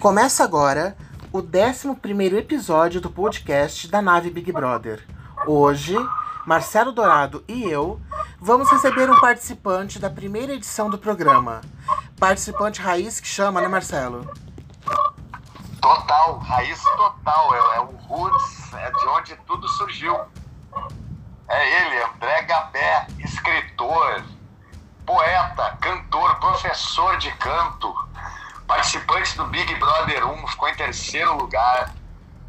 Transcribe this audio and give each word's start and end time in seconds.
Começa 0.00 0.44
agora 0.44 0.96
o 1.32 1.40
11 1.40 2.36
episódio 2.36 3.00
do 3.00 3.10
podcast 3.10 3.88
da 3.88 4.00
nave 4.00 4.30
Big 4.30 4.52
Brother. 4.52 5.04
Hoje, 5.44 5.96
Marcelo 6.46 6.92
Dourado 6.92 7.44
e 7.48 7.64
eu 7.64 8.00
vamos 8.40 8.70
receber 8.70 9.10
um 9.10 9.20
participante 9.20 9.98
da 9.98 10.08
primeira 10.08 10.52
edição 10.52 10.88
do 10.88 10.98
programa. 10.98 11.62
Participante 12.16 12.80
raiz 12.80 13.18
que 13.18 13.26
chama, 13.26 13.60
né, 13.60 13.66
Marcelo? 13.66 14.30
Total, 15.82 16.38
raiz 16.38 16.80
total. 16.80 17.54
É, 17.54 17.76
é 17.78 17.80
o 17.80 17.96
Roots, 18.06 18.72
é 18.74 18.90
de 18.92 19.08
onde 19.08 19.36
tudo 19.48 19.66
surgiu. 19.66 20.16
É 21.48 21.86
ele, 21.86 22.04
André 22.04 22.42
Gabé, 22.42 23.08
escritor, 23.18 24.22
poeta, 25.04 25.76
cantor, 25.80 26.36
professor 26.38 27.16
de 27.16 27.32
canto 27.32 28.07
participante 28.68 29.36
do 29.36 29.46
Big 29.46 29.74
Brother 29.76 30.28
1, 30.28 30.46
ficou 30.46 30.68
em 30.68 30.74
terceiro 30.74 31.36
lugar. 31.36 31.92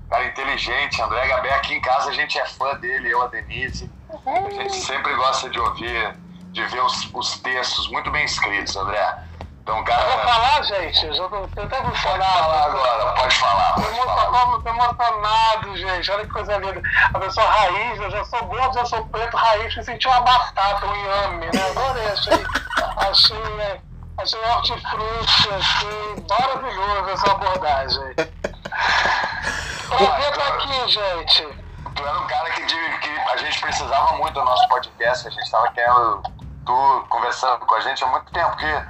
Cara 0.10 0.26
inteligente, 0.26 1.02
André 1.02 1.28
Gabé. 1.28 1.54
Aqui 1.56 1.74
em 1.74 1.82
casa 1.82 2.10
a 2.10 2.14
gente 2.14 2.38
é 2.38 2.46
fã 2.46 2.76
dele, 2.76 3.12
eu, 3.12 3.22
a 3.22 3.28
Denise. 3.28 3.90
A 4.26 4.50
gente 4.50 4.76
sempre 4.76 5.14
gosta 5.16 5.50
de 5.50 5.60
ouvir, 5.60 6.16
de 6.52 6.66
ver 6.66 6.84
os, 6.84 7.10
os 7.14 7.40
textos 7.40 7.88
muito 7.90 8.12
bem 8.12 8.26
escritos, 8.26 8.76
André. 8.76 9.18
Então, 9.62 9.84
cara. 9.84 10.02
Eu 10.02 10.18
vou 10.18 10.28
falar, 10.28 10.64
gente. 10.64 11.06
Eu 11.06 11.14
já 11.14 11.30
tô 11.30 11.48
tentando 11.48 11.84
Pode 11.84 12.02
falar 12.02 12.66
agora, 12.66 13.14
pode 13.14 13.36
falar. 13.36 13.74
Pode 13.74 13.96
falar. 13.96 14.60
Tô 14.62 14.70
emocionado, 14.70 15.78
gente. 15.78 16.12
Olha 16.12 16.26
que 16.26 16.34
coisa 16.34 16.58
linda. 16.58 16.82
A 17.14 17.20
pessoa 17.20 17.48
raiz, 17.48 18.02
eu 18.02 18.12
já 18.12 18.26
sou 18.26 18.44
gordo, 18.46 18.74
já 18.74 18.86
sou 18.86 19.06
preto, 19.06 19.38
raiz, 19.38 19.76
me 19.76 19.84
senti 19.84 20.08
uma 20.08 20.22
batata, 20.22 20.88
um 20.88 20.96
yame, 20.96 21.46
né? 21.46 21.70
Adorei, 21.70 22.08
achei. 22.08 22.46
achei 22.98 23.56
né? 23.58 23.80
Achei 24.20 24.44
hortifruti, 24.44 25.50
assim, 25.54 26.26
maravilhoso 26.30 27.10
essa 27.10 27.32
abordagem. 27.32 28.16
Prazer 29.88 30.30
estar 30.30 30.48
aqui, 30.48 30.88
gente. 30.90 31.48
Tu 31.96 32.06
era 32.06 32.20
um 32.20 32.28
cara 32.28 32.52
que, 32.52 32.66
que 32.66 33.20
a 33.32 33.38
gente 33.38 33.62
precisava 33.62 34.18
muito 34.18 34.34
do 34.34 34.44
nosso 34.44 34.68
podcast, 34.68 35.26
a 35.26 35.32
gente 35.32 35.44
estava 35.44 35.72
querendo 35.72 36.22
tu 36.66 37.06
conversando 37.08 37.66
com 37.66 37.76
a 37.76 37.80
gente 37.80 38.04
há 38.04 38.08
muito 38.08 38.30
tempo, 38.34 38.50
porque 38.50 38.86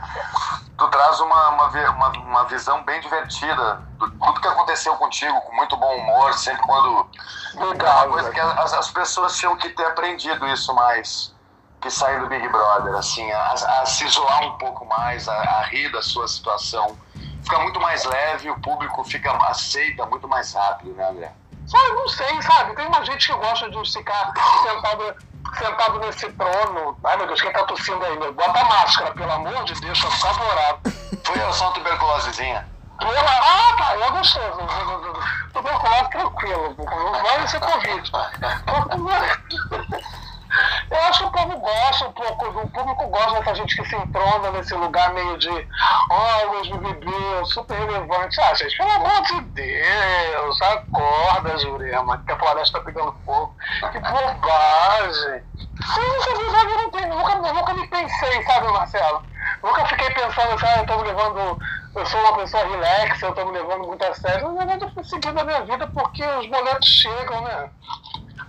tu 0.79 0.87
traz 0.87 1.19
uma, 1.19 1.49
uma, 1.49 1.67
uma, 1.67 2.09
uma 2.09 2.43
visão 2.45 2.83
bem 2.83 2.99
divertida 2.99 3.83
de 3.99 4.11
tudo 4.11 4.41
que 4.41 4.47
aconteceu 4.47 4.95
contigo, 4.95 5.39
com 5.41 5.55
muito 5.55 5.77
bom 5.77 5.95
humor, 5.95 6.33
sempre 6.33 6.63
quando. 6.63 7.07
Legal. 7.53 8.09
Coisa 8.09 8.31
que 8.31 8.39
as, 8.39 8.73
as 8.73 8.89
pessoas 8.89 9.37
tinham 9.37 9.55
que 9.57 9.69
ter 9.69 9.85
aprendido 9.85 10.47
isso 10.47 10.73
mais 10.73 11.37
que 11.81 11.89
saem 11.89 12.19
do 12.19 12.27
Big 12.27 12.47
Brother, 12.49 12.95
assim, 12.95 13.29
a, 13.31 13.53
a 13.53 13.85
se 13.85 14.05
isolar 14.05 14.43
um 14.43 14.57
pouco 14.57 14.85
mais, 14.85 15.27
a, 15.27 15.33
a, 15.33 15.63
rir 15.63 15.91
da 15.91 16.01
sua 16.01 16.27
situação. 16.27 16.97
Fica 17.43 17.59
muito 17.59 17.79
mais 17.79 18.05
leve, 18.05 18.49
o 18.49 18.59
público 18.59 19.03
fica 19.03 19.31
aceita 19.47 20.05
muito 20.05 20.27
mais 20.27 20.53
rápido, 20.53 20.93
né, 20.93 21.09
André? 21.09 21.31
Só 21.65 21.77
eu 21.87 21.95
não 21.95 22.07
sei, 22.09 22.41
sabe? 22.41 22.75
Tem 22.75 22.85
uma 22.85 23.03
gente 23.05 23.27
que 23.27 23.37
gosta 23.37 23.69
de 23.69 23.91
ficar 23.91 24.33
sentado, 24.63 25.15
sentado 25.57 25.99
nesse 25.99 26.29
trono. 26.33 26.97
Ai 27.03 27.17
meu 27.17 27.27
Deus, 27.27 27.41
quem 27.41 27.53
tá 27.53 27.63
tossindo 27.63 28.03
aí? 28.03 28.17
Bota 28.33 28.59
a 28.59 28.65
máscara, 28.65 29.11
pelo 29.11 29.31
amor 29.31 29.63
de 29.63 29.73
Deus, 29.79 30.01
tô 30.01 30.11
favorável. 30.11 30.79
Foi 31.23 31.41
eu, 31.41 31.53
só 31.53 31.65
uma 31.65 31.73
tuberculosezinha. 31.73 32.67
Ah, 33.01 33.75
tá, 33.77 33.93
é 33.93 34.11
gostoso. 34.11 34.59
Tuberculose 35.53 36.09
tranquilo. 36.09 36.75
Vai 37.23 37.47
ser 37.47 37.59
Covid. 37.61 38.11
Eu 40.89 40.97
acho 41.03 41.19
que 41.19 41.25
o 41.25 41.31
povo 41.31 41.59
gosta 41.59 42.07
um 42.07 42.11
pouco, 42.11 42.45
o 42.47 42.69
público 42.69 43.07
gosta 43.07 43.39
dessa 43.39 43.55
gente 43.55 43.75
que 43.75 43.87
se 43.87 43.95
entrona 43.95 44.51
nesse 44.51 44.73
lugar 44.73 45.13
meio 45.13 45.37
de 45.37 45.49
oh, 45.49 46.51
Luiz 46.51 46.67
BBB, 46.69 47.11
super 47.45 47.77
relevante. 47.77 48.41
Ah, 48.41 48.53
gente, 48.55 48.75
pelo 48.75 48.91
amor 48.91 49.21
de 49.21 49.41
Deus, 49.41 50.61
acorda, 50.61 51.57
Jurema, 51.59 52.17
que 52.25 52.31
a 52.31 52.39
floresta 52.39 52.79
tá 52.79 52.85
pegando 52.85 53.15
fogo. 53.25 53.55
Que 53.91 53.99
bobagem. 53.99 55.43
Eu 55.95 57.07
nunca, 57.07 57.35
nunca, 57.35 57.53
nunca 57.53 57.73
me 57.73 57.87
pensei, 57.87 58.43
sabe, 58.43 58.67
Marcelo? 58.67 59.23
Nunca 59.63 59.85
fiquei 59.85 60.09
pensando 60.11 60.55
ah, 60.65 60.79
eu 60.79 60.85
tô 60.85 60.97
me 60.97 61.03
levando, 61.03 61.59
eu 61.95 62.05
sou 62.05 62.19
uma 62.21 62.37
pessoa 62.37 62.65
relax, 62.65 63.21
eu 63.21 63.33
tô 63.33 63.45
me 63.45 63.51
levando 63.51 63.87
muito 63.87 64.03
a 64.03 64.13
sério. 64.13 64.47
Eu 64.47 64.89
fui 64.91 65.03
seguindo 65.03 65.39
a 65.39 65.43
minha 65.43 65.61
vida 65.61 65.87
porque 65.87 66.23
os 66.23 66.47
boletos 66.47 66.87
chegam, 66.87 67.41
né? 67.41 67.69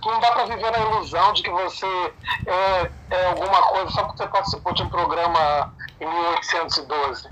Não 0.09 0.19
dá 0.19 0.31
para 0.31 0.45
viver 0.45 0.71
na 0.71 0.79
ilusão 0.79 1.33
de 1.33 1.43
que 1.43 1.49
você 1.49 2.13
é, 2.47 2.91
é, 3.11 3.25
alguma 3.27 3.61
coisa 3.63 3.91
só 3.91 4.03
porque 4.03 4.23
você 4.23 4.27
participou 4.27 4.73
de 4.73 4.83
um 4.83 4.89
programa 4.89 5.73
em 5.99 6.07
1812. 6.07 7.29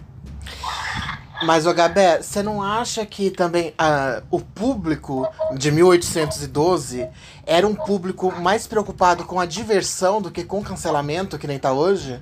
Mas, 1.42 1.66
o 1.66 1.74
Gabé, 1.74 2.22
você 2.22 2.44
não 2.44 2.62
acha 2.62 3.06
que 3.06 3.32
também 3.32 3.70
uh, 3.70 4.22
o 4.30 4.42
público 4.42 5.26
de 5.54 5.72
1812 5.72 7.10
era 7.46 7.66
um 7.66 7.74
público 7.74 8.30
mais 8.42 8.68
preocupado 8.68 9.24
com 9.24 9.40
a 9.40 9.46
diversão 9.46 10.22
do 10.22 10.30
que 10.30 10.44
com 10.44 10.60
o 10.60 10.64
cancelamento, 10.64 11.40
que 11.40 11.48
nem 11.48 11.58
tá 11.58 11.72
hoje? 11.72 12.22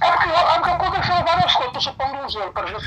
É 0.00 0.10
porque, 0.10 0.28
é 0.28 0.58
porque 0.58 0.70
zero, 2.30 2.52
para 2.52 2.66
ver 2.66 2.80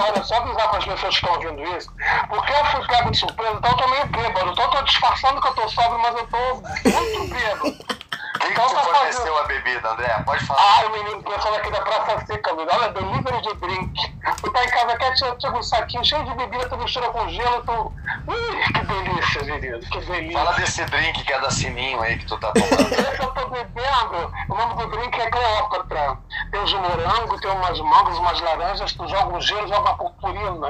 olha, 0.00 0.24
só 0.24 0.36
avisar 0.36 0.68
para 0.68 0.78
as 0.78 0.84
pessoas 0.84 1.18
que 1.18 1.26
estão 1.26 1.34
ouvindo 1.34 1.76
isso, 1.76 1.90
porque 2.28 2.52
eu 2.52 2.64
fui 2.66 2.86
pego 2.86 3.10
de 3.10 3.18
surpresa, 3.18 3.54
então 3.54 3.70
eu 3.70 3.76
tô 3.76 3.88
meio 3.88 4.06
bêbado, 4.06 4.50
então 4.50 4.64
eu 4.64 4.70
disfarçando 4.84 5.40
que 5.40 5.48
eu 5.48 5.54
tô 5.54 5.68
sóbrio, 5.68 5.98
mas 5.98 6.16
eu 6.16 6.26
tô 6.26 6.54
muito 6.90 7.34
bêbado. 7.34 8.01
Que, 8.42 8.48
então, 8.48 8.66
que 8.66 8.74
tá 8.74 8.80
forneceu 8.82 9.20
fazendo... 9.20 9.38
a 9.38 9.44
bebida, 9.44 9.88
André? 9.92 10.22
Pode 10.26 10.44
falar. 10.44 10.60
Ah, 10.60 10.86
o 10.86 10.90
menino 10.90 11.22
pensando 11.22 11.54
aqui 11.54 11.70
da 11.70 11.80
Praça 11.80 12.26
Seca, 12.26 12.50
amigo. 12.50 12.70
Olha, 12.72 12.88
delivery 12.88 13.40
de 13.40 13.54
drink. 13.54 14.12
Tu 14.42 14.50
tá 14.50 14.64
em 14.64 14.68
casa 14.68 14.96
quer 14.96 15.14
tirar 15.14 15.54
um 15.54 15.62
saquinho 15.62 16.04
cheio 16.04 16.24
de 16.24 16.34
bebida, 16.34 16.68
tu 16.68 16.76
mistura 16.76 17.08
com 17.10 17.28
gelo, 17.28 17.62
tu. 17.62 17.92
Ih, 18.28 18.72
que 18.72 18.84
delícia, 18.84 19.42
menino. 19.44 19.78
Que 19.78 20.00
delícia. 20.00 20.38
Fala 20.38 20.52
desse 20.56 20.84
drink 20.86 21.24
que 21.24 21.32
é 21.32 21.40
da 21.40 21.50
Sininho 21.52 22.02
aí 22.02 22.18
que 22.18 22.26
tu 22.26 22.36
tá 22.38 22.50
tomando. 22.50 22.92
Esse 22.92 23.22
eu 23.22 23.30
tô 23.30 23.46
bebendo. 23.46 24.32
O 24.48 24.54
nome 24.54 24.74
do 24.74 24.90
drink 24.90 25.20
é 25.20 25.30
Cleópatra. 25.30 26.18
Tem 26.50 26.60
uns 26.60 26.72
morango, 26.74 27.40
tem 27.40 27.50
umas 27.50 27.78
mangos, 27.78 28.18
umas 28.18 28.40
laranjas, 28.40 28.92
tu 28.92 29.06
joga 29.06 29.36
um 29.36 29.40
gelo, 29.40 29.68
joga 29.68 29.80
uma 29.80 29.96
purpurina. 29.96 30.68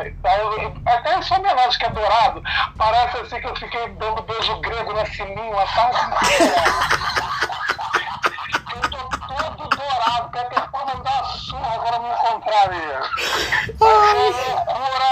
Até 0.86 1.18
esse 1.18 1.32
homenagem 1.32 1.78
que 1.78 1.86
é 1.86 1.90
dourado. 1.90 2.42
Parece 2.76 3.16
assim 3.16 3.40
que 3.40 3.46
eu 3.46 3.56
fiquei 3.56 3.88
dando 3.88 4.22
beijo 4.22 4.60
grego 4.60 4.92
na 4.92 5.06
Sininho 5.06 5.58
a 5.58 5.66
tarde 5.66 7.21
inteira. 10.12 10.28
Peter 10.28 10.70
Pan 10.70 10.84
dar 11.02 11.22
uma 11.22 11.24
surra 11.24 11.74
agora 11.74 11.98
me 11.98 12.08
encontrar 12.10 12.62
ali. 12.68 12.80
Loucura 13.80 15.10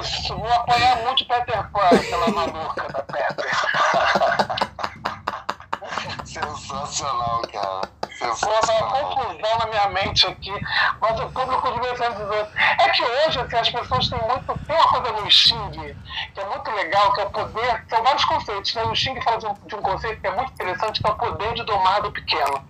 isso! 0.00 0.36
Vou 0.36 0.52
apanhar 0.52 0.96
muito 1.02 1.26
Peter 1.26 1.70
Pan, 1.70 1.88
aquela 1.88 2.28
maluca 2.28 2.88
da 2.92 3.02
Peter. 3.02 3.50
Sensacional, 6.26 7.42
cara. 7.52 7.95
Pô, 8.18 8.26
uma 8.26 8.90
confusão 8.90 9.58
na 9.58 9.66
minha 9.66 9.88
mente 9.88 10.26
aqui, 10.26 10.52
mas 11.00 11.20
o 11.20 11.30
público 11.30 11.66
ser 11.96 12.12
dizer. 12.12 12.48
É 12.78 12.88
que 12.90 13.02
hoje 13.02 13.40
assim, 13.40 13.56
as 13.56 13.70
pessoas 13.70 14.08
têm 14.08 14.20
muito. 14.20 14.58
Tem 14.66 14.76
uma 14.76 14.88
coisa 14.88 15.12
no 15.12 15.30
Xing 15.30 15.96
que 16.34 16.40
é 16.40 16.44
muito 16.44 16.70
legal, 16.70 17.12
que 17.12 17.20
é 17.20 17.24
o 17.24 17.30
poder. 17.30 17.84
São 17.88 18.02
vários 18.02 18.24
conceitos, 18.24 18.74
né? 18.74 18.82
O 18.84 18.94
Xing 18.94 19.20
fala 19.22 19.38
de 19.38 19.46
um, 19.46 19.54
de 19.54 19.74
um 19.74 19.82
conceito 19.82 20.20
que 20.20 20.26
é 20.26 20.30
muito 20.32 20.52
interessante, 20.52 21.00
que 21.00 21.08
é 21.08 21.12
o 21.12 21.16
poder 21.16 21.54
de 21.54 21.64
domar 21.64 22.02
do 22.02 22.12
pequeno. 22.12 22.68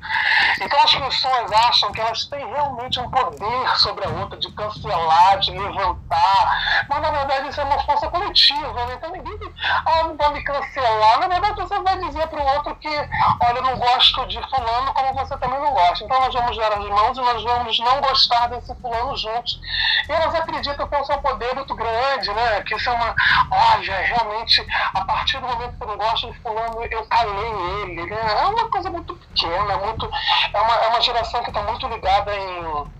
Então 0.60 0.80
as 0.82 0.94
pessoas 0.94 1.52
acham 1.52 1.92
que 1.92 2.00
elas 2.00 2.24
têm 2.26 2.46
realmente 2.46 3.00
um 3.00 3.10
poder 3.10 3.78
sobre 3.78 4.06
a 4.06 4.08
outra, 4.08 4.38
de 4.38 4.50
cancelar, 4.52 5.38
de 5.38 5.50
levantar. 5.50 6.86
Mas 6.88 7.02
na 7.02 7.10
verdade 7.10 7.48
isso 7.48 7.60
é 7.60 7.64
uma 7.64 7.82
força 7.84 8.08
coletiva, 8.08 8.86
né? 8.86 8.94
Então 8.94 9.10
ninguém. 9.10 9.36
Ah, 9.84 10.04
não 10.04 10.16
vai 10.16 10.32
me 10.32 10.44
cancelar. 10.44 11.20
Na 11.20 11.28
verdade 11.28 11.54
você 11.54 11.78
vai 11.80 11.98
dizer 11.98 12.26
para 12.28 12.40
o 12.40 12.46
outro 12.54 12.76
que, 12.76 12.88
olha, 12.88 13.58
eu 13.58 13.62
não 13.62 13.76
gosto 13.76 14.26
de 14.26 14.40
fulano 14.48 14.92
como 14.92 15.14
você 15.14 15.35
você 15.36 15.38
também 15.38 15.60
não 15.60 15.72
gosta. 15.72 16.04
Então 16.04 16.20
nós 16.20 16.34
vamos 16.34 16.56
dar 16.56 16.72
as 16.72 16.84
mãos 16.84 17.16
e 17.16 17.20
nós 17.20 17.42
vamos 17.42 17.78
não 17.78 18.00
gostar 18.00 18.46
desse 18.48 18.74
fulano 18.76 19.16
juntos. 19.16 19.60
E 20.08 20.12
elas 20.12 20.34
acreditam 20.34 20.88
é 20.90 20.98
um 20.98 21.04
seu 21.04 21.18
poder 21.18 21.54
muito 21.54 21.74
grande, 21.74 22.32
né? 22.32 22.62
Que 22.62 22.74
isso 22.74 22.88
é 22.88 22.92
uma. 22.92 23.14
Olha, 23.50 24.00
realmente, 24.00 24.66
a 24.94 25.04
partir 25.04 25.38
do 25.38 25.46
momento 25.46 25.76
que 25.76 25.82
eu 25.82 25.88
não 25.88 25.96
gosto 25.96 26.32
de 26.32 26.38
fulano, 26.40 26.84
eu 26.84 27.06
calei 27.06 27.82
ele. 27.82 28.06
Né? 28.06 28.40
É 28.40 28.46
uma 28.46 28.70
coisa 28.70 28.90
muito 28.90 29.14
pequena, 29.14 29.76
muito, 29.78 30.08
é, 30.52 30.60
uma, 30.60 30.74
é 30.74 30.88
uma 30.88 31.00
geração 31.00 31.42
que 31.42 31.50
está 31.50 31.62
muito 31.62 31.86
ligada 31.88 32.34
em 32.34 32.96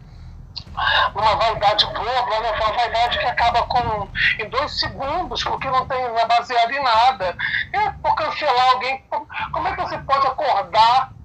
uma 1.15 1.37
vaidade 1.37 1.87
boba, 1.87 2.41
né? 2.41 2.53
uma 2.53 2.73
vaidade 2.73 3.19
que 3.19 3.25
acaba 3.25 3.63
com, 3.63 4.09
em 4.39 4.49
dois 4.49 4.79
segundos, 4.79 5.43
porque 5.43 5.71
não, 5.71 5.87
tem, 5.87 6.03
não 6.09 6.19
é 6.19 6.27
baseado 6.27 6.71
em 6.71 6.83
nada. 6.83 7.37
É 7.73 7.91
por 8.03 8.15
cancelar 8.15 8.71
alguém, 8.73 9.03
como 9.53 9.69
é 9.69 9.75
que 9.75 9.83
você 9.83 9.99
pode 9.99 10.27
acordar 10.27 11.16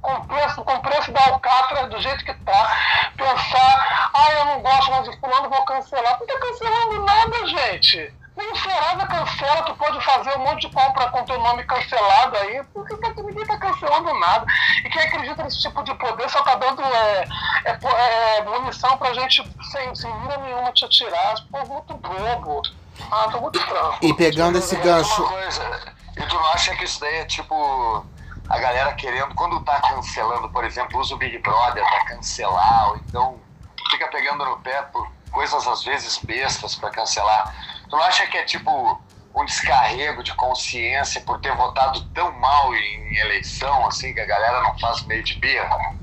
com 0.00 0.26
preço, 0.26 0.64
com 0.64 0.80
preço 0.80 1.12
da 1.12 1.20
Alcatra 1.28 1.88
do 1.88 2.00
jeito 2.00 2.24
que 2.24 2.34
tá, 2.34 2.76
pensar, 3.16 4.10
ah, 4.14 4.32
eu 4.32 4.44
não 4.46 4.60
gosto 4.62 4.90
mais 4.90 5.04
de 5.08 5.20
fulano, 5.20 5.50
vou 5.50 5.64
cancelar. 5.64 6.18
Não 6.18 6.26
tá 6.26 6.38
cancelando 6.38 7.04
nada, 7.04 7.46
gente. 7.46 8.14
Nem 8.36 8.54
Serasa 8.54 9.06
cancela, 9.06 9.62
tu 9.62 9.74
pode 9.74 10.02
fazer 10.02 10.34
um 10.36 10.44
monte 10.44 10.66
de 10.66 10.74
compra 10.74 11.10
com 11.10 11.24
teu 11.24 11.38
nome 11.40 11.62
cancelado 11.64 12.36
aí, 12.38 12.62
porque 12.72 12.96
tá, 12.96 13.12
ninguém 13.16 13.44
tá 13.44 13.58
cancelando 13.58 14.18
nada. 14.18 14.46
E 14.84 14.88
quem 14.88 15.02
acredita 15.02 15.42
nesse 15.42 15.60
tipo 15.60 15.82
de 15.82 15.94
poder 15.94 16.30
só 16.30 16.42
tá 16.42 16.54
dando 16.54 16.82
é, 16.82 17.28
é, 17.64 18.38
é, 18.38 18.42
munição 18.42 18.96
pra 18.96 19.12
gente 19.12 19.44
sem, 19.70 19.94
sem 19.94 20.14
mira 20.20 20.38
nenhuma 20.38 20.72
te 20.72 20.86
atirar. 20.86 21.34
Pô, 21.50 21.58
muito 21.66 21.94
bobo. 21.94 22.62
Ah, 23.10 23.28
tô 23.30 23.40
muito 23.40 23.60
franco. 23.60 23.98
E 24.00 24.14
pegando 24.14 24.58
esse 24.58 24.76
gancho. 24.76 25.22
Coisa, 25.22 25.94
e 26.16 26.22
tu 26.22 26.34
não 26.34 26.46
acha 26.52 26.74
que 26.76 26.84
isso 26.84 27.00
daí 27.00 27.16
é 27.16 27.24
tipo 27.24 28.06
a 28.50 28.58
galera 28.58 28.92
querendo, 28.94 29.32
quando 29.36 29.60
tá 29.60 29.80
cancelando, 29.80 30.50
por 30.50 30.64
exemplo, 30.64 30.98
usa 30.98 31.14
o 31.14 31.18
Big 31.18 31.38
Brother 31.38 31.84
pra 31.88 32.04
cancelar, 32.06 32.88
ou 32.88 32.96
então 32.96 33.40
fica 33.90 34.08
pegando 34.08 34.44
no 34.44 34.58
pé 34.58 34.82
por 34.82 35.08
coisas 35.30 35.66
às 35.68 35.84
vezes 35.84 36.18
bestas 36.18 36.74
para 36.74 36.90
cancelar. 36.90 37.54
Tu 37.88 37.96
não 37.96 38.02
acha 38.02 38.26
que 38.26 38.36
é 38.36 38.42
tipo 38.42 39.00
um 39.32 39.44
descarrego 39.44 40.24
de 40.24 40.34
consciência 40.34 41.20
por 41.20 41.40
ter 41.40 41.54
votado 41.54 42.00
tão 42.12 42.32
mal 42.32 42.74
em 42.74 43.16
eleição, 43.18 43.86
assim, 43.86 44.12
que 44.12 44.20
a 44.20 44.26
galera 44.26 44.60
não 44.62 44.76
faz 44.78 45.04
meio 45.06 45.22
de 45.22 45.38
birra? 45.38 45.99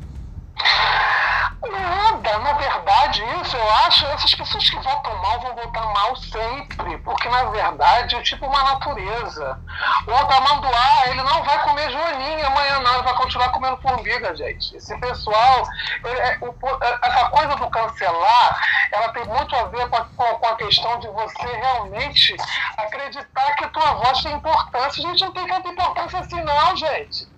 Nada, 1.70 2.38
na 2.40 2.54
verdade, 2.54 3.24
isso 3.42 3.58
eu 3.58 3.76
acho, 3.86 4.06
essas 4.08 4.34
pessoas 4.36 4.70
que 4.70 4.80
votam 4.80 5.16
mal 5.18 5.40
vão 5.40 5.56
votar 5.56 5.86
mal 5.94 6.16
sempre, 6.16 6.98
porque 7.00 7.28
na 7.28 7.46
verdade 7.46 8.16
é 8.16 8.22
tipo 8.22 8.46
uma 8.46 8.64
natureza. 8.64 9.60
O 10.08 10.12
Otamanduá, 10.12 11.08
ele 11.08 11.22
não 11.24 11.44
vai 11.44 11.64
comer 11.64 11.92
joaninha 11.92 12.48
amanhã, 12.48 12.80
não, 12.80 12.94
ele 12.94 13.04
vai 13.04 13.16
continuar 13.16 13.50
comendo 13.50 13.78
formiga, 13.78 14.36
gente. 14.36 14.78
Esse 14.78 14.98
pessoal, 15.00 15.64
é, 16.06 16.38
o, 16.42 16.84
é, 16.84 17.00
essa 17.02 17.30
coisa 17.30 17.56
do 17.56 17.70
cancelar, 17.70 18.62
ela 18.92 19.10
tem 19.10 19.26
muito 19.26 19.56
a 19.56 19.64
ver 19.66 19.90
com 19.90 19.98
a, 19.98 20.06
com 20.06 20.48
a 20.48 20.56
questão 20.56 21.00
de 21.00 21.08
você 21.08 21.48
realmente 21.48 22.36
acreditar 22.78 23.56
que 23.56 23.66
a 23.66 23.70
tua 23.70 23.94
voz 23.96 24.24
tem 24.24 24.34
importância. 24.34 25.04
A 25.06 25.12
gente 25.12 25.26
não 25.26 25.34
tem 25.34 25.48
tanta 25.48 25.70
importância 25.70 26.20
assim, 26.20 26.42
não, 26.42 26.76
gente. 26.78 27.37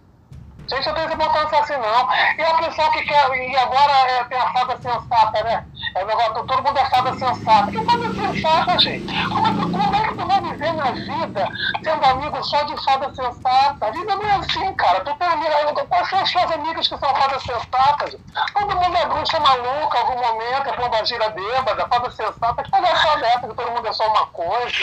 Gente, 0.70 0.88
eu 0.88 0.94
tenho 0.94 1.14
importância 1.14 1.60
assim 1.60 1.78
não. 1.78 2.10
E 2.38 2.44
a 2.44 2.54
pessoa 2.56 2.92
que 2.92 3.02
quer. 3.04 3.30
E 3.34 3.58
agora 3.58 3.92
é, 3.92 4.24
tem 4.26 4.38
a 4.38 4.48
fada 4.54 4.78
sensata, 4.78 5.44
né? 5.44 5.64
É 5.96 6.06
negócio, 6.06 6.44
todo 6.46 6.64
mundo 6.64 6.78
é 6.78 6.86
fada 6.86 7.14
sensata. 7.14 7.72
Que 7.72 7.84
fada 7.84 8.14
sensata, 8.14 8.80
gente? 8.80 9.06
Como, 9.30 9.48
é 9.48 9.52
como 9.52 9.96
é 9.96 10.08
que 10.08 10.16
tu 10.16 10.28
vai 10.28 10.42
viver 10.42 10.74
na 10.74 10.92
vida 10.92 11.52
sendo 11.84 12.06
amigo 12.06 12.44
só 12.44 12.62
de 12.64 12.84
fada 12.84 13.14
sensata? 13.16 13.88
A 13.88 13.92
vida 13.92 14.16
não 14.16 14.24
é 14.24 14.36
assim, 14.36 14.74
cara. 14.76 15.02
Tu 15.02 15.16
tem 15.16 15.28
amigo. 15.28 15.88
Quais 15.88 16.10
são 16.10 16.20
as 16.20 16.30
suas 16.30 16.52
amigas 16.52 16.88
que 16.88 16.98
são 16.98 17.16
fadas 17.16 17.44
sensatas? 17.44 18.16
Todo 18.54 18.76
mundo 18.76 18.98
é 18.98 19.06
bruxa 19.08 19.40
maluca 19.40 20.00
algum 20.00 20.22
momento, 20.22 20.70
é 20.70 20.74
pomba 20.74 21.04
gira 21.06 21.30
bêbada, 21.30 21.88
fada 21.88 22.12
sensata. 22.12 22.64
Que 22.64 22.70
palhaçada 22.70 23.26
é 23.26 23.30
essa 23.30 23.48
que 23.48 23.56
todo 23.56 23.72
mundo 23.72 23.88
é 23.88 23.94
só 23.94 24.08
uma 24.08 24.28
coisa? 24.28 24.78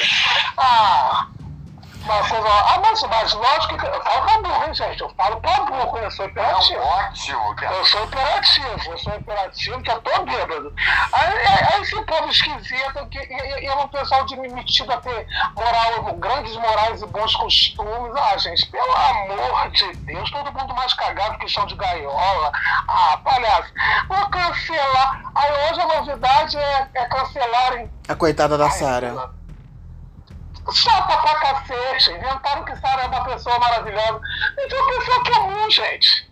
Ah! 0.59 1.27
Mas, 2.06 2.32
ah, 2.32 2.81
mas, 2.81 3.03
mas 3.03 3.32
lógico 3.32 3.76
que 3.76 3.85
eu 3.85 4.03
falo 4.05 4.23
pra 4.23 4.38
burro, 4.38 4.64
hein, 4.64 4.75
gente? 4.75 5.00
Eu 5.00 5.11
falo 5.17 5.41
pra 5.41 5.61
burro, 5.62 5.99
eu 5.99 6.11
sou 6.12 6.26
imperativo. 6.26 6.81
É 6.81 6.85
ótimo, 6.85 7.56
cara. 7.56 7.75
Eu 7.75 7.85
sou 7.85 8.05
imperativo, 8.05 8.93
eu 8.93 8.99
sou 8.99 9.14
imperativo, 9.17 9.82
que 9.82 9.91
eu 9.91 10.00
tô 10.03 10.23
bêbado. 10.25 10.73
Aí, 11.12 11.47
aí 11.47 11.82
esse 11.82 12.00
povo 12.03 12.29
esquisito, 12.29 13.06
que, 13.11 13.19
e, 13.19 13.64
e 13.64 13.67
é 13.67 13.75
um 13.75 13.88
pessoal 13.88 14.25
de 14.25 14.37
metido 14.37 14.93
a 14.93 14.99
ter 14.99 15.26
moral, 15.56 16.14
grandes 16.14 16.56
morais 16.56 17.03
e 17.03 17.06
bons 17.06 17.35
costumes. 17.35 18.14
Ah, 18.17 18.38
gente, 18.38 18.67
pelo 18.70 18.93
amor 18.93 19.70
de 19.73 19.93
Deus, 19.97 20.31
todo 20.31 20.52
mundo 20.52 20.75
mais 20.75 20.94
cagado 20.94 21.38
que 21.38 21.49
chão 21.49 21.67
de 21.67 21.75
gaiola. 21.75 22.52
Ah, 22.88 23.19
palhaço, 23.25 23.73
vou 24.09 24.29
cancelar. 24.29 25.23
Aí 25.35 25.70
hoje 25.70 25.81
a 25.81 25.87
novidade 25.87 26.56
é, 26.56 26.88
é 26.94 27.05
cancelarem. 27.06 27.91
A 28.09 28.14
coitada 28.14 28.56
da 28.56 28.70
Sara 28.70 29.36
chata 30.72 31.16
pra 31.18 31.34
cacete. 31.36 32.10
Inventaram 32.12 32.64
que 32.64 32.76
Sara 32.76 33.02
é 33.02 33.06
uma 33.06 33.24
pessoa 33.24 33.58
maravilhosa. 33.58 34.20
Então, 34.58 34.78
é 34.78 34.82
uma 34.82 34.98
pessoa 34.98 35.24
comum, 35.24 35.70
gente. 35.70 36.26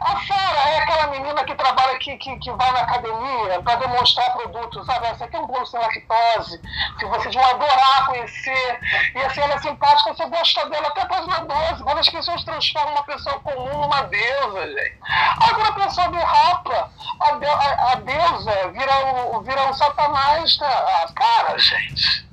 A 0.00 0.20
Sara 0.26 0.70
é 0.70 0.78
aquela 0.78 1.06
menina 1.08 1.44
que 1.44 1.54
trabalha 1.54 1.92
aqui, 1.92 2.16
que, 2.18 2.36
que 2.38 2.50
vai 2.52 2.72
na 2.72 2.80
academia 2.80 3.62
para 3.62 3.76
demonstrar 3.76 4.32
produtos, 4.32 4.84
sabe? 4.86 5.06
Essa 5.06 5.24
aqui 5.24 5.36
é 5.36 5.38
um 5.38 5.46
bolo 5.46 5.66
sem 5.66 5.80
lactose, 5.80 6.60
que 6.98 7.06
vocês 7.06 7.34
vão 7.34 7.44
adorar 7.44 8.06
conhecer. 8.06 8.80
E 9.14 9.18
assim, 9.20 9.40
ela 9.40 9.54
é 9.54 9.58
simpática, 9.58 10.14
você 10.14 10.26
gosta 10.26 10.68
dela 10.68 10.88
até 10.88 11.04
página 11.06 11.40
12. 11.44 11.82
Quando 11.82 11.98
as 11.98 12.08
pessoas 12.08 12.44
transformam 12.44 12.92
uma 12.92 13.04
pessoa 13.04 13.40
comum 13.40 13.80
numa 13.80 14.02
deusa, 14.02 14.66
gente. 14.66 14.98
Agora 15.40 15.68
a 15.68 15.72
pessoa 15.72 16.08
derrapa, 16.08 16.90
a, 17.20 17.30
de, 17.32 17.46
a, 17.46 17.92
a 17.92 17.94
deusa 17.96 18.68
vira 18.72 19.06
o, 19.34 19.42
vira 19.42 19.70
o 19.70 19.74
satanás. 19.74 20.58
Né? 20.58 20.68
Ah, 20.68 21.58
gente. 21.58 22.29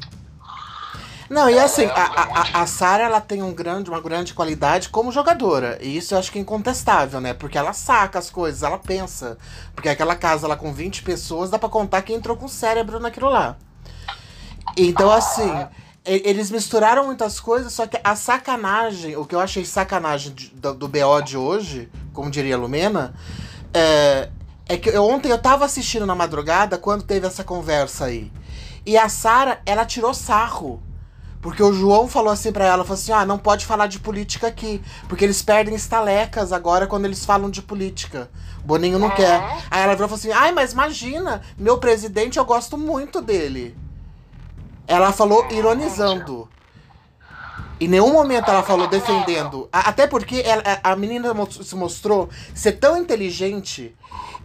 Não, 1.29 1.49
e 1.49 1.59
assim, 1.59 1.85
a, 1.85 1.91
a, 1.91 2.61
a 2.61 2.67
Sarah 2.67 3.03
ela 3.03 3.19
tem 3.19 3.43
um 3.43 3.53
grande, 3.53 3.89
uma 3.89 3.99
grande 3.99 4.33
qualidade 4.33 4.89
como 4.89 5.11
jogadora. 5.11 5.77
E 5.81 5.97
isso 5.97 6.13
eu 6.13 6.19
acho 6.19 6.31
que 6.31 6.39
é 6.39 6.41
incontestável, 6.41 7.19
né? 7.19 7.33
Porque 7.33 7.57
ela 7.57 7.73
saca 7.73 8.17
as 8.17 8.29
coisas, 8.29 8.63
ela 8.63 8.77
pensa. 8.77 9.37
Porque 9.75 9.89
aquela 9.89 10.15
casa 10.15 10.47
lá 10.47 10.55
com 10.55 10.73
20 10.73 11.03
pessoas, 11.03 11.49
dá 11.49 11.59
pra 11.59 11.67
contar 11.67 12.01
quem 12.01 12.15
entrou 12.15 12.37
com 12.37 12.47
cérebro 12.47 12.99
naquilo 12.99 13.29
lá. 13.29 13.57
Então, 14.77 15.11
assim, 15.11 15.51
eles 16.05 16.49
misturaram 16.49 17.05
muitas 17.05 17.39
coisas, 17.39 17.73
só 17.73 17.85
que 17.85 17.99
a 18.01 18.15
sacanagem, 18.15 19.17
o 19.17 19.25
que 19.25 19.35
eu 19.35 19.39
achei 19.39 19.65
sacanagem 19.65 20.33
do, 20.53 20.73
do 20.73 20.87
BO 20.87 21.21
de 21.21 21.35
hoje, 21.35 21.89
como 22.13 22.31
diria 22.31 22.55
a 22.55 22.57
Lumena, 22.57 23.13
é, 23.73 24.29
é 24.69 24.77
que 24.77 24.89
eu, 24.89 25.03
ontem 25.03 25.29
eu 25.29 25.37
tava 25.37 25.65
assistindo 25.65 26.05
na 26.05 26.15
madrugada 26.15 26.77
quando 26.77 27.03
teve 27.03 27.27
essa 27.27 27.43
conversa 27.43 28.05
aí. 28.05 28.31
E 28.85 28.97
a 28.97 29.09
Sara, 29.09 29.59
ela 29.65 29.85
tirou 29.85 30.13
sarro 30.13 30.81
porque 31.41 31.61
o 31.61 31.71
João 31.71 32.07
falou 32.07 32.31
assim 32.31 32.51
para 32.51 32.65
ela, 32.65 32.83
falou 32.83 32.99
assim: 32.99 33.11
"Ah, 33.11 33.25
não 33.25 33.37
pode 33.37 33.65
falar 33.65 33.87
de 33.87 33.99
política 33.99 34.47
aqui, 34.47 34.81
porque 35.07 35.23
eles 35.23 35.41
perdem 35.41 35.75
estalecas 35.75 36.51
agora 36.51 36.87
quando 36.87 37.05
eles 37.05 37.25
falam 37.25 37.49
de 37.49 37.61
política". 37.61 38.29
Boninho 38.63 38.99
não 38.99 39.09
quer. 39.09 39.41
Aí 39.71 39.81
ela 39.81 39.93
virou 39.93 40.07
e 40.07 40.09
falou 40.09 40.15
assim: 40.15 40.31
"Ai, 40.31 40.51
mas 40.51 40.73
imagina, 40.73 41.41
meu 41.57 41.77
presidente, 41.77 42.37
eu 42.37 42.45
gosto 42.45 42.77
muito 42.77 43.21
dele". 43.21 43.77
Ela 44.87 45.11
falou 45.11 45.45
ironizando. 45.51 46.49
Em 47.79 47.87
nenhum 47.87 48.11
momento 48.11 48.49
ela 48.49 48.63
falou 48.63 48.87
defendendo. 48.87 49.69
Até 49.71 50.07
porque 50.07 50.41
ela, 50.43 50.63
a 50.83 50.95
menina 50.95 51.33
se 51.61 51.75
mostrou 51.75 52.29
ser 52.55 52.73
tão 52.73 52.97
inteligente. 52.97 53.95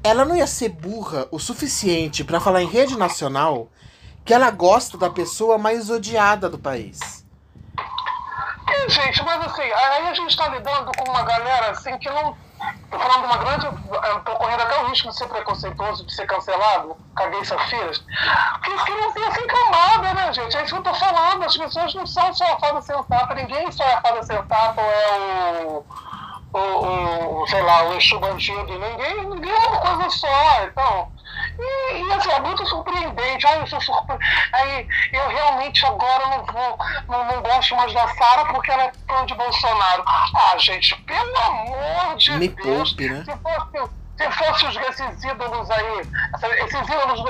Ela 0.04 0.24
não 0.24 0.36
ia 0.36 0.46
ser 0.46 0.68
burra 0.68 1.26
o 1.30 1.38
suficiente 1.38 2.24
para 2.24 2.40
falar 2.40 2.62
em 2.62 2.68
rede 2.68 2.98
nacional 2.98 3.70
que 4.24 4.32
ela 4.32 4.50
gosta 4.50 4.96
da 4.96 5.10
pessoa 5.10 5.58
mais 5.58 5.90
odiada 5.90 6.48
do 6.48 6.58
país. 6.58 7.22
É, 8.69 8.88
gente, 8.88 9.22
mas 9.24 9.44
assim, 9.46 9.62
aí 9.62 10.08
a 10.08 10.14
gente 10.14 10.30
está 10.30 10.48
lidando 10.48 10.90
com 10.96 11.10
uma 11.10 11.22
galera 11.22 11.70
assim 11.70 11.96
que 11.98 12.08
não. 12.08 12.36
Tô 12.90 12.98
falando 12.98 13.20
de 13.20 13.26
uma 13.26 13.36
grande. 13.38 13.66
Tô 14.24 14.36
correndo 14.36 14.60
até 14.60 14.82
o 14.82 14.86
risco 14.86 15.08
de 15.08 15.17
ser 15.17 15.26
preconceituoso, 15.26 16.06
de 16.06 16.14
ser 16.14 16.26
cancelado, 16.26 16.96
caguei 17.17 17.44
safiras. 17.44 17.98
Que, 18.62 18.84
que 18.84 18.94
não 18.94 19.12
tem 19.12 19.24
assim 19.24 19.46
camada, 19.46 20.14
né, 20.14 20.32
gente? 20.32 20.56
É 20.56 20.62
isso 20.62 20.72
que 20.72 20.79
eu 20.79 20.93
tô 20.93 20.94
falando. 20.94 21.44
As 21.44 21.56
pessoas 21.56 21.94
não 21.94 22.06
são 22.06 22.32
só 22.32 22.44
a 22.44 22.60
fada 22.60 22.81
sensata, 22.81 23.34
ninguém 23.34 23.70
só 23.72 23.84
é 23.84 23.94
a 23.94 24.00
fada 24.00 24.22
sensata 24.22 24.81
ou 24.81 24.91
é 24.91 25.64
o. 25.67 25.86
O, 26.55 26.58
o, 27.41 27.46
sei 27.46 27.62
lá, 27.62 27.84
o 27.84 27.94
eixo 27.94 28.20
bandido, 28.20 28.79
ninguém, 28.79 29.24
ninguém 29.24 29.50
é 29.50 29.69
uma 29.69 29.81
coisa 29.81 30.10
só, 30.10 30.64
então. 30.64 31.10
E, 31.58 32.12
assim, 32.12 32.30
é 32.30 32.40
muito 32.40 32.66
surpreendente. 32.66 33.46
Ai, 33.46 33.60
eu 33.60 33.66
sou 33.66 33.80
surpre... 33.80 34.16
Aí 34.52 34.86
eu 35.12 35.28
realmente 35.28 35.84
agora 35.86 36.26
não 36.28 36.44
vou, 36.46 36.78
não, 37.08 37.24
não 37.26 37.42
gosto 37.42 37.76
mais 37.76 37.92
da 37.92 38.08
Sara 38.08 38.46
porque 38.46 38.70
ela 38.70 38.84
é 38.84 38.92
fã 39.08 39.26
de 39.26 39.34
Bolsonaro. 39.34 40.04
Ah, 40.06 40.56
gente, 40.58 40.96
pelo 41.02 41.38
amor 41.38 42.16
de 42.16 42.32
Me 42.32 42.48
Deus. 42.48 42.90
Poupe, 42.90 43.08
né? 43.08 43.24
Se 43.24 43.36
fosse, 43.36 43.90
se 44.16 44.30
fosse 44.30 44.78
esses 44.78 45.24
ídolos 45.24 45.70
aí, 45.70 46.00
esses 46.64 46.88
ídolos, 46.88 47.20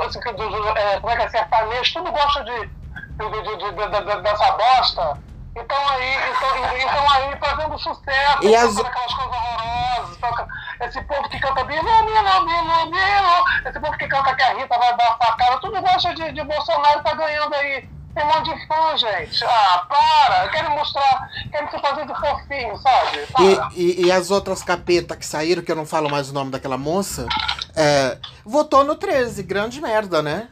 é, 0.76 1.00
como 1.00 1.12
é 1.12 1.16
que 1.16 1.22
é, 1.22 1.28
sertanejo, 1.28 1.92
tudo 1.94 2.12
gosta 2.12 2.44
de, 2.44 2.60
de, 2.60 3.42
de, 3.42 3.56
de, 3.56 3.72
de 3.72 4.22
dessa 4.22 4.52
bosta. 4.52 5.31
Então 5.54 5.88
aí, 5.88 6.16
então, 6.30 6.76
então 6.78 7.10
aí 7.10 7.36
fazendo 7.38 7.78
sucesso, 7.78 8.42
e 8.42 8.56
as... 8.56 8.76
aquelas 8.78 9.14
coisas 9.14 9.36
horrorosas, 9.36 10.16
toca, 10.16 10.48
esse 10.80 11.02
povo 11.02 11.28
que 11.28 11.38
canta 11.38 11.64
Bilo, 11.64 11.82
Bilo, 11.82 12.46
Bilo, 12.46 12.90
Bilo, 12.90 13.68
esse 13.68 13.78
povo 13.78 13.98
que 13.98 14.08
canta 14.08 14.34
que 14.34 14.42
a 14.42 14.54
Rita 14.54 14.78
vai 14.78 14.96
dar 14.96 15.18
facada, 15.18 15.60
tudo 15.60 15.80
gosta 15.82 16.14
de, 16.14 16.32
de 16.32 16.42
Bolsonaro, 16.44 17.02
tá 17.02 17.14
ganhando 17.14 17.54
aí. 17.54 17.88
Tem 18.14 18.24
um 18.24 18.26
monte 18.26 18.54
de 18.54 18.66
fã, 18.66 18.96
gente. 18.96 19.42
Ah, 19.42 19.86
para! 19.88 20.48
Querem 20.50 20.70
mostrar, 20.70 21.30
querem 21.50 21.70
se 21.70 21.78
fazer 21.78 22.06
de 22.06 22.14
fofinho, 22.14 22.76
sabe? 22.78 23.26
E, 23.74 23.80
e, 23.80 24.06
e, 24.06 24.12
as 24.12 24.30
outras 24.30 24.62
capetas 24.62 25.16
que 25.16 25.24
saíram, 25.24 25.62
que 25.62 25.72
eu 25.72 25.76
não 25.76 25.86
falo 25.86 26.10
mais 26.10 26.28
o 26.28 26.34
nome 26.34 26.50
daquela 26.50 26.76
moça, 26.76 27.26
é, 27.74 28.18
votou 28.44 28.84
no 28.84 28.96
13, 28.96 29.42
grande 29.42 29.80
merda, 29.80 30.20
né? 30.20 30.48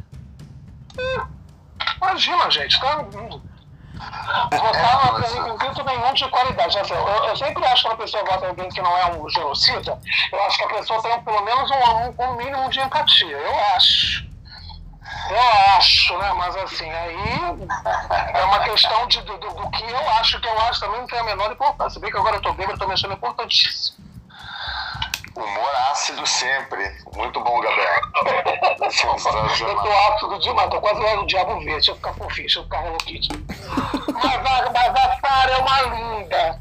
Imagina, 2.00 2.50
gente, 2.50 2.80
tá 2.80 3.04
votar 4.50 5.24
é, 5.24 5.40
não 5.40 5.54
acredito 5.54 5.84
nenhum 5.84 6.12
de 6.12 6.28
qualidade. 6.28 6.78
Assim, 6.78 6.94
eu, 6.94 7.24
eu, 7.24 7.36
sempre 7.36 7.64
acho 7.64 7.82
que 7.86 7.92
a 7.92 7.96
pessoa 7.96 8.24
vota 8.24 8.46
em 8.46 8.48
alguém 8.48 8.68
que 8.68 8.82
não 8.82 8.96
é 8.96 9.06
um 9.12 9.28
genocida, 9.28 9.98
eu 10.32 10.42
acho 10.44 10.58
que 10.58 10.64
a 10.64 10.68
pessoa 10.68 11.02
tem 11.02 11.20
pelo 11.22 11.42
menos 11.42 11.70
um, 11.70 12.24
um 12.24 12.36
mínimo 12.36 12.68
de 12.70 12.80
empatia. 12.80 13.36
Eu 13.36 13.60
acho. 13.76 14.28
Eu 15.30 15.76
acho, 15.76 16.18
né? 16.18 16.32
Mas 16.34 16.56
assim, 16.56 16.90
aí 16.90 17.60
é 18.34 18.44
uma 18.44 18.60
questão 18.60 19.06
de, 19.06 19.20
do, 19.22 19.38
do, 19.38 19.48
do, 19.50 19.70
que 19.70 19.84
eu 19.84 20.10
acho, 20.10 20.40
que 20.40 20.48
eu 20.48 20.60
acho 20.62 20.80
também 20.80 21.00
não 21.00 21.06
tem 21.06 21.18
a 21.18 21.24
menor 21.24 21.52
importância. 21.52 21.90
Se 21.90 22.00
bem 22.00 22.10
que 22.10 22.16
agora 22.16 22.36
eu 22.36 22.42
tô 22.42 22.52
bêbado, 22.52 22.74
eu 22.74 22.78
tô 22.78 22.86
me 22.86 22.94
achando 22.94 23.16
importantíssimo. 25.40 25.60
ácido 25.90 26.26
sempre. 26.26 26.92
Muito 27.16 27.40
bom, 27.40 27.60
Gabriel. 27.60 28.00
eu 29.60 29.76
tô 29.76 29.90
ácido 29.90 30.38
demais, 30.38 30.70
tô 30.70 30.80
quase 30.80 31.00
lá 31.00 31.16
no 31.16 31.26
Diabo 31.26 31.54
Verde. 31.54 31.72
Deixa 31.72 31.90
eu 31.90 31.96
ficar 31.96 32.14
fofinho, 32.14 32.46
deixa 32.46 32.58
eu 32.58 32.64
ficar 32.64 32.86
Hello 32.86 32.98
Kitty. 32.98 33.28
mas, 34.12 34.24
a, 34.24 34.72
mas 34.72 34.94
a 34.94 35.18
Sarah 35.20 35.52
é 35.52 35.58
uma 35.58 35.82
linda. 35.82 36.60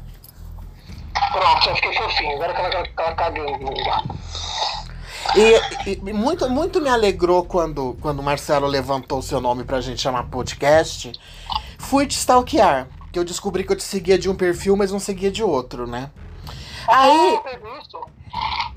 Pronto, 1.32 1.64
já 1.64 1.74
fiquei 1.76 1.94
fofinho. 1.94 2.34
Agora 2.36 2.54
que 2.54 2.60
ela, 2.60 2.88
ela 2.98 3.14
caguei 3.14 3.58
no 3.58 3.70
lugar. 3.70 4.04
E, 5.36 5.90
e, 5.90 6.12
muito, 6.12 6.48
muito 6.48 6.80
me 6.80 6.88
alegrou 6.88 7.44
quando, 7.44 7.96
quando 8.00 8.20
o 8.20 8.22
Marcelo 8.22 8.66
levantou 8.66 9.18
o 9.18 9.22
seu 9.22 9.40
nome 9.40 9.64
pra 9.64 9.80
gente 9.80 10.00
chamar 10.00 10.24
podcast. 10.24 11.12
Fui 11.78 12.06
te 12.06 12.16
stalkear. 12.16 12.88
Que 13.12 13.18
eu 13.18 13.24
descobri 13.24 13.64
que 13.64 13.72
eu 13.72 13.76
te 13.76 13.82
seguia 13.82 14.16
de 14.16 14.30
um 14.30 14.36
perfil, 14.36 14.76
mas 14.76 14.92
não 14.92 15.00
seguia 15.00 15.30
de 15.30 15.42
outro, 15.42 15.86
né? 15.86 16.10
Aí. 16.86 17.40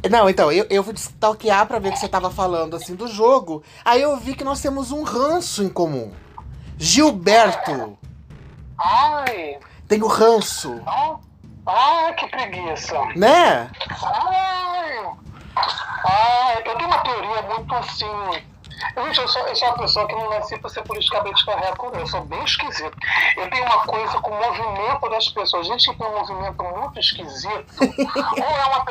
Não, 0.10 0.29
então, 0.29 0.51
eu, 0.51 0.65
eu 0.69 0.83
fui 0.83 0.93
stalkear 0.95 1.65
pra 1.65 1.79
ver 1.79 1.91
que 1.91 2.00
você 2.00 2.10
tava 2.10 2.29
falando 2.29 2.75
assim 2.75 2.95
do 2.95 3.07
jogo. 3.07 3.63
Aí 3.86 4.01
eu 4.01 4.17
vi 4.17 4.36
que 4.36 4.43
nós 4.43 4.62
temos 4.62 4.91
um 4.91 5.03
ranço 5.03 5.63
em 5.63 5.69
comum. 5.69 6.12
Gilberto. 6.77 7.98
Ai. 8.77 9.57
Tem 9.88 10.01
o 10.01 10.07
ranço. 10.07 10.81
Ai, 11.65 12.13
que 12.15 12.27
preguiça. 12.27 13.00
Né? 13.15 13.72
Ai. 13.89 15.13
Ai, 15.55 16.57
eu 16.65 16.75
tenho 16.75 16.88
uma 16.88 16.98
teoria 16.98 17.41
muito 17.43 17.75
assim 17.75 18.43
Gente, 18.96 19.20
eu 19.20 19.27
sou, 19.27 19.48
eu 19.48 19.56
sou 19.56 19.68
uma 19.70 19.77
pessoa 19.77 20.08
que 20.08 20.15
não 20.15 20.30
nasci 20.30 20.58
para 20.58 20.70
ser 20.70 20.84
politicamente 20.84 21.46
correto, 21.46 21.92
eu 21.94 22.08
sou 22.08 22.22
bem 22.25 22.44
esquisito. 22.44 22.98
Eu 23.38 23.50
tenho 23.50 23.65
uma 23.65 23.80
coisa 23.80 24.20
com 24.20 24.32
o 24.32 24.36
movimento 24.36 25.10
das 25.10 25.30
pessoas. 25.30 25.68
Gente 25.68 25.89
que 25.89 25.98
tem 25.98 26.08
um 26.08 26.20
movimento 26.20 26.63
muito 26.63 27.00
esquisito, 27.00 27.74
ou 27.80 28.44
é 28.44 28.65
uma, 28.65 28.86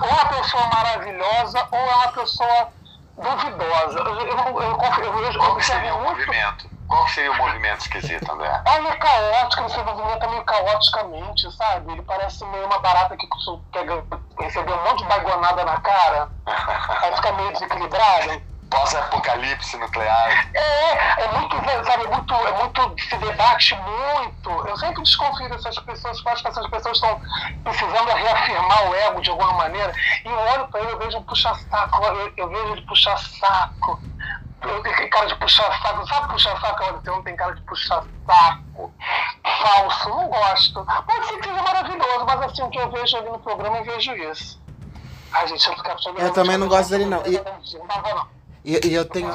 ou 0.00 0.08
é 0.08 0.12
uma 0.12 0.26
pessoa 0.26 0.66
maravilhosa, 0.66 1.68
ou 1.72 1.78
é 1.78 1.94
uma 1.94 2.08
pessoa 2.08 2.68
duvidosa. 3.16 3.98
Eu, 3.98 4.04
eu, 4.06 4.26
eu, 4.26 4.62
eu, 4.62 4.76
Qual 4.76 5.60
seria 5.60 5.94
o 5.94 6.02
movimento? 6.02 6.78
Qual 6.88 7.06
seria 7.08 7.32
o 7.32 7.36
movimento 7.36 7.80
esquisito, 7.82 8.32
André? 8.32 8.62
Ah, 8.64 8.78
ele 8.78 8.88
é 8.88 8.96
caótico, 8.96 9.62
ele 9.62 9.68
se 9.68 9.82
movimenta 9.82 10.26
meio 10.28 10.44
caoticamente, 10.44 11.52
sabe? 11.52 11.92
Ele 11.92 12.02
parece 12.02 12.44
meio 12.46 12.64
uma 12.64 12.78
barata 12.78 13.14
que 13.16 13.28
pega, 13.72 14.04
recebeu 14.40 14.74
um 14.74 14.84
monte 14.84 15.02
de 15.02 15.08
bagonada 15.08 15.64
na 15.64 15.76
cara, 15.80 16.30
aí 16.46 17.14
fica 17.14 17.32
meio 17.32 17.52
desequilibrado 17.52 18.40
pós-apocalipse 18.70 19.76
nuclear. 19.76 20.50
É, 20.54 21.22
é 21.24 21.38
muito, 21.38 21.56
sabe, 21.84 22.04
é 22.04 22.08
muito, 22.08 22.34
é 22.34 22.52
muito, 22.52 23.02
se 23.02 23.16
debate 23.16 23.74
muito. 23.76 24.50
Eu 24.68 24.76
sempre 24.76 25.02
desconfio 25.02 25.48
dessas 25.48 25.78
pessoas, 25.80 26.26
acho 26.26 26.42
que 26.42 26.48
essas 26.48 26.66
pessoas 26.68 26.96
estão 26.96 27.20
precisando 27.64 28.08
reafirmar 28.08 28.90
o 28.90 28.94
ego 28.94 29.20
de 29.20 29.30
alguma 29.30 29.52
maneira. 29.54 29.92
E 30.24 30.28
eu 30.28 30.38
olho 30.38 30.68
para 30.68 30.80
ele, 30.80 30.92
eu 30.92 30.98
vejo 30.98 31.18
um 31.18 31.22
puxa-saco, 31.22 32.04
eu, 32.04 32.32
eu, 32.36 32.48
vejo 32.48 32.72
ele 32.72 32.82
puxa-saco. 32.82 34.00
Eu 34.60 34.82
tenho 34.82 35.10
cara 35.10 35.26
de 35.26 35.36
puxa-saco, 35.36 36.06
sabe 36.08 36.28
puxa-saco? 36.32 36.82
Olha, 36.82 37.00
não 37.04 37.22
tem 37.22 37.36
cara 37.36 37.54
de 37.54 37.62
puxa-saco. 37.62 38.92
Falso, 39.44 40.08
não 40.08 40.28
gosto. 40.28 40.84
Pode 40.84 41.26
ser 41.26 41.38
que 41.38 41.48
seja 41.48 41.62
maravilhoso, 41.62 42.26
mas 42.26 42.42
assim, 42.42 42.62
o 42.62 42.70
que 42.70 42.78
eu 42.78 42.90
vejo 42.90 43.16
ali 43.16 43.30
no 43.30 43.38
programa, 43.38 43.78
eu 43.78 43.84
vejo 43.84 44.12
isso. 44.14 44.60
Ai, 45.32 45.46
gente, 45.46 45.68
eu, 45.68 45.74
eu 46.16 46.32
também 46.32 46.56
não 46.56 46.68
gosto 46.68 46.90
dele, 46.90 47.04
não. 47.04 47.24
E... 47.26 47.32
Não, 47.32 48.02
não, 48.02 48.14
não. 48.16 48.37
E, 48.68 48.88
e 48.88 48.94
eu 48.94 49.06
tenho. 49.06 49.32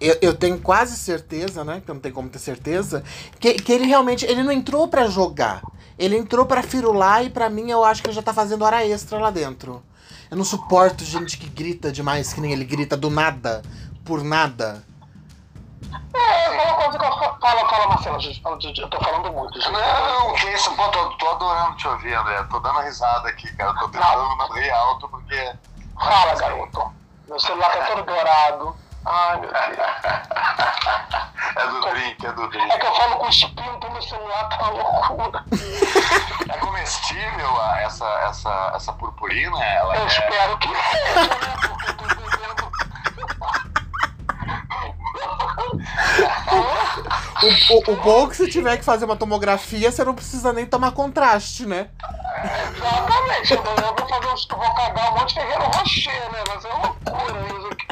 eu, 0.00 0.18
eu 0.22 0.36
tenho 0.36 0.60
quase 0.60 0.96
certeza, 0.96 1.64
né? 1.64 1.82
Que 1.84 1.92
não 1.92 1.98
tem 1.98 2.12
como 2.12 2.28
ter 2.28 2.38
certeza. 2.38 3.02
Que, 3.40 3.54
que 3.54 3.72
ele 3.72 3.84
realmente. 3.84 4.24
Ele 4.24 4.44
não 4.44 4.52
entrou 4.52 4.86
para 4.86 5.08
jogar. 5.08 5.60
Ele 5.98 6.16
entrou 6.16 6.46
para 6.46 6.62
firular 6.62 7.24
e 7.24 7.30
para 7.30 7.50
mim 7.50 7.72
eu 7.72 7.84
acho 7.84 8.00
que 8.00 8.06
ele 8.06 8.14
já 8.14 8.22
tá 8.22 8.32
fazendo 8.32 8.64
hora 8.64 8.86
extra 8.86 9.18
lá 9.18 9.28
dentro. 9.28 9.82
Eu 10.30 10.36
não 10.36 10.44
suporto 10.44 11.04
gente 11.04 11.36
que 11.36 11.48
grita 11.48 11.90
demais, 11.90 12.32
que 12.32 12.40
nem 12.40 12.52
ele 12.52 12.64
grita 12.64 12.96
do 12.96 13.10
nada, 13.10 13.62
por 14.04 14.22
nada. 14.22 14.84
É, 16.14 16.50
uma 16.50 16.74
coisa 16.76 16.98
que 16.98 17.04
eu 17.04 17.12
falo, 17.12 17.68
fala, 17.68 17.88
Marcelo, 17.88 18.18
eu 18.22 18.88
tô 18.88 19.04
falando 19.04 19.32
muito. 19.32 19.60
Gente. 19.60 19.72
Não, 19.72 20.32
que 20.34 20.48
isso, 20.50 20.74
pô, 20.76 20.88
tô, 20.88 21.10
tô 21.16 21.28
adorando 21.28 21.76
te 21.76 21.88
ouvir, 21.88 22.14
André. 22.14 22.42
Tô 22.44 22.60
dando 22.60 22.80
risada 22.80 23.28
aqui, 23.28 23.52
cara. 23.56 23.74
Tô 23.74 23.88
tentando 23.88 24.36
não 24.36 24.52
rir 24.52 24.70
alto 24.70 25.08
porque. 25.08 25.52
Fala, 25.96 26.34
garoto. 26.36 27.03
Meu 27.28 27.40
celular 27.40 27.70
tá 27.70 27.86
todo 27.86 28.02
dourado. 28.04 28.76
Ai, 29.04 29.40
meu 29.40 29.50
Deus. 29.50 31.24
É 31.56 31.66
do 31.68 31.80
drink, 31.82 32.26
é 32.26 32.32
do 32.32 32.48
drink. 32.48 32.72
É 32.72 32.78
que 32.78 32.86
eu 32.86 32.94
falo 32.94 33.16
com 33.16 33.28
espinho, 33.28 33.74
então 33.76 33.90
meu 33.90 34.02
celular 34.02 34.48
tá 34.48 34.56
uma 34.56 34.70
loucura. 34.70 35.44
É 36.52 36.58
comestível 36.58 37.62
essa, 37.78 38.06
essa, 38.28 38.72
essa 38.74 38.92
purpurina? 38.94 39.62
Ela 39.62 39.96
eu 39.96 40.02
é... 40.02 40.06
espero 40.06 40.58
que 40.58 40.68
seja, 40.68 41.20
né? 41.20 41.56
Porque 41.68 41.90
eu 41.90 41.96
tô 41.96 42.04
vivendo. 42.06 42.34
O, 47.42 47.90
o, 47.90 47.92
o 47.92 47.96
bom 47.96 48.26
é 48.26 48.30
que 48.30 48.36
se 48.36 48.48
tiver 48.48 48.76
que 48.76 48.84
fazer 48.84 49.04
uma 49.04 49.16
tomografia, 49.16 49.90
você 49.90 50.04
não 50.04 50.14
precisa 50.14 50.52
nem 50.52 50.66
tomar 50.66 50.92
contraste, 50.92 51.66
né? 51.66 51.88
Exatamente. 52.44 53.54
Eu 53.54 53.62
vou 53.62 54.08
fazer 54.08 54.26
uns. 54.28 54.46
Vou 54.46 54.74
cagar 54.74 55.12
um 55.12 55.18
monte 55.18 55.34
de 55.34 55.40
Ferreiro 55.40 55.64
Rocher, 55.64 56.32
né? 56.32 56.44
Mas 56.48 56.64
é 56.64 56.68
loucura 56.68 57.46
isso 57.46 57.68
aqui. 57.72 57.86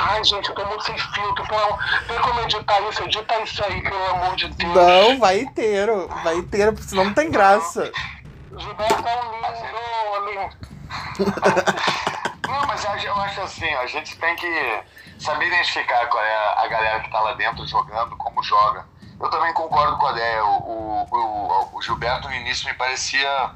Ai, 0.00 0.24
gente, 0.24 0.48
eu 0.48 0.54
tô 0.54 0.64
muito 0.66 0.84
sem 0.84 0.98
filtro. 0.98 1.44
Pô, 1.46 1.78
tem 2.06 2.18
como 2.20 2.40
editar 2.40 2.80
isso? 2.88 3.02
Edita 3.02 3.40
isso 3.40 3.64
aí, 3.64 3.82
pelo 3.82 4.06
amor 4.10 4.36
de 4.36 4.48
Deus. 4.48 4.74
Não, 4.74 5.18
vai 5.18 5.40
inteiro. 5.40 6.08
Vai 6.22 6.36
inteiro, 6.36 6.72
porque 6.72 6.88
senão 6.88 7.04
não 7.04 7.14
tem 7.14 7.30
graça. 7.30 7.90
Gilberto 8.56 9.08
é 9.08 9.22
um 9.22 10.30
lindo, 10.30 10.50
lindo. 10.50 10.74
Não, 12.54 12.66
mas 12.68 12.84
eu 12.84 13.14
acho 13.16 13.40
assim, 13.40 13.74
a 13.74 13.86
gente 13.86 14.16
tem 14.16 14.36
que 14.36 14.82
saber 15.18 15.48
identificar 15.48 16.06
qual 16.06 16.22
é 16.22 16.64
a 16.64 16.68
galera 16.68 17.00
que 17.00 17.10
tá 17.10 17.18
lá 17.18 17.34
dentro 17.34 17.66
jogando, 17.66 18.16
como 18.16 18.44
joga. 18.44 18.86
Eu 19.20 19.28
também 19.28 19.52
concordo 19.54 19.98
com 19.98 20.06
a 20.06 20.12
ideia. 20.12 20.44
O, 20.44 21.04
o, 21.10 21.76
o, 21.76 21.82
Gilberto 21.82 22.28
no 22.28 22.34
início 22.34 22.68
me 22.68 22.74
parecia 22.74 23.50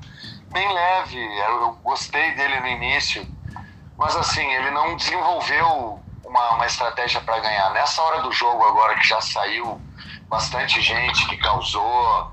bem 0.53 0.73
leve, 0.73 1.17
eu 1.17 1.75
gostei 1.85 2.35
dele 2.35 2.59
no 2.59 2.67
início, 2.67 3.25
mas 3.97 4.17
assim, 4.17 4.45
ele 4.45 4.73
não 4.73 4.97
desenvolveu 4.97 6.03
uma, 6.25 6.51
uma 6.55 6.67
estratégia 6.67 7.21
para 7.21 7.39
ganhar. 7.39 7.71
Nessa 7.71 8.03
hora 8.03 8.21
do 8.23 8.33
jogo 8.33 8.65
agora 8.65 8.97
que 8.97 9.07
já 9.07 9.21
saiu 9.21 9.81
bastante 10.29 10.81
gente 10.81 11.25
que 11.29 11.37
causou, 11.37 12.33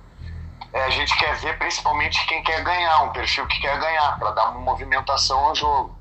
é, 0.73 0.83
a 0.83 0.89
gente 0.89 1.15
quer 1.17 1.35
ver 1.35 1.59
principalmente 1.59 2.25
quem 2.25 2.41
quer 2.41 2.63
ganhar, 2.63 3.03
um 3.03 3.09
perfil 3.09 3.45
que 3.45 3.59
quer 3.59 3.79
ganhar, 3.79 4.17
para 4.17 4.31
dar 4.31 4.49
uma 4.49 4.61
movimentação 4.61 5.37
ao 5.45 5.53
jogo. 5.53 5.94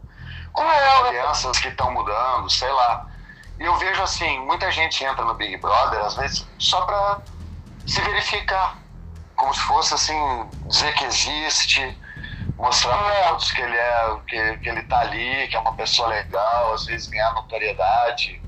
Como 0.55 0.71
é, 0.71 1.09
alianças 1.09 1.59
que 1.59 1.69
estão 1.69 1.91
mudando, 1.91 2.49
sei 2.49 2.71
lá. 2.71 3.07
E 3.59 3.65
eu 3.65 3.77
vejo 3.77 4.03
assim, 4.03 4.39
muita 4.41 4.71
gente 4.71 5.05
entra 5.05 5.25
no 5.25 5.35
Big 5.35 5.57
Brother, 5.57 6.01
às 6.01 6.15
vezes, 6.15 6.49
só 6.59 6.81
para 6.83 7.21
se 7.85 8.01
verificar. 8.01 8.79
Como 9.35 9.53
se 9.53 9.61
fosse 9.63 9.95
assim, 9.95 10.49
dizer 10.69 10.95
que 10.95 11.05
existe, 11.05 12.01
mostrar 12.57 12.97
para 12.97 13.29
todos 13.31 13.51
que 13.51 13.63
ele 13.63 13.77
é, 13.77 14.17
que, 14.29 14.57
que 14.59 14.69
ele 14.69 14.83
tá 14.85 15.01
ali, 15.01 15.49
que 15.49 15.57
é 15.57 15.59
uma 15.59 15.75
pessoa 15.75 16.09
legal, 16.09 16.73
às 16.73 16.87
vezes 16.87 17.09
ganhar 17.09 17.33
notoriedade. 17.35 18.41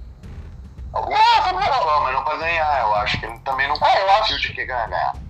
Alguma 0.93 1.19
pessoa, 1.19 2.01
mas 2.03 2.15
não 2.15 2.23
para 2.25 2.37
ganhar, 2.37 2.81
eu 2.83 2.95
acho 2.95 3.19
que 3.19 3.27
ele 3.27 3.39
também 3.41 3.67
não 3.67 3.75
é, 3.85 4.03
eu 4.03 4.11
acho... 4.23 4.41
de 4.41 4.53
que 4.53 4.65
ganhar. 4.65 5.26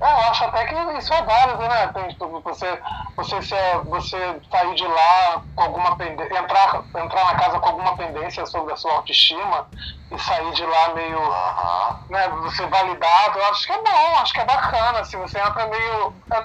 É, 0.00 0.12
eu 0.12 0.30
acho 0.30 0.44
até 0.44 0.64
que 0.64 0.74
isso 0.96 1.12
é 1.12 1.22
válido, 1.22 1.62
né? 1.62 1.90
Você, 2.44 2.80
você, 3.16 3.42
se, 3.42 3.78
você 3.86 4.40
sair 4.48 4.74
de 4.76 4.86
lá 4.86 5.42
com 5.56 5.62
alguma 5.62 5.96
pendência, 5.96 6.38
entrar, 6.38 6.84
entrar 6.94 7.24
na 7.24 7.34
casa 7.34 7.58
com 7.58 7.68
alguma 7.68 7.96
pendência 7.96 8.46
sobre 8.46 8.72
a 8.72 8.76
sua 8.76 8.92
autoestima 8.92 9.66
e 10.12 10.18
sair 10.20 10.52
de 10.52 10.64
lá 10.64 10.94
meio, 10.94 11.20
né, 12.10 12.28
você 12.42 12.64
validado, 12.66 13.38
eu 13.38 13.44
acho 13.46 13.66
que 13.66 13.72
é 13.72 13.82
bom, 13.82 14.18
acho 14.20 14.32
que 14.32 14.40
é 14.40 14.44
bacana, 14.44 15.00
assim, 15.00 15.18
você 15.18 15.38
entra 15.40 15.66
meio... 15.66 16.14
É, 16.32 16.44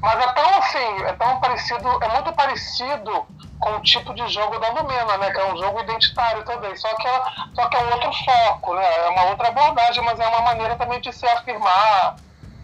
mas 0.00 0.24
é 0.24 0.32
tão 0.32 0.58
assim, 0.58 1.02
é 1.02 1.12
tão 1.14 1.40
parecido, 1.40 2.04
é 2.04 2.08
muito 2.08 2.32
parecido 2.32 3.26
com 3.58 3.70
o 3.70 3.80
tipo 3.80 4.14
de 4.14 4.28
jogo 4.28 4.56
da 4.60 4.68
Lumena, 4.68 5.18
né? 5.18 5.32
Que 5.32 5.40
é 5.40 5.52
um 5.52 5.56
jogo 5.56 5.80
identitário 5.80 6.44
também, 6.44 6.76
só 6.76 6.94
que, 6.94 7.08
é, 7.08 7.22
só 7.56 7.68
que 7.68 7.76
é 7.76 7.80
um 7.80 7.92
outro 7.92 8.12
foco, 8.24 8.74
né? 8.74 9.06
É 9.06 9.08
uma 9.08 9.24
outra 9.24 9.48
abordagem, 9.48 10.04
mas 10.04 10.20
é 10.20 10.28
uma 10.28 10.42
maneira 10.42 10.76
também 10.76 11.00
de 11.00 11.12
se 11.12 11.26
afirmar 11.26 12.14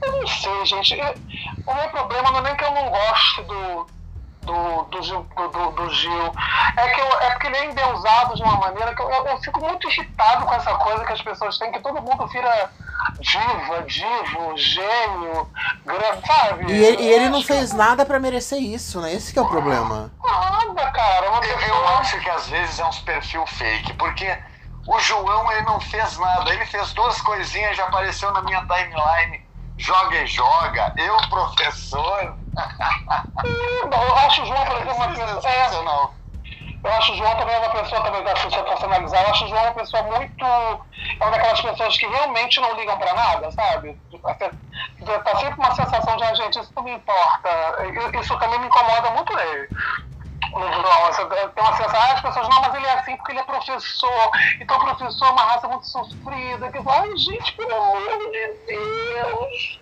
eu 0.03 0.13
não 0.13 0.27
sei, 0.27 0.67
gente. 0.67 0.95
o 1.67 1.75
meu 1.75 1.89
problema 1.91 2.31
não 2.31 2.39
é 2.39 2.43
nem 2.43 2.57
que 2.57 2.65
eu 2.65 2.73
não 2.73 2.91
gosto 2.91 3.43
do, 3.45 3.87
do, 4.43 4.83
do, 4.85 5.03
Gil, 5.03 5.27
do, 5.35 5.71
do, 5.73 5.91
Gil. 5.91 6.33
É, 6.77 6.89
que 6.91 7.01
eu, 7.01 7.07
é 7.21 7.31
porque 7.31 7.47
ele 7.47 7.57
é 7.57 7.65
endeusado 7.67 8.35
de 8.35 8.43
uma 8.43 8.57
maneira 8.59 8.95
que 8.95 9.03
eu, 9.03 9.11
eu, 9.11 9.27
eu, 9.27 9.39
fico 9.39 9.61
muito 9.61 9.89
irritado 9.91 10.45
com 10.45 10.55
essa 10.55 10.75
coisa 10.75 11.05
que 11.05 11.13
as 11.13 11.23
pessoas 11.23 11.59
têm, 11.59 11.73
que 11.73 11.81
todo 11.81 12.01
mundo 12.01 12.27
vira 12.29 12.71
diva, 13.21 13.83
divo, 13.83 14.57
gênio, 14.57 15.49
grande, 15.85 16.27
sabe? 16.27 16.73
E 16.73 16.85
ele, 16.85 17.03
e 17.03 17.09
ele 17.09 17.29
não 17.29 17.43
fez 17.43 17.71
que... 17.71 17.77
nada 17.77 18.05
para 18.05 18.19
merecer 18.19 18.61
isso, 18.61 19.01
né? 19.01 19.13
Esse 19.13 19.33
que 19.33 19.39
é 19.39 19.43
o 19.43 19.49
problema. 19.49 20.13
Nada, 20.23 20.91
cara. 20.93 21.31
Uma 21.31 21.41
pessoa... 21.41 21.63
eu, 21.63 21.75
eu 21.75 21.89
acho 21.99 22.21
que 22.21 22.31
às 22.31 22.49
vezes 22.49 22.79
é 22.79 22.85
uns 22.85 22.99
perfil 23.01 23.47
fake, 23.47 23.93
porque 23.95 24.39
o 24.87 24.99
João 25.01 25.51
ele 25.53 25.63
não 25.63 25.81
fez 25.81 26.19
nada. 26.19 26.53
Ele 26.53 26.67
fez 26.67 26.93
duas 26.93 27.21
coisinhas, 27.23 27.77
já 27.77 27.85
apareceu 27.85 28.33
na 28.33 28.43
minha 28.43 28.61
timeline 28.61 29.44
joga 29.79 30.17
e 30.17 30.27
joga, 30.27 30.93
eu 30.97 31.17
professor. 31.29 32.37
eu 33.93 34.17
acho 34.27 34.43
o 34.43 34.47
João, 34.47 34.65
por 34.65 34.77
é 34.77 34.93
uma 34.93 35.09
pessoa. 35.09 35.51
É, 35.51 36.15
eu 36.85 36.93
acho 36.93 37.13
o 37.13 37.17
João 37.17 37.35
também 37.37 37.57
uma 37.57 37.71
pessoa, 37.71 38.03
também, 38.03 38.23
você 38.23 38.51
fosse 38.51 38.85
analisar, 38.85 39.23
eu 39.23 39.31
acho 39.31 39.45
o 39.45 39.49
João 39.49 39.63
uma 39.65 39.73
pessoa 39.73 40.03
muito. 40.03 40.45
É 40.45 41.25
uma 41.25 41.31
daquelas 41.31 41.61
pessoas 41.61 41.97
que 41.97 42.07
realmente 42.07 42.61
não 42.61 42.75
ligam 42.75 42.99
pra 42.99 43.15
nada, 43.15 43.51
sabe? 43.51 43.99
Tá 44.23 45.37
sempre 45.39 45.59
uma 45.59 45.75
sensação 45.75 46.17
de, 46.17 46.25
ah, 46.25 46.35
gente, 46.35 46.61
isso 46.61 46.73
não 46.77 46.83
me 46.83 46.93
importa. 46.93 47.49
Isso 48.21 48.39
também 48.39 48.59
me 48.59 48.67
incomoda 48.67 49.11
muito 49.11 49.35
nele 49.35 49.69
tem 50.55 51.65
uma 51.65 51.77
sensação, 51.77 52.01
ah, 52.01 52.13
as 52.13 52.21
pessoas, 52.21 52.49
não, 52.49 52.61
mas 52.61 52.75
ele 52.75 52.87
é 52.87 52.93
assim 52.93 53.17
porque 53.17 53.33
ele 53.33 53.41
é 53.41 53.45
professor. 53.45 54.31
Então, 54.61 54.79
professor 54.79 55.27
é 55.27 55.31
uma 55.31 55.43
raça 55.43 55.69
muito 55.69 55.87
sofrida. 55.87 56.71
Que 56.71 56.79
ai, 56.87 57.17
gente, 57.17 57.53
pelo 57.55 57.75
amor 57.75 58.19
de 58.31 58.49
Deus. 58.67 59.81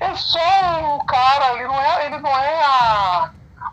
É 0.00 0.14
só 0.14 0.38
um 0.82 1.04
cara, 1.06 1.52
ele 1.54 1.68
não 1.68 1.80
é, 1.80 2.06
ele 2.06 2.18
não 2.18 2.30
é 2.30 2.64
a 2.64 3.30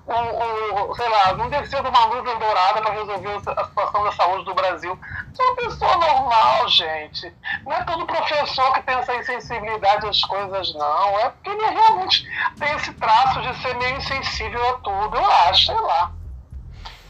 o, 0.08 0.92
o, 0.92 0.96
sei 0.96 1.10
lá, 1.10 1.34
não 1.34 1.50
desceu 1.50 1.84
de 1.84 1.90
uma 1.90 2.08
nuvem 2.08 2.40
dourada 2.40 2.82
para 2.82 2.94
resolver 2.94 3.36
a 3.36 3.66
situação 3.66 4.04
da 4.04 4.12
saúde 4.14 4.46
do 4.46 4.54
Brasil. 4.54 4.98
É 5.38 5.44
uma 5.44 5.56
pessoa 5.56 5.96
normal, 5.98 6.68
gente. 6.70 7.34
Não 7.66 7.74
é 7.74 7.84
todo 7.84 8.06
professor 8.06 8.74
que 8.74 8.82
tem 8.84 8.96
essa 8.96 9.16
insensibilidade 9.16 10.08
às 10.08 10.22
coisas, 10.22 10.74
não. 10.76 11.20
É 11.20 11.30
porque 11.30 11.50
ele 11.50 11.66
realmente 11.66 12.26
tem 12.58 12.74
esse 12.76 12.94
traço 12.94 13.42
de 13.42 13.62
ser 13.62 13.76
meio 13.76 13.98
insensível 13.98 14.70
a 14.70 14.74
tudo, 14.80 15.18
eu 15.18 15.32
acho, 15.50 15.66
sei 15.68 15.80
lá. 15.82 16.12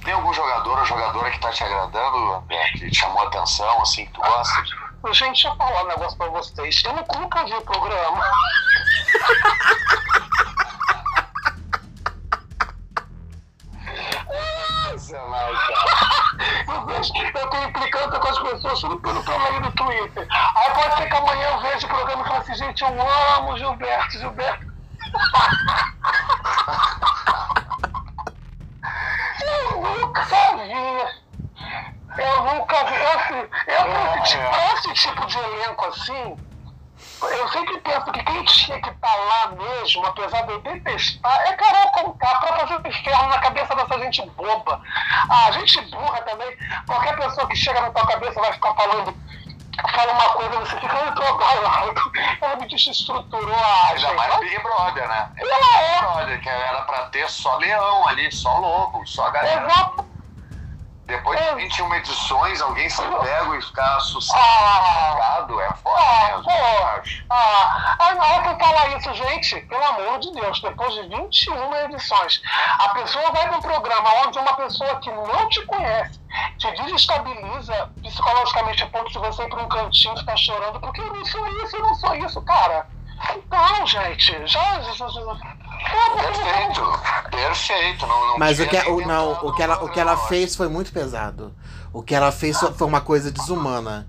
Tem 0.07 0.13
algum 0.13 0.33
jogador 0.33 0.79
ou 0.79 0.85
jogadora 0.85 1.29
que 1.29 1.39
tá 1.41 1.51
te 1.51 1.65
agradando, 1.65 2.41
que 2.47 2.89
te 2.89 2.95
chamou 2.97 3.23
a 3.23 3.27
atenção, 3.27 3.81
assim, 3.81 4.05
que 4.05 4.13
tu 4.13 4.21
gosta? 4.21 4.63
Gente, 5.11 5.33
deixa 5.33 5.49
eu 5.49 5.55
falar 5.57 5.83
um 5.83 5.87
negócio 5.87 6.17
pra 6.17 6.29
vocês. 6.29 6.81
Eu 6.85 7.19
nunca 7.19 7.43
vi 7.43 7.53
o 7.53 7.61
programa. 7.63 8.23
Eu 17.35 17.49
tô 17.49 17.57
implicando 17.57 18.17
com 18.21 18.27
as 18.29 18.39
pessoas 18.39 18.79
tudo 18.79 18.97
pelo 19.01 19.21
tamanho 19.25 19.61
do 19.61 19.71
Twitter. 19.73 20.25
Aí 20.31 20.71
pode 20.71 20.95
ser 20.95 21.09
que 21.09 21.15
amanhã 21.17 21.49
eu 21.49 21.59
veja 21.59 21.85
o 21.85 21.89
programa 21.89 22.23
e 22.23 22.27
fale 22.29 22.39
assim, 22.39 22.55
gente, 22.55 22.81
eu 22.81 23.35
amo 23.35 23.57
Gilberto, 23.57 24.19
Gilberto. 24.19 24.67
eu 32.17 32.43
nunca 32.43 32.43
vi. 32.43 32.43
Eu 32.43 32.43
nunca 32.43 32.83
vi. 32.83 33.03
Assim, 33.05 33.47
eu, 33.67 33.83
esse, 34.23 34.91
esse 34.91 34.93
tipo 34.93 35.25
de 35.25 35.37
elenco 35.37 35.85
assim, 35.85 36.37
eu 37.21 37.47
sempre 37.49 37.79
penso 37.79 38.11
que 38.11 38.23
quem 38.23 38.43
tinha 38.45 38.81
que 38.81 38.89
estar 38.89 39.07
tá 39.07 39.15
lá 39.15 39.47
mesmo, 39.51 40.05
apesar 40.05 40.41
de 40.43 40.51
eu 40.51 40.61
detestar, 40.61 41.41
é 41.47 41.53
Carol 41.53 41.91
Conká 41.91 42.35
pra 42.39 42.57
fazer 42.59 42.75
o 42.75 42.87
inferno 42.87 43.27
na 43.27 43.39
cabeça 43.39 43.75
dessa 43.75 43.99
gente 43.99 44.25
boba. 44.31 44.81
A 45.29 45.51
gente 45.51 45.81
burra 45.89 46.21
também. 46.21 46.57
Qualquer 46.85 47.15
pessoa 47.17 47.47
que 47.47 47.55
chega 47.55 47.81
na 47.81 47.91
tua 47.91 48.07
cabeça 48.07 48.39
vai 48.39 48.53
ficar 48.53 48.73
falando 48.73 49.15
fala 49.91 50.11
uma 50.11 50.29
coisa, 50.29 50.59
você 50.59 50.79
fica 50.79 51.03
muito 51.03 51.23
abalado. 51.23 52.11
Ela 52.41 52.55
me 52.55 52.67
desestruturou 52.67 53.55
a 53.55 53.89
Ainda 53.89 54.13
mais 54.13 54.35
o 54.35 54.39
Big 54.39 54.59
Brother, 54.59 55.07
né? 55.07 55.31
Ela 55.37 55.79
é. 55.79 55.93
Big 55.93 56.01
Brother, 56.01 56.41
que 56.41 56.49
era 56.49 56.81
pra 56.81 57.05
ter 57.07 57.29
só 57.29 57.57
leão 57.57 58.07
ali, 58.07 58.31
só 58.31 58.57
lobo, 58.57 59.05
só 59.05 59.29
galera. 59.29 59.65
Exato. 59.65 60.06
Depois 61.07 61.39
de 61.39 61.55
21 61.55 61.93
edições, 61.95 62.61
alguém 62.61 62.89
se 62.89 63.01
pega 63.01 63.57
e 63.57 63.61
ficar 63.61 63.95
assustado. 63.95 65.61
É 65.61 65.73
foda 65.75 66.01
ah, 66.01 66.27
mesmo. 66.27 66.43
Pô, 66.43 66.51
ah, 67.29 67.95
ah, 67.97 68.15
na 68.15 68.25
hora 68.25 68.43
que 68.43 68.49
eu 68.49 68.59
falar 68.59 68.97
isso, 68.97 69.13
gente, 69.13 69.61
pelo 69.61 69.85
amor 69.85 70.19
de 70.19 70.33
Deus, 70.33 70.59
depois 70.59 70.93
de 70.93 71.03
21 71.03 71.75
edições, 71.85 72.41
a 72.79 72.89
pessoa 72.89 73.31
vai 73.31 73.47
para 73.47 73.57
um 73.57 73.61
programa 73.61 74.09
onde 74.25 74.37
uma 74.37 74.53
pessoa 74.57 74.99
que 74.99 75.09
não 75.09 75.47
te 75.47 75.65
conhece 75.65 76.19
te 76.57 76.71
desestabiliza 76.71 77.89
psicologicamente 78.03 78.83
a 78.83 78.87
ponto 78.87 79.09
de 79.09 79.17
você 79.17 79.43
ir 79.43 79.49
para 79.49 79.63
um 79.63 79.69
cantinho 79.69 80.13
e 80.13 80.19
ficar 80.19 80.35
chorando, 80.35 80.79
porque 80.81 80.99
eu 80.99 81.13
não 81.13 81.25
sou 81.25 81.63
isso, 81.63 81.77
eu 81.77 81.83
não 81.83 81.95
sou 81.95 82.15
isso, 82.15 82.41
cara. 82.41 82.85
Então, 83.33 83.87
gente, 83.87 84.45
já. 84.45 84.81
já, 84.81 84.93
já 84.93 85.07
Perfeito, 86.15 86.81
perfeito. 87.29 88.07
Não, 88.07 88.27
não 88.27 88.39
Mas 88.39 88.59
o 88.59 88.67
que, 88.67 88.77
o, 88.77 89.05
não, 89.05 89.33
o, 89.47 89.53
que 89.53 89.61
ela, 89.61 89.83
o 89.83 89.89
que 89.89 89.99
ela 89.99 90.17
fez 90.17 90.55
foi 90.55 90.67
muito 90.67 90.91
pesado. 90.91 91.53
O 91.93 92.01
que 92.01 92.15
ela 92.15 92.31
fez 92.31 92.57
foi 92.57 92.87
uma 92.87 93.01
coisa 93.01 93.31
desumana. 93.31 94.07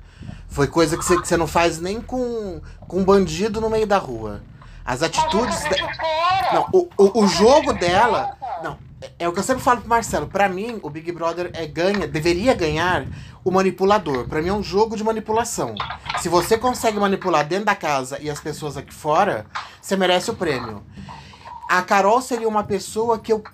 Foi 0.48 0.66
coisa 0.66 0.96
que 0.96 1.04
você, 1.04 1.20
que 1.20 1.28
você 1.28 1.36
não 1.36 1.46
faz 1.46 1.78
nem 1.78 2.00
com, 2.00 2.60
com 2.80 2.98
um 2.98 3.04
bandido 3.04 3.60
no 3.60 3.70
meio 3.70 3.86
da 3.86 3.98
rua. 3.98 4.42
As 4.84 5.02
atitudes. 5.02 5.60
De... 5.64 5.82
Não, 6.52 6.68
o, 6.72 6.88
o, 6.96 7.24
o 7.24 7.28
jogo 7.28 7.74
dela. 7.74 8.36
Não, 8.62 8.78
é 9.18 9.28
o 9.28 9.32
que 9.32 9.38
eu 9.38 9.44
sempre 9.44 9.62
falo 9.62 9.80
pro 9.80 9.88
Marcelo. 9.88 10.26
Para 10.26 10.48
mim, 10.48 10.80
o 10.82 10.90
Big 10.90 11.12
Brother 11.12 11.50
é 11.54 11.66
ganha, 11.66 12.06
deveria 12.06 12.54
ganhar 12.54 13.06
o 13.44 13.50
manipulador. 13.50 14.26
Para 14.26 14.42
mim 14.42 14.48
é 14.48 14.52
um 14.52 14.62
jogo 14.62 14.96
de 14.96 15.04
manipulação. 15.04 15.74
Se 16.20 16.28
você 16.28 16.56
consegue 16.56 16.98
manipular 16.98 17.46
dentro 17.46 17.66
da 17.66 17.74
casa 17.74 18.18
e 18.20 18.30
as 18.30 18.40
pessoas 18.40 18.76
aqui 18.76 18.92
fora, 18.92 19.46
você 19.80 19.96
merece 19.96 20.30
o 20.30 20.34
prêmio. 20.34 20.82
A 21.68 21.82
Carol 21.82 22.22
seria 22.22 22.48
uma 22.48 22.64
pessoa 22.64 23.18
que 23.18 23.30
eu 23.30 23.44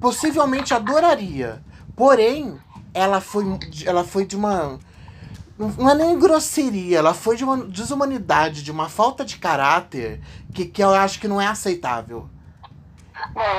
possivelmente 0.00 0.72
adoraria. 0.72 1.62
Porém, 1.94 2.58
ela 2.94 3.20
foi, 3.20 3.44
ela 3.84 4.02
foi 4.02 4.24
de 4.24 4.34
uma. 4.34 4.78
Não 5.58 5.90
é 5.90 5.94
nem 5.94 6.18
grosseria, 6.18 6.98
ela 6.98 7.12
foi 7.12 7.36
de 7.36 7.44
uma 7.44 7.58
desumanidade, 7.58 8.62
de 8.62 8.70
uma 8.70 8.88
falta 8.88 9.26
de 9.26 9.36
caráter 9.36 10.22
que, 10.54 10.64
que 10.64 10.82
eu 10.82 10.88
acho 10.88 11.20
que 11.20 11.28
não 11.28 11.38
é 11.38 11.46
aceitável. 11.46 12.30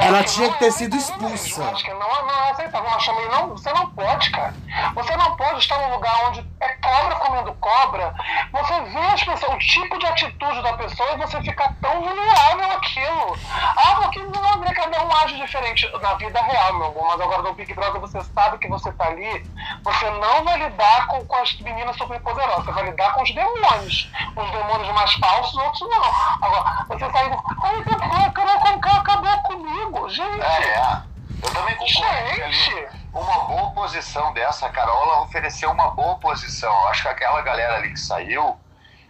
Ela 0.01 0.23
tinha 0.23 0.51
que 0.51 0.59
ter 0.59 0.71
sido 0.71 0.95
expulsa. 0.95 1.69
acho 1.71 1.83
que 1.83 1.93
não, 1.93 1.99
não 1.99 2.29
é 2.29 2.51
aceitável. 2.51 2.89
Mas 2.89 3.05
também 3.05 3.29
não, 3.29 3.49
você 3.49 3.73
não 3.73 3.89
pode, 3.91 4.31
cara. 4.31 4.53
Você 4.95 5.15
não 5.15 5.35
pode 5.35 5.59
estar 5.59 5.77
num 5.77 5.93
lugar 5.95 6.27
onde 6.27 6.45
é 6.59 6.69
cobra 6.75 7.15
comendo 7.15 7.53
cobra. 7.53 8.13
Você 8.51 8.81
vê 8.81 8.99
as 8.99 9.23
pessoas, 9.23 9.53
o 9.53 9.59
tipo 9.59 9.97
de 9.97 10.05
atitude 10.05 10.61
da 10.61 10.73
pessoa 10.73 11.11
e 11.13 11.17
você 11.17 11.41
fica 11.41 11.73
tão 11.81 12.01
vulnerável 12.01 12.71
àquilo. 12.71 13.37
Ah, 13.77 13.95
porque 14.01 14.19
não 14.19 14.41
é 14.63 14.73
cada 14.73 15.03
um 15.03 15.15
age 15.17 15.37
diferente 15.37 15.89
na 16.01 16.13
vida 16.15 16.41
real, 16.41 16.73
meu 16.73 16.87
amor. 16.87 17.05
Mas 17.07 17.21
agora 17.21 17.41
no 17.43 17.53
Big 17.53 17.73
Brother 17.73 18.01
você 18.01 18.21
sabe 18.21 18.57
que 18.57 18.67
você 18.67 18.91
tá 18.93 19.05
ali, 19.05 19.45
você 19.83 20.09
não 20.09 20.43
vai 20.43 20.57
lidar 20.57 21.07
com, 21.07 21.23
com 21.25 21.35
as 21.37 21.59
meninas 21.59 21.95
superpoderosas, 21.97 22.65
você 22.65 22.71
vai 22.71 22.85
lidar 22.85 23.13
com 23.13 23.23
os 23.23 23.33
demônios. 23.33 24.11
Os 24.35 24.51
demônios 24.51 24.93
mais 24.93 25.13
falsos, 25.13 25.55
outros 25.55 25.81
não. 25.81 26.03
Agora, 26.41 26.85
você 26.87 27.11
sai. 27.11 27.31
Ai, 27.63 28.25
a 28.25 28.31
Carol 28.31 28.59
Conká 28.59 28.97
acabou 28.97 29.37
comigo, 29.51 30.09
gente. 30.09 30.41
É, 30.41 30.73
é. 30.73 31.01
Eu 31.43 31.53
também 31.53 31.75
concordo. 31.75 32.35
Gente. 32.35 32.87
Uma 33.13 33.39
boa 33.45 33.71
posição 33.71 34.33
dessa, 34.33 34.67
a 34.67 34.69
Carola 34.69 35.23
ofereceu 35.23 35.71
uma 35.71 35.89
boa 35.91 36.15
posição. 36.15 36.87
Acho 36.87 37.03
que 37.03 37.09
aquela 37.09 37.41
galera 37.41 37.75
ali 37.75 37.91
que 37.91 37.99
saiu, 37.99 38.57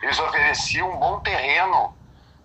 eles 0.02 0.20
ofereciam 0.20 0.90
um 0.90 0.98
bom 0.98 1.20
terreno 1.20 1.96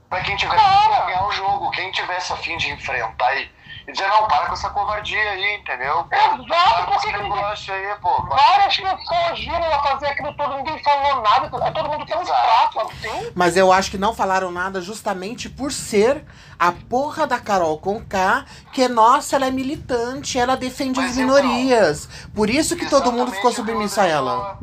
para 0.09 0.20
quem 0.22 0.37
tivesse 0.37 0.62
a 0.62 1.06
ganhar 1.06 1.26
o 1.26 1.32
jogo. 1.32 1.70
Quem 1.70 1.90
tivesse 1.92 2.32
a 2.32 2.37
fim 2.37 2.56
de 2.56 2.70
enfrentar 2.70 3.35
e 3.37 3.50
e 3.87 3.92
dizer, 3.92 4.09
não, 4.09 4.27
para 4.27 4.46
com 4.46 4.53
essa 4.55 4.68
covardia 4.70 5.31
aí, 5.31 5.57
entendeu? 5.57 6.07
Exato, 6.11 6.87
porque 6.87 7.07
que 7.07 7.16
negócio 7.16 7.72
aí, 7.72 7.94
pô. 8.03 8.22
Várias 8.25 8.77
pessoas 8.77 9.38
viram 9.38 9.64
ela 9.64 9.83
fazer 9.83 10.07
aquilo 10.07 10.35
todo, 10.35 10.57
ninguém 10.57 10.83
falou 10.83 11.22
nada, 11.22 11.49
todo 11.49 11.88
mundo 11.88 12.05
tão 12.05 12.27
fraco 12.27 12.81
assim. 12.81 13.33
Mas 13.35 13.57
eu 13.57 13.72
acho 13.72 13.90
que 13.92 13.99
não 13.99 14.12
falaram 14.12 14.51
nada 14.51 14.81
justamente 14.81 15.49
por 15.49 15.70
ser 15.70 16.25
a 16.59 16.72
porra 16.72 17.29
da 17.29 17.38
Carol 17.38 17.79
Conká, 17.79 18.44
que, 18.72 18.88
nossa, 18.88 19.37
ela 19.37 19.46
é 19.46 19.51
militante, 19.53 20.37
ela 20.37 20.57
defende 20.57 20.99
Mas 20.99 21.12
as 21.12 21.18
então, 21.18 21.37
minorias. 21.37 22.07
Então, 22.07 22.31
por 22.35 22.51
isso 22.51 22.77
que 22.77 22.90
todo 22.90 23.12
mundo 23.12 23.31
ficou 23.31 23.53
submisso 23.53 24.01
a 24.01 24.07
ela. 24.07 24.59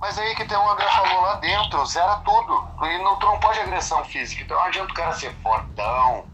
Mas 0.00 0.18
aí 0.18 0.34
que 0.34 0.44
tem 0.46 0.56
o 0.56 0.70
André 0.70 0.88
falou 0.88 1.20
lá 1.20 1.34
dentro, 1.36 1.84
zera 1.86 2.16
tudo. 2.24 2.66
E 2.82 2.98
não, 2.98 3.16
tu 3.18 3.26
não 3.26 3.38
pode 3.38 3.60
agressão 3.60 4.02
física. 4.06 4.42
Então 4.42 4.56
não 4.56 4.64
adianta 4.64 4.90
o 4.90 4.94
cara 4.94 5.12
ser 5.12 5.32
fortão, 5.42 6.24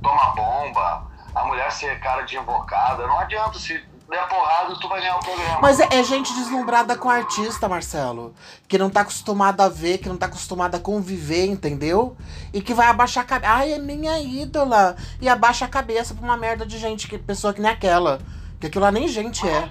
tomar 0.00 0.32
bomba, 0.34 1.02
a 1.36 1.44
mulher 1.44 1.70
ser 1.70 2.00
cara 2.00 2.22
de 2.22 2.34
invocada. 2.34 3.06
Não 3.06 3.18
adianta, 3.18 3.58
se 3.58 3.84
der 4.08 4.26
porrada, 4.26 4.74
tu 4.80 4.88
vai 4.88 5.00
ganhar 5.00 5.16
o 5.16 5.20
programa. 5.20 5.60
Mas 5.60 5.78
é, 5.78 5.86
é, 5.90 6.02
gente 6.02 6.32
deslumbrada 6.32 6.96
com 6.96 7.10
artista, 7.10 7.68
Marcelo. 7.68 8.34
Que 8.66 8.78
não 8.78 8.88
tá 8.88 9.02
acostumada 9.02 9.62
a 9.62 9.68
ver, 9.68 9.98
que 9.98 10.08
não 10.08 10.16
tá 10.16 10.26
acostumada 10.26 10.78
a 10.78 10.80
conviver, 10.80 11.44
entendeu? 11.44 12.16
E 12.54 12.62
que 12.62 12.72
vai 12.72 12.86
abaixar 12.86 13.22
a 13.22 13.26
cabeça. 13.26 13.52
Ai, 13.52 13.74
é 13.74 13.78
minha 13.78 14.18
ídola. 14.18 14.96
E 15.20 15.28
abaixa 15.28 15.66
a 15.66 15.68
cabeça 15.68 16.14
pra 16.14 16.24
uma 16.24 16.38
merda 16.38 16.64
de 16.64 16.78
gente, 16.78 17.06
que 17.06 17.18
pessoa 17.18 17.52
que 17.52 17.60
nem 17.60 17.70
aquela. 17.70 18.18
Que 18.58 18.68
aquilo 18.68 18.84
lá 18.84 18.90
nem 18.90 19.06
gente 19.06 19.46
é. 19.46 19.70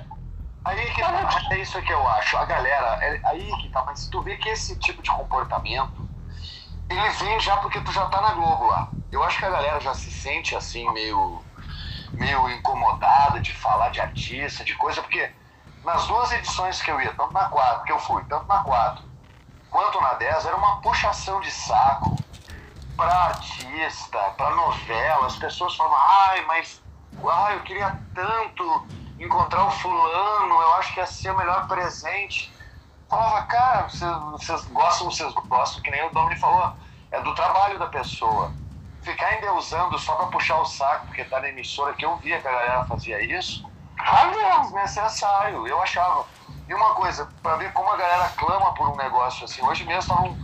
Aí 0.63 0.86
que 0.91 1.01
tá, 1.01 1.47
é 1.51 1.58
isso 1.60 1.82
que 1.82 1.91
eu 1.91 2.08
acho. 2.10 2.38
A 2.38 2.45
galera, 2.45 2.99
é 3.04 3.21
aí 3.25 3.51
que 3.60 3.69
tá, 3.69 3.84
mas 3.84 4.08
tu 4.08 4.21
vê 4.21 4.38
que 4.38 4.49
esse 4.49 4.75
tipo 4.78 5.01
de 5.01 5.10
comportamento, 5.10 6.08
ele 6.89 7.10
vem 7.10 7.39
já 7.39 7.58
porque 7.58 7.82
tu 7.82 7.91
já 7.91 8.06
tá 8.06 8.21
na 8.21 8.34
Globo 8.36 8.67
lá. 8.67 8.89
Eu 9.12 9.23
acho 9.23 9.39
que 9.39 9.45
a 9.45 9.49
galera 9.49 9.80
já 9.80 9.95
se 9.95 10.12
sente 10.12 10.56
assim, 10.56 10.91
meio 10.91 11.41
meio 12.17 12.49
incomodada 12.49 13.39
de 13.39 13.54
falar 13.54 13.89
de 13.89 14.01
artista, 14.01 14.63
de 14.63 14.75
coisa, 14.75 15.01
porque 15.01 15.32
nas 15.84 16.08
duas 16.08 16.32
edições 16.32 16.82
que 16.82 16.89
eu 16.89 16.99
ia, 16.99 17.13
tanto 17.13 17.34
na 17.34 17.45
4, 17.45 17.84
que 17.84 17.91
eu 17.91 17.99
fui, 17.99 18.23
tanto 18.25 18.47
na 18.47 18.60
4 18.63 19.04
quanto 19.69 19.99
na 19.99 20.13
10, 20.13 20.45
era 20.45 20.56
uma 20.56 20.78
puxação 20.82 21.41
de 21.41 21.51
saco 21.51 22.15
para 22.95 23.13
artista, 23.13 24.17
para 24.38 24.56
novela. 24.56 25.28
As 25.28 25.36
pessoas 25.36 25.75
falam, 25.75 25.95
ai, 25.95 26.45
mas 26.45 26.82
Ah, 27.28 27.54
eu 27.54 27.62
queria 27.62 27.97
tanto 28.13 28.88
encontrar 29.19 29.65
o 29.65 29.71
fulano, 29.71 30.54
eu 30.54 30.73
acho 30.75 30.93
que 30.93 30.99
ia 30.99 31.08
ser 31.08 31.32
o 31.32 31.38
melhor 31.38 31.67
presente. 31.67 32.54
Falava, 33.10 33.43
cara, 33.47 33.89
vocês, 33.89 34.12
vocês 34.32 34.65
gostam, 34.65 35.12
vocês 35.12 35.34
gostam, 35.34 35.82
que 35.82 35.91
nem 35.91 36.06
o 36.06 36.10
Domini 36.10 36.39
falou, 36.39 36.73
é 37.12 37.21
do 37.21 37.34
trabalho 37.36 37.80
da 37.80 37.88
pessoa. 37.88 38.51
Ficar 39.06 39.38
endeusando 39.38 39.98
só 40.00 40.15
pra 40.15 40.26
puxar 40.26 40.58
o 40.58 40.65
saco, 40.65 41.06
porque 41.06 41.24
tá 41.24 41.39
na 41.39 41.48
emissora, 41.50 41.94
que 41.94 42.04
eu 42.04 42.18
via 42.18 42.41
que 42.41 42.48
a 42.48 42.52
galera 42.52 42.86
fazia 42.86 43.24
isso, 43.24 43.63
é 44.00 44.60
desnecessário, 44.62 45.68
eu 45.68 45.80
achava. 45.82 46.26
E 46.68 46.74
uma 46.74 46.96
coisa, 46.96 47.30
pra 47.44 47.56
ver 47.56 47.72
como 47.72 47.88
a 47.91 47.98
galera 47.98 48.28
clama 48.36 48.74
por 48.74 48.89
um 48.89 48.96
negócio 48.96 49.46
assim, 49.46 49.63
hoje 49.63 49.86
mesmo 49.86 50.02
estavam. 50.02 50.36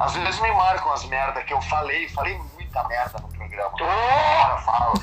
Às 0.00 0.14
vezes 0.14 0.40
me 0.40 0.50
marcam 0.52 0.90
as 0.90 1.04
merdas 1.04 1.44
que 1.44 1.52
eu 1.52 1.60
falei, 1.62 2.08
falei 2.08 2.38
muita 2.54 2.82
merda 2.88 3.18
no 3.20 3.28
programa. 3.28 3.76
Cara, 3.76 4.56
fala. 4.58 4.94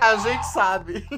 A 0.00 0.16
gente 0.16 0.46
sabe. 0.46 1.08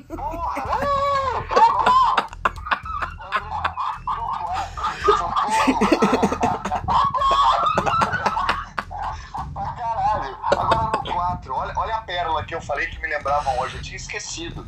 Pra 9.53 9.73
caralho. 9.73 10.39
Agora 10.57 10.91
no 10.95 11.13
4, 11.13 11.55
olha, 11.55 11.75
olha 11.77 11.99
a 12.49 12.55
pérola 12.55 12.55
que 12.55 12.55
eu 12.55 12.61
falei 12.61 12.87
que 12.87 13.01
me 13.01 13.09
lembravam 13.09 13.59
hoje, 13.59 13.77
eu 13.77 13.83
tinha 13.83 13.97
esquecido. 13.97 14.67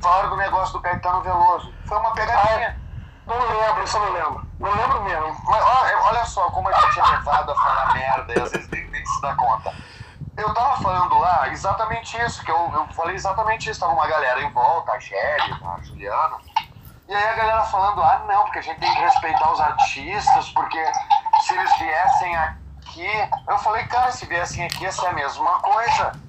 Falaram 0.00 0.30
do 0.30 0.36
negócio 0.36 0.72
do 0.72 0.80
Caetano 0.80 1.22
Veloso. 1.22 1.72
Foi 1.86 1.98
uma 1.98 2.12
pegadinha. 2.12 2.78
Não 3.26 3.38
lembro, 3.38 3.82
isso 3.82 3.96
eu 3.96 4.00
não 4.00 4.12
lembro. 4.12 4.46
Não 4.58 4.70
lembro 4.70 5.02
mesmo. 5.02 5.40
Mas 5.44 5.62
olha, 5.62 5.98
olha 6.02 6.24
só 6.24 6.50
como 6.50 6.68
a 6.68 6.72
gente 6.72 7.00
é 7.00 7.02
levado 7.02 7.52
a 7.52 7.54
falar 7.54 7.94
merda 7.94 8.34
e 8.34 8.42
às 8.42 8.52
vezes 8.52 8.68
nem, 8.70 8.88
nem 8.90 9.04
se 9.04 9.20
dá 9.20 9.34
conta. 9.34 9.72
Eu 10.36 10.52
tava 10.52 10.82
falando 10.82 11.18
lá 11.18 11.48
exatamente 11.48 12.16
isso, 12.20 12.44
que 12.44 12.50
eu, 12.50 12.70
eu 12.72 12.86
falei 12.88 13.14
exatamente 13.14 13.70
isso. 13.70 13.80
Tava 13.80 13.92
uma 13.92 14.06
galera 14.06 14.42
em 14.42 14.50
volta, 14.52 14.92
a 14.92 15.00
Shelly, 15.00 15.52
a 15.64 15.82
Juliana. 15.82 16.36
E 17.08 17.14
aí 17.14 17.28
a 17.28 17.34
galera 17.34 17.64
falando, 17.64 18.02
ah 18.02 18.24
não, 18.28 18.44
porque 18.44 18.58
a 18.58 18.62
gente 18.62 18.78
tem 18.78 18.92
que 18.92 19.00
respeitar 19.00 19.52
os 19.52 19.60
artistas, 19.60 20.50
porque 20.50 20.84
se 21.40 21.54
eles 21.54 21.78
viessem 21.78 22.36
aqui. 22.36 23.08
Eu 23.48 23.58
falei, 23.58 23.84
cara, 23.86 24.12
se 24.12 24.26
viessem 24.26 24.64
aqui 24.64 24.84
ia 24.84 24.92
ser 24.92 25.06
a 25.06 25.12
mesma 25.12 25.60
coisa. 25.60 26.25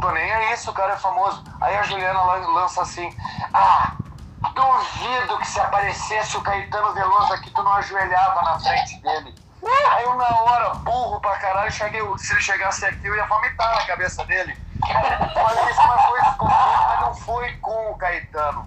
Tô 0.00 0.10
nem 0.12 0.32
aí 0.32 0.56
se 0.56 0.68
o 0.70 0.72
cara 0.72 0.94
é 0.94 0.96
famoso. 0.96 1.44
Aí 1.60 1.76
a 1.76 1.82
Juliana 1.82 2.22
lan- 2.22 2.46
lança 2.54 2.82
assim, 2.82 3.14
ah, 3.52 3.92
duvido 4.54 5.38
que 5.38 5.46
se 5.46 5.60
aparecesse 5.60 6.36
o 6.36 6.40
Caetano 6.42 6.92
Veloso 6.94 7.32
aqui, 7.34 7.50
tu 7.50 7.62
não 7.62 7.72
ajoelhava 7.74 8.42
na 8.42 8.58
frente 8.58 9.00
dele. 9.02 9.34
Aí 9.90 10.04
eu 10.04 10.14
na 10.14 10.24
hora, 10.42 10.74
burro 10.76 11.20
pra 11.20 11.36
caralho, 11.36 11.70
cheguei, 11.70 12.00
se 12.16 12.32
ele 12.32 12.40
chegasse 12.40 12.86
aqui 12.86 13.06
eu 13.06 13.14
ia 13.14 13.26
vomitar 13.26 13.74
na 13.76 13.84
cabeça 13.84 14.24
dele. 14.24 14.56
Isso, 14.82 15.86
mas 15.88 16.02
foi 16.06 16.20
mas 16.46 17.00
não 17.00 17.14
foi 17.14 17.52
com 17.58 17.90
o 17.90 17.98
Caetano. 17.98 18.66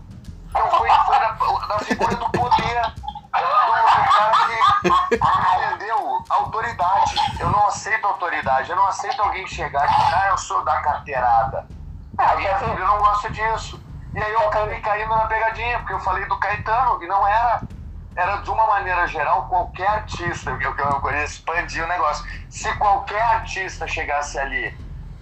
Não 0.54 0.70
foi, 0.72 0.88
foi 0.90 1.20
da, 1.20 1.32
da 1.68 1.80
figura 1.80 2.16
do 2.16 2.30
poder. 2.30 2.94
Que 4.82 5.66
entendeu? 5.66 6.24
Autoridade. 6.30 7.16
Eu 7.40 7.50
não 7.50 7.68
aceito 7.68 8.06
autoridade. 8.06 8.70
Eu 8.70 8.76
não 8.76 8.88
aceito 8.88 9.22
alguém 9.22 9.46
chegar 9.48 9.86
e 9.86 10.14
ah, 10.14 10.28
eu 10.30 10.38
sou 10.38 10.64
da 10.64 10.82
carteirada. 10.82 11.68
A 12.18 12.36
minha 12.36 12.58
filha 12.60 12.86
não 12.86 13.00
gosta 13.00 13.30
disso. 13.30 13.82
E 14.14 14.22
aí 14.22 14.32
eu 14.32 14.48
acabei 14.48 14.80
caindo 14.80 15.10
na 15.10 15.26
pegadinha, 15.26 15.80
porque 15.80 15.94
eu 15.94 16.00
falei 16.00 16.26
do 16.26 16.38
Caetano, 16.38 17.04
e 17.04 17.08
não 17.08 17.28
era. 17.28 17.62
Era 18.16 18.38
de 18.38 18.50
uma 18.52 18.68
maneira 18.68 19.08
geral, 19.08 19.48
qualquer 19.48 19.88
artista, 19.88 20.52
eu, 20.52 20.62
eu, 20.62 20.76
eu 20.78 21.02
queria 21.02 21.24
expandir 21.24 21.84
o 21.84 21.88
negócio. 21.88 22.24
Se 22.48 22.72
qualquer 22.76 23.20
artista 23.24 23.88
chegasse 23.88 24.38
ali 24.38 24.78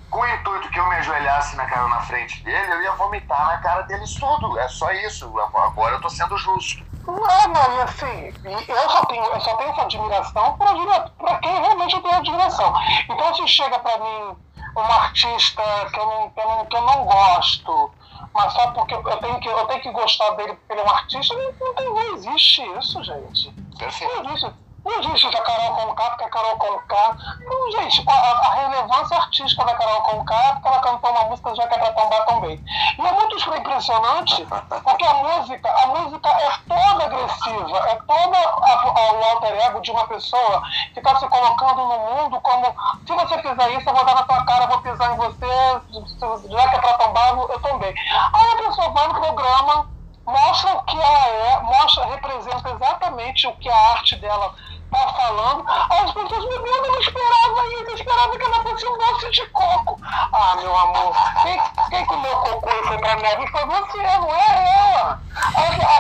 com 0.10 0.19
o 0.19 0.28
intuito 0.28 0.69
que 0.69 0.78
eu 0.78 0.86
me 0.89 0.95
ajoelhasse 0.95 1.56
na 1.56 1.65
cara 1.65 1.88
na 1.88 2.02
frente 2.02 2.43
dele, 2.43 2.74
eu 2.74 2.82
ia 2.82 2.91
vomitar 2.91 3.45
na 3.45 3.58
cara 3.60 3.84
deles 3.84 4.13
tudo. 4.15 4.60
É 4.60 4.67
só 4.67 4.91
isso. 4.91 5.34
Agora 5.39 5.95
eu 5.95 6.02
tô 6.02 6.10
sendo 6.10 6.38
justo. 6.38 6.90
Não, 7.07 7.17
mas 7.17 7.79
assim, 7.79 8.33
eu 8.43 8.89
só 8.89 9.05
tenho, 9.05 9.23
eu 9.23 9.41
só 9.41 9.55
tenho 9.57 9.71
essa 9.71 9.81
admiração 9.81 10.53
pra 10.53 11.39
quem 11.39 11.61
realmente 11.61 11.95
eu 11.95 12.01
tenho 12.01 12.15
admiração. 12.15 12.73
Então 13.09 13.35
se 13.35 13.47
chega 13.47 13.79
pra 13.79 13.97
mim 13.97 14.37
um 14.77 14.81
artista 14.81 15.61
que 15.91 15.99
eu 15.99 16.05
não, 16.05 16.29
que 16.29 16.39
eu 16.39 16.47
não, 16.47 16.65
que 16.65 16.75
eu 16.77 16.81
não 16.81 17.05
gosto, 17.05 17.91
mas 18.33 18.53
só 18.53 18.71
porque 18.71 18.93
eu 18.93 19.17
tenho 19.17 19.39
que, 19.39 19.49
eu 19.49 19.67
tenho 19.67 19.81
que 19.81 19.91
gostar 19.91 20.29
dele 20.31 20.53
porque 20.53 20.73
ele 20.73 20.81
é 20.81 20.83
um 20.83 20.89
artista, 20.89 21.35
não, 21.35 21.73
não, 21.73 21.95
não 21.95 22.13
existe 22.15 22.61
isso, 22.77 23.03
gente. 23.03 23.53
Não 23.79 24.31
existe. 24.31 24.53
Não 24.83 24.99
existe 24.99 25.27
a 25.27 25.41
Carol 25.41 25.75
Conká 25.75 26.09
porque 26.09 26.23
a 26.23 26.29
Carol 26.29 26.57
Conká. 26.57 27.15
Não, 27.45 27.71
gente, 27.81 28.03
a, 28.07 28.13
a- 28.13 28.53
relevância 28.55 29.15
artística 29.17 29.63
da 29.63 29.75
Carol 29.75 30.01
Conká 30.01 30.35
é 30.35 30.51
porque 30.53 30.67
ela 30.67 30.79
cantou 30.79 31.11
uma 31.11 31.23
música 31.25 31.55
já 31.55 31.67
que 31.67 31.75
é 31.75 31.77
pra 31.77 31.91
tombar 31.93 32.25
também. 32.25 32.63
E 32.97 33.05
é 33.07 33.11
muito 33.11 33.35
impressionante 33.55 34.47
porque 34.83 35.05
a 35.05 35.13
música, 35.13 35.71
a 35.83 35.87
música 35.87 36.29
é 36.29 36.51
toda 36.67 37.03
agressiva, 37.05 37.77
é 37.77 37.95
toda 37.95 38.37
a- 38.37 38.73
a- 38.73 39.13
o 39.13 39.23
alter 39.31 39.55
ego 39.65 39.81
de 39.81 39.91
uma 39.91 40.07
pessoa 40.07 40.63
que 40.93 40.99
está 40.99 41.15
se 41.17 41.27
colocando 41.27 41.85
no 41.85 41.99
mundo 41.99 42.41
como 42.41 42.75
se 43.05 43.13
você 43.13 43.37
fizer 43.41 43.69
isso, 43.77 43.87
eu 43.89 43.93
vou 43.95 44.05
dar 44.05 44.15
na 44.15 44.23
tua 44.23 44.43
cara, 44.45 44.63
eu 44.63 44.67
vou 44.69 44.81
pisar 44.81 45.13
em 45.13 45.17
você, 45.17 45.81
já 46.49 46.69
que 46.69 46.75
é 46.75 46.79
pra 46.81 46.93
tombar, 46.97 47.29
eu 47.37 47.59
também. 47.59 47.93
Aí 48.33 48.51
a 48.51 48.67
pessoa 48.67 48.89
vai 48.89 49.07
no 49.07 49.13
programa, 49.13 49.85
mostra 50.25 50.73
o 50.75 50.84
que 50.84 50.97
ela 50.97 51.27
é, 51.27 51.60
mostra, 51.62 52.05
representa 52.05 52.69
exatamente 52.69 53.47
o 53.47 53.53
que 53.53 53.69
a 53.69 53.89
arte 53.91 54.15
dela 54.17 54.53
tá 54.91 55.13
falando. 55.13 55.65
As 55.67 56.12
pessoas, 56.12 56.45
meu 56.45 56.62
Deus, 56.62 56.77
eu 56.77 56.91
não 56.91 56.99
esperava 56.99 57.67
isso, 57.67 57.86
eu 57.89 57.95
esperava 57.95 58.38
que 58.38 58.43
ela 58.43 58.63
fosse 58.63 58.88
um 58.88 58.97
doce 58.97 59.31
de 59.31 59.45
coco. 59.47 59.99
Ah, 60.03 60.55
meu 60.57 60.77
amor, 60.77 61.15
quem, 61.41 61.62
quem 61.89 62.05
comeu 62.05 62.36
cocô 62.38 62.69
e 62.69 62.88
foi 62.88 62.97
pra 62.97 63.15
neve 63.15 63.47
foi 63.47 63.65
você, 63.65 63.97
não 63.97 64.36
é 64.36 64.95
ela. 64.95 65.21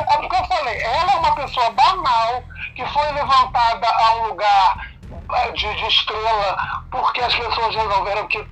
É 0.09 0.17
porque 0.17 0.35
eu 0.35 0.45
falei, 0.45 0.81
ela 0.81 1.13
é 1.13 1.15
uma 1.17 1.35
pessoa 1.35 1.69
banal, 1.71 2.43
que 2.75 2.85
foi 2.87 3.11
levantada 3.11 3.87
a 3.87 4.13
um 4.15 4.27
lugar 4.27 4.91
eh, 5.33 5.51
de, 5.51 5.75
de 5.75 5.87
estrela, 5.87 6.83
porque 6.91 7.21
as 7.21 7.33
pessoas 7.33 7.75
resolveram 7.75 8.27
que 8.27 8.45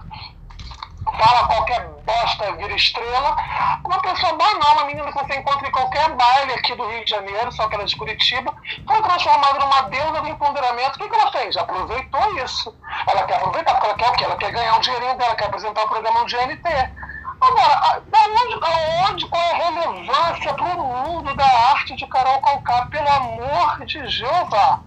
fala 1.17 1.47
qualquer 1.47 1.87
bosta, 2.05 2.51
vira 2.53 2.73
estrela. 2.73 3.35
Uma 3.85 4.01
pessoa 4.01 4.33
banal, 4.33 4.73
uma 4.73 4.85
menina 4.85 5.11
que 5.11 5.17
você 5.17 5.35
encontra 5.35 5.67
em 5.67 5.71
qualquer 5.71 6.09
baile 6.11 6.53
aqui 6.53 6.75
do 6.75 6.87
Rio 6.87 7.03
de 7.03 7.11
Janeiro, 7.11 7.51
só 7.51 7.67
que 7.67 7.75
ela 7.75 7.83
é 7.83 7.87
de 7.87 7.95
Curitiba, 7.95 8.53
foi 8.85 9.01
transformada 9.01 9.59
numa 9.59 9.81
deusa 9.83 10.21
do 10.21 10.27
empoderamento. 10.27 10.95
O 10.95 10.99
que, 10.99 11.09
que 11.09 11.15
ela 11.15 11.31
fez? 11.31 11.57
Aproveitou 11.57 12.37
isso. 12.43 12.75
Ela 13.07 13.23
quer 13.23 13.35
aproveitar, 13.35 13.73
porque 13.75 13.87
ela 13.87 13.97
quer 13.97 14.09
o 14.09 14.13
quê? 14.13 14.23
Ela 14.25 14.37
quer 14.37 14.51
ganhar 14.51 14.77
um 14.77 14.81
dinheirinho 14.81 15.17
dela, 15.17 15.35
quer 15.35 15.45
apresentar 15.45 15.83
o 15.83 15.89
programa 15.89 16.21
no 16.21 16.25
GNT. 16.25 16.89
Agora, 17.41 18.01
da 18.07 18.19
onde, 18.19 18.59
aonde, 18.65 19.27
qual 19.27 19.41
é 19.41 19.51
a 19.51 19.71
relevância 19.71 20.53
para 20.53 20.75
o 20.75 20.83
mundo 20.83 21.33
da 21.35 21.45
arte 21.45 21.95
de 21.95 22.05
Carol 22.07 22.41
Conká? 22.41 22.85
Pelo 22.87 23.09
amor 23.09 23.85
de 23.85 24.07
Jeová! 24.09 24.81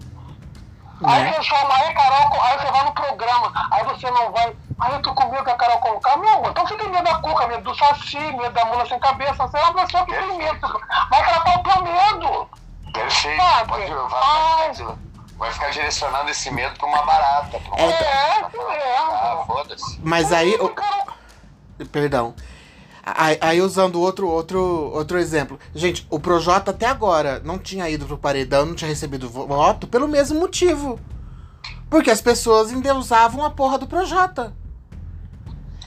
Aí 1.05 1.23
Né? 1.23 1.33
você 1.33 1.43
chama, 1.43 1.75
aí 1.75 1.93
Carol, 1.93 2.41
aí 2.41 2.57
você 2.59 2.71
vai 2.71 2.83
no 2.85 2.91
programa, 2.93 3.67
aí 3.71 3.83
você 3.85 4.09
não 4.11 4.31
vai. 4.31 4.55
Aí 4.79 4.93
eu 4.93 5.01
tô 5.01 5.13
com 5.13 5.29
medo 5.29 5.43
da 5.43 5.55
Carol. 5.55 5.81
Meu 6.19 6.29
amor, 6.33 6.49
então 6.51 6.65
você 6.67 6.75
tem 6.75 6.89
medo 6.89 7.03
da 7.03 7.15
cuca, 7.15 7.47
medo 7.47 7.63
do 7.63 7.75
saci, 7.77 8.17
medo 8.19 8.51
da 8.51 8.65
mula 8.65 8.85
sem 8.87 8.99
cabeça. 8.99 9.33
Você 9.47 9.57
é 9.57 9.61
uma 9.63 9.73
pessoa 9.85 10.05
que 10.05 10.13
tem 10.13 10.37
medo. 10.37 10.81
Vai 11.09 11.23
tratar 11.25 11.59
o 11.59 11.63
teu 11.63 11.83
medo. 11.83 12.49
Perfeito. 12.93 13.41
Sabe? 13.41 13.69
Pode, 13.69 13.93
vai, 13.93 14.21
Ai. 14.23 14.73
vai, 14.73 14.95
vai 15.37 15.51
ficar 15.51 15.69
direcionando 15.71 16.29
esse 16.29 16.51
medo 16.51 16.77
pra 16.77 16.87
uma 16.87 17.01
barata. 17.03 17.59
Pra 17.59 17.69
uma 17.75 17.79
É, 17.79 17.89
É, 17.89 18.39
pra- 18.39 18.47
isso 18.49 18.67
mesmo. 18.67 19.11
Ah, 19.11 19.43
foda-se. 19.47 19.99
Mas 20.03 20.31
aí. 20.31 20.57
Carol- 20.57 21.13
Perdão. 21.91 22.35
Aí, 23.05 23.37
aí 23.41 23.61
usando 23.61 23.99
outro, 23.99 24.27
outro, 24.29 24.61
outro 24.93 25.17
exemplo. 25.19 25.59
Gente, 25.75 26.07
o 26.09 26.19
Projota 26.19 26.71
até 26.71 26.85
agora 26.85 27.41
não 27.43 27.59
tinha 27.59 27.89
ido 27.89 28.05
pro 28.05 28.17
paredão, 28.17 28.65
não 28.65 28.75
tinha 28.75 28.87
recebido 28.87 29.29
vo- 29.29 29.45
voto 29.45 29.85
pelo 29.87 30.07
mesmo 30.07 30.39
motivo. 30.39 30.97
Porque 31.89 32.09
as 32.09 32.21
pessoas 32.21 32.71
endeusavam 32.71 33.43
a 33.43 33.49
porra 33.49 33.77
do 33.77 33.87
Projota. 33.87 34.53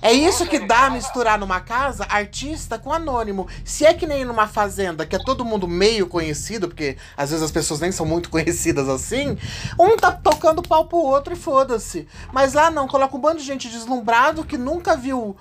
É 0.03 0.13
isso 0.13 0.47
que 0.47 0.59
dá 0.59 0.91
misturar 0.91 1.39
numa 1.39 1.61
casa 1.61 2.07
artista 2.09 2.79
com 2.79 2.93
anônimo. 2.93 3.49
Se 3.65 3.85
é 3.85 3.95
que 3.95 4.07
nem 4.07 4.25
numa 4.25 4.47
fazenda, 4.47 5.07
que 5.07 5.17
é 5.17 5.19
todo 5.19 5.45
mundo 5.45 5.67
meio 5.67 6.07
conhecido, 6.07 6.69
porque 6.69 6.97
às 7.17 7.31
vezes 7.31 7.45
as 7.45 7.51
pessoas 7.51 7.81
nem 7.81 7.91
são 7.91 8.07
muito 8.07 8.29
conhecidas 8.31 8.89
assim, 8.89 9.39
um 9.79 9.97
tá 9.97 10.13
tocando 10.13 10.63
pau 10.63 10.87
pro 10.87 10.99
outro 10.99 11.33
e 11.33 11.37
foda-se. 11.37 12.07
Mas 12.33 12.55
lá 12.55 12.71
não, 12.71 12.87
coloca 12.87 13.17
um 13.17 13.21
bando 13.21 13.39
de 13.39 13.45
gente 13.45 13.69
deslumbrado 13.69 14.45
que 14.45 14.59
nunca 14.59 14.97
viu 14.97 15.37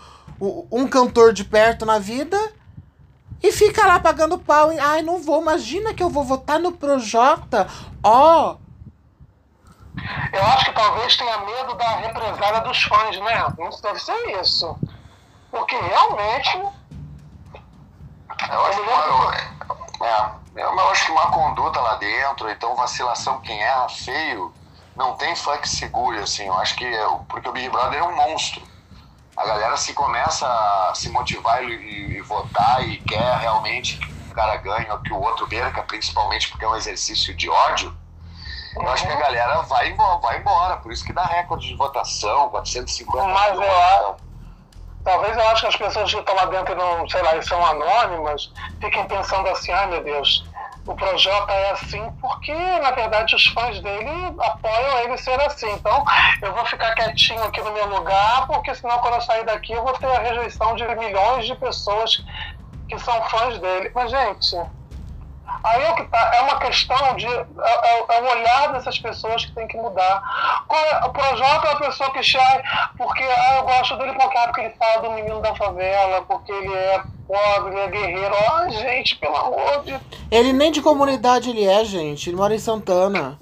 um 0.72 0.88
cantor 0.88 1.34
de 1.34 1.44
perto 1.44 1.86
na 1.86 2.00
vida 2.00 2.38
e 3.42 3.52
fica 3.52 3.86
lá 3.86 4.00
pagando 4.00 4.38
pau. 4.38 4.72
Ai, 4.80 5.02
não 5.02 5.22
vou, 5.22 5.42
imagina 5.42 5.94
que 5.94 6.04
eu 6.04 6.10
vou 6.10 6.24
votar 6.24 6.60
no 6.60 6.72
Projota. 6.72 7.68
Ó, 8.04 8.58
Eu 10.32 10.44
acho 10.48 10.66
que 10.66 10.72
talvez 10.74 11.16
tenha 11.18 11.38
medo 11.40 11.74
da 11.76 11.96
represália 11.98 12.62
dos 12.62 12.84
fãs, 12.84 13.18
né? 13.20 13.54
Não 13.58 13.70
deve 13.82 14.00
ser 14.00 14.42
isso. 14.42 14.78
Porque 15.50 15.76
realmente. 15.76 16.58
Eu 18.50 18.66
acho, 18.66 18.82
que 18.82 18.90
uma, 18.90 19.36
é, 20.06 20.30
eu, 20.56 20.70
eu 20.70 20.92
acho 20.92 21.06
que 21.06 21.12
uma 21.12 21.32
conduta 21.32 21.80
lá 21.80 21.96
dentro, 21.96 22.50
então 22.50 22.76
vacilação, 22.76 23.40
quem 23.42 23.62
erra 23.62 23.88
feio, 23.88 24.54
não 24.96 25.14
tem 25.16 25.36
fã 25.36 25.58
que 25.58 25.70
segure, 25.70 26.20
assim. 26.20 26.48
Eu 26.48 26.58
acho 26.58 26.76
que 26.76 26.86
é, 26.86 27.08
porque 27.30 27.48
o 27.48 27.52
Big 27.52 27.70
Brother 27.70 28.00
é 28.00 28.04
um 28.04 28.16
monstro. 28.16 28.62
a 29.38 29.46
galera 29.46 29.78
se 29.78 29.94
começa 29.94 30.48
a 30.48 30.94
se 30.94 31.10
motivar 31.10 31.64
e, 31.64 31.68
e, 31.68 32.18
e 32.18 32.22
votar 32.22 32.88
e 32.88 32.98
quer 32.98 33.38
realmente 33.38 33.98
que 33.98 34.32
o 34.32 34.36
cara 34.36 34.58
ganhe 34.58 34.90
ou 34.92 35.00
que 35.00 35.14
o 35.14 35.22
outro 35.22 35.48
perca, 35.48 35.82
principalmente 35.84 36.50
porque 36.50 36.66
é 36.66 36.68
um 36.68 36.76
exercício 36.76 37.34
de 37.34 37.50
ódio, 37.50 37.96
eu 38.76 38.90
acho 38.90 39.06
que 39.06 39.12
a 39.12 39.16
galera 39.16 39.62
vai 39.64 39.90
embora, 39.90 40.18
vai 40.20 40.38
embora. 40.40 40.78
Por 40.78 40.92
isso 40.92 41.06
que 41.06 41.14
dá 41.14 41.24
recorde 41.24 41.68
de 41.68 41.76
votação, 41.76 42.50
450 42.50 43.28
Mas 43.28 43.52
milhões. 43.52 43.68
eu 43.68 43.76
então. 43.76 44.16
Talvez 45.04 45.38
eu 45.38 45.48
acho 45.50 45.62
que 45.62 45.68
as 45.68 45.76
pessoas 45.76 46.12
que 46.12 46.20
estão 46.20 46.36
lá 46.36 46.46
dentro 46.46 46.74
e 46.74 46.76
não, 46.76 47.08
sei 47.08 47.22
lá, 47.22 47.40
são 47.44 47.64
anônimas, 47.64 48.52
fiquem 48.82 49.06
pensando 49.08 49.48
assim, 49.50 49.72
ai 49.72 49.86
meu 49.86 50.04
Deus, 50.04 50.44
o 50.88 50.96
Projota 50.96 51.54
é 51.54 51.72
assim 51.72 52.12
porque, 52.20 52.54
na 52.54 52.92
verdade, 52.92 53.36
os 53.36 53.46
fãs 53.48 53.80
dele 53.82 54.36
apoiam 54.40 55.00
ele 55.00 55.18
ser 55.18 55.40
assim. 55.42 55.72
Então, 55.74 56.04
eu 56.42 56.54
vou 56.54 56.66
ficar 56.66 56.94
quietinho 56.96 57.44
aqui 57.44 57.62
no 57.62 57.72
meu 57.72 57.88
lugar, 57.88 58.48
porque 58.48 58.74
senão 58.74 58.98
quando 59.00 59.16
eu 59.16 59.22
sair 59.22 59.46
daqui 59.46 59.74
eu 59.74 59.84
vou 59.84 59.94
ter 59.94 60.08
a 60.08 60.20
rejeição 60.20 60.76
de 60.76 60.84
milhões 60.96 61.46
de 61.46 61.56
pessoas 61.56 62.24
que 62.88 62.98
são 63.00 63.22
fãs 63.30 63.58
dele. 63.60 63.92
Mas, 63.96 64.12
gente, 64.12 64.56
Aí 65.66 65.82
é, 65.82 65.94
que 65.94 66.04
tá, 66.04 66.32
é 66.36 66.42
uma 66.42 66.60
questão 66.60 67.16
de. 67.16 67.26
É, 67.26 67.32
é, 67.32 68.06
é, 68.08 68.22
o 68.22 68.38
olhar 68.38 68.74
dessas 68.74 69.00
pessoas 69.00 69.46
que 69.46 69.52
tem 69.54 69.68
que 69.68 69.76
mudar. 69.78 70.22
É, 70.70 71.06
o 71.06 71.10
Projota 71.10 71.68
é 71.68 71.72
a 71.72 71.76
pessoa 71.78 72.12
que 72.12 72.22
chega 72.22 72.64
porque 72.96 73.24
ah, 73.24 73.56
eu 73.58 73.64
gosto 73.64 73.98
dele 73.98 74.14
porque, 74.14 74.38
ah, 74.38 74.44
porque 74.44 74.62
ele 74.62 74.76
fala 74.78 75.02
do 75.02 75.12
menino 75.14 75.42
da 75.42 75.56
favela, 75.56 76.22
porque 76.22 76.52
ele 76.52 76.72
é 76.72 77.02
pobre, 77.28 77.72
ele 77.72 77.80
é 77.80 77.88
guerreiro. 77.88 78.36
Ah, 78.48 78.70
gente, 78.70 79.16
pelo 79.16 79.36
amor 79.36 79.84
de 79.84 80.00
Ele 80.30 80.54
nem 80.54 80.72
de 80.72 80.84
comunidade 80.84 81.50
ele 81.50 81.66
é, 81.66 81.84
gente. 81.84 82.30
Ele 82.30 82.38
mora 82.38 82.54
em 82.54 82.60
Santana. 82.60 83.36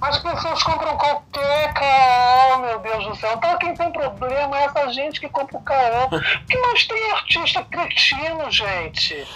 As 0.00 0.18
pessoas 0.18 0.62
compram 0.62 0.96
qualquer 0.96 1.72
caô, 1.74 2.58
meu 2.60 2.78
Deus 2.78 3.06
do 3.08 3.16
céu. 3.16 3.34
Então 3.36 3.58
quem 3.58 3.74
tem 3.74 3.92
problema 3.92 4.58
é 4.58 4.64
essa 4.64 4.90
gente 4.90 5.20
que 5.20 5.28
compra 5.28 5.58
o 5.58 5.62
caô. 5.62 6.08
Porque 6.08 6.58
nós 6.58 6.86
tem 6.86 7.10
artista 7.12 7.62
cretino, 7.64 8.50
gente. 8.50 9.26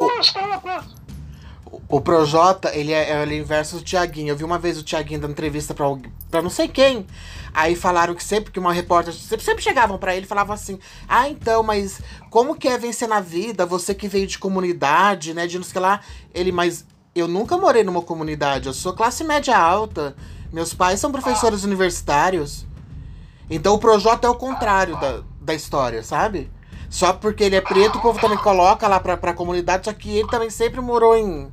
Nós 0.00 0.32
tem 0.32 0.52
o 1.88 2.02
Projota, 2.02 2.70
ele 2.76 2.92
é, 2.92 3.22
ele 3.22 3.36
é 3.36 3.38
inverso 3.38 3.76
do 3.76 3.82
Tiaguinho. 3.82 4.28
Eu 4.28 4.36
vi 4.36 4.44
uma 4.44 4.58
vez 4.58 4.76
o 4.76 4.82
Tiaguinho 4.82 5.20
dando 5.20 5.30
entrevista 5.30 5.72
pra, 5.72 5.86
pra 6.30 6.42
não 6.42 6.50
sei 6.50 6.68
quem. 6.68 7.06
Aí 7.54 7.74
falaram 7.74 8.14
que 8.14 8.22
sempre 8.22 8.52
que 8.52 8.58
uma 8.58 8.74
repórter. 8.74 9.14
Sempre, 9.14 9.44
sempre 9.44 9.64
chegavam 9.64 9.96
para 9.96 10.14
ele 10.14 10.26
e 10.26 10.28
falavam 10.28 10.54
assim: 10.54 10.78
Ah, 11.08 11.30
então, 11.30 11.62
mas 11.62 12.02
como 12.28 12.54
que 12.54 12.68
é 12.68 12.76
vencer 12.76 13.08
na 13.08 13.20
vida? 13.20 13.64
Você 13.64 13.94
que 13.94 14.06
veio 14.06 14.26
de 14.26 14.38
comunidade, 14.38 15.32
né? 15.32 15.46
De 15.46 15.56
não 15.56 15.64
sei 15.64 15.80
lá. 15.80 16.00
Ele, 16.34 16.52
mas 16.52 16.84
eu 17.14 17.26
nunca 17.26 17.56
morei 17.56 17.82
numa 17.82 18.02
comunidade. 18.02 18.66
Eu 18.66 18.74
sou 18.74 18.92
classe 18.92 19.24
média 19.24 19.56
alta. 19.56 20.14
Meus 20.52 20.74
pais 20.74 21.00
são 21.00 21.10
professores 21.10 21.64
universitários. 21.64 22.66
Então 23.48 23.74
o 23.74 23.78
Projota 23.78 24.26
é 24.26 24.30
o 24.30 24.34
contrário 24.34 25.00
da, 25.00 25.22
da 25.40 25.54
história, 25.54 26.02
sabe? 26.02 26.50
Só 26.90 27.14
porque 27.14 27.44
ele 27.44 27.56
é 27.56 27.60
preto, 27.60 27.98
o 27.98 28.02
povo 28.02 28.20
também 28.20 28.38
coloca 28.38 28.86
lá 28.88 29.00
pra, 29.00 29.16
pra 29.16 29.34
comunidade, 29.34 29.86
só 29.86 29.92
que 29.92 30.10
ele 30.10 30.28
também 30.28 30.48
sempre 30.48 30.80
morou 30.80 31.16
em 31.16 31.50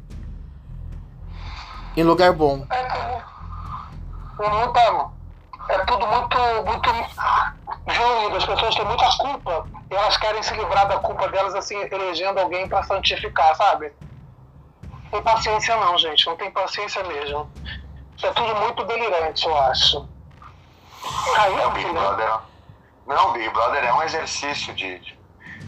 em 1.95 2.03
lugar 2.03 2.33
bom. 2.33 2.65
É 2.69 2.83
tudo, 4.37 4.55
muita, 4.55 5.11
é 5.69 5.77
tudo 5.79 6.07
muito, 6.07 6.37
muito 6.65 6.91
diluído. 7.85 8.37
As 8.37 8.45
pessoas 8.45 8.75
têm 8.75 8.85
muita 8.85 9.09
culpa 9.17 9.67
e 9.89 9.95
elas 9.95 10.17
querem 10.17 10.43
se 10.43 10.53
livrar 10.55 10.87
da 10.87 10.99
culpa 10.99 11.27
delas, 11.29 11.55
assim, 11.55 11.75
elegendo 11.75 12.39
alguém 12.39 12.67
para 12.67 12.83
santificar, 12.83 13.55
sabe? 13.55 13.93
Não 14.83 15.11
tem 15.11 15.21
paciência 15.21 15.75
não, 15.77 15.97
gente. 15.97 16.25
Não 16.25 16.35
tem 16.35 16.51
paciência 16.51 17.03
mesmo. 17.03 17.49
Isso 18.17 18.25
é 18.25 18.31
tudo 18.31 18.55
muito 18.55 18.83
delirante, 18.85 19.45
eu 19.45 19.57
acho. 19.57 20.07
Aí, 21.37 21.59
é, 21.59 21.67
o 21.67 21.71
Big 21.71 21.91
Brother. 21.91 22.39
Não, 23.07 23.33
Big 23.33 23.49
Brother 23.49 23.83
é 23.83 23.93
um 23.93 24.03
exercício 24.03 24.73
de, 24.73 24.99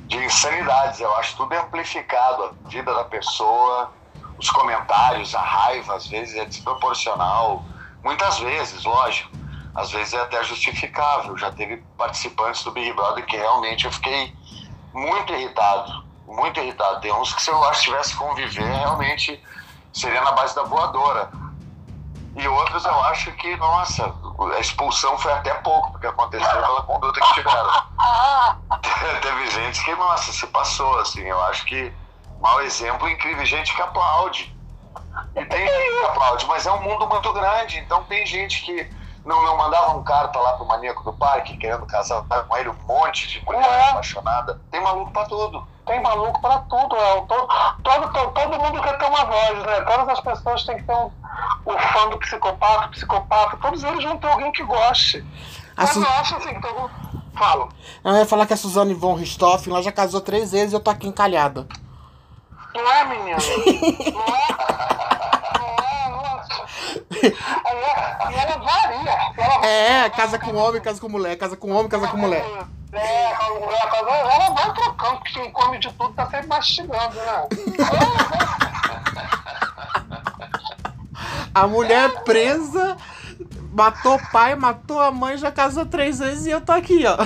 de 0.07 0.17
insanidades. 0.17 0.99
Eu 0.99 1.15
acho 1.17 1.37
tudo 1.37 1.53
amplificado. 1.53 2.43
A 2.43 2.69
vida 2.69 2.93
da 2.93 3.03
pessoa 3.05 3.91
os 4.37 4.49
comentários, 4.49 5.33
a 5.33 5.41
raiva, 5.41 5.95
às 5.95 6.07
vezes 6.07 6.35
é 6.35 6.45
desproporcional. 6.45 7.63
Muitas 8.03 8.39
vezes, 8.39 8.83
lógico. 8.83 9.31
Às 9.75 9.91
vezes 9.91 10.13
é 10.13 10.21
até 10.21 10.43
justificável. 10.43 11.37
Já 11.37 11.51
teve 11.51 11.77
participantes 11.97 12.63
do 12.63 12.71
Big 12.71 12.93
Brother 12.93 13.25
que 13.25 13.37
realmente 13.37 13.85
eu 13.85 13.91
fiquei 13.91 14.33
muito 14.93 15.33
irritado. 15.33 16.03
Muito 16.27 16.59
irritado. 16.59 17.01
Tem 17.01 17.13
uns 17.13 17.33
que 17.33 17.41
se 17.41 17.49
eu 17.49 17.63
acho 17.65 17.79
que 17.81 17.85
tivesse 17.85 18.13
que 18.13 18.17
conviver, 18.17 18.63
realmente 18.63 19.41
seria 19.93 20.21
na 20.21 20.31
base 20.31 20.55
da 20.55 20.63
voadora. 20.63 21.29
E 22.35 22.47
outros 22.47 22.85
eu 22.85 23.03
acho 23.05 23.31
que, 23.33 23.55
nossa, 23.57 24.13
a 24.55 24.59
expulsão 24.59 25.17
foi 25.17 25.33
até 25.33 25.53
pouco, 25.55 25.91
porque 25.91 26.05
aconteceu 26.05 26.47
pela 26.47 26.83
conduta 26.83 27.19
que 27.19 27.33
tiveram. 27.33 27.83
Teve 29.21 29.49
gente 29.49 29.83
que, 29.83 29.95
nossa, 29.95 30.31
se 30.31 30.45
passou, 30.47 30.99
assim. 30.99 31.21
Eu 31.21 31.41
acho 31.45 31.65
que 31.65 31.91
mau 32.39 32.61
exemplo 32.61 33.07
incrível, 33.09 33.45
gente 33.45 33.75
que 33.75 33.81
aplaude. 33.81 34.55
E 35.35 35.45
tem 35.45 35.67
gente 35.67 35.99
que 35.99 36.05
aplaude, 36.05 36.45
mas 36.47 36.65
é 36.65 36.71
um 36.71 36.81
mundo 36.81 37.07
muito 37.07 37.31
grande, 37.33 37.79
então 37.79 38.03
tem 38.03 38.25
gente 38.25 38.61
que 38.63 38.89
não, 39.25 39.43
não 39.43 39.57
mandava 39.57 39.97
um 39.97 40.03
carta 40.03 40.39
lá 40.39 40.53
pro 40.53 40.65
maníaco 40.65 41.03
do 41.03 41.13
parque 41.13 41.57
querendo 41.57 41.85
casar 41.85 42.23
com 42.23 42.57
ele, 42.57 42.69
um 42.69 42.77
monte 42.87 43.27
de 43.27 43.45
mulher 43.45 43.61
é. 43.61 43.89
apaixonada. 43.89 44.61
Tem 44.71 44.81
maluco 44.81 45.11
pra 45.11 45.25
tudo. 45.25 45.67
Tem 45.85 46.01
maluco 46.01 46.41
pra 46.41 46.59
tudo, 46.59 46.95
é. 46.95 47.21
Todo, 47.21 47.47
todo, 47.83 48.13
todo, 48.13 48.31
todo 48.31 48.59
mundo 48.59 48.81
quer 48.81 48.97
ter 48.97 49.05
uma 49.05 49.25
voz, 49.25 49.63
né? 49.65 49.81
Todas 49.81 50.09
as 50.09 50.19
pessoas 50.21 50.63
têm 50.65 50.77
que 50.77 50.83
ter 50.83 50.93
um, 50.93 51.11
o 51.65 51.77
fã 51.77 52.09
do 52.09 52.17
psicopata, 52.19 52.87
psicopata, 52.89 53.57
todos 53.57 53.83
eles 53.83 54.03
vão 54.03 54.17
ter 54.17 54.27
alguém 54.27 54.51
que 54.51 54.63
goste. 54.63 55.25
Mas 55.75 55.89
Su... 55.91 56.01
eu 56.01 56.09
acho 56.09 56.35
assim, 56.35 56.59
todo 56.59 56.89
Fala. 57.37 57.69
Eu 58.03 58.15
ia 58.15 58.25
falar 58.25 58.47
que 58.47 58.53
a 58.53 58.57
Suzane 58.57 58.95
von 58.95 59.13
Richthofen, 59.13 59.71
ela 59.71 59.83
já 59.83 59.91
casou 59.91 60.19
três 60.19 60.51
vezes 60.51 60.73
e 60.73 60.75
eu 60.75 60.79
tô 60.79 60.89
aqui 60.89 61.07
encalhada. 61.07 61.67
Não 62.77 62.91
é, 62.91 63.05
menino? 63.05 63.37
Não 64.13 64.35
é? 64.35 64.47
Não 65.59 65.75
é, 65.83 66.09
nossa. 66.09 66.65
E 68.31 68.35
ela 68.35 68.57
varia. 68.57 69.11
Ela 69.37 69.65
é, 69.65 70.09
casa 70.11 70.37
com 70.37 70.55
homem, 70.55 70.81
casa 70.81 71.01
com 71.01 71.09
mulher, 71.09 71.35
casa 71.37 71.57
com 71.57 71.71
homem, 71.71 71.89
casa 71.89 72.07
com 72.07 72.17
mulher. 72.17 72.45
É, 72.93 73.33
a 73.33 73.49
mulher, 73.49 73.89
casa, 73.89 74.09
ela 74.11 74.49
vai 74.51 74.73
trocando, 74.73 75.17
porque 75.17 75.39
quem 75.39 75.51
come 75.51 75.79
de 75.79 75.91
tudo 75.93 76.13
tá 76.13 76.25
sempre 76.27 76.47
mastigando, 76.47 77.15
né? 77.15 77.47
A 81.53 81.65
mulher 81.65 82.23
presa, 82.23 82.95
matou 83.73 84.13
o 84.13 84.31
pai, 84.31 84.53
matou 84.53 84.99
a 84.99 85.09
mãe, 85.09 85.37
já 85.37 85.51
casou 85.51 85.87
três 85.87 86.19
vezes 86.19 86.45
e 86.45 86.51
eu 86.51 86.61
tô 86.61 86.71
aqui, 86.71 87.03
ó. 87.07 87.17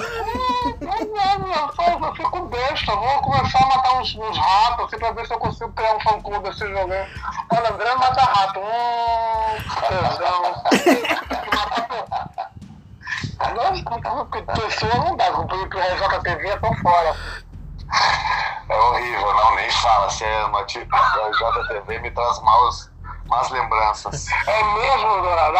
Não, 1.77 1.99
não, 1.99 2.07
eu 2.07 2.15
fico 2.15 2.45
besta. 2.47 2.95
Vou 2.95 3.21
começar 3.21 3.60
a 3.60 3.65
matar 3.67 3.93
uns, 3.99 4.15
uns 4.15 4.38
ratos 4.38 4.86
assim, 4.86 4.97
pra 4.97 5.12
ver 5.12 5.25
se 5.25 5.34
eu 5.34 5.39
consigo 5.39 5.71
criar 5.73 5.95
um 5.95 5.99
fã-clube 6.01 6.47
assim 6.49 6.67
jogando. 6.67 7.07
Olha, 7.49 7.73
André 7.73 7.95
mata 7.95 8.21
rato. 8.21 8.60
Hum, 8.60 9.57
tesão. 9.88 10.63
Não, 13.55 13.71
pessoa 14.71 14.95
não 14.95 15.15
dá, 15.15 15.31
porque 15.31 15.77
o 15.77 15.81
RJTV 15.81 16.47
é 16.47 16.57
tão 16.57 16.75
fora. 16.77 17.15
É 18.69 18.77
horrível, 18.77 19.34
não, 19.34 19.55
nem 19.55 19.69
fala. 19.69 20.10
Você 20.10 20.25
é 20.25 20.45
uma 20.45 20.63
tipo, 20.65 20.95
a 20.95 21.31
JTV 21.31 21.99
me 21.99 22.12
traz 22.12 22.41
maus, 22.41 22.91
más 23.27 23.49
lembranças. 23.49 24.27
É 24.47 24.63
mesmo, 24.63 25.21
Dourado? 25.21 25.57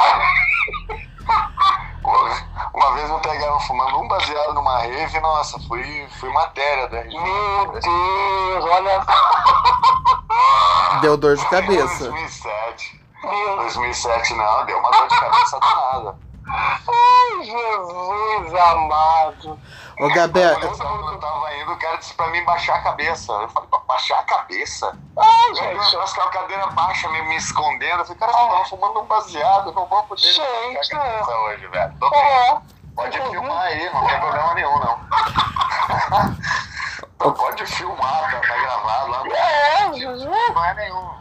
Uma 2.74 2.94
vez 2.94 3.10
me 3.10 3.20
pegaram 3.20 3.60
fumando 3.62 4.00
um 4.00 4.08
baseado 4.08 4.54
numa 4.54 4.80
rave, 4.80 5.20
nossa, 5.20 5.60
fui, 5.68 6.08
fui 6.20 6.30
matéria 6.32 6.88
da 6.88 7.04
Meu 7.04 7.72
Deus, 7.72 8.66
olha. 8.66 9.06
Deu 11.02 11.18
dor 11.18 11.36
de 11.36 11.46
cabeça. 11.50 12.10
2007. 12.10 13.02
2007 13.22 14.34
não, 14.34 14.66
deu 14.66 14.78
uma 14.78 14.92
dor 14.92 15.08
de 15.08 15.20
cabeça 15.20 15.60
danada. 15.60 16.31
Ai, 16.52 17.46
Jesus 17.46 18.54
amado. 18.54 19.60
Ô, 20.00 20.10
Gabé. 20.10 20.54
Quando 20.56 21.14
eu 21.14 21.20
tava 21.20 21.56
indo, 21.56 21.72
o 21.72 21.78
cara 21.78 21.96
disse 21.98 22.14
pra 22.14 22.28
mim 22.28 22.44
baixar 22.44 22.76
a 22.76 22.82
cabeça. 22.82 23.32
Eu 23.32 23.50
falei, 23.50 23.70
baixar 23.88 24.20
a 24.20 24.24
cabeça? 24.24 24.98
Ai, 25.18 25.56
gente. 25.56 25.94
Eu 25.94 26.02
acho 26.02 26.14
que 26.14 26.20
a 26.20 26.28
cadeira 26.28 26.68
baixa, 26.68 27.08
me, 27.10 27.22
me 27.24 27.38
escondendo. 27.38 28.00
Eu 28.00 28.06
falei, 28.06 28.20
cara, 28.20 28.32
eu 28.32 28.38
tava 28.38 28.66
fumando 28.66 29.00
um 29.00 29.06
baseado, 29.06 29.72
não 29.74 29.86
vou 29.86 30.04
poder 30.04 30.22
gente, 30.22 30.94
a 30.94 30.98
cabeça 30.98 31.32
é. 31.32 31.36
hoje, 31.36 31.68
velho. 31.68 31.94
Tô 32.00 32.08
é. 32.14 32.62
Pode 32.96 33.20
uhum. 33.20 33.32
filmar 33.32 33.62
aí, 33.62 33.90
não 33.94 34.06
tem 34.06 34.20
problema 34.20 34.54
nenhum, 34.54 34.80
não. 34.80 35.00
pode 37.34 37.66
filmar, 37.66 38.32
tá, 38.32 38.40
tá 38.40 38.58
gravado 38.58 39.12
lá. 39.12 39.24
É, 39.28 39.94
Jesus. 39.94 40.26
Não 40.26 40.66
é 40.66 40.74
nenhum. 40.74 41.21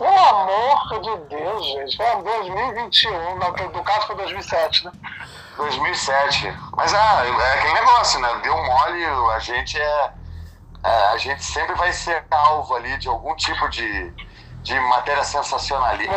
Pelo 0.00 0.18
amor 0.18 1.00
de 1.02 1.16
Deus, 1.28 1.66
gente. 1.66 1.96
Foi 1.98 2.22
2021, 2.22 3.36
não, 3.36 3.52
do 3.52 3.82
caso 3.82 4.06
foi 4.06 4.16
2007, 4.16 4.86
né? 4.86 4.92
2007. 5.58 6.58
Mas 6.74 6.94
ah, 6.94 7.22
é 7.26 7.52
aquele 7.58 7.74
negócio, 7.74 8.18
né? 8.18 8.40
Deu 8.42 8.56
mole, 8.56 9.04
a 9.34 9.38
gente 9.40 9.78
é, 9.78 10.10
é, 10.84 11.06
A 11.08 11.18
gente 11.18 11.44
sempre 11.44 11.74
vai 11.74 11.92
ser 11.92 12.24
alvo 12.30 12.76
ali 12.76 12.96
de 12.96 13.08
algum 13.08 13.36
tipo 13.36 13.68
de, 13.68 14.10
de 14.62 14.80
matéria 14.80 15.22
sensacionalista, 15.22 16.14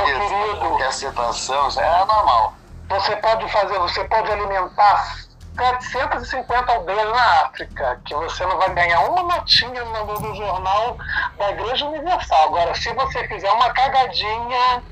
qualquer 0.62 0.88
aceitação, 0.88 1.68
isso 1.68 1.82
é 1.82 2.06
normal. 2.06 2.54
Você 2.88 3.18
pode 3.18 3.52
fazer, 3.52 3.78
você 3.80 4.02
pode 4.06 4.32
alimentar 4.32 5.23
750 5.56 6.72
aldeias 6.72 7.12
na 7.12 7.42
África, 7.44 8.02
que 8.06 8.16
você 8.16 8.46
não 8.46 8.58
vai 8.58 8.74
ganhar 8.74 9.00
uma 9.02 9.24
notinha 9.24 9.84
no, 9.86 10.06
no 10.06 10.36
jornal 10.36 10.98
da 11.38 11.52
Igreja 11.52 11.86
Universal. 11.86 12.48
Agora, 12.48 12.74
se 12.76 12.94
você 12.94 13.28
fizer 13.28 13.52
uma 13.52 13.70
cagadinha 13.72 14.84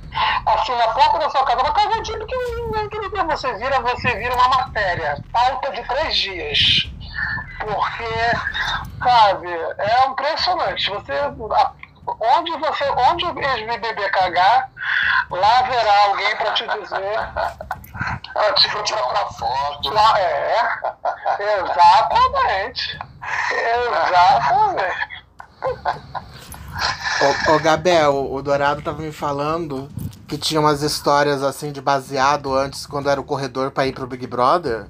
assim 0.46 0.76
na 0.76 0.88
porta 0.90 1.20
da 1.20 1.30
sua 1.30 1.46
casa, 1.46 1.62
uma 1.62 1.74
cagadinha 1.74 2.26
que 2.28 3.24
você 3.26 3.54
vira, 3.54 3.80
você 3.80 4.16
vira 4.16 4.36
uma 4.36 4.50
matéria, 4.50 5.24
pauta 5.32 5.72
de 5.72 5.84
três 5.84 6.16
dias. 6.16 6.60
Porque, 7.60 8.34
sabe, 9.04 9.50
é 9.50 10.08
impressionante. 10.08 10.90
Você, 10.90 11.14
onde 12.08 12.52
você, 12.58 12.84
onde 13.10 13.26
o 13.26 13.40
ex-BBB 13.40 14.10
cagar, 14.10 14.70
lá 15.30 15.60
haverá 15.60 16.04
alguém 16.06 16.36
para 16.38 16.54
te 16.54 16.68
dizer 16.68 17.20
Pra 18.34 18.54
tirar 18.54 19.08
uma 19.08 19.26
foto. 19.34 19.90
Lá, 19.90 20.20
é, 20.20 20.56
exatamente. 21.60 23.00
Exatamente. 23.88 25.22
Ô, 27.22 27.54
ô 27.54 27.60
Gabel, 27.60 28.34
o 28.34 28.42
Dourado 28.42 28.82
tava 28.82 29.02
me 29.02 29.12
falando 29.12 29.90
que 30.28 30.38
tinha 30.38 30.60
umas 30.60 30.82
histórias 30.82 31.44
assim 31.44 31.72
de 31.72 31.82
baseado 31.82 32.56
antes, 32.56 32.86
quando 32.86 33.10
era 33.10 33.20
o 33.20 33.24
corredor 33.24 33.72
pra 33.72 33.86
ir 33.86 33.94
pro 33.94 34.08
Big 34.08 34.26
Brother. 34.26 34.88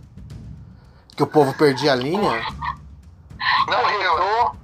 Que 1.15 1.23
o 1.23 1.27
povo 1.27 1.53
perdia 1.53 1.91
a 1.91 1.95
linha. 1.95 2.45
Não, 3.67 3.89
eu, 3.89 4.55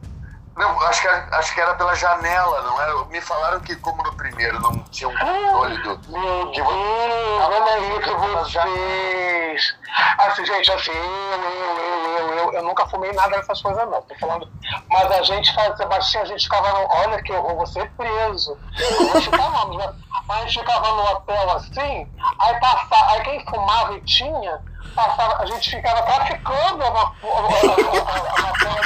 não 0.58 0.82
acho, 0.82 1.02
que, 1.02 1.08
acho 1.08 1.54
que 1.54 1.62
era 1.62 1.76
pela 1.76 1.94
janela, 1.94 2.62
não 2.62 2.82
era? 2.82 3.06
Me 3.06 3.22
falaram 3.22 3.60
que, 3.60 3.76
como 3.76 4.02
no 4.02 4.12
primeiro, 4.16 4.60
não 4.60 4.80
tinha 4.86 5.08
um 5.08 5.16
controle 5.16 5.78
do. 5.84 6.00
Meu 6.10 6.52
Deus, 6.52 6.68
olha 6.68 8.02
que 8.02 8.10
vocês. 8.10 9.78
Assim, 10.18 10.46
gente, 10.46 10.72
assim, 10.72 10.92
eu, 10.92 10.98
eu, 10.98 12.18
eu, 12.18 12.34
eu, 12.34 12.54
eu 12.54 12.64
nunca 12.64 12.88
fumei 12.88 13.12
nada 13.14 13.38
dessas 13.38 13.62
coisas, 13.62 13.88
não. 13.88 14.02
Tô 14.02 14.16
falando. 14.16 14.50
Mas 14.90 15.12
a 15.12 15.22
gente 15.24 15.54
Sebastião, 15.78 16.24
a 16.24 16.26
gente 16.26 16.44
ficava 16.44 16.70
no. 16.74 16.88
Olha 16.90 17.22
que 17.22 17.32
horror, 17.32 17.56
você 17.58 17.82
é 17.82 17.86
preso. 17.86 18.58
Eu 18.80 19.10
vou 19.10 19.22
citar 19.22 19.52
nomes, 19.52 19.78
mas 20.26 20.38
a 20.38 20.42
gente 20.42 20.60
ficava 20.60 20.92
no 20.92 21.04
hotel 21.04 21.52
assim, 21.52 22.12
aí 22.40 22.60
passava, 22.60 23.12
aí 23.12 23.22
quem 23.22 23.46
fumava 23.46 23.94
e 23.94 24.02
tinha, 24.02 24.60
passava, 24.96 25.42
a 25.42 25.46
gente 25.46 25.70
ficava 25.70 26.02
traficando 26.02 26.84
a 26.84 26.92
maconha 26.92 27.42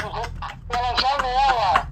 dos 0.01 0.15
outros 0.15 0.30
pela 0.71 0.95
janela. 0.95 1.87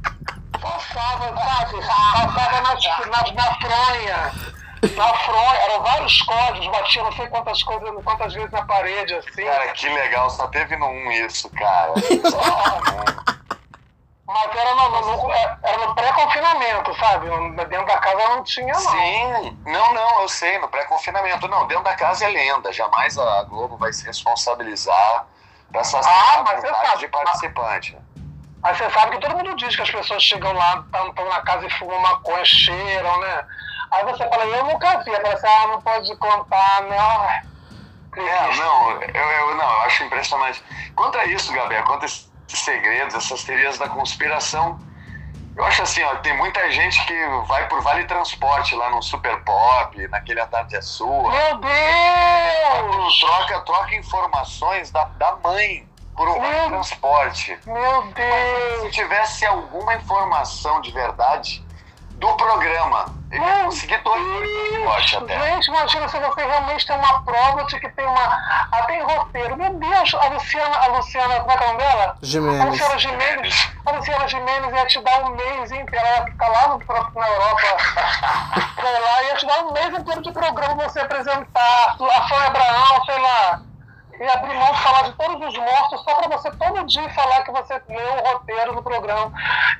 Passava, 0.60 1.38
sabe? 1.38 1.78
Passava 1.86 2.62
na, 2.62 2.74
na, 3.06 3.34
na 3.34 3.56
fronha. 3.56 4.32
Na 4.96 5.14
fronha, 5.14 5.58
eram 5.58 5.84
vários 5.84 6.22
códigos, 6.22 6.68
batia 6.68 7.04
não 7.04 7.12
sei 7.12 7.28
quantas 7.28 7.62
coisas, 7.64 8.04
quantas 8.04 8.34
vezes 8.34 8.52
na 8.52 8.66
parede, 8.66 9.14
assim. 9.14 9.44
Cara, 9.44 9.74
que 9.74 9.90
legal, 9.90 10.30
só 10.30 10.48
teve 10.48 10.78
no 10.78 10.88
1 10.88 11.12
isso, 11.12 11.50
cara. 11.52 11.94
Mas 14.30 14.56
era 14.56 14.76
no, 14.76 14.90
no, 14.90 15.32
era 15.32 15.88
no 15.88 15.96
pré-confinamento, 15.96 16.96
sabe? 17.00 17.28
Dentro 17.66 17.88
da 17.88 17.98
casa 17.98 18.30
não 18.30 18.44
tinha, 18.44 18.74
não. 18.74 18.80
Sim, 18.80 19.58
não, 19.66 19.94
não, 19.96 20.22
eu 20.22 20.30
sei, 20.30 20.60
no 20.60 20.70
pré-confinamento. 20.70 21.48
Não, 21.48 21.66
dentro 21.66 21.84
da 21.84 21.96
casa 21.96 22.26
é 22.26 22.30
lenda. 22.30 22.72
Jamais 22.72 23.18
a 23.18 23.44
Globo 23.46 23.76
vai 23.76 23.92
se 23.92 24.06
responsabilizar 24.06 25.26
por 25.72 25.82
essas 25.82 26.06
ah, 26.06 26.44
mas 26.46 26.62
você 26.62 26.68
sabe, 26.68 27.00
de 27.00 27.08
participante. 27.08 27.94
Mas 27.96 28.09
você 28.64 28.90
sabe 28.90 29.12
que 29.12 29.22
todo 29.22 29.38
mundo 29.38 29.56
diz 29.56 29.76
que 29.76 29.82
as 29.82 29.90
pessoas 29.90 30.22
chegam 30.22 30.52
lá, 30.54 30.84
estão 30.86 31.30
na 31.30 31.42
casa 31.42 31.66
e 31.66 31.70
fumam 31.72 32.00
maconha, 32.02 32.44
cheiram, 32.46 33.20
né? 33.22 33.46
Aí 33.92 34.04
você 34.04 34.28
fala, 34.28 34.46
eu 34.46 34.66
nunca 34.66 34.98
vi. 35.04 35.16
Aí 35.16 35.22
você, 35.22 35.48
ah, 35.48 35.68
não 35.68 35.82
pode 35.82 36.16
contar, 36.18 36.82
né? 36.84 37.44
É, 38.18 38.56
não, 38.56 38.92
eu, 39.02 39.32
eu, 39.32 39.56
não, 39.56 39.72
eu 39.72 39.82
acho 39.82 40.04
impressionante. 40.04 40.64
Quanto 40.96 41.18
a 41.18 41.26
isso, 41.26 41.54
Gabriel, 41.54 41.84
quanto 41.86 42.04
a 42.04 42.06
esses 42.06 42.30
segredos, 42.48 43.16
essas 43.16 43.44
teorias 43.44 43.78
da 43.78 43.88
conspiração, 43.88 44.80
eu 45.56 45.64
acho 45.66 45.82
assim, 45.82 46.02
ó, 46.04 46.16
tem 46.18 46.36
muita 46.38 46.72
gente 46.72 47.04
que 47.06 47.28
vai 47.48 47.68
por 47.68 47.82
Vale 47.82 48.06
Transporte 48.06 48.76
lá 48.76 48.90
no 48.90 49.02
Super 49.02 49.44
Pop, 49.44 50.08
naquele 50.08 50.40
A 50.40 50.48
Tarde 50.48 50.76
é 50.76 50.82
Sua. 50.82 51.30
Meu 51.30 51.58
Deus! 51.58 53.20
Troca, 53.20 53.60
troca 53.62 53.96
informações 53.96 54.92
da, 54.92 55.06
da 55.18 55.36
mãe 55.38 55.89
por 56.20 56.28
um 56.28 56.68
Transporte. 56.68 57.58
Meu 57.66 58.04
Deus! 58.12 58.82
Se 58.82 58.92
tivesse 58.92 59.46
alguma 59.46 59.96
informação 59.96 60.82
de 60.82 60.92
verdade 60.92 61.66
do 62.16 62.28
programa, 62.36 63.06
ele 63.32 63.42
ia 63.42 63.64
conseguir 63.64 64.04
dois 64.04 64.22
transporte 64.22 65.16
até. 65.16 65.40
Gente, 65.40 65.68
imagina 65.68 66.10
se 66.10 66.20
você 66.20 66.46
realmente 66.46 66.86
tem 66.86 66.98
uma 66.98 67.24
prova 67.24 67.64
de 67.64 67.80
que 67.80 67.88
tem 67.92 68.06
uma. 68.06 68.22
Ah, 68.70 68.84
tem 68.86 69.02
roteiro. 69.02 69.56
Meu 69.56 69.74
Deus, 69.76 70.14
a 70.14 70.28
Luciana, 70.28 70.78
a 70.78 70.88
Luciana, 70.88 71.40
como 71.40 71.52
é 71.52 71.58
que 71.58 71.64
é 71.64 71.68
o 71.68 71.70
nome 71.70 71.84
dela? 71.86 72.18
Jimenez. 72.22 72.62
A 72.62 72.66
Luciana 72.66 73.00
Gimenez. 73.00 73.72
A 73.86 73.92
Luciana 73.92 74.28
Gimenez 74.28 74.74
ia 74.74 74.86
te 74.88 75.02
dar 75.02 75.24
um 75.24 75.30
mês 75.30 75.72
inteiro. 75.72 76.06
Ela 76.06 76.18
ia 76.18 76.26
ficar 76.26 76.50
lá 76.50 76.68
no, 76.68 76.80
na 77.16 77.30
Europa. 77.30 77.78
sei 78.82 79.00
lá, 79.00 79.24
ia 79.24 79.36
te 79.36 79.46
dar 79.46 79.64
um 79.64 79.72
mês 79.72 79.98
inteiro 79.98 80.22
de 80.22 80.32
programa 80.34 80.76
pra 80.76 80.90
você 80.90 81.00
apresentar. 81.00 81.96
A 81.98 82.28
Fã 82.28 82.44
Abraão, 82.46 83.06
sei 83.06 83.20
lá 83.20 83.69
e 84.20 84.28
abrir 84.28 84.54
mão 84.54 84.72
de 84.74 84.82
falar 84.82 85.04
de 85.04 85.14
todos 85.14 85.48
os 85.48 85.58
mortos 85.58 86.04
só 86.04 86.16
para 86.16 86.38
você 86.38 86.52
todo 86.52 86.86
dia 86.86 87.10
falar 87.12 87.44
que 87.44 87.52
você 87.52 87.82
leu 87.88 88.14
o 88.16 88.34
roteiro 88.34 88.76
do 88.76 88.84
programa. 88.84 89.32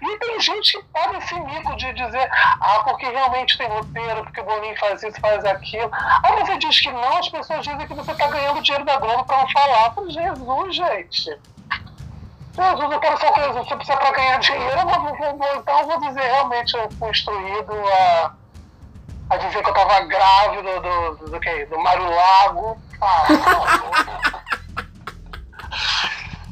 E 0.02 0.18
tem 0.18 0.40
gente 0.40 0.78
que 0.78 0.84
paga 0.94 1.18
esse 1.18 1.36
mico 1.42 1.76
de 1.76 1.92
dizer, 1.94 2.30
ah, 2.32 2.82
porque 2.86 3.06
realmente 3.06 3.58
tem 3.58 3.68
roteiro, 3.68 4.24
porque 4.24 4.40
o 4.40 4.46
Boninho 4.46 4.80
faz 4.80 5.04
isso, 5.04 5.20
faz 5.20 5.44
aquilo. 5.44 5.92
Aí 6.24 6.40
você 6.40 6.58
diz 6.58 6.80
que 6.80 6.92
não, 6.92 7.18
as 7.18 7.28
pessoas 7.28 7.66
dizem 7.66 7.86
que 7.86 7.94
você 7.94 8.12
está 8.12 8.28
ganhando 8.28 8.62
dinheiro 8.62 8.86
da 8.86 8.98
Globo 8.98 9.26
para 9.26 9.40
não 9.40 9.50
falar. 9.50 9.92
Falei, 9.92 10.12
Jesus, 10.12 10.76
gente. 10.76 11.40
Jesus, 12.56 12.92
eu 12.92 13.00
quero 13.00 13.18
só 13.20 13.32
que 13.32 13.42
se 13.42 13.76
precisa 13.76 13.98
para 13.98 14.12
ganhar 14.12 14.40
dinheiro, 14.40 14.80
eu 14.80 15.38
vou, 15.38 15.56
então 15.58 15.80
eu 15.80 15.88
vou 15.88 16.00
dizer 16.00 16.22
realmente 16.22 16.76
eu 16.76 16.90
fui 16.92 17.10
instruído 17.10 17.74
a, 17.74 18.34
a 19.30 19.38
dizer 19.38 19.62
que 19.64 19.70
eu 19.70 19.74
estava 19.74 20.00
grávida 20.02 20.80
do, 20.80 21.16
do, 21.16 21.28
do, 21.28 21.40
do, 21.40 21.66
do 21.70 21.80
Mário 21.80 22.10
Lago. 22.10 22.89
Ah, 23.02 23.28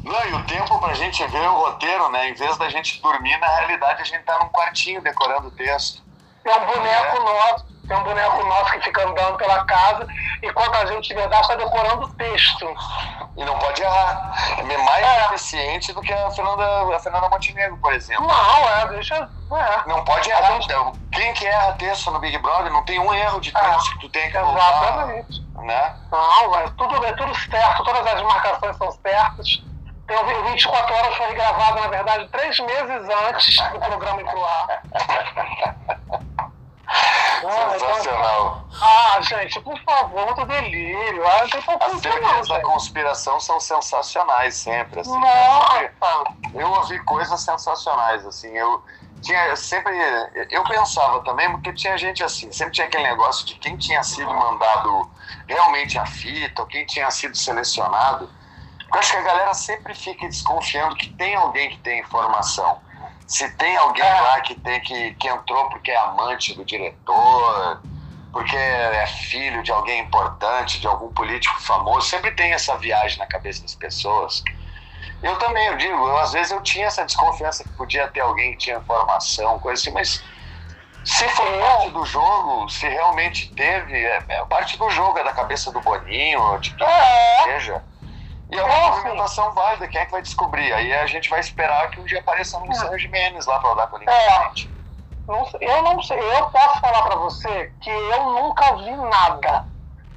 Não, 0.04 0.26
e 0.26 0.34
o 0.34 0.44
tempo 0.46 0.80
pra 0.80 0.94
gente 0.94 1.26
ver 1.28 1.50
o 1.50 1.54
roteiro, 1.54 2.10
né? 2.10 2.30
Em 2.30 2.34
vez 2.34 2.58
da 2.58 2.70
gente 2.70 3.02
dormir, 3.02 3.38
na 3.40 3.48
realidade 3.48 4.02
a 4.02 4.06
gente 4.06 4.24
tá 4.24 4.40
num 4.40 4.50
quartinho 4.50 5.02
decorando 5.02 5.50
o 5.50 5.52
texto. 5.52 6.02
Tem 6.44 6.54
um 6.54 6.66
boneco 6.66 7.18
é. 7.18 7.20
nosso, 7.20 7.66
tem 7.88 7.98
um 7.98 8.04
boneco 8.04 8.44
nosso 8.46 8.72
que 8.74 8.82
fica 8.82 9.08
andando 9.08 9.38
pela 9.38 9.64
casa, 9.66 10.06
enquanto 10.44 10.76
a 10.76 10.86
gente 10.88 11.08
de 11.08 11.14
verdade 11.16 11.42
está 11.42 11.56
decorando 11.56 12.06
o 12.06 12.14
texto. 12.16 12.68
E 13.38 13.46
não 13.46 13.58
pode 13.60 13.82
errar. 13.82 14.34
É 14.60 14.78
mais 14.78 15.06
é. 15.06 15.26
eficiente 15.26 15.94
do 15.94 16.02
que 16.02 16.12
a 16.12 16.30
Fernanda, 16.32 16.96
a 16.96 17.00
Fernanda 17.00 17.30
Montenegro, 17.30 17.78
por 17.78 17.94
exemplo. 17.94 18.28
Não, 18.28 18.70
é, 18.70 18.88
deixa. 18.88 19.16
É. 19.16 19.88
Não 19.88 20.04
pode 20.04 20.30
errar. 20.30 20.54
Gente... 20.54 20.68
Quem 21.12 21.34
que 21.34 21.46
erra 21.46 21.74
texto 21.74 22.12
no 22.12 22.20
Big 22.20 22.38
Brother 22.40 22.72
não 22.72 22.84
tem 22.84 23.00
um 23.00 23.14
erro 23.14 23.40
de 23.40 23.52
texto 23.52 23.90
é. 23.90 23.94
que 23.94 24.00
tu 24.00 24.10
tem 24.10 24.30
que 24.32 24.38
Exatamente. 24.38 25.48
Né? 25.56 25.96
Não, 26.12 26.56
é 26.56 26.70
tudo, 26.78 27.06
é 27.06 27.14
tudo 27.14 27.36
certo, 27.36 27.84
todas 27.84 28.06
as 28.06 28.22
marcações 28.22 28.78
são 28.78 28.92
certas. 28.92 29.64
Tem 30.08 30.18
o 30.18 30.44
24 30.46 30.96
horas 30.96 31.16
foi 31.16 31.34
gravado, 31.34 31.82
na 31.82 31.88
verdade, 31.88 32.28
três 32.30 32.58
meses 32.60 33.10
antes 33.28 33.58
do 33.72 33.80
programa 33.80 34.22
ir 34.22 34.26
pro 34.26 34.46
ar. 34.46 34.82
Sensacional. 37.42 38.68
Ah, 38.82 39.20
gente, 39.22 39.60
por 39.62 39.80
favor, 39.84 40.26
muito 40.26 40.46
delírio. 40.46 41.28
Ah, 41.28 41.48
tem 41.50 41.62
As 41.80 42.02
teorias 42.02 42.48
da 42.48 42.62
conspiração 42.62 43.40
são 43.40 43.60
sensacionais 43.60 44.56
sempre. 44.56 45.02
Assim, 45.02 45.20
Nossa! 45.20 45.92
Eu 46.54 46.70
ouvi 46.72 47.00
coisas 47.04 47.40
sensacionais, 47.42 48.26
assim. 48.26 48.56
Eu 48.56 48.84
tinha 49.22 49.56
sempre. 49.56 49.94
Eu 50.50 50.64
pensava 50.64 51.24
também, 51.24 51.52
porque 51.52 51.74
tinha 51.74 51.98
gente 51.98 52.24
assim, 52.24 52.52
sempre 52.52 52.74
tinha 52.74 52.88
aquele 52.88 53.04
negócio 53.04 53.46
de 53.46 53.56
quem 53.56 53.76
tinha 53.78 54.04
sido 54.04 54.34
mandado 54.34 55.10
realmente 55.48 55.98
a 55.98 56.06
fita, 56.06 56.62
ou 56.62 56.68
quem 56.68 56.86
tinha 56.86 57.10
sido 57.12 57.36
selecionado. 57.36 58.30
Eu 58.94 59.00
acho 59.00 59.12
que 59.12 59.18
a 59.18 59.22
galera 59.22 59.54
sempre 59.54 59.94
fica 59.94 60.26
desconfiando 60.28 60.96
que 60.96 61.10
tem 61.10 61.36
alguém 61.36 61.70
que 61.70 61.78
tem 61.80 62.00
informação. 62.00 62.80
Se 63.28 63.50
tem 63.58 63.76
alguém 63.76 64.04
lá 64.04 64.40
que 64.42 64.56
tem 64.56 64.80
que, 64.82 65.14
que 65.16 65.28
entrou 65.28 65.70
porque 65.70 65.92
é 65.92 65.98
amante 65.98 66.56
do 66.56 66.64
diretor, 66.64 67.82
porque 68.32 68.56
é 68.56 69.06
filho 69.08 69.62
de 69.62 69.72
alguém 69.72 70.00
importante, 70.00 70.80
de 70.80 70.88
algum 70.88 71.10
político 71.10 71.62
famoso, 71.62 72.08
sempre 72.08 72.32
tem 72.32 72.54
essa 72.54 72.78
viagem 72.78 73.20
na 73.20 73.26
cabeça 73.26 73.62
das 73.62 73.76
pessoas. 73.76 74.44
Eu 75.22 75.36
também, 75.40 75.68
eu 75.68 75.78
digo, 75.78 75.94
eu, 75.94 76.18
às 76.18 76.32
vezes 76.32 76.52
eu 76.52 76.62
tinha 76.62 76.86
essa 76.86 77.04
desconfiança 77.04 77.64
que 77.64 77.70
podia 77.72 78.08
ter 78.08 78.22
alguém 78.22 78.52
que 78.52 78.58
tinha 78.60 78.78
informação, 78.78 79.60
coisa 79.60 79.82
assim, 79.82 79.92
mas 79.92 80.24
se 81.04 81.28
for 81.30 81.46
parte 81.60 81.90
do 81.92 82.06
jogo, 82.06 82.70
se 82.70 82.88
realmente 82.88 83.54
teve, 83.56 83.96
é, 83.96 84.24
é 84.28 84.46
parte 84.46 84.78
do 84.78 84.90
jogo, 84.90 85.18
é 85.18 85.24
da 85.24 85.32
cabeça 85.34 85.72
do 85.72 85.82
Boninho, 85.82 86.60
de 86.60 86.76
quem 86.76 86.86
é. 86.86 87.44
seja. 87.44 87.84
E 88.50 88.58
é 88.58 88.64
uma 88.64 88.74
é, 88.74 88.90
movimentação 88.90 89.52
válida, 89.54 89.88
quem 89.88 90.02
é 90.02 90.06
que 90.06 90.12
vai 90.12 90.22
descobrir? 90.22 90.72
Aí 90.74 90.94
a 90.94 91.06
gente 91.06 91.30
vai 91.30 91.40
esperar 91.40 91.90
que 91.90 92.00
um 92.00 92.06
dia 92.06 92.20
apareça 92.20 92.58
um 92.58 92.66
Luciano 92.66 92.98
Gimenez 92.98 93.46
lá 93.46 93.60
para 93.60 93.74
dar 93.74 93.88
com 93.88 93.98
ele. 93.98 94.10
É. 94.10 94.52
Eu 95.60 95.82
não 95.82 96.02
sei, 96.02 96.18
eu 96.18 96.46
posso 96.46 96.80
falar 96.80 97.02
para 97.04 97.18
você 97.18 97.74
que 97.82 97.90
eu 97.90 98.24
nunca 98.32 98.78
vi 98.78 98.96
nada. 98.96 99.66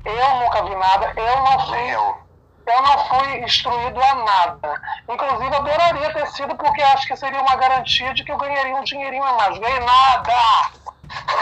Eu 0.04 0.34
nunca 0.36 0.62
vi 0.62 0.76
nada, 0.76 1.12
eu 1.16 1.36
não. 1.42 1.70
Nem 1.72 1.90
eu. 1.90 2.18
eu 2.66 2.82
não 2.82 2.98
fui 3.06 3.38
instruído 3.40 4.00
a 4.00 4.14
nada. 4.14 4.80
Inclusive, 5.08 5.56
adoraria 5.56 6.12
ter 6.12 6.26
sido, 6.28 6.54
porque 6.54 6.80
acho 6.80 7.08
que 7.08 7.16
seria 7.16 7.40
uma 7.40 7.56
garantia 7.56 8.14
de 8.14 8.22
que 8.22 8.30
eu 8.30 8.38
ganharia 8.38 8.76
um 8.76 8.84
dinheirinho 8.84 9.24
a 9.24 9.32
mais. 9.32 9.58
Ganhei 9.58 9.80
nada! 9.80 10.32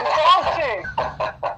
Então, 0.01 0.41
assim. 0.41 1.58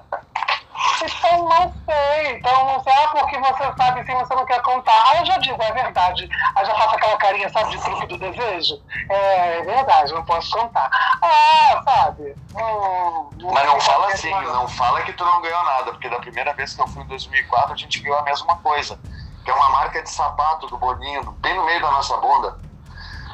Então, 1.03 1.43
não 1.49 1.73
sei. 1.89 2.31
Então, 2.35 2.65
não 2.65 2.79
sei. 2.81 2.93
Ah, 2.93 3.07
porque 3.09 3.37
você 3.39 3.73
sabe 3.77 4.05
sim, 4.05 4.13
você 4.15 4.35
não 4.35 4.45
quer 4.45 4.61
contar. 4.61 5.09
Aí 5.09 5.19
eu 5.19 5.25
já 5.25 5.37
digo, 5.37 5.61
é 5.61 5.71
verdade. 5.71 6.29
Aí 6.55 6.65
já 6.65 6.75
faço 6.75 6.95
aquela 6.95 7.17
carinha, 7.17 7.49
sabe, 7.49 7.71
de 7.71 7.83
truque 7.83 8.05
do 8.07 8.17
desejo. 8.19 8.75
É, 9.09 9.57
é 9.57 9.61
verdade, 9.63 10.13
não 10.13 10.23
posso 10.23 10.51
contar. 10.51 10.89
Ah, 11.21 11.81
sabe? 11.83 12.35
Hum, 12.55 13.31
Mas 13.51 13.65
não 13.65 13.79
fala 13.79 14.07
assim, 14.07 14.29
não 14.31 14.67
fala 14.67 15.01
que 15.03 15.13
tu 15.13 15.23
não 15.25 15.41
ganhou 15.41 15.63
nada, 15.63 15.91
porque 15.91 16.09
da 16.09 16.19
primeira 16.19 16.53
vez 16.53 16.73
que 16.73 16.81
eu 16.81 16.87
fui 16.87 17.03
em 17.03 17.07
2004 17.07 17.73
a 17.73 17.77
gente 17.77 18.01
viu 18.01 18.17
a 18.17 18.23
mesma 18.23 18.55
coisa. 18.57 18.99
Que 19.43 19.49
é 19.49 19.53
uma 19.55 19.69
marca 19.69 20.03
de 20.03 20.09
sapato 20.09 20.67
do 20.67 20.77
Boninho, 20.77 21.23
bem 21.41 21.55
no 21.55 21.63
meio 21.63 21.81
da 21.81 21.89
nossa 21.91 22.15
bunda. 22.17 22.59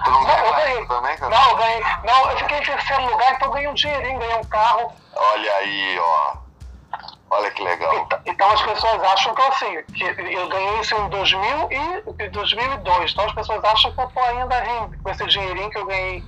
Tu 0.06 0.10
não, 0.12 0.22
Não, 0.22 0.26
ganhou 0.28 0.54
ganhei. 0.54 0.86
também, 0.86 1.18
cara? 1.18 1.36
Não, 1.36 1.50
eu 1.50 1.58
ganhei. 1.58 1.84
Não, 2.04 2.32
eu 2.32 2.38
fiquei 2.38 2.58
em 2.60 2.64
terceiro 2.64 3.06
lugar, 3.10 3.34
então 3.34 3.48
eu 3.50 3.54
ganhei 3.54 3.68
um 3.68 3.74
dinheirinho, 3.74 4.20
ganhei 4.20 4.36
um 4.38 4.44
carro. 4.46 4.94
Olha 5.16 5.54
aí, 5.56 6.00
ó. 6.00 6.47
Olha 7.30 7.52
que 7.52 7.62
legal. 7.62 7.94
Então, 7.96 8.20
então 8.26 8.52
as 8.52 8.62
pessoas 8.62 9.04
acham 9.04 9.36
que 9.36 9.42
assim, 9.42 9.84
que 9.94 10.04
eu 10.06 10.48
ganhei 10.48 10.80
isso 10.80 10.96
em 10.96 11.10
2000 11.10 11.70
e 12.20 12.30
2002. 12.30 13.12
Então 13.12 13.26
as 13.26 13.34
pessoas 13.34 13.64
acham 13.66 13.92
que 13.92 14.00
eu 14.02 14.08
tô 14.08 14.20
ainda 14.22 14.60
rindo 14.62 14.98
com 15.04 15.10
esse 15.10 15.26
dinheirinho 15.26 15.70
que 15.70 15.78
eu 15.78 15.86
ganhei 15.86 16.24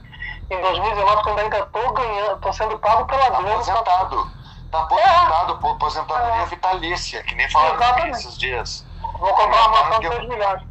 em 0.50 0.62
2019, 0.62 1.24
quando 1.24 1.40
ainda 1.40 1.66
tô 1.68 1.92
ganhando, 1.94 2.40
tô 2.42 2.52
sendo 2.52 2.78
pago 2.80 3.06
pela 3.06 3.24
Tá 3.32 3.38
Globo. 3.38 3.50
aposentado. 3.54 4.28
Tá 4.72 4.80
aposentado, 4.82 5.58
pô, 5.60 5.70
aposentadoria 5.70 6.42
É. 6.42 6.46
vitalícia, 6.46 7.24
que 7.24 7.34
nem 7.36 7.50
falaram 7.50 8.08
esses 8.10 8.38
dias. 8.38 8.86
Vou 9.02 9.34
comprar 9.34 9.68
uma 9.68 9.90
que 9.92 10.00
de 10.00 10.06
eu- 10.06 10.12
3 10.12 10.28
milhões. 10.30 10.62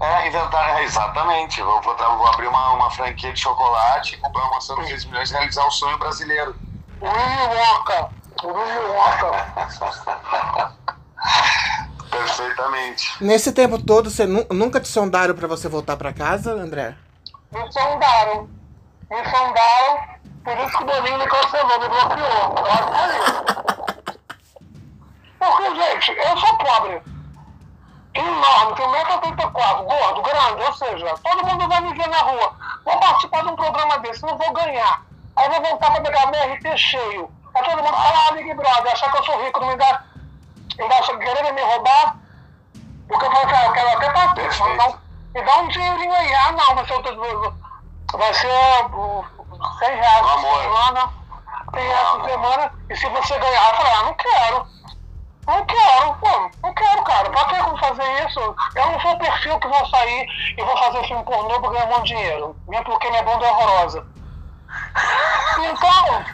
É, 0.00 0.26
inventaram, 0.26 0.78
é, 0.78 0.82
exatamente. 0.82 1.62
Vou, 1.62 1.80
vou, 1.80 1.96
vou 1.96 2.26
abrir 2.26 2.48
uma, 2.48 2.72
uma 2.72 2.90
franquia 2.90 3.32
de 3.32 3.38
chocolate, 3.40 4.16
comprar 4.18 4.42
uma 4.44 4.54
maçã 4.54 4.74
de 4.76 4.86
6 4.88 5.04
milhões 5.06 5.30
e 5.30 5.34
realizar 5.34 5.64
o 5.64 5.70
sonho 5.70 5.96
brasileiro. 5.98 6.56
Willy 7.00 7.56
Wonka. 7.56 8.08
Perfeitamente. 12.10 13.22
Nesse 13.24 13.52
tempo 13.52 13.78
todo, 13.82 14.10
você 14.10 14.26
nu- 14.26 14.46
nunca 14.50 14.80
te 14.80 14.88
sondaram 14.88 15.34
pra 15.34 15.46
você 15.48 15.68
voltar 15.68 15.96
pra 15.96 16.12
casa, 16.12 16.52
André? 16.52 16.94
Me 17.50 17.72
sondaram. 17.72 18.48
Me 19.10 19.24
sondaram. 19.24 20.12
Por 20.44 20.58
isso 20.58 20.76
que 20.76 20.82
o 20.82 20.86
Boninho 20.86 21.18
me 21.18 21.26
cancelou, 21.26 21.80
me 21.80 21.88
bloqueou. 21.88 22.54
Porque, 25.38 25.74
gente, 25.74 26.10
eu 26.18 26.36
sou 26.38 26.56
pobre. 26.58 27.02
Enorme, 28.14 28.74
tenho 28.76 28.90
1,84m, 28.90 29.84
gordo, 29.84 30.22
grande, 30.22 30.62
ou 30.64 30.72
seja, 30.74 31.14
todo 31.24 31.46
mundo 31.46 31.66
vai 31.66 31.80
me 31.80 31.94
ver 31.94 32.08
na 32.08 32.18
rua. 32.18 32.52
Vou 32.84 32.98
participar 33.00 33.42
de 33.42 33.48
um 33.48 33.56
programa 33.56 33.98
desse, 34.00 34.22
não 34.22 34.36
vou 34.36 34.52
ganhar. 34.52 35.02
Aí 35.34 35.48
vou 35.48 35.62
voltar 35.62 35.90
pra 35.92 36.00
pegar 36.02 36.26
meu 36.30 36.52
RT 36.54 36.76
cheio. 36.76 37.30
Aí 37.54 37.64
todo 37.64 37.82
mundo 37.82 37.96
fala, 37.96 38.28
ah, 38.28 38.32
Big 38.32 38.54
Brother, 38.54 38.92
achar 38.92 39.10
que 39.10 39.18
eu 39.18 39.24
sou 39.24 39.44
rico, 39.44 39.60
não 39.60 39.68
me 39.68 39.76
dá. 39.76 40.02
Ainda 40.78 40.94
acham 40.98 41.18
que 41.18 41.24
querem 41.24 41.52
me 41.52 41.60
roubar. 41.60 42.16
Porque 43.08 43.26
eu 43.26 43.30
falo, 43.30 43.48
cara, 43.48 43.66
eu 43.66 43.72
quero 43.72 43.88
até 43.88 44.10
participar. 44.10 44.34
Perfeito. 44.34 44.72
Então, 44.74 44.98
me 45.34 45.42
dá 45.42 45.56
um 45.58 45.68
dinheirinho 45.68 46.14
aí. 46.14 46.34
Ah, 46.34 46.52
não, 46.52 46.74
vai 46.74 46.86
ser 46.86 46.94
outro. 46.94 47.54
Vai 48.12 48.34
ser 48.34 48.48
uh, 48.94 49.24
100 49.78 49.96
reais 49.96 50.20
por 50.20 50.40
semana. 50.40 51.12
100 51.74 51.82
reais 51.82 52.08
por 52.08 52.30
semana. 52.30 52.72
E 52.88 52.96
se 52.96 53.08
você 53.08 53.38
ganhar, 53.38 53.68
eu 53.68 53.76
falei, 53.76 53.92
ah, 53.92 54.02
não 54.04 54.14
quero. 54.14 54.66
Não 55.44 55.64
quero, 55.64 56.14
pô, 56.14 56.50
não 56.62 56.72
quero, 56.72 57.02
cara. 57.02 57.28
Pra 57.30 57.44
que 57.46 57.56
eu 57.56 57.64
vou 57.64 57.78
fazer 57.78 58.26
isso? 58.26 58.40
Eu 58.76 58.90
não 58.90 59.00
sou 59.00 59.10
o 59.10 59.18
perfil 59.18 59.58
que 59.58 59.66
vou 59.66 59.86
sair 59.88 60.54
e 60.56 60.62
vou 60.62 60.76
fazer 60.76 61.04
filme 61.04 61.24
pornô 61.24 61.60
pra 61.60 61.70
ganhar 61.70 61.86
um 61.86 61.88
monte 61.88 62.08
de 62.08 62.14
dinheiro. 62.14 62.56
Mesmo 62.68 62.84
porque 62.84 63.10
minha 63.10 63.24
bunda 63.24 63.44
é 63.44 63.50
horrorosa. 63.50 64.06
Então, 65.58 66.24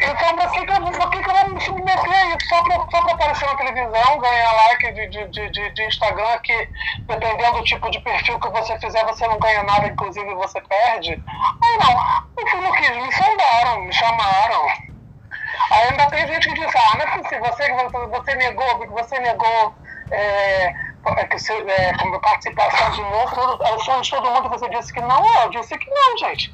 então 0.00 0.36
por 0.36 0.52
que, 0.52 0.58
eu, 0.58 0.92
por 0.92 1.10
que, 1.10 1.22
que 1.22 1.30
eu 1.30 1.34
vou 1.34 1.50
me 1.50 1.60
submeter 1.60 2.10
a 2.10 2.26
isso? 2.26 2.48
Só 2.48 2.62
pra, 2.62 2.76
só 2.76 3.02
pra 3.02 3.12
aparecer 3.12 3.46
na 3.46 3.56
televisão, 3.56 4.18
ganhar 4.18 4.52
like 4.52 4.92
de, 4.92 5.08
de, 5.08 5.50
de, 5.50 5.70
de, 5.72 5.82
Instagram, 5.84 6.38
que 6.38 6.68
dependendo 7.06 7.58
do 7.58 7.64
tipo 7.64 7.90
de 7.90 8.00
perfil 8.00 8.38
que 8.40 8.48
você 8.50 8.78
fizer, 8.78 9.04
você 9.04 9.26
não 9.26 9.38
ganha 9.38 9.62
nada, 9.64 9.86
inclusive 9.88 10.34
você 10.34 10.60
perde. 10.62 11.12
Aí 11.12 11.78
não, 11.78 12.52
eu 12.52 12.62
não 12.62 12.72
quis, 12.72 12.96
me 12.96 13.12
sondaram, 13.12 13.80
me 13.82 13.92
chamaram. 13.92 14.66
Aí 15.70 15.88
ainda 15.90 16.06
tem 16.06 16.26
gente 16.26 16.48
que 16.48 16.54
diz, 16.54 16.76
ah, 16.76 16.96
não 16.96 17.04
é 17.04 17.18
possível, 17.18 17.44
você, 17.44 17.72
você, 18.08 18.34
negou, 18.36 18.86
você 18.88 19.18
negou 19.18 19.74
é, 20.10 20.74
é, 21.04 21.24
que 21.26 21.38
você, 21.38 21.52
é, 21.52 21.92
participação 22.20 22.90
de 22.92 23.02
novo, 23.02 23.34
todo, 23.34 23.64
é 23.64 23.74
o 23.74 23.78
sonho 23.80 24.02
de 24.02 24.10
todo 24.10 24.30
mundo, 24.30 24.48
você 24.48 24.68
disse 24.68 24.92
que 24.92 25.00
não, 25.00 25.42
eu 25.42 25.50
disse 25.50 25.76
que 25.76 25.90
não, 25.90 26.18
gente. 26.18 26.52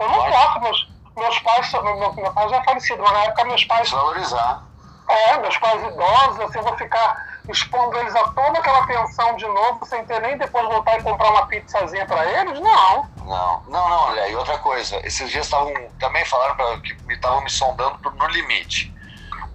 Eu 0.00 0.08
não 0.08 0.30
posso, 0.30 0.60
meus, 0.60 0.88
meus 1.16 1.38
pais, 1.40 1.72
meu, 1.72 2.14
meu 2.14 2.32
pai 2.32 2.48
já 2.48 2.56
é 2.56 2.64
falecido, 2.64 3.02
mas 3.02 3.12
na 3.12 3.24
época 3.24 3.44
meus 3.44 3.64
pais, 3.64 3.82
Desvalorizar. 3.82 4.62
é, 5.08 5.38
meus 5.38 5.56
pais 5.58 5.82
idosos, 5.82 6.40
assim, 6.40 6.58
eu 6.58 6.64
vou 6.64 6.76
ficar 6.76 7.30
expondo 7.48 7.96
eles 7.98 8.14
a 8.14 8.28
toda 8.28 8.58
aquela 8.58 8.78
atenção 8.84 9.36
de 9.36 9.46
novo, 9.46 9.84
sem 9.84 10.04
ter 10.06 10.20
nem 10.20 10.38
depois 10.38 10.64
voltar 10.66 10.98
e 10.98 11.02
comprar 11.02 11.30
uma 11.30 11.46
pizzazinha 11.46 12.06
pra 12.06 12.24
eles? 12.26 12.60
Não. 12.60 13.08
Não, 13.26 13.62
não, 13.68 13.88
não, 13.88 14.02
olha, 14.08 14.28
e 14.28 14.34
outra 14.36 14.58
coisa, 14.58 15.00
esses 15.04 15.30
dias 15.30 15.46
estavam, 15.46 15.72
também 15.98 16.24
falaram 16.24 16.54
pra, 16.56 16.78
que 16.78 16.94
me 17.04 17.14
estavam 17.14 17.42
me 17.42 17.50
sondando 17.50 17.98
pro 17.98 18.10
no 18.12 18.26
limite. 18.28 18.94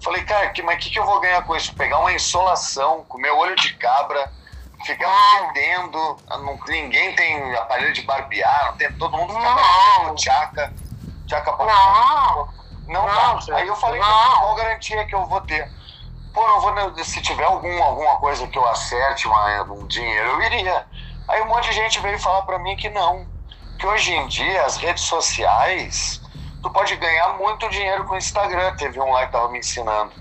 Falei, 0.04 0.24
cara, 0.24 0.50
que, 0.50 0.62
mas 0.62 0.76
o 0.76 0.80
que, 0.80 0.90
que 0.92 1.00
eu 1.00 1.06
vou 1.06 1.20
ganhar 1.20 1.42
com 1.44 1.56
isso? 1.56 1.74
Pegar 1.74 2.00
uma 2.00 2.14
insolação, 2.14 3.04
comer 3.06 3.32
olho 3.32 3.56
de 3.56 3.74
cabra, 3.76 4.30
ficar 4.86 5.10
fedendo, 5.40 6.18
não, 6.30 6.60
ninguém 6.68 7.16
tem 7.16 7.56
aparelho 7.56 7.94
de 7.94 8.04
barbear, 8.04 8.66
não 8.68 8.74
tem, 8.74 8.90
todo 8.92 9.18
mundo 9.18 9.34
fica 9.34 9.56
Não. 9.56 10.16
tchaca, 10.16 10.74
tchaca 11.28 11.54
pra 11.54 11.66
Não. 11.66 12.48
Não, 12.88 13.06
Não, 13.08 13.40
tá. 13.40 13.56
Aí 13.56 13.68
eu 13.68 13.76
falei, 13.76 14.00
não. 14.00 14.40
qual 14.40 14.56
garantia 14.56 15.06
que 15.06 15.16
eu 15.16 15.26
vou 15.26 15.42
ter? 15.42 15.72
Pô, 16.32 16.46
não 16.48 16.60
vou, 16.60 17.04
se 17.04 17.22
tiver 17.22 17.46
algum, 17.46 17.82
alguma 17.82 18.18
coisa 18.18 18.46
que 18.48 18.58
eu 18.58 18.68
acerte, 18.68 19.28
uma, 19.28 19.64
um 19.64 19.88
dinheiro, 19.88 20.30
eu 20.30 20.42
iria. 20.44 20.86
Aí 21.28 21.42
um 21.42 21.48
monte 21.48 21.70
de 21.70 21.76
gente 21.76 22.00
veio 22.00 22.20
falar 22.20 22.44
pra 22.44 22.60
mim 22.60 22.76
que 22.76 22.90
não. 22.90 23.28
Que 23.80 23.88
hoje 23.88 24.14
em 24.14 24.28
dia, 24.28 24.64
as 24.66 24.78
redes 24.78 25.04
sociais, 25.04 26.22
tu 26.62 26.70
pode 26.70 26.96
ganhar 26.98 27.30
muito 27.38 27.68
dinheiro 27.70 28.06
com 28.06 28.14
o 28.14 28.18
Instagram. 28.18 28.74
Teve 28.76 29.00
um 29.00 29.12
lá 29.12 29.26
que 29.26 29.32
tava 29.32 29.50
me 29.50 29.60
ensinando. 29.60 30.14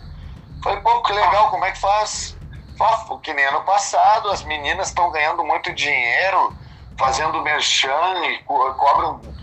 Falei, 0.62 0.80
pô, 0.80 1.02
que 1.02 1.12
legal, 1.12 1.50
como 1.50 1.64
é 1.64 1.72
que 1.72 1.78
faz? 1.78 2.33
Que 3.22 3.32
nem 3.32 3.44
ano 3.46 3.62
passado, 3.62 4.30
as 4.30 4.42
meninas 4.44 4.88
estão 4.88 5.10
ganhando 5.10 5.44
muito 5.44 5.72
dinheiro, 5.72 6.54
fazendo 6.98 7.40
merchan 7.42 8.26
e 8.26 8.38
co 8.40 8.74
cobram 8.74 9.34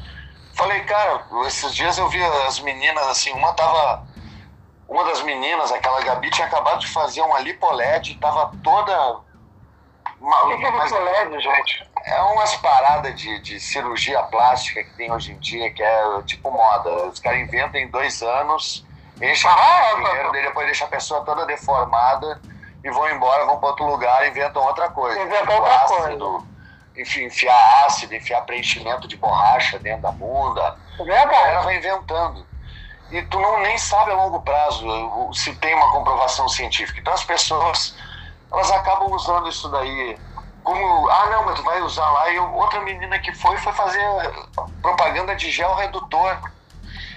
Falei, 0.54 0.82
cara, 0.84 1.26
esses 1.48 1.74
dias 1.74 1.98
eu 1.98 2.08
vi 2.10 2.24
as 2.48 2.60
meninas 2.60 3.08
assim, 3.08 3.34
uma 3.34 3.54
tava. 3.54 4.04
Uma 4.88 5.06
das 5.06 5.22
meninas, 5.22 5.72
aquela 5.72 6.02
Gabi, 6.02 6.30
tinha 6.30 6.46
acabado 6.46 6.80
de 6.82 6.88
fazer 6.88 7.22
uma 7.22 7.40
lipoled, 7.40 8.14
tava 8.16 8.54
toda. 8.62 9.22
uma- 10.20 10.44
O 10.46 10.58
que, 10.58 10.66
é 10.66 10.72
mas 10.72 10.92
LED, 10.92 11.40
gente? 11.40 11.90
é 12.06 12.22
umas 12.24 12.56
paradas 12.58 13.16
de, 13.16 13.40
de 13.40 13.60
cirurgia 13.60 14.22
plástica 14.24 14.84
que 14.84 14.92
tem 14.92 15.12
hoje 15.12 15.32
em 15.32 15.40
dia, 15.40 15.72
que 15.72 15.82
é 15.82 16.22
tipo 16.24 16.52
moda. 16.52 16.90
Os 17.08 17.20
caras 17.20 17.40
inventam 17.40 17.80
em 17.80 17.90
dois 17.90 18.22
anos, 18.22 18.86
enchem 19.22 19.50
Ah, 19.50 19.94
o 19.96 20.04
dinheiro, 20.04 20.32
daí 20.34 20.42
depois 20.44 20.66
deixa 20.66 20.84
a 20.86 20.90
pessoa 20.90 21.22
toda 21.22 21.46
deformada 21.46 22.42
e 22.84 22.90
vão 22.90 23.10
embora, 23.10 23.46
vão 23.46 23.60
para 23.60 23.70
outro 23.70 23.86
lugar 23.86 24.26
e 24.26 24.30
inventam 24.30 24.64
outra 24.64 24.90
coisa. 24.90 25.20
Inventam 25.20 25.56
outra 25.56 25.76
ácido, 25.84 26.48
enfim, 26.96 27.26
enfiar 27.26 27.86
ácido, 27.86 28.16
enfiar 28.16 28.42
preenchimento 28.42 29.08
de 29.08 29.18
borracha 29.18 29.80
dentro 29.80 30.02
da 30.02 30.12
bunda. 30.12 30.78
A 31.00 31.04
galera 31.04 31.30
Verdade. 31.30 31.66
vai 31.66 31.78
inventando. 31.78 32.46
E 33.12 33.22
tu 33.24 33.40
não 33.40 33.60
nem 33.60 33.78
sabe 33.78 34.12
a 34.12 34.16
longo 34.16 34.42
prazo 34.42 35.34
se 35.34 35.54
tem 35.56 35.76
uma 35.76 35.92
comprovação 35.92 36.48
científica. 36.48 37.00
Então 37.00 37.14
as 37.14 37.24
pessoas, 37.24 37.96
elas 38.52 38.72
acabam 38.72 39.12
usando 39.12 39.50
isso 39.50 39.70
daí 39.70 40.18
como, 40.64 41.10
ah 41.10 41.26
não, 41.32 41.46
mas 41.46 41.56
tu 41.56 41.64
vai 41.64 41.82
usar 41.82 42.10
lá. 42.10 42.30
E 42.30 42.40
outra 42.40 42.80
menina 42.82 43.20
que 43.20 43.34
foi, 43.34 43.58
foi 43.58 43.74
fazer 43.74 44.02
propaganda 44.82 45.36
de 45.36 45.52
gel 45.52 45.74
redutor. 45.76 46.40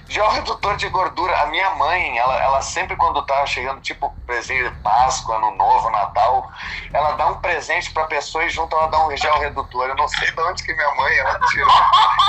Gel 0.08 0.28
redutor 0.28 0.76
de 0.76 0.88
gordura. 0.88 1.36
A 1.40 1.46
minha 1.46 1.70
mãe, 1.76 2.18
ela, 2.18 2.36
ela 2.42 2.62
sempre 2.62 2.96
quando 2.96 3.22
tá 3.22 3.44
chegando, 3.46 3.80
tipo, 3.80 4.14
presente 4.26 4.68
de 4.68 4.76
Páscoa, 4.82 5.36
Ano 5.36 5.56
Novo, 5.56 5.90
Natal, 5.90 6.50
ela 6.92 7.12
dá 7.12 7.26
um 7.26 7.40
presente 7.40 7.90
pra 7.92 8.04
pessoa 8.04 8.44
e 8.44 8.50
junto 8.50 8.76
ela 8.76 8.88
dá 8.88 9.06
um 9.06 9.16
gel 9.16 9.38
redutor. 9.38 9.88
Eu 9.88 9.96
não 9.96 10.06
sei 10.08 10.30
de 10.30 10.40
onde 10.42 10.62
que 10.62 10.74
minha 10.74 10.94
mãe, 10.94 11.16
ela 11.16 11.40
tirou. 11.48 11.70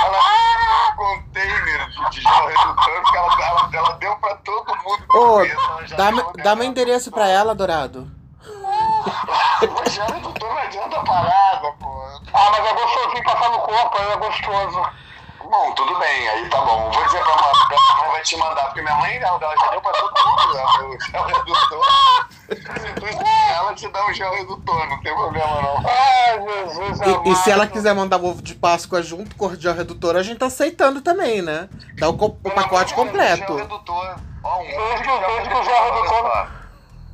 Ela 0.04 0.22
fez 0.22 0.92
um 0.92 0.96
container 0.96 1.88
de, 1.88 2.10
de 2.10 2.20
gel 2.22 2.46
redutor 2.46 3.02
que 3.10 3.16
ela, 3.16 3.42
ela, 3.42 3.70
ela 3.72 3.92
deu 3.92 4.16
pra 4.16 4.34
todo 4.36 4.76
mundo. 4.76 5.04
Ô, 5.14 5.44
já 5.86 5.96
dá, 5.96 6.10
deu, 6.10 6.32
né? 6.34 6.42
dá 6.42 6.56
meu 6.56 6.64
endereço 6.64 7.10
pra 7.10 7.28
ela, 7.28 7.54
Dourado. 7.54 8.10
O 9.62 9.90
gel 9.90 10.06
redutor 10.06 10.48
não 10.48 10.58
adianta 10.58 11.00
parada, 11.04 11.72
pô. 11.78 11.96
Ah, 12.32 12.50
mas 12.50 12.66
é 12.66 12.74
gostosinho 12.74 13.24
passar 13.24 13.50
no 13.50 13.58
corpo, 13.60 13.98
é 13.98 14.16
gostoso. 14.16 15.05
Bom, 15.56 15.72
tudo 15.72 15.98
bem, 15.98 16.28
aí 16.28 16.48
tá 16.50 16.60
bom. 16.60 16.90
Vou 16.90 17.04
dizer 17.06 17.18
pra 17.24 17.34
mãe, 17.34 17.52
minha 17.70 17.96
mãe 18.02 18.10
vai 18.12 18.22
te 18.22 18.36
mandar, 18.36 18.64
porque 18.66 18.82
minha 18.82 18.94
mãe 18.96 19.16
ela, 19.16 19.38
ela 19.40 19.56
já 19.56 19.70
deu 19.70 19.80
pra 19.80 19.92
todo 19.92 20.12
mundo 20.26 20.54
né, 20.54 20.64
o 20.64 21.00
gel 21.10 21.24
redutor. 21.24 21.86
Ela 23.56 23.74
te 23.74 23.88
dá 23.88 24.06
um 24.06 24.12
gel 24.12 24.32
redutor, 24.34 24.86
não 24.88 25.00
tem 25.02 25.14
problema 25.14 25.62
não. 25.62 25.82
Ai, 25.88 26.68
Jesus 26.74 27.00
E, 27.00 27.30
e 27.30 27.36
se 27.36 27.50
ela 27.50 27.66
quiser 27.66 27.94
mandar 27.94 28.18
o 28.20 28.26
ovo 28.26 28.42
de 28.42 28.54
Páscoa 28.54 29.02
junto 29.02 29.34
com 29.34 29.46
o 29.46 29.56
gel 29.56 29.72
redutor, 29.74 30.14
a 30.16 30.22
gente 30.22 30.38
tá 30.38 30.46
aceitando 30.46 31.00
também, 31.00 31.40
né? 31.40 31.70
Dá 31.98 32.08
o, 32.10 32.18
co- 32.18 32.36
o 32.44 32.50
pacote 32.50 32.90
Gel 32.94 32.98
completo. 33.04 33.56
redutor. 33.56 34.16
Ó, 34.44 34.58
um 34.60 34.64
Desde 34.66 35.02
que- 35.04 35.26
desde 35.26 35.48
que 35.48 35.54
o 35.56 35.64
gel 35.64 35.84
redutor- 35.94 36.48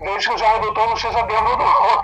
Desde 0.00 0.28
que 0.28 0.34
o 0.34 0.38
gel 0.38 0.52
redutor 0.60 0.88
não 0.88 0.96
seja 0.96 1.22
dentro 1.22 1.56
do 1.56 1.62
ovo. 1.62 2.02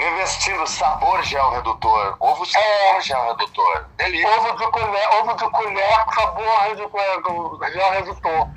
Revestindo 0.00 0.66
sabor 0.66 1.22
gel 1.22 1.50
redutor. 1.50 2.16
Ovo 2.20 2.46
sabor 2.46 2.66
É. 2.96 3.00
gel 3.02 3.26
redutor. 3.28 3.84
Delícia. 3.98 4.28
Ovo 4.28 4.52
de 4.56 4.70
colher, 4.70 5.08
ovo 5.20 5.34
de 5.34 5.50
colher 5.50 6.04
com 6.06 6.12
sabor 6.12 6.76
de 6.76 6.88
com 6.88 7.58
gel 7.72 7.90
redutor. 7.90 8.48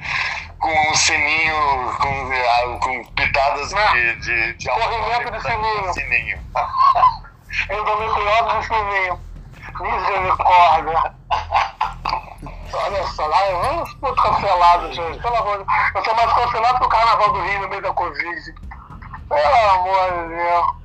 Com 0.59 0.89
um 0.89 0.95
sininho, 0.95 1.95
com, 1.99 2.29
ah, 2.31 2.79
com 2.79 3.03
pitadas 3.15 3.69
de, 3.69 4.15
de, 4.21 4.53
de 4.53 4.69
Corrimento 4.69 5.31
de 5.31 5.41
sininho. 5.41 5.93
sininho. 5.93 6.39
Endometriose 7.69 8.55
no 8.55 8.63
sininho. 8.63 9.19
Misericórdia. 9.81 11.15
Olha 12.73 13.03
só, 13.07 13.25
lá 13.27 13.49
eu 13.49 13.63
não 13.63 13.83
estou 13.83 14.15
cancelado, 14.15 14.93
gente. 14.93 15.19
Pelo 15.19 15.35
amor 15.35 15.57
de 15.59 15.65
Deus. 15.65 15.95
Eu 15.95 16.03
sou 16.05 16.15
mais 16.15 16.33
cancelado 16.33 16.79
que 16.79 16.85
o 16.85 16.89
Carnaval 16.89 17.33
do 17.33 17.41
Rio 17.41 17.59
no 17.61 17.67
meio 17.67 17.81
da 17.81 17.93
Covid. 17.93 18.55
Pelo 19.29 19.71
amor 19.71 20.27
de 20.27 20.35
Deus. 20.35 20.83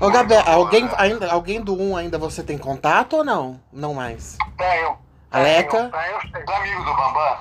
Ô, 0.00 0.10
Gabi, 0.10 0.34
alguém, 0.46 0.90
ainda, 0.96 1.32
alguém 1.32 1.60
do 1.60 1.80
1 1.80 1.96
ainda 1.96 2.18
você 2.18 2.42
tem 2.42 2.58
contato 2.58 3.18
ou 3.18 3.24
não? 3.24 3.60
Não 3.72 3.94
mais. 3.94 4.36
Tenho. 4.58 4.98
Aleca? 5.30 5.78
Tenho, 5.78 5.90
tenho, 5.90 6.32
tenho. 6.32 6.46
Do 6.46 6.52
amigo 6.52 6.84
do 6.84 6.94
Bambam? 6.94 7.38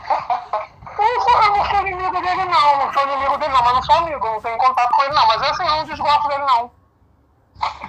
Eu 0.95 1.15
não, 1.15 1.21
sou, 1.21 1.43
eu 1.43 1.57
não 1.57 1.65
sou 1.65 1.79
inimigo 1.81 2.21
dele, 2.21 2.45
não. 2.45 2.77
Não 2.77 2.93
sou 2.93 3.03
inimigo 3.03 3.37
dele, 3.37 3.51
não. 3.51 3.63
Mas 3.63 3.73
não 3.73 3.83
sou 3.83 3.95
amigo. 3.95 4.25
Não 4.25 4.41
tenho 4.41 4.57
contato 4.57 4.91
com 4.91 5.03
ele, 5.03 5.13
não. 5.13 5.27
Mas 5.27 5.41
assim, 5.41 5.63
eu 5.63 5.75
não 5.75 5.83
desgosto 5.85 6.27
dele, 6.27 6.43
não. 6.43 6.71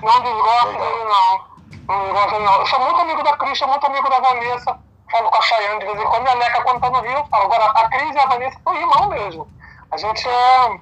Não 0.02 0.20
desgosto 0.22 0.66
Legal. 0.68 0.90
dele, 0.90 1.05
não. 1.05 1.44
Não 1.86 2.05
desgosto 2.05 2.30
dele, 2.30 2.44
não. 2.44 2.55
Eu 2.55 2.66
sou 2.66 2.80
muito 2.80 3.00
amigo 3.00 3.22
da 3.22 3.36
Cris, 3.36 3.59
sou 3.59 3.68
muito 3.68 3.86
amigo 3.86 4.09
da 4.09 4.20
Vanessa. 4.20 4.78
Falo 5.11 5.30
com 5.30 5.36
a 5.36 5.42
Chayane 5.42 5.80
de 5.80 5.84
vez 5.84 6.00
em 6.00 6.05
quando. 6.05 6.26
E 6.26 6.30
a 6.30 6.34
Leca, 6.34 6.62
quando 6.62 6.80
tá 6.80 6.90
no 6.90 7.00
Rio, 7.02 7.12
eu 7.12 7.26
falo. 7.26 7.44
Agora, 7.44 7.64
a 7.66 7.88
Cris 7.90 8.14
e 8.14 8.18
a 8.18 8.26
Vanessa 8.26 8.61
são 8.64 8.74
irmão 8.74 9.09
mesmo. 9.11 9.48
A 9.90 9.96
gente 9.98 10.28
é 10.28 10.80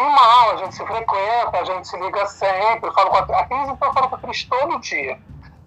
irmão, 0.00 0.50
a 0.50 0.56
gente 0.56 0.74
se 0.74 0.86
frequenta, 0.86 1.58
a 1.60 1.64
gente 1.64 1.88
se 1.88 1.96
liga 1.98 2.26
sempre. 2.26 2.88
Eu 2.88 2.92
falo 2.92 3.10
com 3.10 3.16
a, 3.16 3.40
a 3.40 3.44
Cris, 3.46 3.68
então 3.68 3.88
eu 3.88 3.94
falo 3.94 4.08
com 4.08 4.16
a 4.16 4.18
Cris 4.18 4.44
todo 4.44 4.80
dia. 4.80 5.18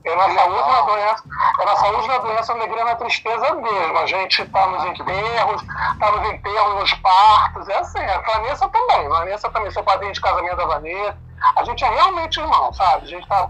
Eu 0.04 0.16
na 0.16 0.34
saúde, 0.34 0.70
na 0.70 0.82
doença, 0.82 1.24
eu 1.60 1.66
na 1.66 1.76
saúde, 1.76 2.08
na 2.08 2.18
doença, 2.20 2.54
alegria, 2.54 2.86
na 2.86 2.96
tristeza 2.96 3.54
mesmo. 3.56 3.98
A 3.98 4.06
gente 4.06 4.46
tá 4.46 4.68
nos 4.68 4.86
enterros, 4.86 5.62
tá 6.00 6.12
nos 6.12 6.30
enterros, 6.30 6.80
nos 6.80 6.94
partos, 6.96 7.68
é 7.68 7.78
assim. 7.78 8.00
A 8.00 8.20
Vanessa 8.20 8.70
também, 8.70 9.06
a 9.06 9.10
Vanessa 9.10 9.50
também, 9.50 9.72
sou 9.72 9.84
padrinho 9.84 10.14
de 10.14 10.22
casamento 10.22 10.56
da 10.56 10.66
Vanessa. 10.66 11.18
A 11.56 11.64
gente 11.64 11.84
é 11.84 11.90
realmente 11.90 12.40
irmão, 12.40 12.72
sabe? 12.74 13.04
A 13.04 13.08
gente 13.08 13.28
tá, 13.28 13.50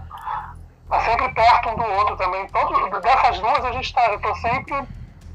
tá 0.88 1.00
sempre 1.00 1.28
perto 1.32 1.68
um 1.68 1.76
do 1.76 1.84
outro 1.84 2.16
também. 2.16 2.46
Todo, 2.48 3.00
dessas 3.00 3.38
duas, 3.38 3.64
a 3.64 3.72
gente 3.72 3.94
tá, 3.94 4.06
eu 4.08 4.20
tô 4.20 4.34
sempre 4.36 4.88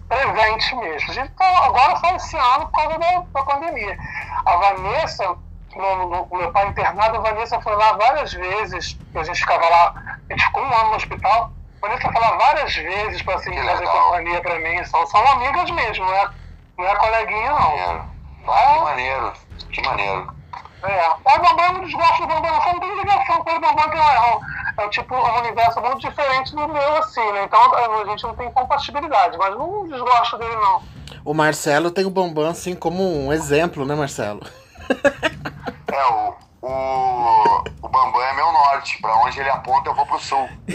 presente 0.08 0.76
mesmo. 0.76 1.10
A 1.10 1.14
gente 1.14 1.30
tá 1.34 1.66
agora 1.66 1.96
só 1.98 2.16
esse 2.16 2.38
ano 2.38 2.66
por 2.68 2.72
causa 2.72 2.98
da, 3.00 3.24
da 3.34 3.44
pandemia. 3.44 3.98
A 4.46 4.56
Vanessa, 4.58 5.38
no, 5.76 6.08
no- 6.10 6.28
o 6.30 6.38
meu 6.38 6.52
pai 6.52 6.68
internado, 6.68 7.18
a 7.18 7.22
Vanessa 7.22 7.60
foi 7.62 7.76
lá 7.76 7.94
várias 7.94 8.34
vezes, 8.34 9.00
a 9.16 9.24
gente 9.24 9.40
ficava 9.40 9.68
lá, 9.68 9.94
a 10.30 10.34
gente 10.34 10.46
ficou 10.46 10.64
um 10.64 10.74
ano 10.74 10.90
no 10.92 10.96
hospital. 10.96 11.52
A 11.82 11.88
Vanessa 11.88 12.12
foi 12.12 12.22
lá 12.22 12.32
várias 12.38 12.76
vezes 12.76 13.22
para 13.22 13.36
assim, 13.36 13.52
Que 13.52 13.58
fazer 13.58 13.80
legal. 13.80 14.04
companhia 14.06 14.42
para 14.42 14.60
mim. 14.60 14.84
São, 14.86 15.06
são 15.08 15.28
amigas 15.32 15.70
mesmo, 15.72 16.06
não 16.06 16.14
é, 16.14 16.30
não 16.78 16.86
é 16.88 16.96
coleguinha, 16.96 17.52
não. 17.52 17.60
Maneiro. 17.60 18.06
Ah, 18.48 18.74
que 18.76 18.84
maneiro. 18.84 19.34
Que 19.72 19.82
maneiro. 19.82 20.34
É. 20.84 21.10
O 21.10 21.42
Bambam 21.42 21.74
não 21.74 21.86
desgosto 21.86 22.22
do 22.22 22.28
Bambam, 22.28 22.62
só 22.62 22.74
não 22.74 22.80
tenho 22.80 22.96
ligação 22.96 23.44
com 23.44 23.52
o 23.52 23.60
Bambam, 23.60 23.90
que 23.90 23.98
é 23.98 24.36
um, 24.36 24.82
é 24.82 24.86
um 24.86 24.90
tipo 24.90 25.16
um 25.16 25.40
universo 25.40 25.82
muito 25.82 26.00
diferente 26.00 26.52
do 26.56 26.68
meu, 26.68 26.98
assim, 26.98 27.32
né? 27.32 27.44
Então 27.46 27.74
a 27.74 28.06
gente 28.06 28.24
não 28.24 28.36
tem 28.36 28.52
compatibilidade, 28.52 29.38
mas 29.38 29.58
não 29.58 29.88
desgosto 29.88 30.38
dele, 30.38 30.56
não. 30.56 30.82
O 31.24 31.34
Marcelo 31.34 31.90
tem 31.90 32.06
o 32.06 32.10
Bambam 32.10 32.48
assim 32.48 32.76
como 32.76 33.04
um 33.04 33.34
exemplo, 33.34 33.86
né, 33.86 33.96
Marcelo? 33.96 34.42
É, 35.92 36.06
o, 36.06 36.34
o, 36.68 37.64
o 37.84 37.88
Bambam 37.90 38.22
é 38.22 38.34
meu 38.34 38.52
norte. 38.52 39.00
Pra 39.02 39.16
onde 39.18 39.40
ele 39.40 39.50
aponta, 39.50 39.90
eu 39.90 39.94
vou 39.96 40.06
pro 40.06 40.20
sul. 40.20 40.50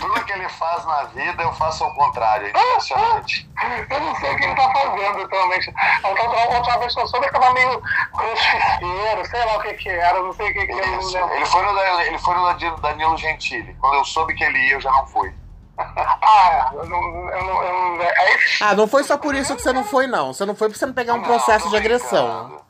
Tudo 0.00 0.24
que 0.24 0.32
ele 0.32 0.48
faz 0.50 0.84
na 0.84 1.04
vida, 1.04 1.42
eu 1.42 1.52
faço 1.54 1.82
ao 1.84 1.94
contrário. 1.94 2.46
É 2.46 2.50
impressionante. 2.50 3.48
Eu 3.90 4.00
não 4.00 4.14
sei 4.16 4.32
o 4.32 4.36
que 4.36 4.44
ele 4.44 4.54
tá 4.54 4.72
fazendo 4.72 5.22
atualmente. 5.22 5.74
A 6.02 6.08
outra, 6.08 6.56
outra 6.56 6.78
vez 6.78 6.94
que 6.94 7.00
eu 7.00 7.06
soube, 7.06 7.26
ele 7.26 7.32
tava 7.32 7.52
meio 7.54 7.80
crossfiteiro, 8.12 9.26
sei 9.26 9.44
lá 9.44 9.56
o 9.56 9.60
que 9.62 9.74
que 9.74 9.88
era, 9.88 10.22
não 10.22 10.32
sei 10.32 10.50
o 10.50 10.52
que 10.54 10.66
que 10.66 10.72
era. 10.72 11.34
Ele 11.34 11.46
foi 11.46 11.62
no, 11.62 11.78
ele 12.02 12.18
foi 12.18 12.34
no 12.34 12.52
da- 12.54 12.76
Danilo 12.88 13.16
Gentili. 13.16 13.74
Quando 13.80 13.94
eu 13.94 14.04
soube 14.04 14.34
que 14.34 14.44
ele 14.44 14.58
ia, 14.58 14.74
eu 14.74 14.80
já 14.80 14.90
não 14.90 15.06
fui. 15.06 15.32
Ah, 15.76 16.70
eu 16.74 16.86
não. 16.88 16.98
Eu 17.30 17.44
não, 17.44 17.62
eu 17.62 17.72
não 17.96 18.02
é 18.02 18.34
isso. 18.36 18.64
Ah, 18.64 18.74
não 18.74 18.86
foi 18.86 19.04
só 19.04 19.16
por 19.18 19.34
isso 19.34 19.54
que 19.56 19.62
você 19.62 19.72
não 19.72 19.84
foi, 19.84 20.06
não. 20.06 20.32
Você 20.32 20.44
não 20.46 20.54
foi 20.54 20.68
pra 20.68 20.78
você 20.78 20.86
não 20.86 20.92
pegar 20.94 21.14
um 21.14 21.18
Não, 21.18 21.24
processo 21.24 21.68
de 21.68 21.76
agressão. 21.76 22.60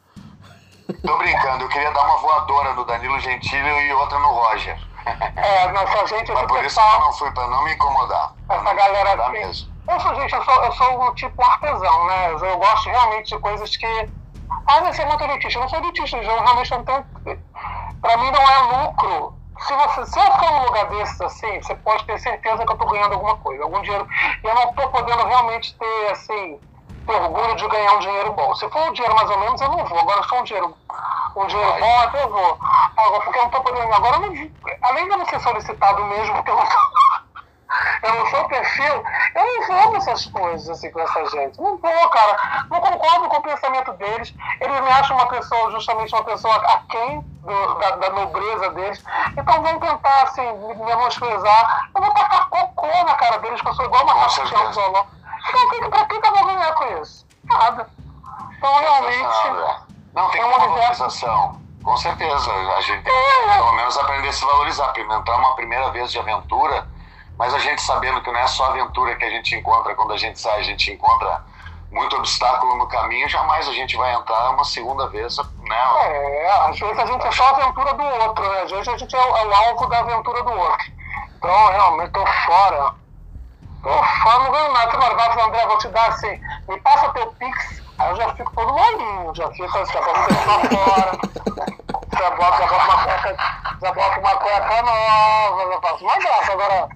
Tô 1.07 1.18
brincando, 1.18 1.64
eu 1.64 1.68
queria 1.68 1.90
dar 1.92 2.02
uma 2.02 2.16
voadora 2.16 2.72
no 2.72 2.84
Danilo 2.86 3.20
Gentili 3.20 3.68
e 3.68 3.92
outra 3.92 4.18
no 4.18 4.28
Roger. 4.28 4.78
É, 5.36 5.70
nossa 5.72 6.07
gente, 6.07 6.32
Mas 6.32 6.46
por 6.46 6.64
isso 6.64 6.80
que 6.80 6.94
eu 6.94 7.00
não 7.00 7.12
fui, 7.12 7.30
pra 7.32 7.46
não 7.46 7.62
me 7.62 7.74
incomodar. 7.74 8.32
Não 8.48 8.57
essa 8.57 8.70
me 8.72 8.74
galera 8.74 9.28
mesmo. 9.28 9.68
Eu 9.86 10.00
sou, 10.00 10.14
gente, 10.14 10.34
eu 10.34 10.42
sou, 10.42 10.64
eu 10.64 10.72
sou 10.72 11.02
um 11.02 11.12
tipo 11.12 11.44
artesão, 11.44 12.07
né? 12.07 12.32
Eu, 12.32 12.59
gosto 12.59 12.88
realmente 12.88 13.34
de 13.34 13.38
coisas 13.38 13.76
que. 13.76 14.11
Ah, 14.66 14.80
você 14.80 15.02
é 15.02 15.07
muito 15.07 15.22
elitista. 15.24 15.59
Eu 15.59 15.62
não 15.62 15.68
sou 15.68 15.78
elitista, 15.78 16.16
eu 16.16 16.42
realmente 16.42 16.70
não 16.70 16.84
tenho. 16.84 17.07
Pra 18.00 18.16
mim 18.16 18.30
não 18.30 18.42
é 18.42 18.82
lucro. 18.82 19.34
Se, 19.59 19.74
você, 19.74 20.07
se 20.07 20.18
eu 20.18 20.32
for 20.32 20.50
num 20.52 20.64
lugar 20.64 20.86
desses 20.86 21.20
assim, 21.20 21.61
você 21.61 21.74
pode 21.76 22.05
ter 22.05 22.18
certeza 22.18 22.64
que 22.64 22.72
eu 22.72 22.76
tô 22.78 22.86
ganhando 22.86 23.12
alguma 23.12 23.36
coisa, 23.36 23.62
algum 23.62 23.82
dinheiro. 23.82 24.09
E 24.42 24.46
eu 24.46 24.55
não 24.55 24.72
tô 24.72 24.88
podendo 24.88 25.26
realmente 25.26 25.76
ter, 25.78 26.11
assim, 26.11 26.61
ter 27.05 27.14
orgulho 27.14 27.57
de 27.57 27.68
ganhar 27.68 27.94
um 27.94 27.98
dinheiro 27.98 28.32
bom. 28.32 28.55
Se 28.55 28.68
for 28.68 28.88
um 28.88 28.92
dinheiro 28.92 29.14
mais 29.14 29.30
ou 29.30 29.38
menos, 29.38 29.61
eu 29.61 29.68
não 29.68 29.84
vou. 29.84 29.98
Agora, 29.98 30.22
se 30.22 30.28
for 30.28 30.40
um 30.40 30.44
dinheiro, 30.44 30.76
um 31.36 31.46
dinheiro 31.46 31.70
Vai. 31.70 31.80
bom, 31.80 32.00
até 32.00 32.22
eu 32.22 32.30
vou. 32.30 32.59
Agora, 32.96 33.22
porque 33.22 33.38
eu 33.38 33.42
não 33.42 33.50
tô 33.50 33.61
podendo. 33.61 33.92
Agora, 33.92 34.18
não, 34.18 34.50
além 34.82 35.05
de 35.05 35.11
eu 35.11 35.18
não 35.18 35.26
ser 35.26 35.40
solicitado 35.40 36.05
mesmo, 36.05 36.34
porque 36.34 36.50
eu 36.50 36.57
não 36.57 36.66
tô 36.66 37.24
eu 38.05 38.14
não 38.14 38.26
sou 38.26 38.44
perfil, 38.44 39.05
eu 39.34 39.44
não 39.44 39.66
vou 39.66 39.92
nessas 39.94 40.26
coisas 40.26 40.68
assim 40.68 40.90
com 40.90 41.00
essa 41.00 41.26
gente. 41.26 41.61
Não 41.61 41.76
vou, 41.76 42.09
cara. 42.09 42.64
Não 42.70 42.80
concordo 42.80 43.28
com 43.28 43.36
o 43.36 43.42
pensamento 43.42 43.92
deles. 43.94 44.34
Eles 44.61 44.80
me 44.80 44.90
acham 44.90 45.16
uma 45.16 45.26
pessoa, 45.26 45.70
justamente 45.72 46.14
uma 46.14 46.24
pessoa 46.24 46.55
aquém 46.57 47.24
do, 47.42 47.74
da, 47.74 47.90
da 47.96 48.11
nobreza 48.11 48.70
deles. 48.70 49.02
Então 49.36 49.62
vão 49.62 49.78
tentar, 49.78 50.22
assim, 50.22 50.52
me 50.52 50.74
menosprezar. 50.74 51.88
Eu 51.94 52.02
vou 52.02 52.14
tacar 52.14 52.48
cocô 52.48 52.86
na 53.05 53.14
cara 53.14 53.38
deles, 53.38 53.61
que 53.61 53.68
eu 53.68 53.74
sou 53.74 53.84
igual 53.84 54.05
uma 54.05 54.14
rapaziada 54.14 54.72
certeza. 54.72 55.13
Então, 55.49 55.68
que- 55.70 55.88
pra 55.88 56.05
que 56.07 56.20
que 56.20 56.30
ganhar 56.45 56.74
com 56.74 57.03
isso? 57.03 57.26
Nada. 57.45 57.88
Então, 58.57 58.74
realmente. 58.80 59.22
Não, 60.14 60.30
tem 60.30 60.40
é 60.40 60.45
um 60.45 60.49
universo- 60.49 60.68
valorização. 60.74 61.61
Com 61.82 61.97
certeza. 61.97 62.51
A 62.51 62.80
gente 62.80 63.03
tem 63.03 63.12
que, 63.12 63.53
pelo 63.53 63.72
menos, 63.72 63.99
aprender 63.99 64.28
a 64.28 64.32
se 64.32 64.45
valorizar. 64.45 64.86
Experimentar 64.86 65.38
uma 65.38 65.55
primeira 65.55 65.90
vez 65.90 66.11
de 66.11 66.18
aventura, 66.18 66.88
mas 67.38 67.53
a 67.53 67.59
gente 67.59 67.82
sabendo 67.82 68.22
que 68.22 68.30
não 68.32 68.40
é 68.40 68.47
só 68.47 68.66
aventura 68.66 69.14
que 69.16 69.24
a 69.24 69.30
gente 69.30 69.55
encontra 69.55 69.95
quando 69.95 70.12
a 70.12 70.16
gente 70.16 70.40
sai, 70.40 70.61
a 70.61 70.62
gente 70.62 70.90
encontra 70.90 71.42
muito 71.90 72.16
obstáculo 72.16 72.76
no 72.76 72.88
caminho, 72.88 73.28
jamais 73.28 73.68
a 73.68 73.72
gente 73.72 73.97
vai 73.97 74.14
entrar 74.14 74.51
uma 74.51 74.64
segunda 74.64 75.09
vez, 75.09 75.36
né? 75.36 75.76
É, 76.07 76.51
às 76.68 76.78
vezes 76.78 76.99
a 76.99 77.07
gente 77.07 77.26
é 77.26 77.30
só 77.30 77.45
a 77.47 77.51
aventura 77.51 77.95
do 77.95 78.03
outro, 78.03 78.49
né? 78.49 78.62
Às 78.62 78.70
vezes 78.70 78.88
a 78.88 78.97
gente 78.97 79.14
é 79.14 79.18
o, 79.20 79.36
é 79.36 79.47
o 79.47 79.55
alvo 79.55 79.86
da 79.86 79.99
aventura 80.01 80.42
do 80.42 80.53
outro. 80.53 80.92
Então, 81.36 81.66
realmente, 81.68 82.11
tô 82.12 82.24
fora. 82.26 82.95
Tô 83.85 83.91
fora, 83.91 84.39
não 84.45 84.51
ganho 84.51 84.72
nada. 84.72 84.93
Agora, 84.93 85.14
vai 85.14 85.35
falar, 85.35 85.47
André, 85.47 85.66
vou 85.66 85.78
te 85.78 85.89
dar 85.89 86.09
assim, 86.09 86.41
me 86.68 86.80
passa 86.80 87.11
teu 87.11 87.26
pix, 87.39 87.82
aí 87.99 88.11
eu 88.11 88.16
já 88.16 88.35
fico 88.35 88.51
todo 88.55 88.72
molinho, 88.72 89.35
já 89.35 89.51
fico 89.51 89.78
assim, 89.78 89.93
já 89.93 90.01
boto 90.01 90.20
pra 90.24 90.35
fora, 90.35 91.12
já 92.18 92.30
boto, 92.30 92.59
já 92.59 92.66
boto 92.66 92.85
uma 92.87 93.05
cueca, 93.05 93.37
já 93.82 93.93
boto 93.93 94.20
uma 94.20 94.37
cueca 94.37 94.82
nova, 94.82 95.72
já 95.72 95.80
faço 95.82 96.05
uma 96.05 96.18
graça. 96.18 96.53
Agora, 96.53 96.89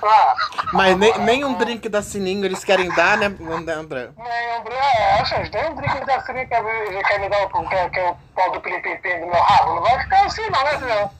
ah, 0.00 0.34
Mas 0.72 0.96
nem, 0.96 1.18
nem 1.18 1.44
um 1.44 1.54
drink 1.54 1.88
da 1.88 2.02
Sininho 2.02 2.44
eles 2.44 2.62
querem 2.62 2.88
dar, 2.90 3.18
né, 3.18 3.26
André? 3.26 4.10
nem 4.16 4.56
André, 4.56 4.78
é, 4.96 5.24
gente, 5.24 5.50
tem 5.50 5.70
um 5.70 5.74
drink 5.74 6.04
da 6.04 6.20
Siri 6.20 6.46
que 6.46 7.02
quer 7.02 7.18
me 7.18 7.28
dar 7.28 7.42
o, 7.42 7.68
quer, 7.68 7.90
quer 7.90 8.10
o 8.10 8.16
pau 8.36 8.52
do 8.52 8.60
plim 8.60 8.80
do 8.80 9.26
meu 9.26 9.42
rabo, 9.42 9.74
não 9.74 9.82
vai 9.82 9.98
ficar 10.02 10.24
assim 10.24 10.48
não, 10.50 10.62
né, 10.62 10.78
senhor? 10.78 11.10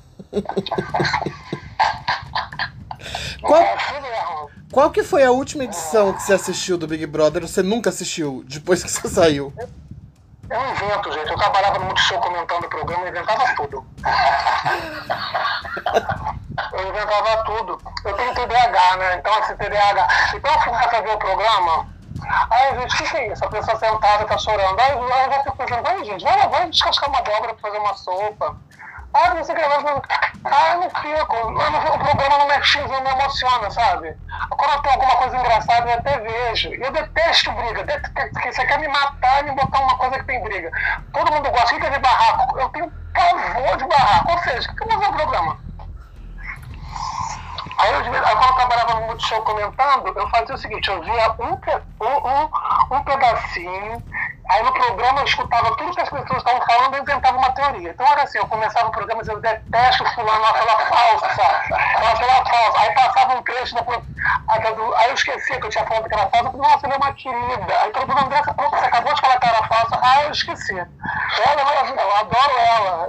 Qual, 3.40 3.60
É 3.62 4.00
mesmo. 4.00 4.50
qual 4.72 4.90
que 4.90 5.02
foi 5.02 5.24
a 5.24 5.30
última 5.30 5.64
edição 5.64 6.12
que 6.12 6.22
você 6.22 6.34
assistiu 6.34 6.76
do 6.76 6.86
Big 6.86 7.06
Brother? 7.06 7.46
Você 7.46 7.62
nunca 7.62 7.90
assistiu, 7.90 8.44
depois 8.46 8.82
que 8.82 8.90
você 8.90 9.08
saiu? 9.08 9.52
Eu 10.50 10.70
invento, 10.70 11.12
gente. 11.12 11.30
Eu 11.30 11.36
trabalhava 11.36 11.78
no 11.78 11.84
Multishow 11.86 12.20
comentando 12.20 12.64
o 12.64 12.68
programa, 12.68 13.04
eu 13.04 13.08
inventava 13.08 13.54
tudo. 13.54 13.86
Eu 16.72 16.88
inventava 16.88 17.44
tudo. 17.44 17.80
Eu 18.04 18.14
tenho 18.14 18.34
TDAH, 18.34 18.96
né? 18.96 19.16
Então, 19.16 19.38
esse 19.40 19.54
TDAH. 19.56 20.08
Então, 20.34 20.52
eu 20.52 20.74
a 20.74 21.00
ver 21.02 21.14
o 21.14 21.18
programa. 21.18 21.86
Aí, 22.50 22.80
gente, 22.80 22.94
o 22.94 22.96
que, 22.98 23.10
que 23.10 23.16
é 23.16 23.32
isso? 23.32 23.44
A 23.44 23.48
pessoa 23.48 23.78
sentada 23.78 24.24
tá 24.24 24.38
chorando. 24.38 24.80
Aí, 24.80 24.92
eu 24.92 25.08
já 25.08 25.42
fico 25.44 25.56
pensando, 25.56 25.82
vai, 25.82 26.04
gente, 26.04 26.24
vai, 26.24 26.48
vai 26.48 26.70
descascar 26.70 27.10
uma 27.10 27.18
abóbora 27.18 27.54
pra 27.54 27.68
fazer 27.68 27.78
uma 27.78 27.94
sopa. 27.94 28.56
Ah, 29.12 29.34
não 29.34 29.44
sei 29.44 29.54
o 29.54 29.58
que, 29.58 29.66
mas, 29.66 29.82
ah, 30.50 30.72
eu 30.74 30.80
não 30.80 30.90
fico. 30.90 31.36
Eu 31.36 31.50
não, 31.52 31.94
o 31.94 31.98
programa 31.98 32.38
não 32.38 32.46
me 32.46 32.54
atinge, 32.54 32.88
não 32.88 33.02
me 33.02 33.10
emociona, 33.10 33.70
sabe? 33.70 34.16
Quando 34.50 34.82
tenho 34.82 34.94
alguma 34.94 35.16
coisa 35.16 35.36
engraçada, 35.36 35.90
eu 35.90 35.98
até 35.98 36.18
vejo. 36.18 36.74
Eu 36.74 36.90
detesto 36.90 37.52
briga. 37.52 37.84
Você 38.44 38.66
quer 38.66 38.78
me 38.78 38.88
matar 38.88 39.40
e 39.40 39.44
me 39.44 39.52
botar 39.52 39.80
uma 39.80 39.96
coisa 39.96 40.18
que 40.18 40.24
tem 40.24 40.42
briga. 40.42 40.70
Todo 41.12 41.32
mundo 41.32 41.50
gosta, 41.50 41.68
fica 41.68 41.90
de 41.90 41.98
barraco. 41.98 42.58
Eu 42.58 42.68
tenho 42.70 42.92
pavor 43.12 43.76
de 43.76 43.84
barraco. 43.86 44.32
Ou 44.32 44.38
seja, 44.38 44.70
o 44.70 44.76
que 44.76 44.82
eu 44.84 44.88
vou 44.88 44.98
ver 44.98 45.08
o 45.08 45.12
programa? 45.12 45.68
Aí, 47.78 47.92
eu, 47.92 47.98
aí 47.98 48.36
quando 48.36 48.48
eu 48.50 48.54
trabalhava 48.56 48.94
no 48.94 49.06
Multishow 49.06 49.42
comentando, 49.42 50.12
eu 50.16 50.28
fazia 50.30 50.54
o 50.54 50.58
seguinte, 50.58 50.88
eu 50.90 51.00
via 51.00 51.30
um, 51.38 51.52
um, 51.52 52.28
um, 52.28 52.96
um 52.96 53.02
pedacinho, 53.04 54.02
aí 54.48 54.62
no 54.62 54.72
programa 54.72 55.20
eu 55.20 55.24
escutava 55.24 55.76
tudo 55.76 55.94
que 55.94 56.00
as 56.00 56.08
pessoas 56.08 56.38
estavam 56.38 56.60
falando 56.66 56.96
e 56.96 57.00
inventava 57.00 57.36
uma 57.36 57.50
teoria. 57.52 57.90
Então 57.90 58.06
era 58.06 58.22
assim, 58.22 58.38
eu 58.38 58.46
começava 58.46 58.88
o 58.88 58.92
programa 58.92 59.20
dizendo, 59.20 59.40
detesto 59.40 60.04
fulano, 60.14 60.44
aquela 60.46 60.78
falsa, 60.86 61.42
aquela 61.96 62.44
falsa. 62.44 62.80
Aí 62.80 62.90
passava 62.94 63.34
um 63.34 63.42
trecho, 63.42 63.74
depois, 63.74 64.00
aí 64.48 65.08
eu 65.08 65.14
esquecia 65.14 65.60
que 65.60 65.66
eu 65.66 65.70
tinha 65.70 65.86
falado 65.86 66.08
que 66.08 66.14
era 66.14 66.28
falsa, 66.30 66.46
eu 66.46 66.52
falei, 66.52 66.68
nossa, 66.68 66.86
ela 66.86 66.94
é 66.94 66.98
uma 66.98 67.12
querida. 67.12 67.80
Aí 67.82 67.90
todo 67.90 68.08
mundo, 68.08 68.20
André, 68.20 68.42
você 68.42 68.84
acabou 68.86 69.14
de 69.14 69.20
falar 69.20 69.38
que 69.38 69.46
era 69.48 69.62
falsa. 69.64 70.00
Ah, 70.02 70.22
eu 70.24 70.30
esqueci. 70.30 70.78
Ela, 70.78 71.60
ela, 71.60 72.02
eu 72.02 72.16
adoro 72.16 72.58
ela. 72.58 73.08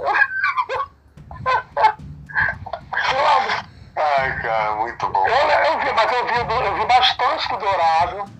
Ai, 3.96 4.42
cara, 4.42 4.72
muito 4.76 5.08
bom. 5.08 5.26
eu, 5.26 5.48
eu 5.48 5.78
vi, 5.78 5.92
mas 5.92 6.12
eu 6.12 6.26
vi, 6.26 6.66
eu 6.66 6.74
vi 6.74 6.86
bastante 6.86 7.48
do 7.48 7.56
Dourado. 7.58 8.39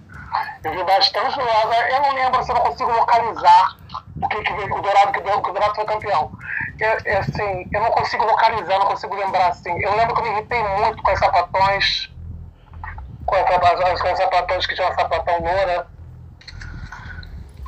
Eu 0.62 0.72
vi 0.72 0.84
bastante 0.84 1.38
do 1.38 1.44
Dourado. 1.44 1.72
Eu 1.72 2.02
não 2.02 2.14
lembro 2.14 2.44
se 2.44 2.50
eu 2.50 2.54
não 2.54 2.62
consigo 2.62 2.92
localizar 2.92 3.76
o 4.20 4.28
que, 4.28 4.42
que 4.42 4.52
o 4.52 4.82
Dourado 4.82 5.12
que 5.12 5.20
deu, 5.20 5.42
que 5.42 5.50
o 5.50 5.52
Dourado 5.52 5.74
foi 5.74 5.84
campeão. 5.84 6.32
Eu, 6.78 7.18
assim, 7.18 7.68
eu 7.72 7.80
não 7.80 7.90
consigo 7.90 8.24
localizar, 8.24 8.78
não 8.78 8.86
consigo 8.86 9.14
lembrar 9.14 9.48
assim. 9.48 9.70
Eu 9.82 9.96
lembro 9.96 10.14
que 10.14 10.20
eu 10.20 10.24
me 10.24 10.30
irritei 10.32 10.62
muito 10.62 11.02
com 11.02 11.12
os 11.12 11.18
sapatões. 11.18 12.10
Com 13.24 13.34
as, 13.36 13.44
as, 13.44 14.02
com 14.02 14.12
os 14.12 14.18
sapatões 14.18 14.66
que 14.66 14.74
tinham 14.74 14.94
sapatão 14.94 15.40
loura. 15.40 15.86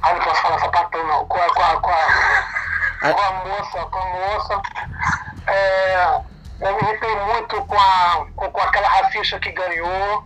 Ah, 0.02 0.14
não 0.14 0.20
posso 0.20 0.42
falar 0.42 0.58
sapatão 0.58 1.06
não. 1.06 1.26
Com 1.26 1.40
a, 1.40 1.54
com 1.54 1.62
a, 1.62 1.80
com 1.80 1.90
a, 1.90 3.12
com 3.12 3.20
a 3.20 3.32
moça, 3.44 3.86
com 3.86 3.98
a 3.98 4.04
moça. 4.04 4.62
É, 5.46 6.20
eu 6.60 6.76
me 6.76 6.82
irritei 6.82 7.16
muito 7.16 7.64
com, 7.64 7.78
a, 7.78 8.26
com, 8.36 8.50
com 8.50 8.60
aquela 8.60 8.88
Raficha 8.88 9.38
que 9.40 9.52
ganhou. 9.52 10.24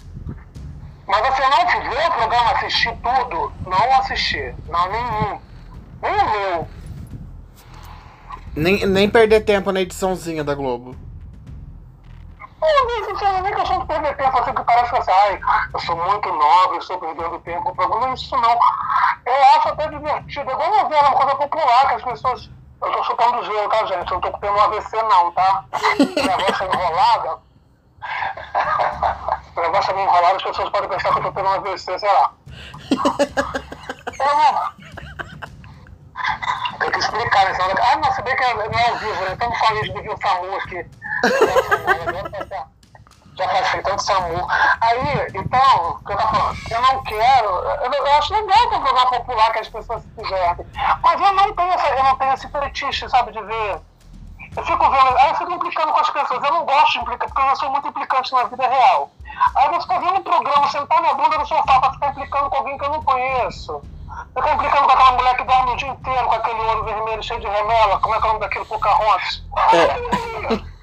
Mas 1.06 1.20
você 1.28 1.42
não 1.48 1.66
viu 1.66 2.06
o 2.06 2.12
programa, 2.12 2.50
assistir 2.52 2.96
tudo? 2.96 3.52
Não 3.64 3.98
assisti. 4.00 4.54
Não, 4.68 4.90
nenhum. 4.90 5.40
Nem 6.02 6.12
o 6.12 6.30
meu. 6.30 6.68
Nem, 8.56 8.86
nem 8.86 9.08
perder 9.08 9.42
tempo 9.42 9.70
na 9.70 9.82
ediçãozinha 9.82 10.42
da 10.42 10.54
Globo. 10.54 10.96
Eu 12.62 12.86
nem 12.86 13.04
sinceramente 13.04 13.58
eu 13.58 13.66
sou 13.66 13.78
de 13.80 13.86
perder 13.86 14.16
tempo, 14.16 14.38
assim, 14.38 14.52
que 14.52 14.64
parece 14.64 14.90
que 14.90 14.98
assim, 14.98 15.10
ai, 15.12 15.40
eu 15.72 15.80
sou 15.80 15.96
muito 15.96 16.28
nova, 16.32 16.74
eu 16.74 16.78
estou 16.78 16.98
perdendo 16.98 17.38
tempo 17.40 17.68
o 17.68 17.74
programa. 17.74 18.06
Não 18.06 18.10
é 18.10 18.14
isso 18.14 18.36
não. 18.36 18.58
Eu 19.26 19.44
acho 19.56 19.68
até 19.68 19.88
divertido. 19.88 20.50
É 20.50 20.54
igual 20.54 20.70
novela, 20.70 21.08
uma 21.08 21.16
coisa 21.16 21.36
popular, 21.36 21.88
que 21.88 21.94
as 21.94 22.02
pessoas. 22.02 22.50
Eu 22.82 22.92
tô 22.92 23.04
chutando 23.04 23.44
gelo, 23.44 23.68
tá, 23.68 23.86
gente? 23.86 24.10
Eu 24.10 24.20
não 24.20 24.20
tô 24.20 24.38
tendo 24.38 24.52
um 24.52 24.60
AVC, 24.60 25.02
não, 25.02 25.32
tá? 25.32 25.64
Minha 25.98 26.36
voz 26.36 26.58
tá 26.58 26.66
enrolada. 26.66 27.38
Voz 29.56 29.86
tá 29.86 29.92
meio 29.94 30.06
enrolada, 30.06 30.36
as 30.36 30.42
pessoas 30.42 30.68
podem 30.70 30.88
pensar 30.88 31.12
que 31.12 31.18
eu 31.18 31.22
tô 31.24 31.32
tendo 31.32 31.48
um 31.48 31.52
AVC, 31.52 31.98
sei 31.98 32.12
lá. 32.12 32.32
Eu 34.18 34.36
não. 34.36 34.76
Tem 36.78 36.90
que 36.90 36.98
explicar, 36.98 37.44
né? 37.44 37.54
Senão- 37.54 37.74
Ah, 37.92 37.96
não, 37.96 38.12
se 38.12 38.22
bem 38.22 38.36
que 38.36 38.44
é- 38.44 38.54
não 38.54 38.62
é 38.78 38.88
ao 38.88 38.96
vivo, 38.96 39.24
né? 39.24 39.32
Estamos 39.32 39.58
falando 39.58 39.82
de 39.82 39.92
Bivinho 39.92 40.16
Samu 40.20 40.56
aqui. 40.56 40.86
Já 43.38 43.48
passei 43.48 43.82
tanto 43.82 44.02
SAMU. 44.02 44.46
Aí, 44.80 45.26
então, 45.34 45.90
o 45.90 45.98
que 46.04 46.12
eu 46.12 46.16
tava 46.16 46.34
falando? 46.36 46.56
Eu 46.70 46.80
não 46.82 47.02
quero. 47.02 47.48
Eu, 47.50 47.92
eu 47.92 48.12
acho 48.14 48.32
legal 48.32 48.70
ter 48.70 48.76
um 48.76 48.82
programa 48.82 49.10
popular 49.10 49.52
que 49.52 49.58
as 49.58 49.68
pessoas 49.68 50.02
se 50.02 50.08
divertem. 50.22 50.66
Mas 51.02 51.20
eu 51.20 51.32
não 51.34 51.52
tenho, 51.54 51.72
essa, 51.74 51.88
eu 51.88 52.02
não 52.04 52.16
tenho 52.16 52.32
esse 52.32 52.48
fetiche, 52.48 53.08
sabe, 53.10 53.32
de 53.32 53.42
ver. 53.42 53.80
Eu 54.56 54.64
fico 54.64 54.90
vendo. 54.90 55.18
Aí 55.18 55.28
eu 55.28 55.34
fico 55.34 55.52
implicando 55.52 55.92
com 55.92 56.00
as 56.00 56.10
pessoas. 56.10 56.42
Eu 56.42 56.52
não 56.52 56.64
gosto 56.64 56.92
de 56.92 56.98
implicar, 56.98 57.28
porque 57.28 57.42
eu 57.42 57.46
já 57.46 57.56
sou 57.56 57.70
muito 57.70 57.88
implicante 57.88 58.32
na 58.32 58.44
vida 58.44 58.66
real. 58.66 59.10
Aí 59.54 59.66
eu 59.66 59.80
fico 59.80 60.00
vendo 60.00 60.18
um 60.18 60.22
programa, 60.22 60.68
sentar 60.68 61.00
minha 61.00 61.14
bunda 61.14 61.38
no 61.38 61.46
sofá 61.46 61.80
pra 61.80 61.92
ficar 61.92 62.08
implicando 62.10 62.50
com 62.50 62.56
alguém 62.56 62.78
que 62.78 62.84
eu 62.84 62.90
não 62.90 63.02
conheço. 63.02 63.82
Eu 64.34 64.54
implicando 64.54 64.86
com 64.86 64.92
aquela 64.92 65.12
mulher 65.12 65.36
que 65.36 65.44
dorme 65.44 65.72
o 65.72 65.76
dia 65.76 65.88
inteiro 65.88 66.26
com 66.26 66.34
aquele 66.34 66.60
olho 66.60 66.84
vermelho 66.84 67.22
cheio 67.22 67.40
de 67.40 67.46
remela. 67.46 67.98
Como 68.00 68.14
é 68.14 68.18
que 68.18 68.24
é 68.24 68.26
o 68.26 68.32
nome 68.32 68.40
daquele 68.40 68.64
Pocahontas? 68.64 69.42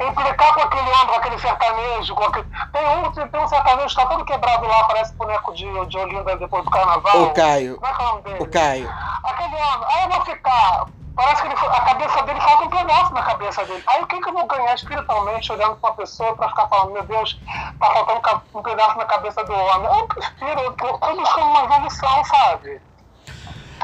implicar 0.00 0.54
com 0.54 0.60
aquele 0.60 0.90
homem, 0.90 1.06
com 1.06 1.14
aquele 1.14 1.38
sertanejo, 1.38 2.14
com 2.14 2.24
aquele... 2.24 2.46
Tem, 2.72 2.98
um, 2.98 3.12
tem 3.12 3.40
um 3.40 3.48
sertanejo 3.48 3.88
que 3.88 3.94
tá 3.94 4.06
todo 4.06 4.24
quebrado 4.24 4.66
lá, 4.66 4.84
parece 4.84 5.14
boneco 5.14 5.54
de, 5.54 5.86
de 5.86 5.98
Olinda 5.98 6.36
depois 6.36 6.64
do 6.64 6.70
carnaval. 6.70 7.22
O 7.22 7.34
Caio. 7.34 7.76
Como 7.76 7.86
é 7.86 7.94
que 7.94 8.02
é 8.02 8.04
o 8.04 8.08
nome 8.08 8.22
dele? 8.22 8.42
O 8.42 8.50
Caio. 8.50 8.90
Aquele 9.24 9.54
homem, 9.54 9.88
aí 9.88 10.04
eu 10.04 10.10
vou 10.10 10.24
ficar. 10.24 10.86
Parece 11.14 11.42
que 11.42 11.48
ele, 11.48 11.54
a 11.54 11.80
cabeça 11.80 12.22
dele 12.22 12.40
falta 12.40 12.64
um 12.64 12.68
pedaço 12.68 13.14
na 13.14 13.22
cabeça 13.22 13.64
dele. 13.64 13.82
Aí 13.86 14.02
o 14.02 14.06
que, 14.06 14.20
que 14.20 14.28
eu 14.28 14.32
vou 14.32 14.46
ganhar 14.46 14.74
espiritualmente 14.74 15.52
olhando 15.52 15.76
pra 15.76 15.90
uma 15.90 15.96
pessoa 15.96 16.34
pra 16.36 16.48
ficar 16.48 16.68
falando, 16.68 16.92
meu 16.92 17.02
Deus, 17.04 17.38
tá 17.78 17.86
faltando 17.90 18.42
um 18.54 18.62
pedaço 18.62 18.96
na 18.96 19.04
cabeça 19.04 19.44
do 19.44 19.52
homem? 19.52 19.98
Eu 19.98 20.06
prefiro, 20.08 20.60
eu 20.60 20.72
tô, 20.72 20.98
tô 20.98 21.16
buscando 21.16 21.46
uma 21.46 21.64
evolução, 21.64 22.24
sabe? 22.24 22.80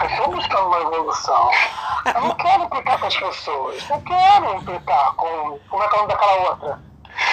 Eu 0.00 0.06
estou 0.06 0.28
buscando 0.28 0.66
uma 0.66 0.80
evolução. 0.80 1.50
Eu 2.14 2.20
não 2.20 2.34
quero 2.34 2.64
implicar 2.64 3.00
com 3.00 3.06
as 3.06 3.16
pessoas. 3.16 3.88
Não 3.88 4.00
quero 4.02 4.54
implicar 4.56 5.14
com. 5.14 5.58
Como 5.68 5.82
é 5.82 5.88
que 5.88 5.94
é 5.94 5.98
o 5.98 6.02
nome 6.02 6.12
daquela 6.12 6.50
outra? 6.50 6.80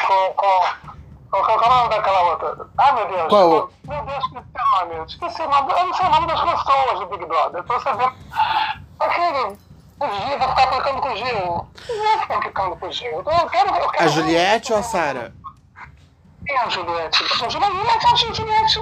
Com. 0.08 0.34
com 0.34 1.04
qual 1.30 1.62
é 1.62 1.66
o 1.66 1.76
nome 1.76 1.89
daquela 1.89 2.22
outra? 2.22 2.68
Ah, 2.78 2.91
meu 2.94 3.08
Deus. 3.08 3.28
Qual? 3.28 3.70
Meu 3.88 4.02
Deus, 4.04 4.24
esqueci 4.26 4.46
o 4.56 4.80
nome. 4.80 5.06
Esqueci 5.08 5.41
o 5.41 5.50
nome. 5.50 5.74
Eu 5.74 5.86
não 5.88 5.94
sei 5.94 6.06
o 6.06 6.10
nome 6.10 6.28
das 6.28 6.41
pessoas 6.41 7.00
do 7.00 7.06
Big 7.08 7.26
Brother. 7.26 7.62
Então 7.64 7.80
você 7.80 7.94
vê. 7.94 8.12
Aquele. 9.00 9.58
O 10.04 10.28
Gil, 10.28 10.39
vou 10.39 10.49
ficar 10.49 10.66
implicando 10.66 11.01
com 11.01 11.10
o 11.10 11.16
Gil. 11.16 11.68
Não 11.89 12.12
vou 12.12 12.20
ficar 12.20 12.36
implicando 12.38 12.76
com 12.76 12.88
o 12.88 12.91
Gil. 12.91 13.12
Eu 13.12 13.24
quero, 13.24 13.76
eu 13.76 13.89
quero 13.89 14.04
A 14.04 14.08
Juliette 14.08 14.74
ou 14.74 14.80
a 14.80 14.84
Sara? 14.84 15.34
quem 16.45 16.56
é 16.56 16.60
a 16.60 16.70
Juliette? 16.70 17.24
A 17.24 17.49
Juliette, 17.49 18.06
a 18.06 18.34
Juliette 18.34 18.80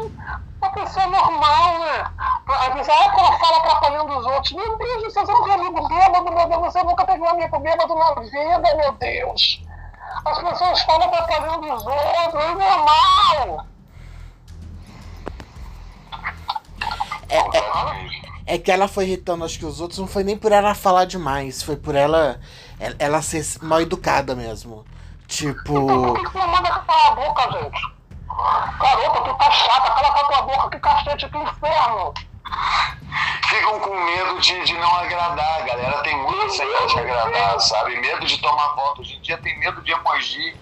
uma 0.61 0.72
pessoa 0.72 1.07
normal, 1.07 1.80
né? 1.80 2.11
A 2.47 2.69
pessoa, 2.72 2.97
ah, 2.97 3.15
ela 3.17 3.39
fala 3.39 3.57
atrapalhando 3.57 4.17
os 4.17 4.26
outros. 4.26 4.51
Meu 4.53 4.78
Deus 4.78 5.03
do 5.03 5.11
céu, 5.11 5.26
você 5.26 5.32
nunca 5.32 5.57
viu 5.57 5.72
bêbado, 5.72 6.32
meu 6.32 6.47
Deus, 6.47 6.61
você 6.61 6.84
nunca 6.84 7.05
teve 7.05 7.22
um 7.22 7.30
amigo 7.30 7.59
bêbado 7.59 7.95
na 7.95 8.13
vida, 8.13 8.76
meu 8.76 8.91
Deus. 8.93 9.63
As 10.26 10.39
pessoas 10.39 10.82
falam 10.84 11.07
atrapalhando 11.07 11.74
os 11.74 11.86
outros, 11.86 12.43
é 12.43 12.55
normal. 12.55 13.65
É 17.30 18.20
que 18.58 18.72
ela 18.72 18.88
foi 18.88 19.06
irritando, 19.06 19.45
acho 19.45 19.58
que 19.60 19.66
os 19.66 19.80
outros 19.80 19.99
não 19.99 20.08
foi 20.08 20.24
nem 20.24 20.38
por 20.38 20.52
ela 20.52 20.74
falar 20.74 21.06
demais, 21.06 21.62
foi 21.64 21.76
por 21.76 21.95
ela 21.95 22.39
ela, 22.80 22.95
ela 22.99 23.22
ser 23.22 23.45
mal 23.62 23.82
educada 23.82 24.36
mesmo. 24.36 24.86
Então 25.32 25.54
por 25.54 26.14
Tipo. 26.14 26.14
que 26.14 26.32
tu 26.32 26.38
não 26.38 26.47
manda 26.47 26.70
calar 26.70 27.12
a 27.12 27.16
boca, 27.16 27.52
gente? 27.52 28.02
Garota, 28.80 29.22
tu 29.22 29.38
tá 29.38 29.52
chata, 29.52 29.91
cala 29.91 30.08
a 30.08 30.26
tua 30.26 30.41
boca, 30.41 30.70
que 30.70 30.80
cacete, 30.80 31.30
que 31.30 31.38
inferno. 31.38 32.14
Ficam 33.47 33.80
com 33.80 34.04
medo 34.04 34.39
de, 34.39 34.64
de 34.66 34.74
não 34.74 34.95
agradar. 34.95 35.66
Galera 35.66 36.02
tem 36.04 36.18
muito 36.18 36.45
esse 36.47 36.60
negócio 36.60 36.89
de 36.89 36.99
agradar, 36.99 37.60
sabe? 37.60 37.99
Medo 37.99 38.26
de 38.26 38.38
tomar 38.39 38.76
voto. 38.76 39.02
Hoje 39.02 39.16
em 39.16 39.22
dia 39.22 39.38
tem 39.38 39.58
medo 39.60 39.82
de 39.82 39.91
emoji. 39.91 40.56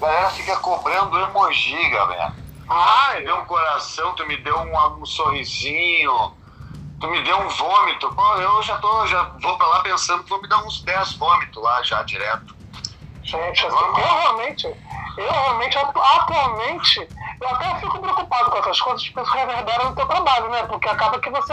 A 0.00 0.06
galera 0.06 0.30
fica 0.30 0.56
cobrando 0.56 1.18
emoji, 1.18 1.90
galera. 1.90 2.32
Ah, 2.68 3.14
me 3.16 3.24
deu 3.24 3.36
um 3.36 3.44
coração, 3.44 4.14
tu 4.14 4.26
me 4.26 4.36
deu 4.38 4.58
um, 4.58 5.00
um 5.00 5.06
sorrisinho, 5.06 6.32
tu 7.00 7.06
me 7.08 7.22
deu 7.22 7.38
um 7.38 7.48
vômito. 7.48 8.10
Pô, 8.10 8.34
eu 8.36 8.62
já 8.62 8.76
tô, 8.78 9.06
já 9.06 9.22
vou 9.42 9.56
pra 9.56 9.66
lá 9.66 9.80
pensando 9.80 10.22
que 10.24 10.30
vou 10.30 10.40
me 10.40 10.48
dar 10.48 10.58
uns 10.64 10.82
10 10.82 11.14
vômitos 11.14 11.62
lá 11.62 11.82
já 11.82 12.02
direto. 12.02 12.54
Gente, 13.22 13.66
assim, 13.66 13.76
eu 13.76 13.92
realmente, 13.94 14.66
eu 15.18 15.32
realmente, 15.32 15.76
atu- 15.76 16.00
atualmente, 16.00 17.08
eu 17.40 17.48
até 17.48 17.74
fico 17.80 17.98
preocupado 17.98 18.50
com 18.52 18.58
essas 18.58 18.80
coisas, 18.80 19.04
porque 19.08 19.20
isso 19.20 19.32
reverbera 19.34 19.84
no 19.84 19.96
teu 19.96 20.06
trabalho, 20.06 20.48
né? 20.48 20.62
Porque 20.62 20.88
acaba 20.88 21.18
que 21.18 21.28
você, 21.30 21.52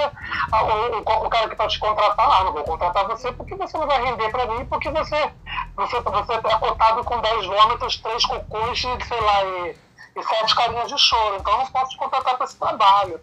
o, 0.51 0.97
o, 0.97 0.99
o 0.99 1.29
cara 1.29 1.49
que 1.49 1.55
tá 1.55 1.67
te 1.67 1.79
contratar 1.79 2.29
lá, 2.29 2.43
não 2.43 2.53
vou 2.53 2.63
contratar 2.63 3.07
você 3.07 3.31
porque 3.31 3.55
você 3.55 3.75
não 3.75 3.87
vai 3.87 4.03
render 4.03 4.29
pra 4.29 4.45
mim, 4.45 4.63
porque 4.65 4.91
você, 4.91 5.31
você, 5.75 5.99
você 6.01 6.33
é 6.33 6.57
cotado 6.59 7.03
com 7.03 7.19
10 7.19 7.45
vômitos, 7.47 7.97
3 7.97 8.23
cocôs 8.23 8.77
e, 8.79 9.05
sei 9.07 9.21
lá, 9.21 9.43
e, 9.43 9.75
e 10.15 10.23
7 10.23 10.55
carinhas 10.55 10.89
de 10.89 10.97
choro. 10.99 11.37
Então 11.39 11.53
eu 11.53 11.59
não 11.59 11.67
posso 11.67 11.89
te 11.89 11.97
contratar 11.97 12.35
pra 12.37 12.45
esse 12.45 12.59
trabalho. 12.59 13.19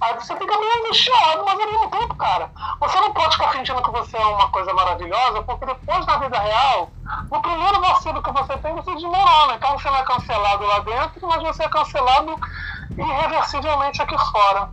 Aí 0.00 0.14
você 0.14 0.36
fica 0.36 0.58
meio 0.58 0.84
angustiado, 0.84 1.44
mas 1.44 1.58
ao 1.60 1.66
mesmo 1.66 1.90
tempo, 1.90 2.14
cara, 2.14 2.50
você 2.80 3.00
não 3.00 3.12
pode 3.12 3.36
ficar 3.36 3.50
fingindo 3.50 3.82
que 3.82 3.90
você 3.90 4.16
é 4.16 4.26
uma 4.26 4.48
coisa 4.50 4.72
maravilhosa, 4.72 5.42
porque 5.42 5.66
depois 5.66 6.06
na 6.06 6.18
vida 6.18 6.38
real, 6.38 6.90
no 7.30 7.42
primeiro 7.42 7.80
vacilo 7.80 8.22
que 8.22 8.32
você 8.32 8.56
tem, 8.58 8.74
você 8.74 8.94
desmorona. 8.94 9.54
Então 9.54 9.78
você 9.78 9.90
não 9.90 9.96
é 9.96 10.04
cancelado 10.04 10.64
lá 10.64 10.78
dentro, 10.80 11.26
mas 11.26 11.42
você 11.42 11.64
é 11.64 11.68
cancelado 11.68 12.38
irreversivelmente 12.96 14.00
aqui 14.00 14.16
fora. 14.30 14.70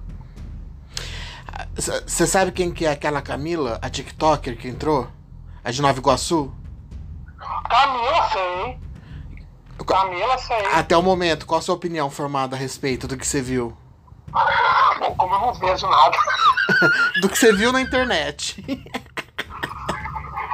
Você 1.76 2.28
sabe 2.28 2.52
quem 2.52 2.72
que 2.72 2.86
é 2.86 2.92
aquela 2.92 3.22
Camila, 3.22 3.80
a 3.82 3.90
TikToker 3.90 4.58
que 4.58 4.68
entrou? 4.68 5.08
A 5.64 5.72
de 5.72 5.82
Nova 5.82 5.98
Iguaçu? 5.98 6.54
Camila, 7.70 8.30
sei. 8.30 8.80
Camila, 9.86 10.38
sei. 10.38 10.66
Até 10.68 10.96
o 10.96 11.02
momento, 11.02 11.46
qual 11.46 11.60
a 11.60 11.62
sua 11.62 11.76
opinião 11.76 12.10
formada 12.10 12.56
a 12.56 12.60
respeito 12.60 13.08
do 13.08 13.18
que 13.18 13.26
você 13.26 13.42
viu? 13.42 13.76
Bom, 15.00 15.16
como 15.16 15.36
eu 15.36 15.40
não 15.40 15.54
vejo 15.54 15.88
nada. 15.88 16.18
do 17.22 17.30
que 17.30 17.38
você 17.38 17.54
viu 17.54 17.72
na 17.72 17.82
internet. 17.82 18.64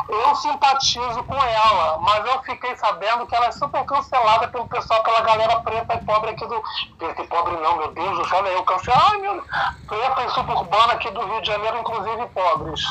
eu 0.07 0.35
simpatizo 0.35 1.23
com 1.23 1.35
ela, 1.35 1.97
mas 1.99 2.25
eu 2.25 2.41
fiquei 2.43 2.75
sabendo 2.75 3.25
que 3.25 3.35
ela 3.35 3.47
é 3.47 3.51
super 3.51 3.83
cancelada 3.85 4.47
pelo 4.49 4.67
pessoal, 4.67 5.01
pela 5.03 5.21
galera 5.21 5.61
preta 5.61 5.95
e 5.95 6.05
pobre 6.05 6.31
aqui 6.31 6.45
do. 6.45 6.61
Preta 6.97 7.21
e 7.21 7.27
pobre 7.27 7.55
não, 7.57 7.77
meu 7.77 7.91
Deus 7.91 8.17
do 8.17 8.27
céu, 8.27 8.45
eu 8.45 8.63
cancelei. 8.63 8.99
Ai, 9.01 9.17
meu. 9.19 9.43
Preta 9.87 10.23
e 10.23 10.29
suburbana 10.31 10.93
aqui 10.93 11.09
do 11.11 11.25
Rio 11.25 11.41
de 11.41 11.47
Janeiro, 11.47 11.79
inclusive 11.79 12.25
pobres. 12.27 12.81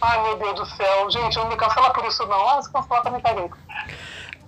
Ai, 0.00 0.22
meu 0.22 0.36
Deus 0.38 0.54
do 0.54 0.66
céu. 0.66 1.10
Gente, 1.10 1.36
não 1.36 1.48
me 1.48 1.56
cancela 1.56 1.90
por 1.90 2.04
isso, 2.04 2.26
não. 2.26 2.48
Ah, 2.48 2.62
se 2.62 2.72
cancelar 2.72 3.02
também 3.02 3.20
tá 3.20 3.34
bem. 3.34 3.50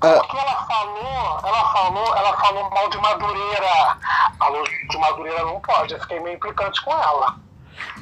Porque 0.01 0.37
ela 0.37 0.67
falou, 0.67 1.41
ela 1.45 1.73
falou, 1.73 2.17
ela 2.17 2.37
falou 2.39 2.71
mal 2.71 2.89
de 2.91 2.99
Madureira. 2.99 3.99
Falou 4.37 4.65
de 4.65 4.82
Madureira 5.23 5.45
não 5.45 5.61
pode, 5.61 5.95
eu 5.95 6.01
fiquei 6.01 6.21
meio 6.21 6.37
implicante 6.37 6.85
com 6.85 6.91
ela. 6.91 7.37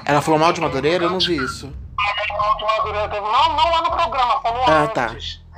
Ela 0.05 0.23
falou 0.23 0.41
mal 0.41 0.53
de 0.53 0.61
Madureira? 0.61 1.05
Eu 1.05 1.11
não 1.11 1.19
vi 1.19 1.37
isso. 1.37 1.73
Falou 2.29 2.57
de 2.57 2.65
Madureira, 2.65 3.21
não, 3.21 3.57
não 3.57 3.71
lá 3.71 3.83
no 3.83 3.91
programa, 3.91 4.41
falou 4.41 4.65
ah, 4.67 4.83
antes. 4.83 4.95
Tá. 5.37 5.51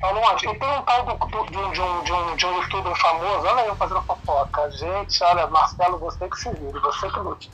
Falou 0.00 0.30
antes. 0.30 0.50
E 0.50 0.54
tem 0.54 0.78
um 0.78 0.82
tal 0.82 1.04
do, 1.04 1.14
do, 1.14 1.50
de, 1.50 1.58
um, 1.58 1.72
de, 1.72 1.80
um, 1.80 2.02
de, 2.02 2.12
um, 2.12 2.36
de 2.36 2.46
um 2.46 2.62
youtuber 2.62 2.94
famoso, 2.96 3.46
olha 3.46 3.66
eu 3.66 3.76
fazendo 3.76 4.02
fofoca. 4.02 4.70
Gente, 4.72 5.24
olha, 5.24 5.46
Marcelo, 5.46 5.98
você 5.98 6.28
que 6.28 6.38
se 6.38 6.50
vire, 6.50 6.78
você 6.80 7.10
que 7.10 7.18
lute. 7.18 7.50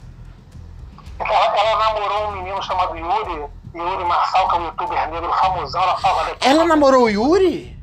Ela, 1.19 1.57
ela 1.57 1.79
namorou 1.79 2.29
um 2.29 2.33
menino 2.33 2.63
chamado 2.63 2.97
Yuri, 2.97 3.47
Yuri 3.75 4.05
Marçal, 4.05 4.49
que 4.49 4.57
é 4.57 4.59
um 4.59 4.65
youtuber 4.65 5.11
negro 5.11 5.33
famosão, 5.35 5.83
ela 5.83 5.97
fala... 5.99 6.37
Ela 6.41 6.65
namorou 6.65 7.05
o 7.05 7.09
Yuri? 7.09 7.77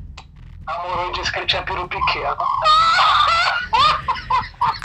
namorou 0.66 1.10
e 1.10 1.12
disse 1.12 1.32
que 1.32 1.38
ele 1.38 1.46
tinha 1.46 1.62
peru 1.62 1.88
pequeno. 1.88 2.36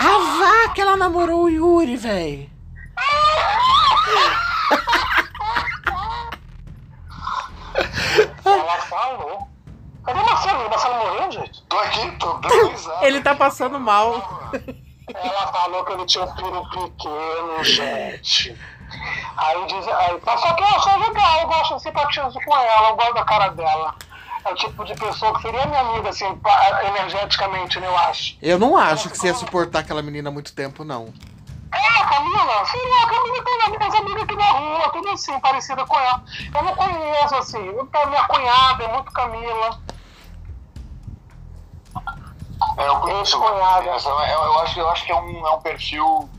A 0.10 0.18
vaca, 0.18 0.82
ela 0.82 0.98
namorou 0.98 1.44
o 1.44 1.50
Yuri, 1.50 1.96
véi. 1.96 2.50
ela 8.44 8.78
falou. 8.90 9.48
Cadê 10.04 10.20
o 10.20 10.26
Marcelo? 10.26 10.66
O 10.66 10.70
Marcelo 10.70 10.96
morreu, 10.96 11.32
gente? 11.32 11.62
Tô 11.70 11.78
aqui, 11.78 12.12
tô 12.18 12.34
dando 12.34 12.74
Ele 13.04 13.22
tá 13.22 13.36
passando 13.36 13.80
mal. 13.80 14.50
Ela 15.14 15.48
falou 15.52 15.86
que 15.86 15.94
ele 15.94 16.08
tinha 16.08 16.26
um 16.26 16.34
peru 16.34 16.68
pequeno, 16.72 17.64
gente. 17.64 18.58
Aí 19.38 19.66
diz, 19.68 19.88
aí, 19.88 20.20
só 20.24 20.54
que 20.54 20.64
eu 20.64 20.68
achei 20.68 20.98
legal, 20.98 21.42
eu 21.42 21.48
gosto, 21.48 21.80
simpatizo 21.80 22.40
com 22.44 22.58
ela, 22.58 22.90
eu 22.90 22.96
gosto 22.96 23.14
da 23.14 23.26
cara 23.26 23.50
dela 23.50 23.94
é 24.46 24.52
o 24.52 24.56
tipo 24.56 24.86
de 24.86 24.96
pessoa 24.96 25.34
que 25.36 25.42
seria 25.42 25.66
minha 25.66 25.82
amiga, 25.82 26.10
assim, 26.10 26.26
energeticamente, 26.88 27.80
né, 27.80 27.88
eu 27.88 27.98
acho. 27.98 28.38
Eu 28.42 28.60
não 28.60 28.78
acho 28.78 29.10
que 29.10 29.18
você 29.18 29.28
ia 29.28 29.34
suportar 29.34 29.80
aquela 29.80 30.02
menina 30.02 30.32
muito 30.32 30.54
tempo, 30.54 30.84
não. 30.84 31.14
É, 31.72 32.04
Camila, 32.04 32.66
seria 32.66 33.04
a 33.04 33.08
Camila 33.08 33.44
tem 33.44 33.78
minhas 33.78 33.94
amigas 33.94 34.24
aqui 34.24 34.36
na 34.36 34.52
rua, 34.52 34.90
tudo 34.92 35.10
assim, 35.10 35.40
parecida 35.40 35.86
com 35.86 36.00
ela. 36.00 36.24
Eu 36.54 36.64
não 36.64 36.76
conheço, 36.76 37.36
assim, 37.36 37.60
minha 37.60 38.28
cunhada 38.28 38.84
é 38.84 38.88
muito 38.88 39.12
Camila. 39.12 39.80
É, 42.78 42.88
eu 42.88 42.96
conheço. 43.00 43.40
Cunhada. 43.40 43.86
Eu, 43.86 44.44
eu, 44.44 44.60
acho, 44.60 44.80
eu 44.80 44.90
acho 44.90 45.06
que 45.06 45.12
é 45.12 45.16
um, 45.16 45.48
é 45.48 45.52
um 45.52 45.62
perfil 45.62 46.30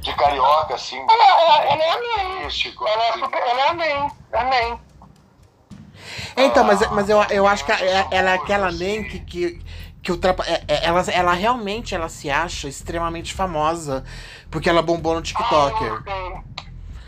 de 0.00 0.12
carioca, 0.14 0.74
assim. 0.74 0.98
Ela, 0.98 1.40
ela, 1.40 1.64
ela 1.64 1.82
é 1.82 1.90
amém. 1.90 2.20
Ela 2.20 2.42
é, 2.42 2.46
assim. 2.46 2.70
super, 3.20 3.42
ela 3.42 3.60
é 3.60 3.68
amém, 3.68 4.10
amém. 4.32 4.80
Então, 6.36 6.64
mas, 6.64 6.80
mas 6.90 7.08
eu, 7.08 7.22
eu 7.30 7.46
acho 7.46 7.64
que 7.64 7.72
ela 7.72 8.30
é 8.30 8.34
aquela 8.34 8.70
nem 8.72 9.04
que, 9.04 9.20
que, 9.20 9.60
que 10.02 10.12
ultrapa, 10.12 10.44
é, 10.46 10.64
é, 10.66 10.86
ela, 10.86 11.00
ela 11.10 11.32
realmente 11.32 11.94
ela 11.94 12.08
se 12.08 12.30
acha 12.30 12.68
extremamente 12.68 13.32
famosa 13.32 14.04
porque 14.50 14.68
ela 14.68 14.82
bombou 14.82 15.14
no 15.14 15.22
TikToker. 15.22 16.02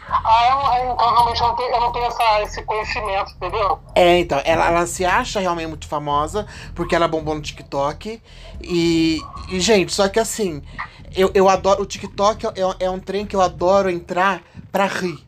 Ah, 0.08 0.78
eu, 0.78 0.92
então 0.92 1.10
realmente 1.14 1.40
eu 1.40 1.48
não 1.48 1.56
tenho, 1.56 1.74
eu 1.74 1.80
não 1.80 1.92
tenho 1.92 2.04
essa, 2.06 2.42
esse 2.42 2.62
conhecimento, 2.62 3.32
entendeu? 3.32 3.80
É, 3.94 4.18
então, 4.20 4.40
ela, 4.44 4.68
ela 4.68 4.86
se 4.86 5.04
acha 5.04 5.40
realmente 5.40 5.68
muito 5.68 5.88
famosa 5.88 6.46
porque 6.74 6.94
ela 6.94 7.08
bombou 7.08 7.34
no 7.34 7.42
TikTok. 7.42 8.22
E, 8.62 9.20
e 9.48 9.60
gente, 9.60 9.92
só 9.92 10.08
que 10.08 10.20
assim, 10.20 10.62
eu, 11.14 11.30
eu 11.34 11.48
adoro. 11.48 11.82
O 11.82 11.86
TikTok 11.86 12.46
é, 12.46 12.84
é 12.84 12.90
um 12.90 13.00
trem 13.00 13.26
que 13.26 13.34
eu 13.34 13.40
adoro 13.40 13.90
entrar 13.90 14.42
pra 14.70 14.86
rir. 14.86 15.18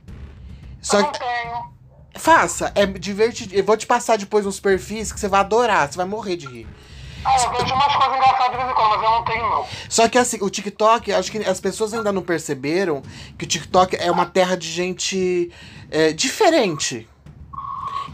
Só 0.80 0.99
eu 0.99 1.03
não 1.03 1.12
tenho. 1.12 1.77
Faça, 2.16 2.72
é 2.74 2.86
divertido. 2.86 3.54
Eu 3.54 3.64
vou 3.64 3.76
te 3.76 3.86
passar 3.86 4.16
depois 4.16 4.46
uns 4.46 4.61
perfis 4.61 5.12
que 5.12 5.20
você 5.20 5.28
vai 5.28 5.40
adorar, 5.40 5.90
você 5.90 5.96
vai 5.96 6.06
morrer 6.06 6.36
de 6.36 6.46
rir. 6.46 6.66
Ah, 7.24 7.36
eu 7.42 7.50
vejo 7.50 7.74
umas 7.74 7.94
coisas 7.96 8.16
engraçadas 8.16 8.50
de 8.50 8.56
vez 8.56 8.70
em 8.70 8.74
quando, 8.74 8.90
mas 8.90 9.02
eu 9.02 9.11
não 9.11 9.24
tenho, 9.24 9.50
não. 9.50 9.66
Só 9.88 10.09
que 10.09 10.18
assim, 10.18 10.38
o 10.40 10.48
TikTok, 10.48 11.12
acho 11.12 11.30
que 11.30 11.38
as 11.38 11.61
pessoas 11.61 11.92
ainda 11.92 12.12
não 12.12 12.22
perceberam 12.22 13.02
que 13.36 13.44
o 13.44 13.48
TikTok 13.48 13.96
é 13.96 14.11
uma 14.11 14.24
terra 14.24 14.56
de 14.56 14.68
gente 14.68 15.50
é, 15.90 16.12
diferente. 16.12 17.09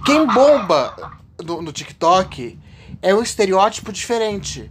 Quem 0.05 0.27
bomba 0.27 1.13
no, 1.43 1.63
no, 1.63 1.73
TikTok 1.73 2.59
é 3.01 3.15
um 3.15 3.23
estereótipo 3.23 3.93
diferente. 3.93 4.71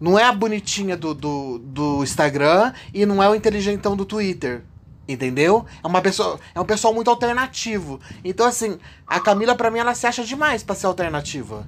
Não 0.00 0.18
é 0.18 0.24
a 0.24 0.32
bonitinha 0.32 0.96
do, 0.96 1.14
do, 1.14 1.58
do 1.58 2.02
Instagram 2.02 2.72
e 2.92 3.06
não 3.06 3.22
é 3.22 3.28
o 3.28 3.34
inteligentão 3.34 3.96
do 3.96 4.04
Twitter. 4.04 4.62
Entendeu? 5.06 5.66
É 5.82 5.86
uma 5.86 6.00
pessoa, 6.00 6.38
é 6.54 6.60
um 6.60 6.64
pessoal 6.64 6.94
muito 6.94 7.10
alternativo. 7.10 8.00
Então 8.24 8.46
assim, 8.46 8.78
a 9.06 9.20
Camila 9.20 9.54
para 9.54 9.70
mim 9.70 9.78
ela 9.78 9.94
se 9.94 10.06
acha 10.06 10.24
demais 10.24 10.62
para 10.62 10.74
ser 10.74 10.86
alternativa. 10.86 11.66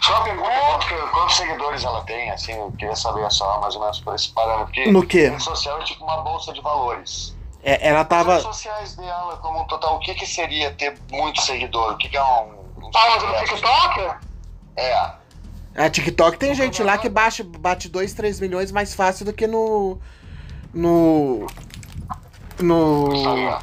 Só 0.00 0.14
uma 0.14 0.24
pergunta, 0.24 0.48
quantos, 0.48 1.10
quantos, 1.10 1.36
seguidores 1.36 1.84
ela 1.84 2.02
tem? 2.02 2.30
Assim, 2.30 2.52
eu 2.52 2.72
queria 2.78 2.94
saber 2.94 3.28
só 3.32 3.60
mais 3.60 3.74
ou 3.74 3.80
menos 3.80 4.00
por 4.00 4.14
esse 4.14 4.28
parâmetro. 4.30 4.66
Porque 4.66 4.90
no 4.90 5.04
quê? 5.04 5.28
Rede 5.28 5.42
social 5.42 5.80
é 5.80 5.84
tipo 5.84 6.04
uma 6.04 6.22
bolsa 6.22 6.52
de 6.52 6.60
valores. 6.60 7.36
É, 7.62 7.88
ela 7.88 8.04
tava. 8.04 8.36
As 8.36 8.44
redes 8.44 8.56
sociais 8.56 8.96
dela, 8.96 9.36
como 9.38 9.60
um 9.60 9.64
total, 9.64 9.96
o 9.96 9.98
que, 10.00 10.14
que 10.14 10.26
seria 10.26 10.70
ter 10.72 10.96
muito 11.10 11.40
seguidor? 11.42 11.92
O 11.92 11.98
que, 11.98 12.08
que 12.08 12.16
é 12.16 12.22
um. 12.22 12.54
um 12.78 12.90
ah, 12.94 13.40
no 13.40 13.46
TikTok? 13.46 14.16
É. 14.76 15.10
A 15.76 15.90
TikTok 15.90 16.38
tem 16.38 16.54
gente 16.54 16.82
lá 16.82 16.98
que 16.98 17.08
bate, 17.08 17.42
bate 17.42 17.88
2, 17.88 18.12
3 18.14 18.40
milhões 18.40 18.72
mais 18.72 18.94
fácil 18.94 19.24
do 19.26 19.32
que 19.32 19.46
no. 19.46 19.98
No. 20.72 21.46
No. 22.60 23.08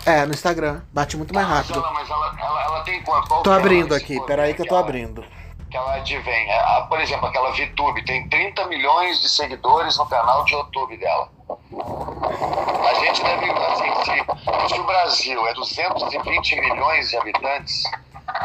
É, 0.06 0.26
no 0.26 0.34
Instagram. 0.34 0.82
Bate 0.92 1.18
muito 1.18 1.34
mais 1.34 1.48
rápido. 1.48 1.82
Mas 1.82 1.84
ela, 1.84 1.94
mas 1.94 2.10
ela, 2.10 2.36
ela, 2.40 2.64
ela 2.64 2.82
tem 2.84 3.02
qual? 3.04 3.24
Tô 3.44 3.52
abrindo 3.52 3.94
aqui, 3.94 4.20
peraí 4.26 4.54
que 4.54 4.62
eu 4.62 4.68
tô 4.68 4.76
abrindo. 4.76 5.24
Que 5.70 5.78
ela 5.78 5.96
advém. 5.96 6.52
É, 6.52 6.82
por 6.88 7.00
exemplo, 7.00 7.28
aquela 7.28 7.52
VTube 7.52 8.06
tem 8.06 8.28
30 8.30 8.68
milhões 8.68 9.22
de 9.22 9.30
seguidores 9.30 9.98
no 9.98 10.06
canal 10.06 10.44
de 10.46 10.54
YouTube 10.54 10.98
dela. 10.98 11.30
A 11.50 12.94
gente 13.06 13.24
deve. 13.24 13.52
Assim, 13.52 13.94
se, 14.04 14.74
se 14.74 14.80
o 14.80 14.84
Brasil 14.86 15.48
é 15.48 15.54
220 15.54 16.56
milhões 16.62 17.10
de 17.10 17.18
habitantes, 17.18 17.84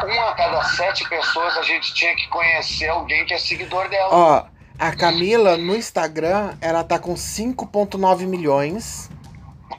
uma 0.03 0.29
a 0.29 0.33
cada 0.33 0.63
sete 0.63 1.07
pessoas 1.07 1.57
a 1.57 1.63
gente 1.63 1.93
tinha 1.93 2.15
que 2.15 2.27
conhecer 2.27 2.89
alguém 2.89 3.25
que 3.25 3.33
é 3.33 3.37
seguidor 3.37 3.87
dela. 3.89 4.09
Ó, 4.11 4.43
a 4.79 4.91
Camila 4.95 5.55
no 5.55 5.75
Instagram, 5.75 6.57
ela 6.59 6.83
tá 6.83 6.97
com 6.97 7.13
5,9 7.13 8.25
milhões. 8.25 9.09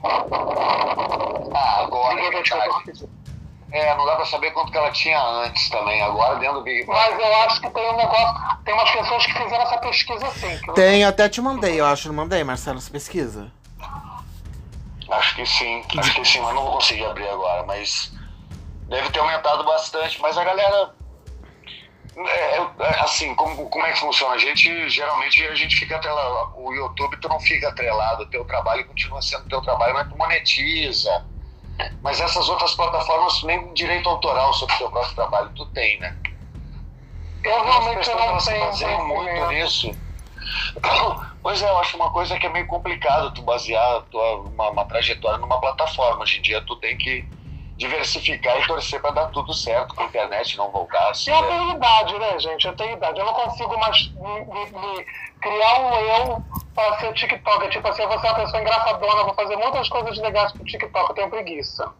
Ah, 0.04 1.80
agora 1.82 2.20
é, 2.20 2.26
é, 3.74 3.96
não 3.96 4.06
dá 4.06 4.16
pra 4.16 4.26
saber 4.26 4.52
quanto 4.52 4.70
que 4.70 4.78
ela 4.78 4.92
tinha 4.92 5.20
antes 5.20 5.68
também, 5.68 6.00
agora 6.02 6.38
dentro 6.38 6.58
do 6.58 6.62
Big 6.62 6.84
Brother. 6.84 7.10
Mas 7.10 7.20
eu 7.20 7.36
acho 7.36 7.60
que 7.60 7.70
tem 7.70 7.90
um 7.90 7.96
negócio, 7.96 8.58
tem 8.64 8.74
umas 8.74 8.90
pessoas 8.90 9.26
que 9.26 9.32
fizeram 9.32 9.62
essa 9.62 9.78
pesquisa 9.78 10.26
assim. 10.26 10.60
Tem, 10.74 11.02
eu 11.02 11.08
até 11.08 11.28
te 11.28 11.40
mandei, 11.40 11.80
eu 11.80 11.86
acho, 11.86 12.08
não 12.08 12.14
mandei, 12.14 12.44
Marcelo, 12.44 12.78
essa 12.78 12.90
pesquisa? 12.90 13.50
Acho 15.10 15.34
que 15.36 15.46
sim, 15.46 15.82
acho 15.98 16.14
que 16.14 16.24
sim, 16.24 16.40
mas 16.40 16.54
não 16.54 16.62
vou 16.62 16.72
conseguir 16.74 17.04
abrir 17.04 17.28
agora, 17.28 17.64
mas 17.64 18.12
deve 18.88 19.10
ter 19.10 19.18
aumentado 19.18 19.64
bastante, 19.64 20.20
mas 20.20 20.36
a 20.38 20.44
galera 20.44 20.94
é, 22.16 22.56
é, 22.56 23.00
assim, 23.00 23.34
como, 23.34 23.68
como 23.68 23.86
é 23.86 23.92
que 23.92 23.98
funciona? 23.98 24.34
A 24.34 24.38
gente, 24.38 24.88
geralmente, 24.88 25.44
a 25.46 25.54
gente 25.54 25.76
fica 25.76 25.96
atrelado. 25.96 26.52
O 26.56 26.72
YouTube, 26.72 27.16
tu 27.16 27.28
não 27.28 27.40
fica 27.40 27.68
atrelado. 27.68 28.22
O 28.22 28.26
teu 28.26 28.44
trabalho 28.44 28.86
continua 28.86 29.20
sendo 29.20 29.48
teu 29.48 29.60
trabalho, 29.62 29.94
mas 29.94 30.08
tu 30.08 30.16
monetiza. 30.16 31.24
Mas 32.02 32.20
essas 32.20 32.48
outras 32.48 32.74
plataformas, 32.74 33.42
nem 33.42 33.72
direito 33.74 34.08
autoral 34.08 34.52
sobre 34.54 34.74
o 34.76 34.78
teu 34.78 34.90
próprio 34.90 35.14
trabalho 35.14 35.50
tu 35.56 35.66
tem, 35.66 35.98
né? 35.98 36.16
Eu 37.42 37.64
realmente 37.64 38.08
não 38.10 38.38
tenho. 38.74 39.04
muito 39.06 39.46
nisso. 39.48 39.90
Pois 41.44 41.60
é, 41.60 41.68
eu 41.68 41.76
acho 41.76 41.94
uma 41.96 42.10
coisa 42.10 42.38
que 42.38 42.46
é 42.46 42.48
meio 42.48 42.66
complicado 42.66 43.34
tu 43.34 43.42
basear 43.42 44.00
tua, 44.10 44.36
uma, 44.36 44.70
uma 44.70 44.84
trajetória 44.86 45.36
numa 45.36 45.60
plataforma. 45.60 46.22
Hoje 46.22 46.38
em 46.38 46.40
dia 46.40 46.62
tu 46.62 46.74
tem 46.76 46.96
que 46.96 47.22
diversificar 47.84 48.58
e 48.58 48.66
torcer 48.66 49.00
para 49.00 49.10
dar 49.10 49.26
tudo 49.26 49.52
certo, 49.52 49.94
para 49.94 50.04
a 50.04 50.06
internet 50.06 50.56
não 50.56 50.70
voltar. 50.70 51.10
Assim, 51.10 51.30
eu 51.30 51.42
né? 51.42 51.48
tenho 51.48 51.70
idade, 51.72 52.18
né, 52.18 52.38
gente? 52.38 52.66
Eu 52.66 52.76
tenho 52.76 52.92
idade. 52.94 53.20
Eu 53.20 53.26
não 53.26 53.34
consigo 53.34 53.78
mais 53.78 54.10
me, 54.14 54.40
me, 54.40 54.64
me 54.66 55.06
criar 55.40 55.80
um 55.80 55.94
eu 55.94 56.44
para 56.74 56.98
ser 56.98 57.12
TikTok. 57.12 57.68
Tipo 57.68 57.88
assim, 57.88 58.02
eu 58.02 58.08
vou 58.08 58.18
ser 58.18 58.26
uma 58.28 58.34
pessoa 58.36 58.62
engraçadona, 58.62 59.24
vou 59.24 59.34
fazer 59.34 59.56
muitas 59.56 59.88
coisas 59.88 60.18
legais 60.18 60.52
pro 60.52 60.64
TikTok. 60.64 61.10
Eu 61.10 61.14
tenho 61.14 61.30
preguiça. 61.30 61.92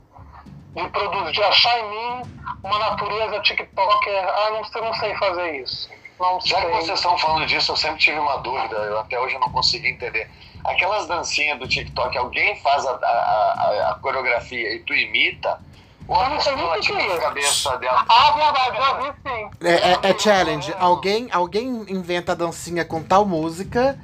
De 0.74 0.89
produzir, 0.89 1.32
de 1.32 1.43
achar 1.43 1.78
em 1.78 1.91
mim 1.91 2.22
uma 2.64 2.78
natureza 2.78 3.41
TikToker. 3.41 4.24
Ah, 4.26 4.51
não, 4.51 4.62
eu 4.74 4.85
não 4.85 4.95
sei 4.95 5.14
fazer 5.16 5.61
isso. 5.61 5.91
Não 6.18 6.41
Já 6.41 6.61
sei. 6.61 6.70
que 6.70 6.76
vocês 6.76 6.99
estão 6.99 7.18
falando 7.18 7.47
disso, 7.47 7.72
eu 7.72 7.76
sempre 7.76 7.99
tive 7.99 8.18
uma 8.18 8.39
dúvida, 8.39 8.76
eu 8.76 9.01
até 9.01 9.18
hoje 9.20 9.37
não 9.39 9.51
consegui 9.51 9.89
entender. 9.89 10.30
Aquelas 10.64 11.07
dancinhas 11.07 11.59
do 11.59 11.68
TikTok, 11.68 12.16
alguém 12.16 12.57
faz 12.62 12.87
a, 12.87 12.93
a, 12.93 12.97
a, 12.97 13.91
a 13.91 13.95
coreografia 13.97 14.74
e 14.74 14.78
tu 14.80 14.95
imita? 14.95 15.61
Ou 16.07 16.17
a 16.21 16.31
pessoa 16.31 16.81
tira 16.81 17.15
a 17.15 17.21
cabeça 17.21 17.77
dela? 17.79 18.05
Ah, 18.09 18.33
verdade, 18.33 18.77
já 18.77 18.93
vi 18.99 19.13
sim. 19.23 19.51
É, 19.63 19.73
é, 19.73 20.11
é 20.11 20.19
challenge. 20.19 20.75
Alguém, 20.79 21.29
alguém 21.33 21.87
inventa 21.89 22.33
a 22.33 22.35
dancinha 22.35 22.85
com 22.85 23.03
tal 23.03 23.25
música. 23.25 23.99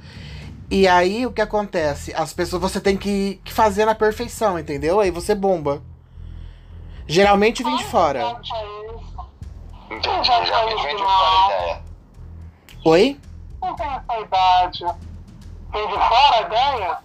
E 0.71 0.89
aí 0.89 1.27
o 1.27 1.33
que 1.33 1.43
acontece? 1.43 2.15
As 2.15 2.33
pessoas 2.33 2.63
você 2.63 2.81
tem 2.81 2.97
que, 2.97 3.41
que 3.45 3.53
fazer 3.53 3.85
na 3.85 3.95
perfeição, 3.95 4.59
entendeu? 4.59 5.01
Aí 5.01 5.11
você 5.11 5.35
bomba. 5.35 5.83
Geralmente 7.07 7.63
vem 7.63 7.77
de 7.77 7.85
fora. 7.85 8.41
Entendi, 9.91 10.25
já 10.25 10.65
vem 10.65 10.77
de 10.97 11.03
fora 11.03 11.29
a 11.29 11.47
ideia. 11.47 11.83
Oi? 12.85 13.21
Não 13.61 13.75
tem 13.75 13.87
essa 13.87 14.21
idade. 14.21 14.85
Vem 15.73 15.89
de 15.89 15.95
fora 15.95 16.37
a 16.37 16.41
ideia? 16.43 16.99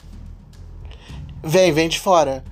Vem, 1.43 1.72
vem 1.74 1.89
de 1.89 2.00
fora. 2.00 2.43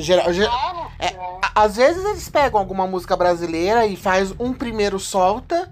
Geral, 0.00 0.32
ger- 0.32 0.50
é, 0.98 1.16
às 1.54 1.76
vezes 1.76 2.04
eles 2.04 2.28
pegam 2.28 2.58
alguma 2.60 2.86
música 2.86 3.16
brasileira 3.16 3.86
e 3.86 3.96
faz 3.96 4.32
um 4.38 4.52
primeiro 4.52 4.98
solta. 4.98 5.70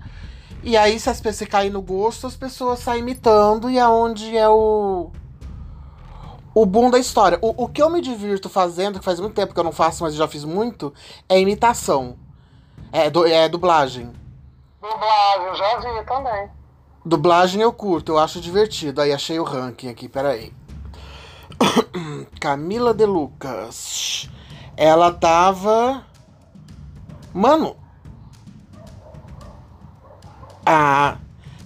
E 0.62 0.76
aí, 0.76 0.98
se 0.98 1.08
as 1.08 1.20
pessoas 1.20 1.48
caem 1.48 1.70
no 1.70 1.80
gosto, 1.80 2.26
as 2.26 2.36
pessoas 2.36 2.80
saem 2.80 3.00
imitando 3.00 3.70
e 3.70 3.78
é 3.78 3.86
onde 3.88 4.36
é 4.36 4.48
o. 4.48 5.10
O 6.54 6.66
boom 6.66 6.90
da 6.90 6.98
história. 6.98 7.38
O, 7.40 7.64
o 7.64 7.68
que 7.68 7.80
eu 7.80 7.88
me 7.88 8.00
divirto 8.00 8.48
fazendo, 8.48 8.98
que 8.98 9.04
faz 9.04 9.20
muito 9.20 9.34
tempo 9.34 9.54
que 9.54 9.60
eu 9.60 9.64
não 9.64 9.70
faço, 9.72 10.02
mas 10.02 10.14
já 10.14 10.26
fiz 10.26 10.44
muito, 10.44 10.92
é 11.28 11.38
imitação. 11.38 12.16
É, 12.90 13.08
du- 13.08 13.26
é 13.26 13.48
dublagem. 13.48 14.10
Dublagem, 14.80 15.54
já 15.56 15.78
vi 15.78 16.04
também. 16.06 16.48
Dublagem 17.04 17.62
eu 17.62 17.72
curto, 17.72 18.12
eu 18.12 18.18
acho 18.18 18.40
divertido. 18.40 19.00
Aí 19.00 19.12
achei 19.12 19.38
o 19.38 19.44
ranking 19.44 19.88
aqui, 19.88 20.08
peraí. 20.08 20.52
Camila 22.40 22.94
De 22.94 23.06
Lucas. 23.06 24.28
Ela 24.76 25.12
tava. 25.12 26.04
Mano. 27.32 27.76
Ah. 30.64 31.18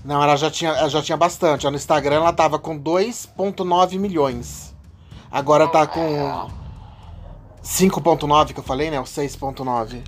Não, 0.04 0.20
ela 0.22 0.36
já 0.36 0.50
tinha, 0.50 0.70
ela 0.70 0.88
já 0.88 1.00
tinha 1.00 1.16
bastante. 1.16 1.68
No 1.68 1.76
Instagram 1.76 2.16
ela 2.16 2.32
tava 2.32 2.58
com 2.58 2.78
2,9 2.78 3.98
milhões. 3.98 4.74
Agora 5.30 5.68
tá 5.68 5.86
com 5.86 6.50
5,9 7.62 8.52
que 8.52 8.58
eu 8.58 8.64
falei, 8.64 8.90
né? 8.90 8.98
O 9.00 9.04
6,9. 9.04 10.02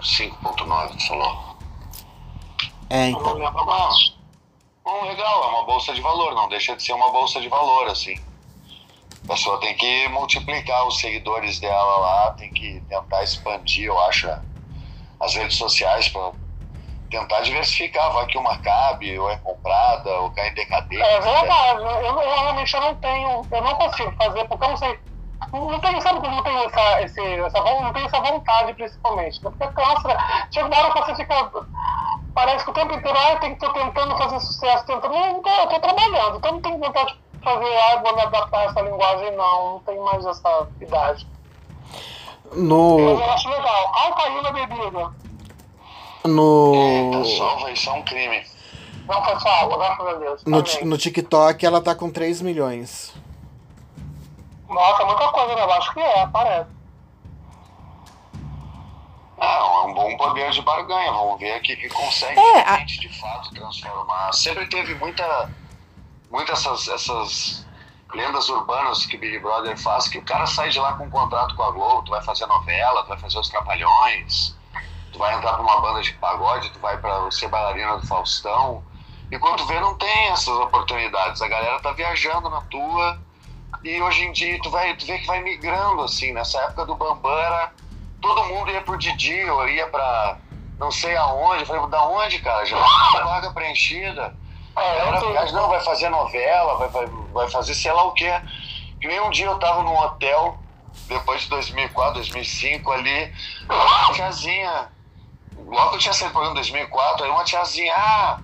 5.9, 0.00 0.96
tu 0.96 1.06
falou. 1.08 1.56
É, 2.88 3.10
não 3.10 3.20
então. 3.20 3.34
lembro 3.34 3.66
mais. 3.66 4.14
Bom, 4.84 5.04
legal, 5.04 5.44
é 5.44 5.46
uma 5.46 5.64
bolsa 5.64 5.94
de 5.94 6.00
valor, 6.00 6.34
não 6.34 6.48
deixa 6.48 6.74
de 6.74 6.82
ser 6.82 6.92
uma 6.92 7.10
bolsa 7.10 7.40
de 7.40 7.48
valor, 7.48 7.88
assim. 7.88 8.18
A 9.30 9.34
pessoa 9.34 9.60
tem 9.60 9.76
que 9.76 10.08
multiplicar 10.08 10.88
os 10.88 10.98
seguidores 10.98 11.60
dela 11.60 11.98
lá, 11.98 12.30
tem 12.32 12.50
que 12.50 12.80
tentar 12.88 13.22
expandir, 13.22 13.86
eu 13.86 13.96
acho, 14.06 14.28
as 15.20 15.36
redes 15.36 15.56
sociais 15.56 16.08
para 16.08 16.32
tentar 17.08 17.40
diversificar. 17.42 18.12
Vai 18.12 18.26
que 18.26 18.36
uma 18.36 18.56
cabe, 18.56 19.16
ou 19.16 19.30
é 19.30 19.36
comprada, 19.36 20.10
ou 20.22 20.30
cai 20.30 20.48
em 20.48 20.54
decadência. 20.54 21.04
É 21.04 21.20
verdade, 21.20 21.80
eu, 21.80 22.20
eu 22.20 22.40
realmente 22.42 22.74
eu 22.74 22.80
não 22.80 22.94
tenho, 22.96 23.46
eu 23.52 23.62
não 23.62 23.74
consigo 23.76 24.12
fazer, 24.20 24.44
porque 24.48 24.64
eu 24.64 24.68
não 24.68 24.76
sei. 24.76 24.98
Não 25.52 25.78
tenho, 25.78 26.02
sabe 26.02 26.20
como 26.20 26.34
não 26.34 26.42
tenho 26.42 26.64
essa, 26.64 27.02
esse, 27.02 27.20
essa, 27.20 27.60
não 27.60 27.92
tenho 27.92 28.06
essa 28.06 28.20
vontade, 28.20 28.74
principalmente. 28.74 29.44
né? 29.44 29.50
Porque 29.56 29.68
cansa, 29.68 30.18
chega 30.52 30.66
uma 30.66 30.76
hora 30.76 30.92
que 30.92 31.00
você 31.02 31.14
fica. 31.14 31.52
Parece 32.34 32.64
que 32.64 32.70
o 32.70 32.74
tempo 32.74 32.94
inteiro, 32.94 33.16
ah, 33.16 33.30
eu 33.30 33.38
tenho 33.38 33.54
que 33.54 33.60
tô 33.64 33.72
tentando 33.72 34.18
fazer 34.18 34.40
sucesso, 34.40 34.86
tentando. 34.86 35.14
Não, 35.14 35.36
eu 35.36 35.40
tô, 35.40 35.50
eu 35.50 35.66
tô 35.68 35.78
trabalhando, 35.78 36.36
então 36.38 36.52
não 36.52 36.60
tenho 36.60 36.78
vontade 36.78 37.12
de 37.12 37.29
fazer, 37.42 37.76
ah, 37.78 38.00
vou 38.02 38.14
me 38.14 38.22
adaptar 38.22 38.58
a 38.60 38.64
essa 38.64 38.80
linguagem, 38.80 39.36
não. 39.36 39.72
Não 39.74 39.78
tenho 39.80 40.04
mais 40.04 40.24
essa 40.24 40.68
idade. 40.80 41.26
Mas 42.50 42.58
No. 42.58 42.98
eu 42.98 43.30
acho 43.30 43.48
legal. 43.48 43.92
Alcaína 43.94 44.42
na 44.42 44.52
bebida. 44.52 45.12
No. 46.24 46.74
Eita, 46.74 47.24
salva, 47.38 47.70
isso 47.72 47.88
é 47.88 47.92
um 47.92 48.02
crime. 48.02 48.44
Não 49.08 49.22
água, 49.48 49.76
graças 49.78 50.06
a 50.06 50.14
Deus. 50.14 50.44
No, 50.44 50.62
no 50.88 50.98
TikTok 50.98 51.64
ela 51.66 51.80
tá 51.80 51.94
com 51.94 52.10
3 52.10 52.40
milhões. 52.42 53.12
Nossa, 54.68 55.04
muita 55.04 55.28
coisa, 55.32 55.54
né? 55.56 55.62
Eu 55.62 55.72
acho 55.72 55.92
que 55.94 56.00
é, 56.00 56.26
parece. 56.28 56.70
Não, 59.38 59.46
é 59.46 59.86
um 59.86 59.94
bom 59.94 60.16
poder 60.16 60.50
de 60.50 60.60
barganha. 60.62 61.10
Vamos 61.12 61.40
ver 61.40 61.52
aqui 61.54 61.74
que 61.74 61.88
consegue 61.88 62.38
É, 62.38 62.60
a- 62.60 62.64
realmente, 62.66 63.00
de 63.00 63.08
fato 63.20 63.50
transformar. 63.54 64.32
Sempre 64.34 64.66
teve 64.68 64.94
muita, 64.96 65.50
muitas 66.30 66.60
essas, 66.60 66.88
essas 66.88 67.66
lendas 68.14 68.48
urbanas 68.48 69.04
que 69.06 69.16
Big 69.16 69.38
Brother 69.38 69.76
faz, 69.80 70.08
que 70.08 70.18
o 70.18 70.22
cara 70.22 70.46
sai 70.46 70.70
de 70.70 70.78
lá 70.78 70.94
com 70.94 71.04
um 71.04 71.10
contrato 71.10 71.54
com 71.54 71.62
a 71.62 71.70
Globo, 71.70 72.02
tu 72.02 72.10
vai 72.10 72.22
fazer 72.22 72.46
novela, 72.46 73.02
tu 73.02 73.08
vai 73.08 73.18
fazer 73.18 73.38
os 73.38 73.48
Trapalhões, 73.48 74.56
tu 75.12 75.18
vai 75.18 75.34
entrar 75.34 75.54
pra 75.54 75.62
uma 75.62 75.80
banda 75.80 76.02
de 76.02 76.12
pagode, 76.14 76.70
tu 76.70 76.78
vai 76.78 76.96
para 76.98 77.30
ser 77.30 77.48
bailarina 77.48 77.98
do 77.98 78.06
Faustão. 78.06 78.82
E 79.30 79.38
quando 79.38 79.64
vê, 79.66 79.78
não 79.78 79.94
tem 79.96 80.28
essas 80.28 80.48
oportunidades. 80.48 81.40
A 81.40 81.48
galera 81.48 81.80
tá 81.80 81.92
viajando 81.92 82.50
na 82.50 82.60
tua. 82.62 83.18
E 83.84 84.02
hoje 84.02 84.24
em 84.24 84.32
dia 84.32 84.60
tu, 84.60 84.70
vai, 84.70 84.96
tu 84.96 85.06
vê 85.06 85.18
que 85.18 85.26
vai 85.26 85.40
migrando, 85.40 86.02
assim. 86.02 86.32
Nessa 86.32 86.58
época 86.62 86.84
do 86.86 86.96
Bambam 86.96 87.38
era 87.38 87.72
todo 88.20 88.44
mundo 88.46 88.70
ia 88.70 88.82
pro 88.82 88.98
Didi, 88.98 89.44
ou 89.44 89.68
ia 89.68 89.86
pra 89.86 90.36
não 90.80 90.90
sei 90.90 91.16
aonde. 91.16 91.60
Eu 91.60 91.66
falei, 91.66 91.86
da 91.88 92.08
onde, 92.08 92.40
cara? 92.40 92.64
Já 92.64 92.76
tem 93.12 93.22
vaga 93.22 93.52
preenchida. 93.52 94.34
É, 94.76 95.08
eu 95.08 95.20
tenho. 95.20 95.52
não, 95.52 95.68
vai 95.68 95.80
fazer 95.80 96.08
novela, 96.08 96.76
vai, 96.78 96.88
vai, 96.88 97.06
vai 97.32 97.50
fazer 97.50 97.74
sei 97.74 97.92
lá 97.92 98.04
o 98.04 98.12
quê. 98.12 98.30
Que 99.00 99.08
nem 99.08 99.20
um 99.20 99.30
dia 99.30 99.46
eu 99.46 99.58
tava 99.58 99.82
num 99.82 99.96
hotel, 99.96 100.58
depois 101.06 101.42
de 101.42 101.48
2004, 101.48 102.14
2005, 102.14 102.90
ali, 102.92 103.32
uma 103.68 104.12
tiazinha. 104.12 104.88
Logo 105.66 105.94
eu 105.94 105.98
tinha 105.98 106.12
saído 106.12 106.30
do 106.30 106.32
programa 106.32 106.52
em 106.52 106.62
2004, 106.62 107.24
aí 107.24 107.30
uma 107.30 107.44
tiazinha, 107.44 107.94
ah, 107.96 108.38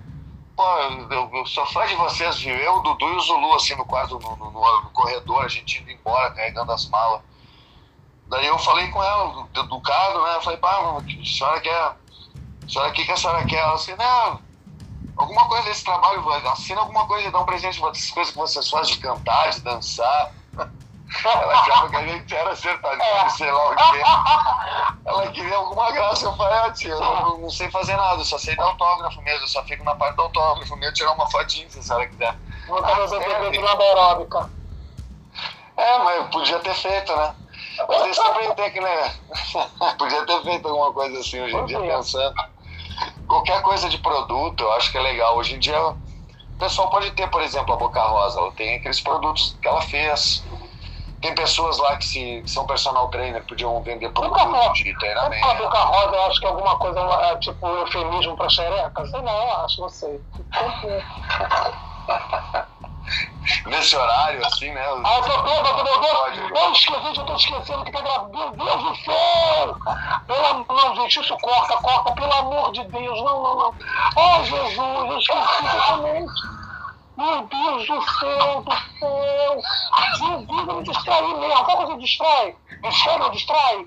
pô, 0.57 0.63
eu, 1.11 1.31
eu 1.35 1.47
sou 1.47 1.65
fã 1.67 1.87
de 1.87 1.95
vocês, 1.97 2.37
viu? 2.39 2.55
Eu, 2.55 2.77
o 2.77 2.81
Dudu 2.83 3.09
e 3.09 3.17
o 3.17 3.21
Zulu, 3.21 3.55
assim, 3.55 3.75
no 3.75 3.85
quarto, 3.85 4.19
no, 4.19 4.37
no- 4.37 4.51
no- 4.51 4.91
corredor, 4.93 5.45
a 5.45 5.49
gente 5.49 5.81
indo 5.83 5.91
embora, 5.91 6.31
carregando 6.33 6.73
as 6.73 6.89
malas. 6.89 7.21
Daí 8.29 8.47
eu 8.47 8.59
falei 8.59 8.89
com 8.89 9.03
ela, 9.03 9.45
do- 9.53 9.61
educado, 9.61 10.23
né? 10.23 10.35
Eu 10.37 10.43
falei, 10.43 10.59
pá, 10.59 10.79
a 10.99 11.25
senhora 11.25 11.61
quer. 11.61 11.73
A 11.75 11.97
senhora, 12.69 12.91
o 12.91 12.93
que, 12.93 13.05
que 13.05 13.13
a 13.13 13.17
senhora 13.17 13.45
quer? 13.47 13.59
Ela 13.59 13.75
assim, 13.75 13.95
não, 13.97 14.41
alguma 15.17 15.49
coisa 15.49 15.69
desse 15.69 15.85
trabalho, 15.85 16.23
assina 16.51 16.81
alguma 16.81 17.07
coisa, 17.07 17.31
dá 17.31 17.41
um 17.41 17.47
presente 17.47 17.81
para 17.81 17.91
essas 17.91 18.11
coisas 18.11 18.33
que 18.33 18.39
vocês 18.39 18.71
fazem 18.71 18.95
de 18.95 19.01
cantar, 19.01 19.51
de 19.51 19.61
dançar. 19.61 20.33
Ela 21.25 21.61
achava 21.61 21.89
que 21.89 21.97
a 21.97 22.07
gente 22.07 22.35
era 22.35 22.57
sertanejo, 22.57 23.31
sei 23.37 23.51
lá 23.51 23.71
o 23.71 23.77
quê. 23.77 24.03
Ela 25.05 25.27
queria 25.29 25.57
alguma 25.57 25.91
graça. 25.93 26.27
Eu 26.27 26.37
falei, 26.37 26.59
ah, 26.59 26.71
tia, 26.73 26.91
eu 26.91 27.01
não, 27.01 27.39
não 27.39 27.51
sei 27.51 27.71
fazer 27.71 27.97
nada, 27.97 28.21
eu 28.21 28.25
só 28.25 28.37
sei 28.39 28.57
dar 28.57 28.65
autógrafo 28.65 29.23
mesmo, 29.23 29.45
eu 29.45 29.49
só 29.49 29.63
fico 29.65 29.85
na 29.85 29.95
parte 29.95 30.17
do 30.17 30.23
autógrafo 30.23 30.77
mesmo, 30.77 30.95
tirar 30.95 31.13
uma 31.13 31.31
fotinha 31.31 31.71
se 31.71 31.79
a 31.79 31.83
senhora 31.83 32.09
quiser. 32.09 32.35
Vou 32.67 32.83
fazer 32.83 33.21
bebê 33.21 33.59
na 33.61 33.73
aeróbica. 33.73 34.51
É, 35.77 35.99
mas 35.99 36.29
podia 36.31 36.59
ter 36.59 36.75
feito, 36.75 37.15
né? 37.15 37.35
Mas 37.89 38.03
eles 38.03 38.17
também 38.17 38.55
tem 38.55 38.73
que, 38.73 38.81
né? 38.81 39.15
podia 39.99 40.27
ter 40.27 40.43
feito 40.43 40.69
alguma 40.69 40.93
coisa 40.93 41.21
assim 41.21 41.41
hoje 41.41 41.55
em 41.55 41.67
dia, 41.67 41.81
pensando. 41.81 42.35
Qualquer 43.27 43.61
coisa 43.63 43.89
de 43.89 43.99
produto, 43.99 44.63
eu 44.63 44.73
acho 44.75 44.91
que 44.91 44.99
é 44.99 45.01
legal. 45.01 45.37
Hoje 45.37 45.55
em 45.55 45.59
dia, 45.59 45.79
o 45.81 45.97
pessoal 46.59 46.89
pode 46.89 47.11
ter, 47.13 47.27
por 47.29 47.43
exemplo, 47.43 47.75
a 47.75 47.77
Boca 47.77 48.03
Rosa. 48.03 48.41
Ela 48.41 48.53
tem 48.53 48.77
aqueles 48.77 49.01
produtos 49.01 49.57
que 49.61 49.69
ela 49.69 49.81
fez. 49.83 50.45
Tem 51.21 51.35
pessoas 51.35 51.79
lá 51.79 51.97
que, 51.97 52.05
se, 52.05 52.43
que 52.43 52.51
são 52.51 52.67
personal 52.67 53.09
trainer, 53.09 53.43
podiam 53.45 53.81
vender 53.83 54.09
Boca 54.11 54.29
produto 54.29 54.55
Rosa. 54.55 54.73
de 54.75 54.99
treinamento. 54.99 55.47
a 55.47 55.55
boca 55.55 55.79
rosa, 55.79 56.15
eu 56.17 56.23
acho 56.27 56.41
que 56.41 56.47
é 56.47 56.49
alguma 56.51 56.77
coisa, 56.77 57.01
é, 57.01 57.37
tipo, 57.37 57.67
eufemismo 57.67 58.37
pra 58.37 58.49
xereca? 58.49 59.07
Sei 59.07 59.21
lá, 59.23 59.33
eu 59.33 59.65
acho, 59.65 59.81
não 59.81 59.89
sei. 59.89 60.21
Nesse 63.67 63.97
horário, 63.97 64.45
assim, 64.45 64.73
né? 64.73 64.93
os- 64.93 65.05
Ah, 65.05 65.19
eu 65.19 65.43
bêbado, 65.43 65.85
meu. 65.85 66.01
Deus! 66.01 66.63
Eu 66.63 66.73
esqueci, 66.73 67.19
eu 67.19 67.25
tô 67.25 67.37
esquecendo 67.37 67.85
que 67.85 67.93
tá 67.93 68.01
gravando. 68.01 68.37
Meu 68.37 68.51
Deus 68.53 68.83
do 68.83 68.97
céu! 69.05 69.77
Pelo 70.27 70.67
não, 70.69 70.97
gente, 70.97 71.21
isso 71.21 71.37
corta, 71.39 71.77
corta, 71.79 72.13
pelo 72.13 72.33
amor 72.35 72.73
de 72.73 72.85
Deus, 72.85 73.23
não, 73.23 73.43
não, 73.43 73.57
não. 73.57 73.75
Oh, 74.17 74.45
Jesus, 74.45 74.79
eu 74.79 75.19
esqueci 75.19 75.71
totalmente. 75.71 76.33
Meu 77.17 77.43
Deus 77.43 77.87
do 77.87 78.03
céu, 78.19 78.63
do 78.63 78.73
céu. 78.99 79.63
Jesus, 80.19 80.67
me 80.75 80.83
distraí 80.83 81.35
mesmo. 81.35 81.65
Qual 81.65 81.77
coisa 81.79 81.97
distrai? 81.99 82.57
Distrai, 82.83 83.19
não 83.19 83.31
distrai? 83.31 83.87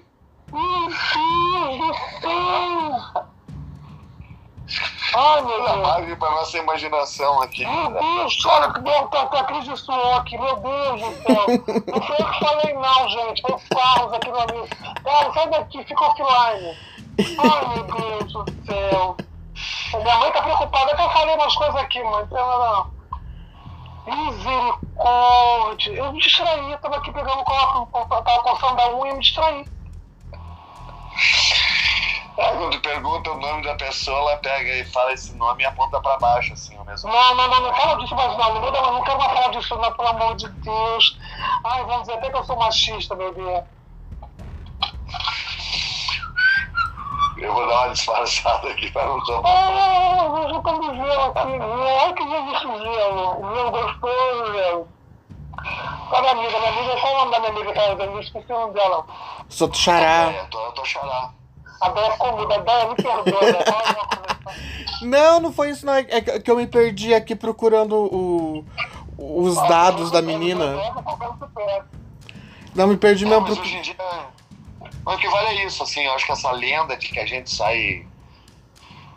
Meu 0.52 0.88
Deus 0.88 1.78
do 1.78 1.94
céu. 2.22 3.26
Ai, 5.16 5.42
meu 5.42 5.64
Deus. 5.64 6.18
Para 6.20 6.32
nossa 6.32 6.58
imaginação 6.58 7.42
aqui. 7.42 7.66
Meu 7.66 7.92
Deus, 7.92 8.46
olha 8.46 8.74
que 8.74 8.82
deu 8.82 9.08
tá, 9.08 9.26
tá 9.26 9.44
crise 9.46 9.70
de 9.70 9.78
suor 9.78 10.18
aqui, 10.18 10.38
meu 10.38 10.56
Deus 10.58 11.02
do 11.02 11.24
céu. 11.24 11.46
Não 11.88 12.02
foi 12.02 12.16
eu 12.20 12.32
que 12.32 12.40
falei 12.40 12.74
não, 12.74 13.10
gente. 13.10 13.42
Foi 13.42 13.52
o 13.52 13.62
Carlos 13.76 14.14
aqui 14.14 14.30
no 14.30 14.40
amigo. 14.40 14.68
Carlos, 15.04 15.34
sai 15.34 15.50
daqui, 15.50 15.84
fica 15.84 16.04
offline. 16.04 16.78
Ai, 17.40 17.76
meu 17.76 17.84
Deus 17.84 18.34
do 18.34 18.66
céu. 18.66 19.18
Minha 19.94 20.18
mãe 20.20 20.32
tá 20.32 20.42
preocupada 20.42 20.96
que 20.96 21.02
eu 21.02 21.10
falei 21.10 21.36
umas 21.36 21.56
coisas 21.56 21.76
aqui, 21.76 22.04
mãe. 22.04 22.24
Então, 22.24 22.60
não. 22.60 23.00
Misericórdia. 24.06 25.92
Eu 25.94 26.14
me 26.14 26.20
distraí, 26.20 26.72
eu 26.72 26.78
tava 26.80 26.98
aqui 26.98 27.12
pegando 27.12 27.42
o 27.42 27.44
copo, 27.44 28.22
tava 28.24 28.44
coçando 28.44 28.82
a 28.82 28.96
unha 28.96 29.12
e 29.12 29.14
me 29.16 29.20
distraí. 29.20 29.66
Aí 32.40 32.58
quando 32.58 32.80
pergunta 32.80 33.32
o 33.32 33.38
nome 33.38 33.64
da 33.64 33.76
pessoa, 33.76 34.18
ela 34.18 34.38
pega 34.38 34.70
e 34.76 34.86
fala 34.86 35.12
esse 35.12 35.36
nome 35.36 35.64
e 35.64 35.66
aponta 35.66 36.00
pra 36.00 36.18
baixo, 36.20 36.54
assim, 36.54 36.78
o 36.78 36.86
mesmo. 36.86 37.12
Não, 37.12 37.36
não, 37.36 37.48
não, 37.50 37.62
não 37.64 37.74
fala 37.74 37.98
disso 37.98 38.16
mais 38.16 38.38
não. 38.38 38.54
Não, 38.54 38.72
não, 38.72 38.94
não 38.94 39.04
quero 39.04 39.20
mais 39.20 39.34
falar 39.34 39.50
disso, 39.50 39.76
não, 39.76 39.92
pelo 39.92 40.08
amor 40.08 40.36
de 40.36 40.48
Deus. 40.48 41.20
Ai, 41.66 41.84
vamos 41.84 42.02
dizer 42.02 42.14
até 42.14 42.30
que 42.30 42.38
eu 42.38 42.44
sou 42.46 42.56
machista, 42.56 43.16
meu 43.16 43.34
Deus. 43.34 43.64
Eu 47.38 47.54
vou 47.54 47.68
dar 47.68 47.86
uma 47.86 47.94
disfarçada 47.94 48.70
aqui 48.70 48.90
pra 48.92 49.06
não 49.06 49.24
tomar. 49.24 49.50
Ah, 49.50 50.26
eu 50.26 50.50
já 50.50 50.62
tô 50.62 50.72
no 50.72 50.96
gelo 50.96 51.24
aqui, 51.36 51.52
viu? 51.52 51.80
Olha 51.80 52.14
que 52.14 52.24
esse 52.24 52.84
gelo. 52.84 53.56
Gelo 53.56 53.72
gostoso, 53.72 54.52
velho. 54.52 54.88
Qual 56.10 56.26
a 56.26 56.34
minha 56.36 56.48
amiga? 56.48 56.60
Minha 56.60 56.70
amiga, 56.72 57.02
qual 57.02 57.14
o 57.14 57.18
nome 57.18 57.32
da 57.32 57.40
minha 57.40 57.52
amiga? 57.52 57.74
Cara, 57.74 58.04
eu 58.04 58.20
esqueci 58.20 58.52
o 58.52 58.60
nome 58.60 58.74
dela. 58.74 59.06
Sou 59.50 59.68
do 59.68 59.78
xará. 59.78 60.32
É, 60.32 60.40
eu 60.40 60.48
tô, 60.48 60.66
eu 60.66 60.72
tô 60.72 60.86
xará. 60.86 61.32
A 61.82 61.90
Déia 61.90 62.18
comida. 62.18 62.56
A 62.56 62.58
Déia 62.60 62.88
me 62.88 62.96
perdoa. 62.96 63.40
Não, 65.02 65.40
não 65.40 65.54
foi 65.54 65.70
isso, 65.70 65.86
não. 65.86 65.94
É 65.94 66.04
que 66.22 66.40
que 66.40 66.52
eu 66.52 66.58
me 66.58 66.68
perdi 66.68 67.14
aqui 67.14 67.36
procurando 67.36 67.96
o, 67.96 68.66
os 69.18 69.56
dados 69.68 70.12
da 70.12 70.22
menina. 70.22 70.76
Não, 72.76 72.88
me 72.88 72.98
perdi 72.98 73.26
Não, 73.26 73.42
mesmo. 73.42 73.56
mas 73.56 73.60
hoje 73.60 73.78
em 73.78 73.82
dia. 73.82 73.96
Mas 75.06 75.16
o 75.16 75.18
que 75.18 75.30
vale 75.30 75.48
é 75.48 75.66
isso, 75.66 75.82
assim, 75.82 76.02
eu 76.02 76.14
acho 76.14 76.26
que 76.26 76.32
essa 76.32 76.52
lenda 76.52 76.96
de 76.96 77.08
que 77.10 77.20
a 77.20 77.26
gente 77.26 77.50
sai 77.50 78.06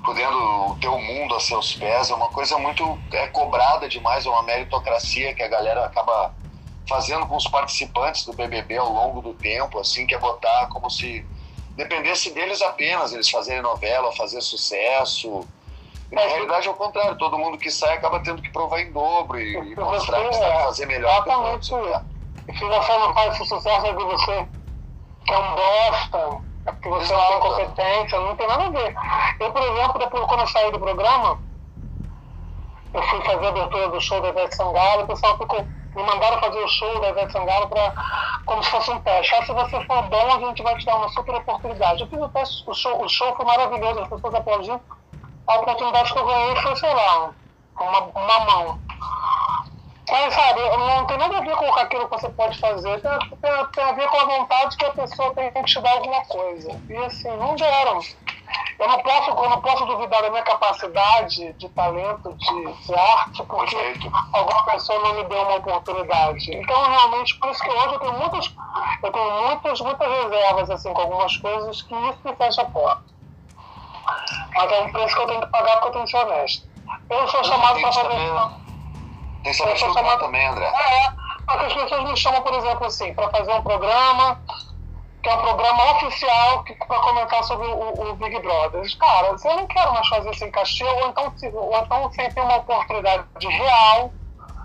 podendo 0.04 0.76
ter 0.80 0.88
o 0.88 0.98
mundo 0.98 1.34
a 1.34 1.40
seus 1.40 1.74
pés 1.74 2.10
é 2.10 2.14
uma 2.14 2.28
coisa 2.28 2.58
muito 2.58 2.98
é 3.12 3.28
cobrada 3.28 3.88
demais, 3.88 4.26
é 4.26 4.28
uma 4.28 4.42
meritocracia 4.42 5.32
que 5.34 5.42
a 5.42 5.48
galera 5.48 5.84
acaba 5.84 6.34
fazendo 6.88 7.26
com 7.26 7.36
os 7.36 7.46
participantes 7.46 8.24
do 8.24 8.32
BBB 8.32 8.76
ao 8.76 8.92
longo 8.92 9.22
do 9.22 9.32
tempo, 9.34 9.78
assim, 9.78 10.06
que 10.06 10.14
é 10.14 10.18
botar 10.18 10.66
como 10.68 10.90
se 10.90 11.24
dependesse 11.82 12.30
deles 12.30 12.62
apenas, 12.62 13.12
eles 13.12 13.28
fazerem 13.28 13.62
novela, 13.62 14.12
fazer 14.12 14.40
sucesso. 14.40 15.46
E, 16.10 16.14
na 16.14 16.22
realidade 16.22 16.68
é 16.68 16.70
o 16.70 16.74
contrário, 16.74 17.16
todo 17.16 17.38
mundo 17.38 17.58
que 17.58 17.70
sai 17.70 17.94
acaba 17.94 18.20
tendo 18.20 18.42
que 18.42 18.50
provar 18.50 18.80
em 18.80 18.92
dobro 18.92 19.38
e, 19.38 19.54
e 19.54 19.76
mostrar 19.76 20.28
que 20.28 20.34
sabe 20.34 20.62
fazer 20.64 20.86
melhor. 20.86 21.10
Exatamente. 21.10 21.74
E 22.48 22.56
se 22.56 22.64
você 22.64 22.98
não 22.98 23.14
faz 23.14 23.34
esse 23.34 23.46
sucesso 23.46 23.86
é 23.86 23.92
de 23.92 24.04
você 24.04 24.46
que 25.24 25.32
é 25.32 25.38
um 25.38 25.54
bosta, 25.54 26.40
é 26.66 26.72
porque 26.72 26.88
você 26.88 27.12
não 27.12 27.20
tem 27.20 27.36
Exato. 27.36 27.48
competência, 27.48 28.20
não 28.20 28.36
tem 28.36 28.46
nada 28.46 28.64
a 28.64 28.70
ver. 28.70 28.94
Eu, 29.40 29.52
por 29.52 29.62
exemplo, 29.62 29.98
depois 29.98 30.26
quando 30.26 30.40
eu 30.40 30.48
saí 30.48 30.70
do 30.72 30.80
programa, 30.80 31.38
eu 32.94 33.02
fui 33.04 33.22
fazer 33.22 33.46
a 33.46 33.48
abertura 33.48 33.88
do 33.88 34.00
show 34.00 34.20
da 34.20 34.28
Ivete 34.28 34.54
Sangalo, 34.54 35.04
o 35.04 35.06
pessoal 35.06 35.38
ficou, 35.38 35.66
me 35.94 36.02
mandaram 36.02 36.40
fazer 36.40 36.58
o 36.58 36.68
show 36.68 37.00
da 37.00 37.10
Ivete 37.10 37.32
Sangalo 37.32 37.68
pra, 37.68 37.92
como 38.46 38.62
se 38.62 38.70
fosse 38.70 38.90
um 38.90 39.00
teste. 39.00 39.34
Ah, 39.34 39.44
se 39.44 39.52
você 39.52 39.80
for 39.84 40.02
bom, 40.08 40.34
a 40.34 40.38
gente 40.38 40.62
vai 40.62 40.76
te 40.76 40.86
dar 40.86 40.96
uma 40.96 41.08
super 41.10 41.34
oportunidade. 41.34 42.02
Eu 42.02 42.08
fiz 42.08 42.20
o 42.20 42.28
teste, 42.28 42.64
o 42.66 42.74
show, 42.74 43.04
o 43.04 43.08
show 43.08 43.34
foi 43.36 43.44
maravilhoso, 43.44 44.00
as 44.00 44.08
pessoas 44.08 44.34
aplaudiram. 44.34 44.80
A 45.46 45.56
oportunidade 45.56 46.12
que 46.12 46.18
eu 46.18 46.26
ganhei 46.26 46.56
foi, 46.56 46.76
sei 46.76 46.94
lá, 46.94 47.30
uma, 47.78 48.00
uma 48.00 48.40
mão. 48.40 48.78
Mas, 50.10 50.34
sabe, 50.34 50.60
não 50.76 51.06
tem 51.06 51.16
nada 51.16 51.38
a 51.38 51.40
ver 51.40 51.56
com 51.56 51.64
aquilo 51.64 52.08
que 52.08 52.20
você 52.20 52.28
pode 52.30 52.58
fazer. 52.58 53.00
Tem, 53.00 53.18
tem, 53.40 53.66
tem 53.66 53.84
a 53.84 53.92
ver 53.92 54.08
com 54.08 54.16
a 54.18 54.24
vontade 54.24 54.76
que 54.76 54.84
a 54.84 54.90
pessoa 54.90 55.32
tem 55.34 55.50
que 55.52 55.62
te 55.64 55.80
dar 55.80 55.92
alguma 55.92 56.22
coisa. 56.26 56.80
E 56.88 56.96
assim, 56.96 57.36
não 57.36 57.54
deram. 57.54 57.98
Eu 58.78 58.88
não 58.88 58.98
posso, 58.98 59.30
eu 59.30 59.50
não 59.50 59.60
posso 59.60 59.86
duvidar 59.86 60.22
da 60.22 60.30
minha 60.30 60.42
capacidade 60.42 61.52
de 61.54 61.68
talento, 61.70 62.34
de, 62.34 62.72
de 62.86 62.94
arte, 62.94 63.42
porque 63.44 63.76
Perfeito. 63.76 64.12
alguma 64.32 64.64
pessoa 64.64 64.98
não 65.00 65.14
me 65.14 65.24
deu 65.24 65.42
uma 65.42 65.56
oportunidade. 65.56 66.54
Então, 66.56 66.82
realmente, 66.90 67.38
por 67.38 67.50
isso 67.50 67.62
que 67.62 67.70
hoje 67.70 67.94
eu 67.94 67.98
tenho 68.00 68.12
muitas, 68.14 68.54
eu 69.02 69.12
tenho 69.12 69.42
muitas, 69.46 69.80
muitas 69.80 70.08
reservas 70.08 70.70
assim, 70.70 70.92
com 70.92 71.00
algumas 71.02 71.36
coisas 71.36 71.82
que 71.82 71.94
isso 71.94 72.18
me 72.24 72.34
fecha 72.36 72.62
a 72.62 72.66
porta. 72.66 73.02
Mas 74.56 74.72
é 74.72 74.80
um 74.82 74.92
preço 74.92 75.14
que 75.16 75.22
eu 75.22 75.26
tenho 75.26 75.40
que 75.40 75.46
pagar 75.46 75.72
porque 75.74 75.88
eu 75.88 75.92
tenho 75.92 76.04
que 76.04 76.10
ser 76.10 76.16
honesto. 76.26 76.66
Eu 77.08 77.28
sou 77.28 77.44
chamado 77.44 77.80
para 77.80 77.92
fazer. 77.92 78.08
saber- 78.08 78.62
Tem 79.42 79.52
que 79.52 79.58
filmar 79.58 79.76
chamado- 79.94 80.20
também, 80.20 80.46
André. 80.46 80.64
É, 80.66 81.06
é. 81.06 81.12
Porque 81.46 81.64
as 81.66 81.72
pessoas 81.74 82.04
me 82.04 82.16
chamam, 82.16 82.42
por 82.42 82.54
exemplo, 82.54 82.86
assim, 82.86 83.14
para 83.14 83.28
fazer 83.30 83.52
um 83.52 83.62
programa, 83.62 84.38
que 85.22 85.28
é 85.28 85.34
um 85.34 85.40
programa 85.42 85.92
oficial 85.92 86.64
para 86.88 87.00
comentar 87.00 87.44
sobre 87.44 87.66
o, 87.68 88.10
o 88.10 88.16
Big 88.16 88.38
Brother. 88.40 88.82
Cara, 88.98 89.28
eu 89.44 89.56
não 89.56 89.66
quero 89.66 89.92
mais 89.92 90.08
fazer 90.08 90.34
sem 90.34 90.50
cachê, 90.50 90.84
ou 90.84 91.08
então, 91.08 91.32
se- 91.36 91.48
ou 91.54 91.76
então 91.78 92.10
sem 92.12 92.30
ter 92.32 92.40
uma 92.40 92.56
oportunidade 92.56 93.24
real 93.48 94.12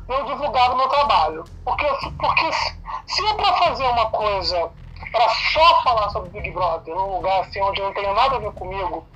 eu 0.08 0.26
divulgar 0.26 0.72
o 0.72 0.78
meu 0.78 0.88
trabalho. 0.89 1.49
Porque, 1.66 1.86
porque 2.20 2.53
se- 2.53 2.76
se 3.08 3.26
é 3.28 3.34
para 3.36 3.53
fazer 3.58 3.88
uma 3.88 4.05
coisa 4.08 4.72
para 5.12 5.30
só 5.30 5.82
falar 5.84 6.10
sobre 6.10 6.30
Big 6.32 6.51
Brother, 6.51 6.95
num 6.95 7.16
lugar 7.18 7.41
assim 7.41 7.62
onde 7.62 7.82
não 7.82 7.93
tem 7.93 8.14
nada 8.14 8.38
a 8.38 8.39
ver 8.39 8.51
comigo, 8.53 9.08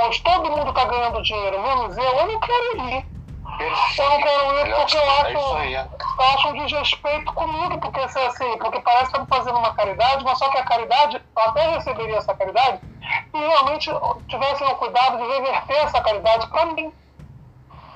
onde 0.00 0.20
todo 0.22 0.50
mundo 0.50 0.70
está 0.70 0.84
ganhando 0.84 1.22
dinheiro, 1.22 1.60
menos 1.62 1.96
eu, 1.96 2.04
eu 2.04 2.26
não 2.26 2.40
quero 2.40 2.88
ir. 2.90 3.11
Eu 3.60 4.10
não 4.10 4.18
quero 4.22 4.66
ir 4.66 4.74
porque 4.74 4.96
eu 4.96 5.02
É 5.02 5.20
acho, 5.20 5.56
é. 5.58 5.88
eu 6.18 6.24
acho 6.34 6.48
um 6.48 6.52
desrespeito 6.54 7.32
comigo, 7.32 7.78
porque 7.78 8.00
assim, 8.00 8.58
porque 8.58 8.80
parece 8.80 9.04
que 9.04 9.18
estamos 9.18 9.28
fazendo 9.28 9.58
uma 9.58 9.72
caridade, 9.74 10.24
mas 10.24 10.38
só 10.38 10.48
que 10.48 10.58
a 10.58 10.64
caridade, 10.64 11.16
eu 11.36 11.42
até 11.42 11.70
receberia 11.70 12.16
essa 12.16 12.34
caridade, 12.34 12.80
e 13.34 13.38
realmente 13.38 13.90
tivessem 14.28 14.66
o 14.66 14.76
cuidado 14.76 15.18
de 15.18 15.24
reverter 15.24 15.76
essa 15.76 16.00
caridade 16.00 16.46
para 16.48 16.66
mim. 16.66 16.92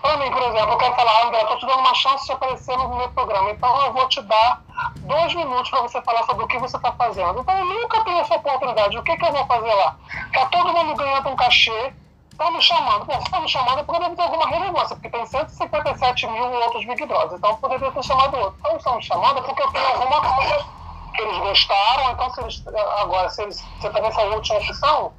Para 0.03 0.19
mim, 0.19 0.31
por 0.31 0.43
exemplo, 0.43 0.73
eu 0.73 0.79
quero 0.79 0.95
falar, 0.95 1.27
André, 1.27 1.39
eu 1.39 1.43
estou 1.45 1.59
te 1.59 1.67
dando 1.67 1.81
uma 1.81 1.95
chance 1.95 2.27
de 2.27 2.33
aparecer 2.33 2.77
no 2.77 2.97
meu 2.97 3.09
programa, 3.09 3.51
então 3.51 3.87
eu 3.87 3.93
vou 3.93 4.09
te 4.09 4.21
dar 4.23 4.63
dois 4.99 5.35
minutos 5.35 5.71
para 5.71 5.81
você 5.81 6.01
falar 6.03 6.23
sobre 6.25 6.45
o 6.45 6.49
que 6.49 6.59
você 6.59 6.77
está 6.77 6.93
fazendo. 6.93 7.41
Então 7.41 7.59
eu 7.59 7.65
nunca 7.65 8.05
tenho 8.05 8.21
essa 8.21 8.37
oportunidade. 8.37 8.97
O 8.99 9.03
que, 9.03 9.17
que 9.17 9.25
eu 9.25 9.33
vou 9.33 9.47
fazer 9.47 9.75
lá? 9.75 9.97
Tá 10.33 10.47
todo 10.47 10.73
mundo 10.73 10.95
ganhando 10.95 11.29
um 11.31 11.35
cachê, 11.37 11.93
tá 12.37 12.51
me 12.51 12.63
chamando. 12.63 13.05
Bom, 13.07 13.21
se 13.21 13.31
tá 13.31 13.41
me 13.41 13.49
chamando 13.49 13.81
é 13.81 13.83
porque 13.85 14.01
deve 14.01 14.17
ter 14.17 14.23
alguma 14.23 14.47
relevância, 14.49 14.97
porque 14.97 15.11
tem 15.11 15.27
157 15.27 16.27
mil 16.29 16.45
outros 16.53 16.85
Big 16.87 17.07
Brothers, 17.07 17.35
então 17.39 17.51
eu 17.51 17.57
poderia 17.59 17.93
ter 17.93 18.03
chamado 18.03 18.37
outro. 18.37 18.57
Então 18.61 18.77
estão 18.77 18.97
me 18.97 19.03
chamando 19.03 19.39
é 19.39 19.43
porque 19.43 19.63
eu 19.63 19.71
tenho 19.73 19.87
alguma 19.87 20.21
coisa 20.21 20.67
que 21.15 21.23
eles 21.23 21.39
gostaram, 21.39 22.11
então 22.13 22.31
se 22.31 22.41
eles, 22.43 22.65
agora, 23.01 23.29
se 23.31 23.43
eles, 23.43 23.71
você 23.79 23.91
tá 23.91 24.01
nessa 24.01 24.23
última 24.23 24.59
opção, 24.59 25.15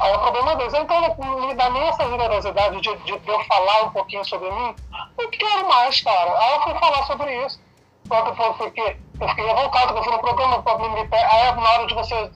Aí 0.00 0.14
o 0.14 0.18
problema 0.18 0.56
deles. 0.56 0.74
Então 0.74 1.00
não 1.18 1.46
me 1.46 1.54
dá 1.54 1.70
nem 1.70 1.82
essa 1.88 2.08
generosidade 2.08 2.80
de, 2.80 2.96
de, 3.04 3.12
eu 3.12 3.44
falar 3.44 3.84
um 3.84 3.90
pouquinho 3.90 4.24
sobre 4.24 4.50
mim. 4.50 4.74
Não 5.18 5.30
quero 5.30 5.68
mais, 5.68 6.00
cara. 6.02 6.38
Aí 6.38 6.54
eu 6.54 6.62
fui 6.62 6.74
falar 6.74 7.06
sobre 7.06 7.46
isso. 7.46 7.60
Foi 8.08 8.22
porque 8.54 8.98
eu 9.20 9.28
fiquei 9.28 9.46
revoltado, 9.46 9.94
porque 9.94 9.98
eu 10.00 10.04
fui 10.04 10.12
no 10.12 10.18
programa, 10.20 10.64
me- 10.88 11.08
aí 11.12 11.52
na 11.56 11.70
hora 11.70 11.86
de 11.86 11.94
você. 11.94 12.32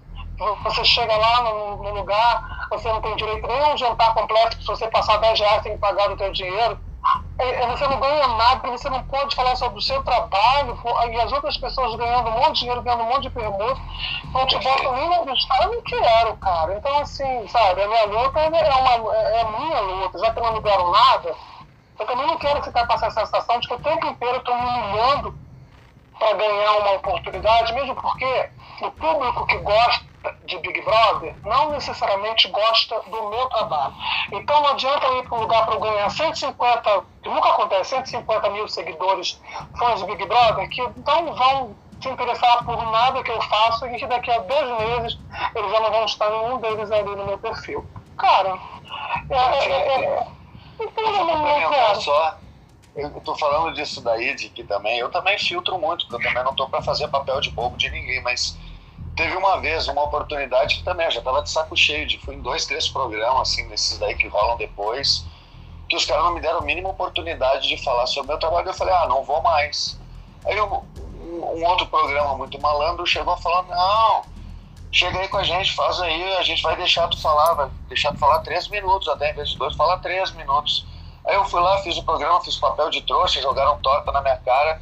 Você 0.64 0.84
chega 0.84 1.16
lá 1.16 1.42
no, 1.42 1.82
no 1.82 1.94
lugar, 1.94 2.66
você 2.70 2.88
não 2.92 3.00
tem 3.00 3.16
direito 3.16 3.46
nem 3.46 3.60
a 3.62 3.68
um 3.68 3.76
jantar 3.76 4.12
completo, 4.14 4.56
se 4.60 4.66
você 4.66 4.88
passar 4.88 5.18
10 5.18 5.40
reais 5.40 5.62
tem 5.62 5.72
que 5.72 5.78
pagar 5.78 6.08
do 6.08 6.16
teu 6.16 6.30
dinheiro. 6.32 6.78
É, 7.38 7.64
é, 7.64 7.66
Você 7.68 7.86
não 7.86 7.98
ganha 7.98 8.28
nada, 8.28 8.70
você 8.70 8.88
não 8.88 9.02
pode 9.02 9.34
falar 9.34 9.56
sobre 9.56 9.78
o 9.78 9.82
seu 9.82 10.02
trabalho, 10.02 10.78
e 11.10 11.20
as 11.20 11.32
outras 11.32 11.56
pessoas 11.58 11.94
ganhando 11.96 12.28
um 12.28 12.32
monte 12.32 12.52
de 12.54 12.60
dinheiro, 12.60 12.82
ganhando 12.82 13.02
um 13.02 13.08
monte 13.08 13.22
de 13.22 13.30
permuta, 13.30 13.80
não 14.32 14.46
te 14.46 14.58
botam 14.58 14.92
nem 14.92 15.08
no 15.08 15.14
eu 15.14 15.70
não 15.70 15.82
quero, 15.82 16.36
cara. 16.36 16.74
Então, 16.76 16.98
assim, 16.98 17.46
sabe, 17.48 17.82
a 17.82 17.88
minha 17.88 18.04
luta 18.06 18.40
é, 18.40 18.48
uma, 18.48 19.14
é 19.14 19.40
a 19.40 19.44
minha 19.50 19.80
luta, 19.80 20.18
já 20.18 20.32
que 20.32 20.40
não 20.40 20.52
me 20.52 20.60
deram 20.60 20.90
nada, 20.90 21.36
eu 21.98 22.06
também 22.06 22.26
não 22.26 22.38
quero 22.38 22.62
ficar 22.62 22.86
com 22.86 22.94
essa 22.94 23.10
sensação 23.10 23.58
de 23.60 23.68
que 23.68 23.74
o 23.74 23.78
tempo 23.78 24.06
inteiro 24.06 24.36
eu 24.36 24.38
estou 24.38 24.54
me 24.56 24.66
humilhando 24.66 25.38
para 26.18 26.32
ganhar 26.34 26.72
uma 26.78 26.92
oportunidade, 26.92 27.72
mesmo 27.74 27.94
porque 27.96 28.50
o 28.82 28.90
público 28.92 29.46
que 29.46 29.58
gosta 29.58 30.13
de 30.44 30.58
Big 30.58 30.80
Brother 30.82 31.34
não 31.44 31.70
necessariamente 31.70 32.48
gosta 32.48 33.00
do 33.00 33.30
meu 33.30 33.46
trabalho. 33.48 33.94
Então 34.32 34.60
não 34.62 34.70
adianta 34.70 35.06
eu 35.06 35.18
ir 35.18 35.28
para 35.28 35.38
um 35.38 35.40
lugar 35.42 35.64
para 35.64 35.74
eu 35.74 35.80
ganhar 35.80 36.10
150, 36.10 37.04
que 37.22 37.28
nunca 37.28 37.48
acontece, 37.50 37.90
150 37.90 38.50
mil 38.50 38.68
seguidores 38.68 39.40
fãs 39.78 40.00
de 40.00 40.06
Big 40.06 40.24
Brother, 40.26 40.68
que 40.68 40.82
não 40.82 41.34
vão 41.34 41.76
se 42.00 42.08
interessar 42.08 42.64
por 42.64 42.76
nada 42.90 43.22
que 43.22 43.30
eu 43.30 43.40
faço 43.42 43.86
e 43.86 43.96
que 43.96 44.06
daqui 44.06 44.30
a 44.30 44.38
dois 44.38 44.78
meses 44.78 45.18
eles 45.54 45.70
já 45.70 45.80
não 45.80 45.90
vão 45.90 46.04
estar 46.04 46.30
nenhum 46.30 46.58
deles 46.58 46.90
ali 46.90 47.16
no 47.16 47.26
meu 47.26 47.38
perfil. 47.38 47.84
Cara, 48.18 48.58
é, 49.30 49.34
é, 49.34 49.72
é, 49.72 50.04
é, 50.04 50.26
então 50.80 51.04
eu 51.04 51.12
não, 51.12 51.26
não 51.26 51.34
complementar 51.34 51.86
quero. 51.86 52.00
só, 52.00 52.36
eu 52.96 53.10
tô 53.20 53.34
falando 53.36 53.74
disso 53.74 54.00
daí, 54.00 54.34
de 54.34 54.48
que 54.48 54.62
também, 54.62 54.98
eu 54.98 55.10
também 55.10 55.38
filtro 55.38 55.78
muito, 55.78 56.06
porque 56.06 56.26
eu 56.26 56.28
também 56.28 56.44
não 56.44 56.54
tô 56.54 56.68
para 56.68 56.82
fazer 56.82 57.08
papel 57.08 57.40
de 57.40 57.50
bobo 57.50 57.76
de 57.76 57.90
ninguém, 57.90 58.22
mas 58.22 58.56
teve 59.16 59.36
uma 59.36 59.60
vez 59.60 59.88
uma 59.88 60.02
oportunidade 60.02 60.76
que 60.76 60.82
também 60.82 61.06
eu 61.06 61.12
já 61.12 61.22
tava 61.22 61.42
de 61.42 61.50
saco 61.50 61.76
cheio, 61.76 62.06
de 62.06 62.18
fui 62.18 62.34
em 62.34 62.40
dois, 62.40 62.66
três 62.66 62.88
programas, 62.88 63.50
assim, 63.50 63.68
desses 63.68 63.98
daí 63.98 64.14
que 64.14 64.28
rolam 64.28 64.56
depois, 64.56 65.24
que 65.88 65.96
os 65.96 66.04
caras 66.04 66.24
não 66.24 66.34
me 66.34 66.40
deram 66.40 66.58
a 66.58 66.62
mínima 66.62 66.88
oportunidade 66.88 67.68
de 67.68 67.82
falar 67.82 68.06
sobre 68.06 68.26
o 68.26 68.28
meu 68.28 68.38
trabalho, 68.38 68.68
eu 68.68 68.74
falei, 68.74 68.94
ah, 68.94 69.06
não 69.06 69.22
vou 69.22 69.40
mais. 69.42 69.98
Aí 70.44 70.60
um, 70.60 71.66
outro 71.66 71.86
programa 71.86 72.36
muito 72.36 72.60
malandro 72.60 73.06
chegou 73.06 73.36
falando, 73.36 73.68
não, 73.68 74.24
chega 74.90 75.20
aí 75.20 75.28
com 75.28 75.38
a 75.38 75.44
gente, 75.44 75.74
faz 75.74 76.00
aí, 76.00 76.36
a 76.36 76.42
gente 76.42 76.62
vai 76.62 76.76
deixar 76.76 77.08
tu 77.08 77.20
falar, 77.20 77.54
vai 77.54 77.70
deixar 77.88 78.12
tu 78.12 78.18
falar 78.18 78.40
três 78.40 78.68
minutos, 78.68 79.08
até 79.08 79.30
em 79.30 79.34
vez 79.34 79.50
de 79.50 79.58
dois, 79.58 79.74
fala 79.76 79.98
três 79.98 80.30
minutos. 80.32 80.86
Aí 81.26 81.34
eu 81.34 81.44
fui 81.46 81.60
lá, 81.60 81.78
fiz 81.78 81.96
o 81.96 82.02
programa, 82.02 82.42
fiz 82.42 82.56
papel 82.56 82.90
de 82.90 83.00
trouxa, 83.02 83.40
jogaram 83.40 83.80
torta 83.80 84.12
na 84.12 84.20
minha 84.20 84.36
cara, 84.38 84.80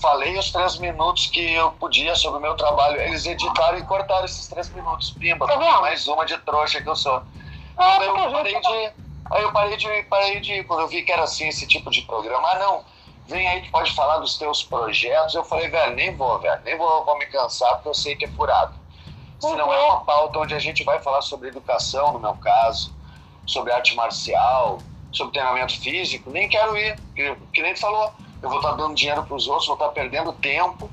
falei 0.00 0.38
os 0.38 0.50
três 0.50 0.78
minutos 0.78 1.26
que 1.26 1.52
eu 1.52 1.70
podia 1.72 2.14
sobre 2.14 2.38
o 2.38 2.42
meu 2.42 2.56
trabalho. 2.56 3.00
Eles 3.00 3.26
editaram 3.26 3.78
e 3.78 3.82
cortaram 3.82 4.24
esses 4.24 4.48
três 4.48 4.68
minutos. 4.70 5.10
Pimba, 5.12 5.46
tá 5.46 5.56
mais 5.80 6.08
uma 6.08 6.24
de 6.24 6.36
trouxa 6.38 6.80
que 6.80 6.88
eu 6.88 6.96
sou. 6.96 7.22
Ah, 7.76 7.98
aí 7.98 8.06
eu 8.06 8.32
parei 8.32 8.60
de. 8.60 8.92
Aí 9.30 9.42
eu 9.42 9.52
parei 9.52 9.76
de, 9.76 10.02
parei 10.04 10.40
de. 10.40 10.64
Quando 10.64 10.80
eu 10.80 10.88
vi 10.88 11.02
que 11.02 11.12
era 11.12 11.22
assim 11.22 11.48
esse 11.48 11.66
tipo 11.66 11.90
de 11.90 12.02
programa, 12.02 12.48
ah 12.48 12.58
não, 12.58 12.84
vem 13.26 13.46
aí 13.46 13.60
que 13.62 13.70
pode 13.70 13.92
falar 13.92 14.18
dos 14.18 14.36
teus 14.36 14.62
projetos. 14.62 15.34
Eu 15.34 15.44
falei, 15.44 15.68
velho, 15.68 15.94
nem 15.94 16.16
vou, 16.16 16.38
velho, 16.38 16.60
nem 16.64 16.76
vou, 16.76 17.04
vou 17.04 17.18
me 17.18 17.26
cansar, 17.26 17.74
porque 17.74 17.88
eu 17.88 17.94
sei 17.94 18.16
que 18.16 18.24
é 18.24 18.28
furado. 18.28 18.74
Se 19.38 19.54
não 19.54 19.72
é 19.72 19.78
uma 19.86 20.00
pauta 20.00 20.38
onde 20.38 20.54
a 20.54 20.58
gente 20.58 20.84
vai 20.84 21.00
falar 21.00 21.22
sobre 21.22 21.48
educação, 21.48 22.12
no 22.12 22.18
meu 22.18 22.34
caso, 22.34 22.94
sobre 23.46 23.72
arte 23.72 23.94
marcial, 23.94 24.78
sobre 25.12 25.32
treinamento 25.32 25.80
físico, 25.80 26.30
nem 26.30 26.48
quero 26.48 26.76
ir. 26.76 26.98
Que, 27.14 27.34
que 27.54 27.62
nem 27.62 27.72
tu 27.72 27.80
falou, 27.80 28.12
eu 28.42 28.48
vou 28.48 28.58
estar 28.58 28.72
dando 28.72 28.94
dinheiro 28.94 29.22
para 29.22 29.36
os 29.36 29.46
outros, 29.46 29.66
vou 29.66 29.74
estar 29.74 29.88
perdendo 29.88 30.32
tempo. 30.32 30.90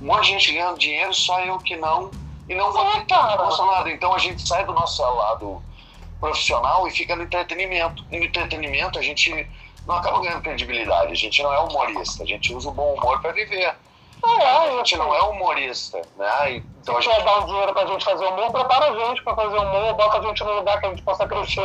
Um 0.00 0.06
monte 0.06 0.24
de 0.24 0.30
gente 0.32 0.52
ganhando 0.52 0.78
dinheiro, 0.78 1.14
só 1.14 1.40
eu 1.40 1.58
que 1.58 1.76
não. 1.76 2.10
E 2.48 2.54
não 2.54 2.72
vou 2.72 2.84
ter 2.90 3.06
nada. 3.08 3.90
Então 3.90 4.14
a 4.14 4.18
gente 4.18 4.46
sai 4.46 4.64
do 4.64 4.72
nosso 4.72 5.02
lado 5.02 5.62
profissional 6.18 6.86
e 6.86 6.90
fica 6.90 7.16
no 7.16 7.22
entretenimento. 7.22 8.04
E 8.10 8.18
no 8.18 8.24
entretenimento 8.24 8.98
a 8.98 9.02
gente 9.02 9.48
não 9.86 9.96
acaba 9.96 10.20
ganhando 10.20 10.42
credibilidade. 10.42 11.12
A 11.12 11.16
gente 11.16 11.42
não 11.42 11.52
é 11.52 11.60
humorista, 11.60 12.22
a 12.22 12.26
gente 12.26 12.52
usa 12.54 12.68
o 12.68 12.72
bom 12.72 12.94
humor 12.94 13.20
para 13.20 13.32
viver. 13.32 13.74
É, 14.22 14.68
a 14.68 14.70
gente 14.76 14.96
não 14.96 15.14
é 15.14 15.22
humorista, 15.22 16.00
né? 16.16 16.56
Então, 16.56 17.00
Se 17.00 17.08
a 17.08 17.12
gente... 17.12 17.16
quer 17.16 17.24
dar 17.24 17.38
um 17.38 17.46
dinheiro 17.46 17.72
pra 17.72 17.86
gente 17.86 18.04
fazer 18.04 18.26
humor, 18.26 18.50
prepara 18.50 18.90
a 18.90 19.06
gente 19.06 19.22
pra 19.22 19.34
fazer 19.34 19.56
humor, 19.56 19.94
bota 19.94 20.18
a 20.18 20.22
gente 20.22 20.44
num 20.44 20.56
lugar 20.56 20.80
que 20.80 20.86
a 20.86 20.88
gente 20.90 21.02
possa 21.02 21.26
crescer. 21.26 21.62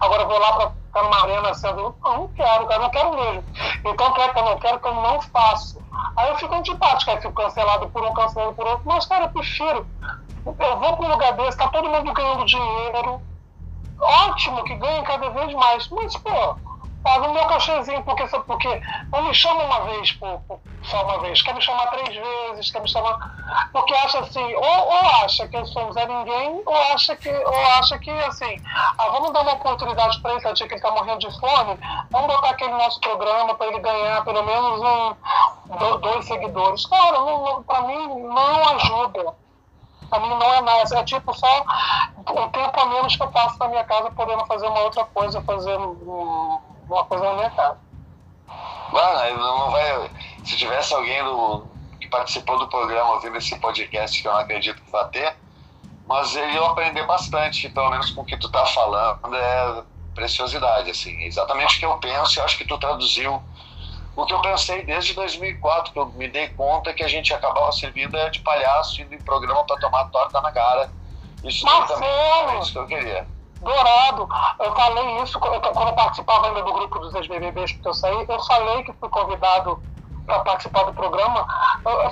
Agora 0.00 0.22
eu 0.22 0.28
vou 0.28 0.38
lá 0.38 0.52
pra 0.52 0.70
ficar 0.70 1.02
numa 1.02 1.22
arena 1.22 1.54
sendo. 1.54 1.94
Não, 2.02 2.16
não 2.18 2.28
quero, 2.28 2.66
cara, 2.66 2.82
não 2.82 2.90
quero 2.90 3.16
mesmo. 3.16 3.44
Então 3.84 4.12
quer 4.12 4.32
que 4.32 4.38
eu 4.38 4.44
não 4.44 4.58
quero, 4.58 4.80
que 4.80 4.88
eu 4.88 4.94
não 4.94 5.20
faço. 5.22 5.82
Aí 6.16 6.28
eu 6.28 6.38
fico 6.38 6.54
antipático, 6.54 7.10
aí 7.10 7.20
fico 7.20 7.34
cancelado 7.34 7.88
por 7.88 8.04
um, 8.04 8.14
cancelado 8.14 8.54
por 8.54 8.66
outro. 8.66 8.82
Mas, 8.84 9.06
cara, 9.06 9.24
eu 9.24 9.30
prefiro. 9.30 9.86
Eu 10.44 10.76
vou 10.78 10.96
pra 10.96 11.06
um 11.06 11.10
lugar 11.10 11.32
desse, 11.34 11.56
tá 11.56 11.68
todo 11.68 11.88
mundo 11.88 12.12
ganhando 12.12 12.44
dinheiro. 12.44 13.20
Ótimo 14.00 14.64
que 14.64 14.74
ganha 14.74 15.02
cada 15.02 15.30
vez 15.30 15.52
mais. 15.54 15.88
Mas, 15.88 16.16
pô 16.16 16.56
paga 17.02 17.28
o 17.28 17.34
meu 17.34 17.46
cachezinho, 17.46 18.02
porque, 18.04 18.26
porque 18.26 18.80
não 19.10 19.22
me 19.22 19.34
chama 19.34 19.64
uma 19.64 19.80
vez, 19.80 20.12
por, 20.12 20.40
por, 20.42 20.60
só 20.84 21.04
uma 21.04 21.18
vez, 21.18 21.42
quer 21.42 21.54
me 21.54 21.60
chamar 21.60 21.86
três 21.88 22.14
vezes, 22.14 22.70
quer 22.70 22.80
me 22.80 22.88
chamar. 22.88 23.68
Porque 23.72 23.94
acha 23.94 24.20
assim, 24.20 24.54
ou, 24.54 24.62
ou 24.62 25.24
acha 25.24 25.46
que 25.48 25.56
eu 25.56 25.66
sou 25.66 25.88
um 25.88 25.92
Zé 25.92 26.06
Ninguém, 26.06 26.62
ou 26.64 26.76
acha 26.92 27.16
que, 27.16 27.30
ou 27.30 27.66
acha 27.78 27.98
que 27.98 28.10
assim, 28.10 28.56
ah, 28.98 29.08
vamos 29.10 29.32
dar 29.32 29.42
uma 29.42 29.54
oportunidade 29.54 30.20
para 30.20 30.32
ele, 30.32 30.40
que 30.40 30.62
ele 30.62 30.74
está 30.74 30.90
morrendo 30.90 31.18
de 31.18 31.40
fome, 31.40 31.78
vamos 32.10 32.26
botar 32.34 32.50
aquele 32.50 32.72
nosso 32.72 33.00
programa 33.00 33.54
para 33.54 33.66
ele 33.66 33.80
ganhar 33.80 34.24
pelo 34.24 34.42
menos 34.44 34.80
um, 34.80 35.98
dois 36.00 36.24
seguidores. 36.26 36.86
Cara, 36.86 37.18
para 37.66 37.82
mim 37.82 38.22
não 38.22 38.68
ajuda. 38.76 39.34
Pra 40.08 40.20
mim 40.20 40.28
não 40.28 40.54
é 40.54 40.60
nada. 40.60 40.98
É 40.98 41.04
tipo 41.04 41.32
só 41.32 41.64
um 42.18 42.48
tempo 42.50 42.80
a 42.80 42.86
menos 42.86 43.16
que 43.16 43.22
eu 43.22 43.30
passo 43.30 43.58
na 43.58 43.68
minha 43.68 43.84
casa 43.84 44.10
podendo 44.10 44.44
fazer 44.46 44.66
uma 44.66 44.80
outra 44.80 45.04
coisa, 45.06 45.40
fazer 45.42 45.78
um, 45.78 46.60
uma 46.88 47.04
coisa 47.04 47.34
minha 47.34 47.50
casa. 47.50 47.78
Mano, 48.92 49.38
não 49.38 49.70
vai. 49.70 50.10
Se 50.44 50.56
tivesse 50.56 50.92
alguém 50.94 51.22
do, 51.24 51.66
que 52.00 52.08
participou 52.08 52.58
do 52.58 52.68
programa 52.68 53.14
ouvindo 53.14 53.36
esse 53.36 53.58
podcast, 53.58 54.20
que 54.20 54.28
eu 54.28 54.32
não 54.32 54.40
acredito 54.40 54.82
que 54.82 54.90
vai 54.90 55.08
ter, 55.08 55.36
mas 56.06 56.34
ele 56.36 56.52
ia 56.52 56.66
aprender 56.66 57.06
bastante, 57.06 57.68
pelo 57.70 57.90
menos 57.90 58.10
com 58.10 58.22
o 58.22 58.24
que 58.24 58.36
tu 58.36 58.50
tá 58.50 58.66
falando, 58.66 59.34
é 59.34 59.82
preciosidade, 60.14 60.90
assim. 60.90 61.22
Exatamente 61.22 61.76
o 61.76 61.78
que 61.78 61.86
eu 61.86 61.96
penso, 61.98 62.38
eu 62.38 62.44
acho 62.44 62.58
que 62.58 62.66
tu 62.66 62.76
traduziu 62.78 63.42
o 64.14 64.26
que 64.26 64.34
eu 64.34 64.42
pensei 64.42 64.84
desde 64.84 65.14
2004, 65.14 65.92
que 65.92 65.98
eu 65.98 66.06
me 66.06 66.28
dei 66.28 66.48
conta 66.48 66.92
que 66.92 67.02
a 67.02 67.08
gente 67.08 67.32
acabava 67.32 67.72
servindo 67.72 68.18
de 68.30 68.40
palhaço 68.40 69.00
indo 69.00 69.14
em 69.14 69.18
programa 69.18 69.64
para 69.64 69.80
tomar 69.80 70.04
torta 70.10 70.38
na 70.42 70.52
cara. 70.52 70.90
Isso 71.42 71.64
também 71.64 72.08
é 72.08 72.60
isso 72.60 72.72
que 72.72 72.78
eu 72.78 72.86
queria 72.86 73.26
dourado. 73.62 74.28
Eu 74.58 74.74
falei 74.74 75.22
isso 75.22 75.38
quando 75.38 75.54
eu 75.54 75.92
participava 75.94 76.48
ainda 76.48 76.62
do 76.62 76.72
grupo 76.72 76.98
dos 76.98 77.14
ex-BBBs 77.14 77.72
que 77.72 77.88
eu 77.88 77.94
saí. 77.94 78.26
Eu 78.28 78.40
falei 78.40 78.82
que 78.82 78.92
fui 78.94 79.08
convidado 79.08 79.82
para 80.26 80.40
participar 80.40 80.84
do 80.84 80.92
programa. 80.92 81.46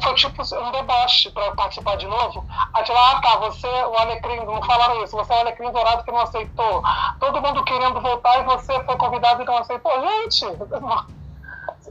Foi 0.03 0.14
tipo 0.14 0.42
um 0.42 0.70
deboche 0.72 1.30
para 1.30 1.53
participar 1.53 1.96
de 1.96 2.07
novo. 2.07 2.44
Aí 2.72 2.84
lá, 2.88 3.12
ah 3.12 3.20
tá, 3.20 3.36
você, 3.36 3.66
o 3.66 3.96
Alecrim, 3.98 4.44
não 4.44 4.62
falaram 4.62 5.03
isso, 5.03 5.16
você 5.16 5.32
é 5.32 5.36
o 5.36 5.40
Alecrim 5.40 5.70
Dourado 5.70 6.05
que 6.05 6.12
não 6.12 6.20
aceitou. 6.20 6.82
Todo 7.18 7.40
mundo 7.40 7.64
querendo 7.64 8.01
voltar 8.01 8.40
e 8.40 8.44
você 8.44 8.80
foi 8.84 8.96
convidado 8.96 9.42
e 9.42 9.44
não 9.44 9.59
aceitou. 9.59 9.92
Gente, 10.01 10.46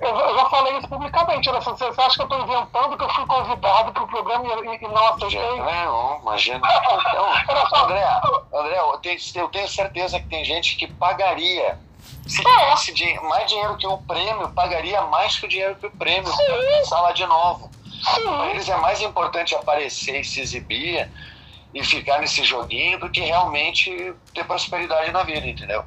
eu, 0.01 0.37
já 0.37 0.45
falei 0.49 0.77
isso 0.77 0.87
publicamente. 0.87 1.51
Né? 1.51 1.59
Você, 1.59 1.83
acha 1.85 2.15
que 2.15 2.21
eu 2.21 2.25
estou 2.25 2.41
inventando 2.41 2.97
que 2.97 3.03
eu 3.03 3.09
fui 3.09 3.25
convidado 3.25 3.91
para 3.91 4.03
o 4.03 4.07
programa 4.07 4.45
e, 4.45 4.83
e 4.83 4.87
não 4.87 5.07
aceitei? 5.07 5.59
Não, 5.59 6.19
imagina. 6.21 6.61
Então, 7.09 7.83
André, 7.83 8.21
André 8.53 8.79
eu, 8.79 8.97
tenho, 8.97 9.17
eu 9.35 9.47
tenho 9.49 9.67
certeza 9.67 10.19
que 10.19 10.27
tem 10.27 10.43
gente 10.43 10.75
que 10.75 10.87
pagaria. 10.93 11.79
Se 12.27 12.43
tivesse 12.43 12.93
dinheiro, 12.93 13.27
mais 13.27 13.49
dinheiro 13.49 13.77
que 13.77 13.87
o 13.87 13.97
prêmio, 13.99 14.49
pagaria 14.49 15.01
mais 15.03 15.37
que 15.37 15.45
o 15.45 15.49
dinheiro 15.49 15.75
que 15.75 15.87
o 15.87 15.91
prêmio 15.91 16.31
para 16.87 17.01
lá 17.01 17.11
de 17.11 17.25
novo. 17.25 17.69
Para 18.23 18.47
eles 18.47 18.69
é 18.69 18.77
mais 18.77 19.01
importante 19.01 19.55
aparecer 19.55 20.21
e 20.21 20.23
se 20.23 20.39
exibir 20.39 21.09
e 21.73 21.83
ficar 21.83 22.19
nesse 22.19 22.43
joguinho 22.43 22.99
do 22.99 23.09
que 23.09 23.21
realmente 23.21 24.13
ter 24.33 24.45
prosperidade 24.45 25.11
na 25.11 25.23
vida, 25.23 25.45
entendeu? 25.47 25.83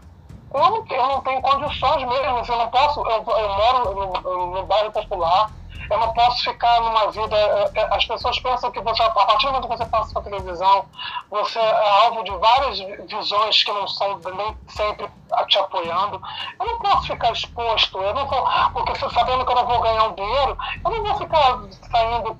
Eu 0.54 0.70
não, 0.70 0.84
eu 0.88 1.06
não 1.08 1.20
tenho 1.20 1.40
condições 1.40 2.04
mesmo, 2.04 2.38
eu 2.46 2.58
não 2.58 2.68
posso, 2.68 3.00
eu, 3.00 3.24
eu 3.24 3.48
moro 3.48 3.94
no, 4.22 4.46
no, 4.54 4.62
bairro 4.66 4.92
popular, 4.92 5.50
eu 5.90 5.98
não 5.98 6.12
posso 6.12 6.44
ficar 6.44 6.80
numa 6.80 7.10
vida. 7.10 7.36
É, 7.36 7.70
é, 7.74 7.94
as 7.94 8.04
pessoas 8.04 8.38
pensam 8.38 8.70
que 8.70 8.80
você, 8.80 9.02
a 9.02 9.10
partir 9.10 9.46
do 9.46 9.52
momento 9.52 9.68
que 9.68 9.76
você 9.76 9.86
passa 9.86 10.18
a 10.18 10.22
televisão, 10.22 10.84
você 11.30 11.58
é 11.58 12.04
alvo 12.04 12.22
de 12.24 12.30
várias 12.32 12.78
visões 13.08 13.64
que 13.64 13.72
não 13.72 13.88
são 13.88 14.18
nem 14.18 14.56
sempre 14.68 15.10
te 15.48 15.58
apoiando. 15.58 16.20
Eu 16.60 16.66
não 16.66 16.78
posso 16.78 17.06
ficar 17.06 17.32
exposto, 17.32 17.98
eu 17.98 18.14
não 18.14 18.26
vou, 18.26 18.44
porque 18.74 18.94
sabendo 18.94 19.44
que 19.44 19.52
eu 19.52 19.56
não 19.56 19.66
vou 19.66 19.80
ganhar 19.80 20.04
um 20.04 20.14
dinheiro, 20.14 20.56
eu 20.84 20.90
não 20.90 21.02
vou 21.04 21.14
ficar 21.16 21.60
saindo 21.90 22.34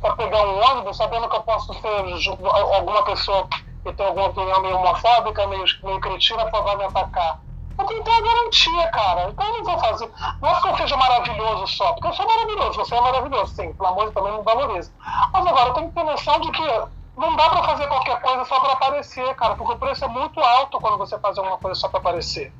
para 0.00 0.16
pegar 0.16 0.42
um 0.42 0.70
ônibus 0.70 0.96
sabendo 0.96 1.28
que 1.28 1.36
eu 1.36 1.42
posso 1.42 1.72
ser 1.74 2.30
alguma 2.74 3.02
pessoa 3.04 3.48
que 3.84 3.92
tem 3.92 4.06
alguma 4.06 4.28
opinião 4.28 4.60
meio 4.62 4.76
homofóbica, 4.76 5.46
meio, 5.46 5.64
meio 5.82 6.00
cretina, 6.00 6.44
vai 6.50 6.76
me 6.76 6.84
atacar. 6.84 7.40
Eu 7.78 7.86
tenho 7.86 8.02
que 8.02 8.10
ter 8.10 8.16
a 8.16 8.20
garantia, 8.20 8.88
cara. 8.88 9.30
Então 9.30 9.46
eu 9.46 9.58
não 9.58 9.64
vou 9.64 9.78
fazer. 9.78 10.10
Não 10.42 10.48
é 10.48 10.60
que 10.60 10.68
eu 10.68 10.76
seja 10.76 10.96
maravilhoso 10.96 11.66
só, 11.68 11.92
porque 11.92 12.08
eu 12.08 12.12
sou 12.12 12.26
maravilhoso, 12.26 12.78
você 12.78 12.94
é 12.94 13.00
maravilhoso, 13.00 13.54
sim. 13.54 13.72
Pelo 13.72 13.88
amor 13.88 14.08
de 14.08 14.14
também 14.14 14.32
me 14.36 14.42
valoriza. 14.42 14.92
Mas 15.32 15.46
agora 15.46 15.68
eu 15.68 15.74
tenho 15.74 15.88
que 15.88 15.94
ter 15.94 16.04
noção 16.04 16.40
de 16.40 16.50
que 16.50 16.82
não 17.16 17.36
dá 17.36 17.48
pra 17.50 17.62
fazer 17.64 17.86
qualquer 17.86 18.20
coisa 18.20 18.44
só 18.44 18.60
pra 18.60 18.72
aparecer, 18.72 19.34
cara, 19.36 19.54
porque 19.54 19.72
o 19.72 19.78
preço 19.78 20.04
é 20.04 20.08
muito 20.08 20.40
alto 20.40 20.80
quando 20.80 20.98
você 20.98 21.18
faz 21.18 21.38
alguma 21.38 21.58
coisa 21.58 21.78
só 21.78 21.88
pra 21.88 22.00
aparecer. 22.00 22.52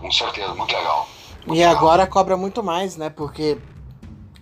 Com 0.00 0.10
certeza, 0.10 0.54
muito 0.54 0.74
legal. 0.74 1.08
Muito 1.46 1.58
e 1.58 1.58
legal. 1.58 1.76
agora 1.76 2.06
cobra 2.06 2.36
muito 2.36 2.62
mais, 2.62 2.96
né? 2.96 3.10
Porque 3.10 3.58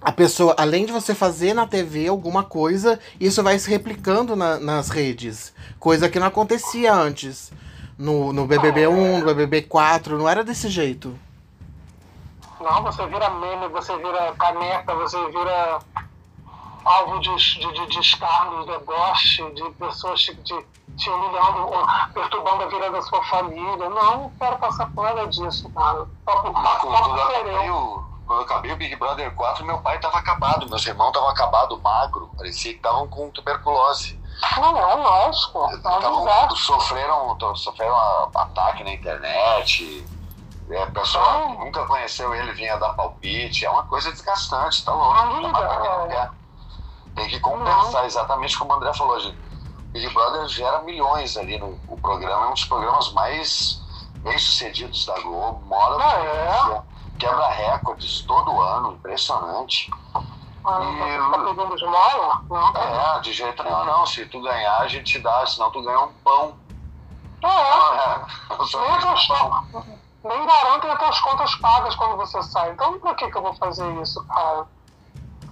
a 0.01 0.12
pessoa, 0.12 0.55
além 0.57 0.87
de 0.87 0.93
você 0.93 1.15
fazer 1.15 1.55
na 1.55 1.66
TV 1.66 2.07
alguma 2.07 2.45
coisa, 2.45 3.01
isso 3.19 3.43
vai 3.43 3.59
se 3.59 3.69
replicando 3.69 4.37
na, 4.37 4.59
nas 4.59 4.91
redes. 4.91 5.53
Coisa 5.79 6.09
que 6.09 6.20
não 6.20 6.29
acontecia 6.29 6.95
antes. 6.95 7.53
No, 7.99 8.33
no 8.33 8.47
BBB 8.47 8.87
1, 8.87 9.19
no 9.19 9.27
BBB 9.27 9.62
4, 9.62 10.16
não 10.16 10.29
era 10.29 10.45
desse 10.45 10.69
jeito. 10.69 11.19
Não, 12.61 12.83
você 12.83 13.05
vira 13.07 13.29
meme, 13.31 13.69
você 13.69 13.97
vira 13.97 14.33
caneta, 14.39 14.95
você 14.95 15.19
vira 15.27 15.81
alvo 16.85 17.19
de, 17.19 17.35
de, 17.35 17.73
de, 17.73 17.87
de 17.89 17.99
escárnio, 17.99 18.61
de 18.61 18.66
deboche, 18.73 19.51
de 19.53 19.70
pessoas 19.73 20.20
te, 20.23 20.35
te, 20.37 20.55
te 20.97 21.11
humilhando, 21.11 21.70
perturbando 22.15 22.62
a 22.62 22.66
vida 22.69 22.91
da 22.91 23.03
sua 23.03 23.23
família. 23.25 23.77
Não, 23.77 23.91
não 23.91 24.33
quero 24.39 24.59
passar 24.59 24.89
por 24.93 25.03
nada 25.03 25.27
disso, 25.27 25.69
cara. 25.70 26.07
Só 26.25 26.43
por, 26.43 26.55
só 26.55 27.03
por 27.03 28.09
quando 28.28 28.40
eu 28.40 28.44
acabei 28.44 28.70
o 28.70 28.76
Big 28.76 28.94
Brother 28.94 29.34
4, 29.34 29.64
meu 29.64 29.78
pai 29.78 29.96
estava 29.96 30.18
acabado, 30.18 30.68
meus 30.68 30.86
irmãos 30.86 31.09
estavam 31.09 31.30
acabados, 31.30 31.80
magro, 31.80 32.30
parecia 32.36 32.72
que 32.72 32.76
estavam 32.76 33.09
com 33.09 33.30
tuberculose. 33.30 34.20
Não, 34.59 34.78
é 34.78 34.94
lógico. 34.94 35.66
Tavam, 35.82 36.50
sofreram, 36.55 37.56
sofreram 37.56 37.96
ataque 38.34 38.84
na 38.84 38.92
internet. 38.92 40.06
É, 40.70 40.86
pessoal 40.86 41.48
que 41.48 41.64
nunca 41.64 41.86
conheceu 41.86 42.34
ele 42.34 42.52
vinha 42.52 42.76
dar 42.76 42.90
palpite, 42.90 43.64
é 43.64 43.70
uma 43.70 43.84
coisa 43.84 44.12
desgastante, 44.12 44.84
tá 44.84 44.92
louco. 44.92 45.14
Não, 45.14 45.40
não, 45.50 46.12
é. 46.12 46.30
Tem 47.16 47.28
que 47.28 47.40
compensar, 47.40 48.05
exatamente 48.05 48.59
como 48.59 48.72
o 48.72 48.76
André 48.76 48.92
falou, 48.92 49.18
gente. 49.18 49.38
Big 49.90 50.06
Brother 50.12 50.46
gera 50.48 50.82
milhões 50.82 51.38
ali 51.38 51.59
no 51.59 51.80
o 51.88 51.96
programa, 51.96 52.44
é 52.44 52.48
um 52.50 52.52
dos 52.52 52.66
programas 52.66 53.10
mais 53.14 53.80
bem 54.18 54.38
sucedidos 54.38 55.06
da 55.06 55.18
Globo, 55.20 55.64
mora 55.64 55.96
Ah, 55.98 56.84
é? 56.84 56.98
Quebra 57.19 57.49
recordes 57.49 58.23
todo 58.23 58.61
ano, 58.61 58.93
impressionante. 58.93 59.90
Ah, 60.65 60.81
E- 60.81 61.31
tá 61.31 61.39
pedindo 61.45 61.74
esmola? 61.74 62.43
Não, 62.51 62.73
tá 62.73 62.81
É, 62.81 63.20
de 63.20 63.32
jeito 63.32 63.62
nenhum 63.62 63.85
não, 63.85 64.07
se 64.07 64.27
tu 64.27 64.40
ganhar 64.43 64.78
a 64.81 64.89
gente 64.89 65.05
te 65.12 65.19
dá, 65.19 65.47
senão 65.47 65.70
tu 65.70 65.82
ganha 65.82 66.01
um 66.01 66.12
pão. 66.15 66.59
É, 67.43 67.49
É, 67.49 68.27
só 68.66 68.81
nem, 68.81 69.01
pão. 69.28 70.01
nem 70.24 70.47
garantem 70.47 70.90
as 70.90 70.99
tuas 70.99 71.20
contas 71.20 71.55
pagas 71.57 71.95
quando 71.97 72.16
você 72.16 72.43
sai. 72.43 72.70
Então, 72.70 72.99
pra 73.01 73.15
que, 73.15 73.31
que 73.31 73.39
eu 73.39 73.43
vou 73.43 73.55
fazer 73.55 73.89
isso, 74.03 74.24
cara? 74.27 74.66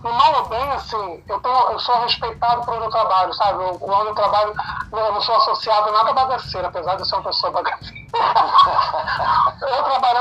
E 0.04 0.08
mal 0.08 0.34
ou 0.42 0.48
bem, 0.48 0.70
assim, 0.72 1.24
eu, 1.28 1.40
tenho, 1.40 1.54
eu 1.70 1.78
sou 1.80 1.98
respeitado 2.00 2.62
por 2.64 2.74
onde 2.74 2.84
eu 2.84 2.90
trabalho, 2.90 3.32
sabe? 3.34 3.62
Eu, 3.64 3.78
onde 3.82 4.08
eu 4.10 4.14
trabalho, 4.14 4.54
eu 4.92 5.12
não 5.12 5.20
sou 5.20 5.34
associado 5.36 5.88
a 5.88 5.92
nada 5.92 6.12
bagaceiro, 6.12 6.66
apesar 6.66 6.94
de 6.94 7.00
eu 7.00 7.04
ser 7.06 7.16
uma 7.16 7.24
pessoa 7.24 7.52
bagaceira. 7.52 7.96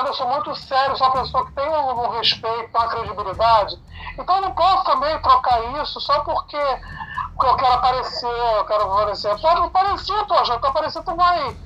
Eu 0.05 0.13
sou 0.13 0.27
muito 0.27 0.55
sério, 0.55 0.97
sou 0.97 1.07
uma 1.07 1.21
pessoa 1.21 1.45
que 1.45 1.53
tem 1.53 1.67
um, 1.67 2.05
um 2.05 2.09
respeito, 2.09 2.77
uma 2.77 2.87
credibilidade. 2.87 3.75
Então 4.17 4.35
eu 4.35 4.41
não 4.41 4.51
posso 4.51 4.83
também 4.83 5.21
trocar 5.21 5.63
isso 5.81 5.99
só 5.99 6.19
porque 6.21 6.57
eu 6.57 7.55
quero 7.57 7.73
aparecer, 7.73 8.27
eu 8.57 8.65
quero 8.65 8.83
aparecer. 8.83 9.39
Pode 9.39 9.61
aparecer, 9.61 10.25
poxa, 10.25 10.59
tu 10.59 10.67
aparecer, 10.67 11.03
tu 11.03 11.15
vai. 11.15 11.57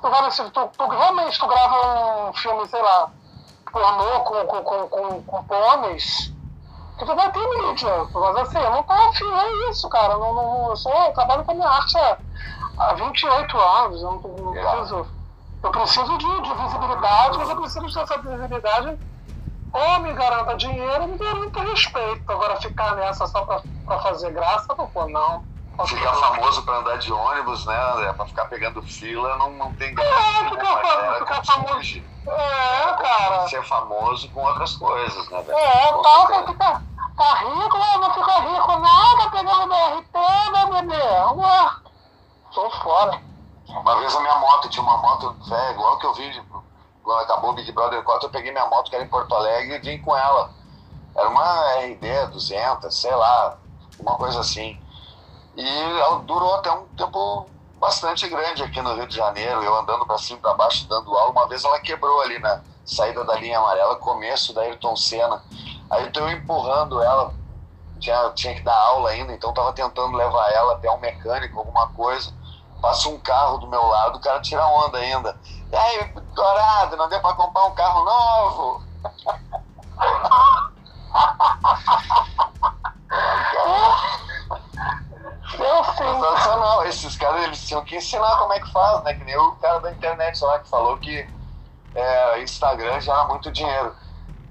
Tu 0.00 0.10
vai 0.10 0.22
nesse. 0.22 0.50
Tu, 0.50 0.70
tu 0.76 0.88
realmente 0.88 1.38
tu 1.38 1.46
grava 1.46 2.28
um 2.28 2.32
filme, 2.34 2.68
sei 2.68 2.82
lá, 2.82 3.10
pornô 3.72 4.20
com, 4.20 4.46
com, 4.46 4.62
com, 4.62 4.88
com, 4.88 5.22
com 5.22 5.44
pôneis. 5.44 6.32
Que 6.98 7.04
tu 7.04 7.16
vai 7.16 7.32
ter 7.32 7.46
mídia. 7.48 8.08
Mas 8.14 8.36
assim, 8.36 8.58
eu 8.58 8.70
não 8.70 8.82
tô 8.84 8.92
afim, 8.92 9.32
é 9.34 9.70
isso, 9.70 9.88
cara. 9.88 10.12
Eu, 10.12 10.20
não, 10.20 10.32
não, 10.32 10.68
eu, 10.70 10.76
sou, 10.76 10.92
eu 10.92 11.12
trabalho 11.12 11.44
com 11.44 11.52
a 11.52 11.54
minha 11.54 11.68
arte 11.68 11.98
há, 11.98 12.18
há 12.78 12.94
28 12.94 13.58
anos. 13.58 14.02
Eu, 14.02 14.10
não, 14.12 14.20
não 14.20 14.52
preciso. 14.52 15.13
Eu 15.64 15.70
preciso 15.70 16.18
de, 16.18 16.40
de 16.42 16.54
visibilidade, 16.54 17.38
mas 17.38 17.48
eu 17.48 17.56
preciso 17.56 17.86
dessa 17.86 18.18
visibilidade 18.18 18.98
ou 19.72 20.00
me 20.00 20.12
garanta 20.12 20.56
dinheiro 20.56 21.02
ou 21.02 21.08
me 21.08 21.16
garanta 21.18 21.62
respeito. 21.62 22.30
Agora 22.30 22.56
ficar 22.56 22.94
nessa 22.94 23.26
só 23.26 23.40
pra, 23.46 23.62
pra 23.86 23.98
fazer 24.00 24.30
graça, 24.32 24.74
não, 24.76 24.86
pô, 24.86 25.08
não. 25.08 25.42
Ficar 25.86 26.12
famoso 26.14 26.62
pra 26.62 26.76
andar 26.76 26.98
de 26.98 27.10
ônibus, 27.12 27.66
né, 27.66 27.76
André? 27.92 28.12
Pra 28.12 28.26
ficar 28.26 28.44
pegando 28.44 28.80
fila, 28.82 29.36
não, 29.38 29.50
não 29.52 29.72
tem 29.72 29.88
É, 29.88 29.94
graça. 29.94 30.50
ficar 30.50 30.64
famoso, 30.66 31.02
era 31.02 31.14
ficar 31.18 31.42
famoso. 31.44 32.02
É, 32.28 32.92
cara. 33.02 33.48
Ser 33.48 33.64
famoso 33.64 34.28
com 34.28 34.40
outras 34.44 34.76
coisas, 34.76 35.28
né, 35.30 35.42
velho? 35.42 35.58
É, 35.58 35.90
tal, 35.90 36.26
você 36.26 36.46
fica, 36.46 36.82
tá 37.16 37.34
rico, 37.34 37.78
mas 37.78 38.00
não 38.00 38.14
fica 38.14 38.40
rico 38.40 38.78
nada 38.78 39.30
pegando 39.32 39.66
BRT, 39.66 40.18
né, 40.52 40.66
bebê? 40.82 41.02
Ué, 41.36 41.70
tô 42.54 42.70
fora. 42.70 43.33
Uma 43.80 43.98
vez 43.98 44.14
a 44.14 44.20
minha 44.20 44.36
moto, 44.36 44.68
tinha 44.68 44.82
uma 44.82 44.96
moto 44.98 45.36
velha, 45.48 45.72
igual 45.72 45.98
que 45.98 46.06
eu 46.06 46.14
vi 46.14 46.42
quando 47.04 47.20
acabou 47.20 47.50
o 47.50 47.52
Big 47.52 47.70
Brother 47.70 48.02
4, 48.02 48.26
eu 48.26 48.30
peguei 48.30 48.50
minha 48.50 48.66
moto 48.66 48.88
que 48.88 48.96
era 48.96 49.04
em 49.04 49.08
Porto 49.08 49.34
Alegre 49.34 49.74
e 49.74 49.78
vim 49.78 50.02
com 50.02 50.16
ela. 50.16 50.50
Era 51.14 51.28
uma 51.28 51.74
RD 51.80 52.26
200, 52.32 52.94
sei 52.98 53.14
lá, 53.14 53.58
uma 54.00 54.16
coisa 54.16 54.40
assim. 54.40 54.80
E 55.54 55.64
durou 56.24 56.54
até 56.54 56.72
um 56.72 56.86
tempo 56.96 57.46
bastante 57.78 58.26
grande 58.28 58.62
aqui 58.62 58.80
no 58.80 58.94
Rio 58.94 59.06
de 59.06 59.14
Janeiro, 59.14 59.62
eu 59.62 59.76
andando 59.76 60.06
pra 60.06 60.16
cima 60.16 60.38
e 60.38 60.42
pra 60.42 60.54
baixo, 60.54 60.88
dando 60.88 61.14
aula. 61.16 61.30
Uma 61.30 61.46
vez 61.46 61.62
ela 61.62 61.78
quebrou 61.78 62.22
ali 62.22 62.38
na 62.38 62.62
saída 62.84 63.22
da 63.22 63.34
linha 63.36 63.58
amarela, 63.58 63.96
começo 63.96 64.54
da 64.54 64.62
Ayrton 64.62 64.96
Senna. 64.96 65.42
Aí 65.90 66.10
eu 66.12 66.30
empurrando 66.30 67.02
ela, 67.02 67.34
tinha, 68.00 68.30
tinha 68.30 68.54
que 68.54 68.62
dar 68.62 68.76
aula 68.76 69.10
ainda, 69.10 69.32
então 69.32 69.52
tava 69.52 69.72
tentando 69.72 70.16
levar 70.16 70.50
ela 70.50 70.72
até 70.72 70.90
um 70.90 70.98
mecânico, 70.98 71.58
alguma 71.58 71.86
coisa. 71.88 72.32
Passa 72.84 73.08
um 73.08 73.18
carro 73.18 73.56
do 73.56 73.66
meu 73.66 73.82
lado, 73.82 74.18
o 74.18 74.20
cara 74.20 74.42
tira 74.42 74.62
onda 74.66 74.98
ainda. 74.98 75.34
E 75.72 75.74
aí, 75.74 76.12
dourado, 76.34 76.98
não 76.98 77.08
deu 77.08 77.18
pra 77.18 77.32
comprar 77.32 77.64
um 77.64 77.74
carro 77.74 78.04
novo? 78.04 78.82
Sensacional. 85.96 86.84
Esses 86.84 87.16
caras, 87.16 87.44
eles 87.44 87.66
tinham 87.66 87.82
que 87.82 87.96
ensinar 87.96 88.36
como 88.36 88.52
é 88.52 88.60
que 88.60 88.70
faz, 88.70 89.02
né? 89.02 89.14
Que 89.14 89.24
nem 89.24 89.34
o 89.34 89.52
cara 89.52 89.78
da 89.78 89.90
internet 89.90 90.44
lá 90.44 90.58
que 90.58 90.68
falou 90.68 90.98
que 90.98 91.26
é, 91.94 92.42
Instagram 92.42 93.00
gera 93.00 93.24
muito 93.24 93.50
dinheiro. 93.50 93.96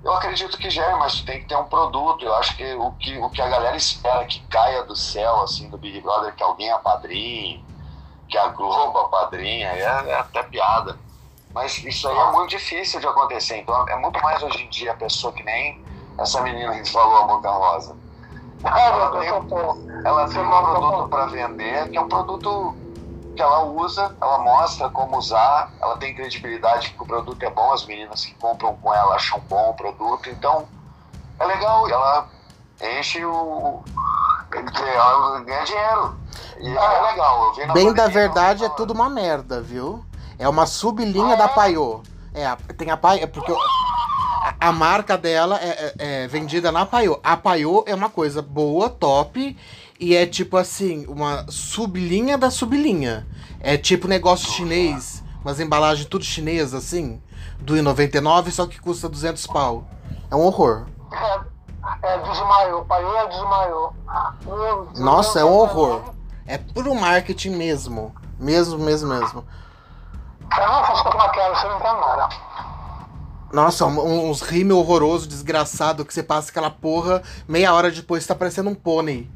Eu 0.03 0.11
acredito 0.11 0.57
que 0.57 0.71
gere, 0.71 0.95
mas 0.95 1.21
tem 1.21 1.41
que 1.41 1.45
ter 1.45 1.55
um 1.55 1.65
produto. 1.65 2.25
Eu 2.25 2.35
acho 2.37 2.57
que 2.57 2.73
o 2.73 2.93
que, 2.93 3.15
o 3.19 3.29
que 3.29 3.43
a 3.43 3.47
galera 3.47 3.77
espera 3.77 4.25
que 4.25 4.39
caia 4.47 4.83
do 4.85 4.95
céu, 4.95 5.43
assim, 5.43 5.69
do 5.69 5.77
Big 5.77 6.01
Brother, 6.01 6.35
que 6.35 6.41
alguém 6.41 6.71
apadrinhe, 6.71 7.63
que 8.33 8.37
a 8.39 8.47
Globo 8.47 8.97
apadrinha, 8.97 9.67
é, 9.67 9.81
é 9.81 10.19
até 10.19 10.41
piada. 10.41 10.97
Mas 11.53 11.77
isso 11.83 12.09
aí 12.09 12.17
é 12.17 12.31
muito 12.31 12.49
difícil 12.49 12.99
de 12.99 13.05
acontecer. 13.05 13.57
Então 13.57 13.87
é 13.87 13.95
muito 13.95 14.19
mais 14.23 14.41
hoje 14.41 14.63
em 14.63 14.69
dia 14.69 14.91
a 14.91 14.95
pessoa 14.95 15.31
que 15.31 15.43
nem 15.43 15.85
essa 16.17 16.41
menina 16.41 16.73
que 16.81 16.91
falou, 16.91 17.17
a 17.17 17.27
Boca 17.27 17.51
Rosa. 17.51 17.95
Eu 19.23 19.43
tô. 19.43 19.77
Ela 20.03 20.27
tem 20.27 20.41
um 20.41 20.49
produto 20.49 21.09
para 21.09 21.27
vender, 21.27 21.89
que 21.91 21.97
é 21.97 22.01
um 22.01 22.07
produto 22.07 22.75
que 23.35 23.41
ela 23.41 23.65
usa, 23.65 24.15
ela 24.19 24.39
mostra 24.39 24.89
como 24.89 25.17
usar, 25.17 25.71
ela 25.79 25.95
tem 25.97 26.15
credibilidade 26.15 26.89
que 26.89 27.03
o 27.03 27.05
produto 27.05 27.43
é 27.43 27.51
bom, 27.51 27.71
as 27.71 27.85
meninas 27.85 28.25
que 28.25 28.33
compram 28.35 28.75
com 28.77 28.93
ela 28.93 29.15
acham 29.15 29.39
bom 29.47 29.69
o 29.69 29.73
produto, 29.75 30.29
então 30.29 30.67
é 31.39 31.45
legal, 31.45 31.87
ela 31.87 32.27
enche 32.81 33.23
o. 33.23 33.83
Ela 34.57 35.39
ganha 35.41 35.63
dinheiro. 35.63 36.15
E 36.59 36.67
é 36.67 37.01
legal. 37.01 37.45
Eu 37.47 37.53
vi 37.53 37.65
na 37.65 37.73
Bem 37.73 37.87
pandemia, 37.87 37.93
da 37.93 38.07
verdade 38.07 38.63
é 38.63 38.65
ela- 38.67 38.75
tudo 38.75 38.93
uma 38.93 39.09
merda, 39.09 39.61
viu? 39.61 40.03
É 40.37 40.47
uma 40.47 40.65
sublinha 40.65 41.35
da 41.35 41.47
Paiô. 41.47 42.01
É, 42.33 42.55
tem 42.73 42.89
a 42.89 42.97
Paiô, 42.97 43.23
é 43.23 43.27
porque 43.27 43.53
a, 44.59 44.71
marca 44.71 45.17
dela 45.17 45.59
é, 45.61 45.93
é- 45.97 46.23
é 46.23 46.27
vendida 46.27 46.71
na 46.71 46.85
Paiô. 46.85 47.19
A 47.23 47.37
Paiô 47.37 47.83
é 47.87 47.93
uma 47.93 48.09
coisa 48.09 48.41
boa, 48.41 48.89
top, 48.89 49.57
e 49.99 50.15
é 50.15 50.25
tipo 50.25 50.57
assim, 50.57 51.05
uma 51.07 51.45
sublinha 51.49 52.37
da 52.37 52.49
sublinha. 52.49 53.27
É 53.59 53.77
tipo 53.77 54.07
negócio 54.07 54.51
chinês, 54.51 55.23
umas 55.41 55.59
embalagens 55.59 56.07
tudo 56.07 56.25
chinesa 56.25 56.77
assim, 56.77 57.21
do 57.59 57.75
R$1,99, 57.75 58.51
só 58.51 58.65
que 58.65 58.79
custa 58.81 59.07
200 59.07 59.45
pau. 59.47 59.85
É 60.29 60.35
um 60.35 60.41
horror. 60.41 60.85
É, 61.11 61.39
é, 62.13 62.17
desmaiou, 62.19 62.83
pai, 62.85 63.03
é 63.03 63.27
desmaiou. 63.27 63.93
Nossa, 64.97 65.39
é 65.39 65.45
um 65.45 65.53
horror. 65.53 66.13
É 66.45 66.57
puro 66.57 66.93
marketing 66.93 67.51
mesmo. 67.51 68.13
Mesmo, 68.39 68.77
mesmo, 68.77 69.09
mesmo. 69.09 69.45
Eu 70.55 70.67
não 70.67 70.83
faço 70.85 71.03
com 71.03 71.17
maquiagem, 71.17 71.55
você 71.55 71.67
não 71.67 71.77
entende 71.77 71.99
nada. 71.99 72.29
Nossa, 73.51 73.85
um- 73.85 74.29
uns 74.29 74.41
rímel 74.41 74.77
horroroso, 74.79 75.27
desgraçado, 75.27 76.03
que 76.03 76.13
você 76.13 76.23
passa 76.23 76.49
aquela 76.49 76.69
porra, 76.71 77.21
meia 77.47 77.73
hora 77.73 77.91
depois 77.91 78.25
tá 78.25 78.33
parecendo 78.35 78.69
um 78.69 78.75
pônei. 78.75 79.29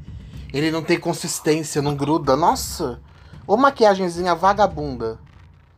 Ele 0.52 0.70
não 0.70 0.82
tem 0.82 0.98
consistência, 0.98 1.80
não 1.82 1.94
gruda. 1.94 2.36
Nossa! 2.36 3.00
Ô 3.46 3.56
maquiagemzinha 3.56 4.34
vagabunda. 4.34 5.18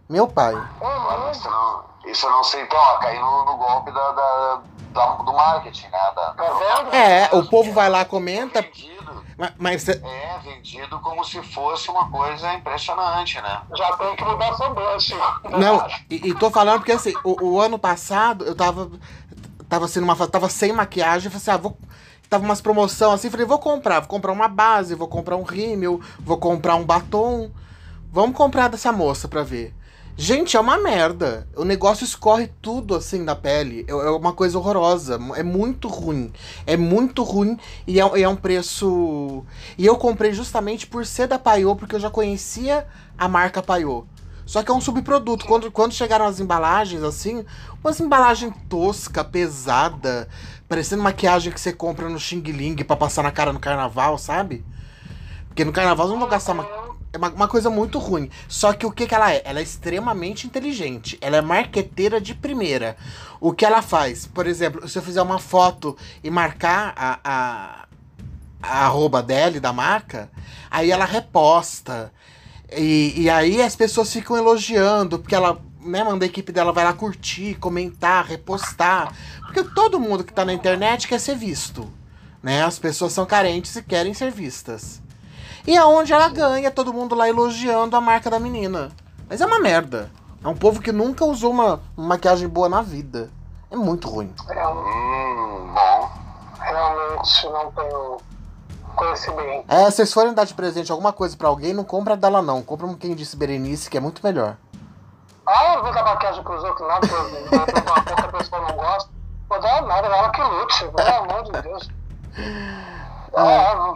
Meu 0.09 0.27
pai. 0.27 0.55
Não, 0.55 1.85
isso 2.11 2.27
eu 2.27 2.31
não 2.31 2.43
sei, 2.43 2.67
ó, 2.73 2.99
caiu 2.99 3.21
no, 3.21 3.45
no 3.45 3.57
golpe 3.57 3.93
da, 3.93 4.13
da- 4.13 4.61
da- 4.91 5.15
do 5.17 5.33
marketing, 5.33 5.87
né? 5.89 5.99
Da, 6.15 6.33
Tá 6.33 6.45
vendo? 6.85 6.95
É, 6.95 7.29
o 7.33 7.45
povo 7.47 7.73
vai 7.73 7.89
lá, 7.89 8.05
comenta, 8.05 8.63
Vendido, 8.63 9.25
ma- 9.39 9.53
mas 9.59 9.83
cê- 9.83 10.01
é 10.05 10.39
vendido 10.43 10.99
como 11.01 11.25
se 11.25 11.43
fosse 11.43 11.91
uma 11.91 12.09
coisa 12.11 12.53
impressionante, 12.55 13.41
né? 13.41 13.61
Já 13.77 13.97
tem 13.97 14.17
que 14.17 14.25
mudar 14.25 14.51
blush. 14.71 15.15
Não, 15.59 15.87
e, 16.11 16.29
e 16.31 16.35
tô 16.35 16.51
falando 16.51 16.79
porque 16.81 16.93
assim, 16.93 17.15
o, 17.25 17.53
o 17.53 17.61
ano 17.61 17.79
passado 17.79 18.45
eu 18.45 18.55
tava. 18.55 18.91
Tava 19.69 19.87
sendo 19.87 20.03
uma 20.03 20.17
fase, 20.17 20.31
tava 20.33 20.49
sem 20.49 20.73
maquiagem, 20.73 21.31
falei 21.31 21.37
assim, 21.43 21.51
ah, 21.53 21.57
vou. 21.57 21.79
Tava 22.29 22.45
umas 22.45 22.61
promoção 22.61 23.13
assim, 23.13 23.31
falei, 23.31 23.47
vou 23.47 23.59
comprar, 23.59 24.01
vou 24.01 24.09
comprar 24.09 24.33
uma 24.33 24.49
base, 24.49 24.95
vou 24.95 25.09
comprar 25.09 25.37
um 25.37 25.43
rímel, 25.43 26.01
vou 26.19 26.39
comprar 26.39 26.75
um 26.77 26.85
batom. 26.85 27.51
Vamos 28.13 28.37
comprar 28.37 28.69
dessa 28.69 28.91
moça 28.93 29.29
pra 29.29 29.43
ver. 29.45 29.73
Gente, 30.23 30.55
é 30.55 30.61
uma 30.61 30.77
merda. 30.77 31.49
O 31.57 31.65
negócio 31.65 32.05
escorre 32.05 32.51
tudo 32.61 32.95
assim 32.95 33.25
da 33.25 33.35
pele. 33.35 33.87
É 33.89 33.93
é 33.93 34.11
uma 34.11 34.35
coisa 34.35 34.59
horrorosa. 34.59 35.19
É 35.35 35.43
muito 35.43 35.89
ruim. 35.89 36.31
É 36.67 36.77
muito 36.77 37.23
ruim 37.23 37.57
e 37.87 37.99
é, 37.99 38.03
é 38.21 38.29
um 38.29 38.37
preço. 38.37 39.43
E 39.79 39.87
eu 39.87 39.97
comprei 39.97 40.35
justamente 40.35 40.87
por 40.87 41.07
ser 41.07 41.27
da 41.27 41.39
Paiô, 41.39 41.75
porque 41.75 41.95
eu 41.95 42.01
já 42.01 42.11
conhecia 42.11 42.87
a 43.17 43.27
marca 43.29 43.63
Paiô. 43.63 44.05
Só 44.45 44.63
que 44.63 44.71
é 44.71 44.75
um 44.75 44.81
subproduto. 44.83 45.47
Quando, 45.47 45.71
quando 45.73 45.95
chegaram 45.95 46.27
as 46.27 46.39
embalagens, 46.39 47.03
assim, 47.03 47.43
umas 47.83 47.99
embalagem 47.99 48.51
tosca, 48.69 49.25
pesada, 49.25 50.29
parecendo 50.69 51.03
maquiagem 51.03 51.51
que 51.51 51.59
você 51.59 51.73
compra 51.73 52.11
no 52.11 52.21
Xing 52.21 52.43
Ling 52.43 52.77
pra 52.85 52.95
passar 52.95 53.23
na 53.23 53.31
cara 53.31 53.55
no 53.55 53.59
carnaval, 53.59 54.19
sabe? 54.19 54.67
Porque 55.49 55.65
no 55.65 55.73
carnaval 55.73 56.09
eu 56.09 56.13
não 56.13 56.21
vou 56.21 56.29
gastar 56.29 56.53
ma 56.53 56.90
É 57.13 57.19
uma, 57.19 57.29
uma 57.31 57.49
coisa 57.49 57.69
muito 57.69 57.99
ruim. 57.99 58.31
Só 58.49 58.73
que 58.73 58.87
o 58.87 58.91
que, 58.91 59.07
que 59.07 59.15
ela 59.15 59.33
é? 59.33 59.43
Ela 59.45 59.59
é 59.59 59.63
extremamente 59.63 60.47
inteligente. 60.47 61.19
Ela 61.21 61.39
é 61.39 61.41
marqueteira 61.41 62.21
de 62.21 62.35
primeira. 62.35 62.97
O 63.41 63.53
que 63.53 63.65
ela 63.65 63.83
faz? 63.83 64.27
Por 64.27 64.47
exemplo, 64.47 64.89
se 64.89 64.97
eu 64.99 65.03
fizer 65.03 65.23
uma 65.23 65.39
foto 65.39 65.97
e 66.23 66.31
marcar 66.31 66.93
a, 66.97 67.19
a, 67.25 67.87
a 68.63 68.87
arroba 68.87 69.23
dela 69.23 69.59
da 69.59 69.73
marca, 69.73 70.31
aí 70.71 70.91
ela 70.91 71.05
reposta. 71.05 72.13
E, 72.77 73.15
e 73.17 73.31
aí 73.31 73.61
as 73.61 73.75
pessoas 73.75 74.13
ficam 74.13 74.37
elogiando, 74.37 75.19
porque 75.19 75.35
ela 75.35 75.61
né, 75.81 76.05
manda 76.05 76.25
a 76.25 76.29
equipe 76.29 76.53
dela 76.53 76.73
vai 76.73 76.85
lá 76.85 76.93
curtir, 76.93 77.57
comentar, 77.57 78.25
repostar. 78.25 79.13
Porque 79.47 79.65
todo 79.65 79.99
mundo 79.99 80.23
que 80.23 80.33
tá 80.33 80.45
na 80.45 80.53
internet 80.53 81.09
quer 81.09 81.19
ser 81.19 81.37
visto. 81.37 81.93
Né? 82.43 82.63
As 82.63 82.79
pessoas 82.79 83.13
são 83.13 83.27
carentes 83.27 83.75
e 83.75 83.83
querem 83.83 84.15
ser 84.15 84.31
vistas. 84.31 85.03
E 85.71 85.77
aonde 85.77 86.13
ela 86.13 86.29
ganha, 86.29 86.69
todo 86.69 86.93
mundo 86.93 87.15
lá 87.15 87.29
elogiando 87.29 87.95
a 87.97 88.01
marca 88.01 88.29
da 88.29 88.41
menina. 88.41 88.91
Mas 89.29 89.41
é 89.41 89.47
uma 89.47 89.61
merda. 89.61 90.11
É 90.43 90.49
um 90.49 90.57
povo 90.57 90.81
que 90.81 90.91
nunca 90.91 91.25
usou 91.25 91.53
uma, 91.53 91.81
uma 91.97 92.09
maquiagem 92.09 92.49
boa 92.49 92.69
na 92.69 92.83
vida. 92.83 93.31
É 93.71 93.77
muito 93.77 94.09
ruim. 94.09 94.35
É, 94.49 94.67
Hum, 94.67 95.73
bom. 95.73 96.11
realmente 96.59 97.45
não 97.51 97.71
tenho 97.71 98.17
conhecimento. 98.97 99.65
É, 99.69 99.85
se 99.93 99.99
vocês 99.99 100.13
forem 100.13 100.35
dar 100.35 100.43
de 100.45 100.55
presente 100.55 100.91
alguma 100.91 101.13
coisa 101.13 101.37
pra 101.37 101.47
alguém, 101.47 101.73
não 101.73 101.85
compra 101.85 102.17
dela 102.17 102.43
não. 102.43 102.63
Compra 102.63 102.89
um 102.89 102.97
quem 102.97 103.15
disse 103.15 103.37
Berenice, 103.37 103.89
que 103.89 103.97
é 103.97 104.01
muito 104.01 104.21
melhor. 104.25 104.57
Ah, 105.47 105.75
eu 105.77 105.85
vou 105.85 105.95
dar 105.95 106.03
maquiagem 106.03 106.43
pros 106.43 106.65
outros, 106.65 106.89
nada, 106.89 107.07
pouca 107.07 108.29
pessoa 108.39 108.61
não 108.63 108.75
gosta. 108.77 109.09
Vou 109.49 109.61
dar 109.61 109.83
nada, 109.83 110.09
ela 110.09 110.31
que 110.31 110.43
lute, 110.43 110.89
pelo 110.97 111.15
amor 111.17 111.45
de 111.45 111.63
Deus. 111.63 111.89
Não- 113.33 113.95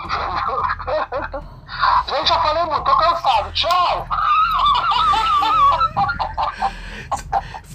Gente, 2.08 2.30
eu 2.30 2.40
falei 2.40 2.64
muito, 2.64 2.84
tô 2.84 2.96
cansado. 2.96 3.52
Tchau! 3.52 4.06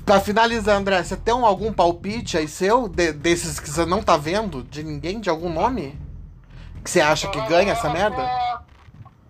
Pra 0.06 0.20
finalizar, 0.20 0.76
André, 0.78 1.04
você 1.04 1.16
tem 1.18 1.34
um- 1.34 1.46
algum 1.46 1.72
palpite 1.72 2.38
aí 2.38 2.48
seu, 2.48 2.88
de- 2.88 3.12
desses 3.14 3.60
que 3.60 3.70
você 3.70 3.86
não 3.86 4.02
tá 4.02 4.18
vendo? 4.18 4.64
De 4.64 4.84
ninguém, 4.84 5.20
de 5.20 5.30
algum 5.30 5.52
nome? 5.52 6.00
Que 6.84 6.90
você 6.90 7.02
acha 7.02 7.28
que 7.28 7.40
ganha 7.42 7.74
essa 7.74 7.90
merda? 7.90 8.18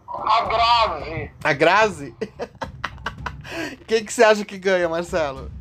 A 0.07 0.41
grave. 0.41 1.31
A 1.43 1.53
Grazi? 1.53 2.15
Quem 3.87 4.05
que 4.05 4.13
você 4.13 4.23
acha 4.23 4.45
que 4.45 4.57
ganha, 4.57 4.87
Marcelo? 4.87 5.51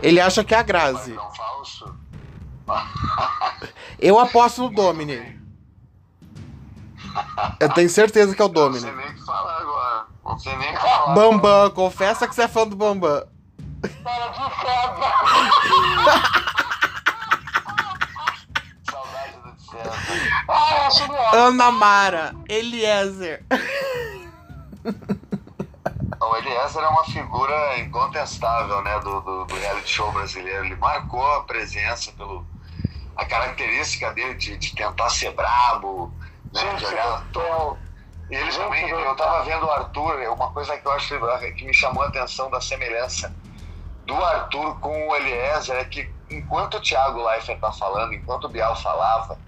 Ele 0.00 0.20
acha 0.20 0.44
que 0.44 0.54
é 0.54 0.58
a 0.58 0.62
Grazi. 0.62 1.12
Não 1.12 1.32
falso. 1.32 1.96
Eu 3.98 4.18
aposto 4.18 4.62
no 4.62 4.70
Domini. 4.70 5.38
Eu 7.60 7.68
tenho 7.70 7.88
certeza 7.88 8.34
que 8.34 8.42
é 8.42 8.44
o 8.44 8.48
Não 8.48 8.54
Domini. 8.54 8.80
sei 8.80 8.92
nem 8.92 9.06
o 9.06 9.14
que 9.14 9.24
falar 9.24 9.60
agora. 9.60 10.06
Não 10.24 10.38
sei 10.38 10.56
nem 10.56 10.70
o 10.70 10.72
que 10.74 10.80
falar. 10.80 11.14
Bambam, 11.14 11.70
confessa 11.70 12.26
que 12.26 12.34
você 12.34 12.42
é 12.42 12.48
fã 12.48 12.66
do 12.66 12.74
Bambam. 12.76 13.26
Para 14.02 14.28
de 14.28 14.36
César. 14.36 15.14
Saudade 18.90 19.32
do. 19.42 19.54
Ah, 20.48 20.74
eu 20.76 20.82
acho. 20.86 21.12
Ana 21.36 21.70
Mara, 21.70 22.34
Eliezer. 22.48 23.44
O 26.20 26.36
Eliezer 26.36 26.82
é 26.82 26.88
uma 26.88 27.04
figura 27.04 27.78
incontestável 27.78 28.82
né, 28.82 28.98
do, 29.00 29.20
do, 29.20 29.44
do 29.44 29.54
reality 29.56 29.88
show 29.90 30.10
brasileiro. 30.12 30.64
Ele 30.64 30.76
marcou 30.76 31.24
a 31.34 31.44
presença 31.44 32.10
pelo 32.12 32.46
a 33.16 33.24
característica 33.24 34.12
dele 34.12 34.34
de, 34.34 34.56
de 34.56 34.74
tentar 34.74 35.08
ser 35.10 35.32
brabo, 35.32 36.12
né, 36.52 36.60
Gente, 36.60 36.78
de 36.80 36.86
olhar. 36.86 37.26
E 38.30 38.34
ele 38.36 38.50
também, 38.52 38.88
eu- 38.88 39.00
eu 39.00 39.16
tava 39.16 39.44
vendo 39.44 39.66
o 39.66 39.70
Arthur, 39.70 40.20
é 40.22 40.30
uma 40.30 40.48
coisa 40.50 40.76
que 40.78 40.86
eu 40.86 40.92
acho 40.92 41.14
que 41.56 41.64
me 41.64 41.74
chamou 41.74 42.02
a 42.02 42.06
atenção 42.06 42.50
da 42.50 42.60
semelhança 42.60 43.32
do 44.06 44.14
Arthur 44.24 44.78
com 44.80 45.08
o 45.08 45.16
Eliezer 45.16 45.76
é 45.76 45.84
que 45.84 46.12
enquanto 46.30 46.74
o 46.76 46.80
Thiago 46.80 47.22
Leifert 47.26 47.58
tá 47.60 47.72
falando, 47.72 48.12
enquanto 48.14 48.44
o 48.44 48.48
Bial 48.48 48.74
falava, 48.76 49.38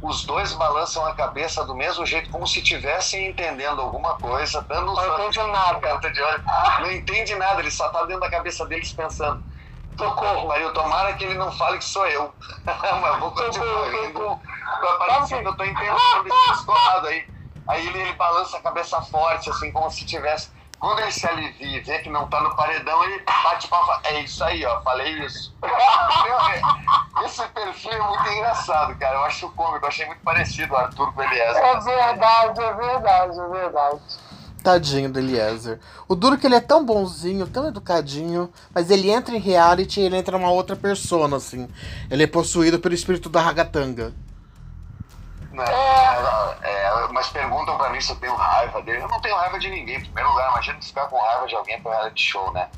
os 0.00 0.24
dois 0.26 0.52
balançam 0.52 1.04
a 1.06 1.14
cabeça 1.14 1.64
do 1.64 1.74
mesmo 1.74 2.04
jeito, 2.04 2.28
como 2.30 2.46
se 2.46 2.58
estivessem 2.60 3.26
entendendo 3.28 3.80
alguma 3.80 4.14
coisa, 4.16 4.60
dando 4.62 4.92
um 4.92 4.94
Não 4.94 5.14
entende 5.28 5.42
nada. 5.50 6.10
de 6.10 6.22
olho. 6.22 6.42
Não 6.80 6.92
entende 6.92 7.34
nada, 7.36 7.60
ele 7.60 7.70
só 7.70 7.88
tá 7.88 8.04
dentro 8.04 8.20
da 8.20 8.30
cabeça 8.30 8.66
deles 8.66 8.92
pensando. 8.92 9.42
Socorro, 9.96 10.48
Maria, 10.48 10.70
tomara 10.70 11.12
que 11.14 11.24
ele 11.24 11.34
não 11.34 11.52
fale 11.52 11.78
que 11.78 11.84
sou 11.84 12.06
eu. 12.06 12.32
Mas 12.66 13.20
vou 13.20 13.30
continuar 13.30 13.90
rindo. 13.90 14.40
Vai 14.80 14.98
parecer 14.98 15.42
que 15.42 15.48
eu 15.48 15.56
tô 15.56 15.64
entendendo 15.64 15.96
esse 16.26 17.08
aí. 17.08 17.28
Aí 17.66 17.86
ele, 17.86 17.98
ele 18.00 18.12
balança 18.14 18.58
a 18.58 18.62
cabeça 18.62 19.00
forte, 19.02 19.48
assim, 19.50 19.72
como 19.72 19.90
se 19.90 20.04
tivesse. 20.04 20.50
Quando 20.78 21.00
ele 21.00 21.12
se 21.12 21.26
alivia 21.26 21.78
e 21.78 21.80
vê 21.80 21.98
que 22.00 22.10
não 22.10 22.28
tá 22.28 22.40
no 22.42 22.54
paredão, 22.54 23.02
ele 23.04 23.24
bate 23.42 23.68
palma. 23.68 24.00
É 24.04 24.20
isso 24.20 24.44
aí, 24.44 24.66
ó, 24.66 24.82
falei 24.82 25.12
isso. 25.24 25.56
Esse 27.24 27.46
perfil 27.48 27.92
é 27.92 28.00
muito 28.02 28.28
engraçado, 28.28 28.94
cara. 28.98 29.16
Eu 29.16 29.24
acho 29.24 29.50
cômico, 29.52 29.84
eu 29.84 29.88
achei 29.88 30.04
muito 30.04 30.22
parecido 30.22 30.74
o 30.74 30.76
Arthur 30.76 31.12
com 31.14 31.20
o 31.20 31.24
Eliezer. 31.24 31.64
É 31.64 31.80
verdade, 31.80 32.62
é 32.62 32.74
verdade, 32.74 33.40
é 33.40 33.48
verdade. 33.48 34.00
Tadinho 34.64 35.12
do 35.12 35.18
Eliezer. 35.18 35.78
O 36.08 36.14
duro 36.14 36.36
é 36.36 36.38
que 36.38 36.46
ele 36.46 36.54
é 36.54 36.60
tão 36.60 36.84
bonzinho, 36.84 37.46
tão 37.46 37.68
educadinho, 37.68 38.50
mas 38.74 38.90
ele 38.90 39.10
entra 39.10 39.36
em 39.36 39.38
reality 39.38 40.00
e 40.00 40.04
ele 40.04 40.16
entra 40.16 40.38
numa 40.38 40.50
outra 40.50 40.74
persona, 40.74 41.36
assim. 41.36 41.68
Ele 42.10 42.22
é 42.22 42.26
possuído 42.26 42.80
pelo 42.80 42.94
espírito 42.94 43.28
da 43.28 43.42
ragatanga. 43.42 44.14
Né? 45.52 45.64
É, 46.62 47.08
mas 47.12 47.28
perguntam 47.28 47.76
pra 47.76 47.90
mim 47.90 48.00
se 48.00 48.10
eu 48.10 48.16
tenho 48.16 48.34
raiva 48.34 48.80
dele. 48.80 49.02
Eu 49.02 49.08
não 49.08 49.20
tenho 49.20 49.36
raiva 49.36 49.58
de 49.58 49.68
ninguém. 49.68 49.98
Em 49.98 50.00
primeiro 50.00 50.30
lugar, 50.30 50.50
imagina 50.50 50.80
ficar 50.80 51.06
com 51.08 51.20
raiva 51.20 51.46
de 51.46 51.54
alguém 51.54 51.80
pro 51.80 51.92
reality 51.92 52.22
show, 52.22 52.50
né? 52.52 52.68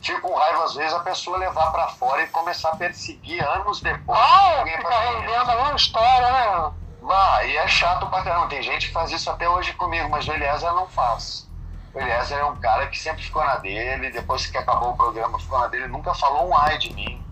Fico 0.00 0.22
com 0.22 0.34
raiva, 0.34 0.64
às 0.64 0.74
vezes, 0.74 0.94
a 0.94 1.00
pessoa 1.00 1.36
levar 1.36 1.70
pra 1.70 1.88
fora 1.88 2.22
e 2.22 2.26
começar 2.28 2.70
a 2.70 2.76
perseguir 2.76 3.44
anos 3.46 3.80
depois. 3.80 4.18
Ah, 4.18 4.58
alguém 4.58 4.76
fica 4.76 4.98
rendendo 4.98 5.50
a 5.50 5.56
mesma 5.56 5.76
história, 5.76 6.30
né? 6.30 6.72
Bah, 7.06 7.44
e 7.44 7.56
é 7.56 7.68
chato 7.68 8.04
pra 8.08 8.22
caramba. 8.22 8.48
Tem 8.48 8.60
gente 8.60 8.88
que 8.88 8.92
faz 8.92 9.12
isso 9.12 9.30
até 9.30 9.48
hoje 9.48 9.72
comigo, 9.74 10.10
mas 10.10 10.26
o 10.26 10.32
Eliezer 10.32 10.72
não 10.72 10.88
faz. 10.88 11.48
O 11.94 12.00
Eliezer 12.00 12.36
é 12.36 12.44
um 12.44 12.56
cara 12.56 12.88
que 12.88 12.98
sempre 12.98 13.22
ficou 13.22 13.44
na 13.44 13.56
dele, 13.58 14.10
depois 14.10 14.44
que 14.46 14.58
acabou 14.58 14.90
o 14.90 14.96
programa 14.96 15.38
ficou 15.38 15.60
na 15.60 15.68
dele, 15.68 15.86
nunca 15.86 16.12
falou 16.14 16.48
um 16.48 16.58
ai 16.58 16.76
de 16.78 16.92
mim. 16.92 17.24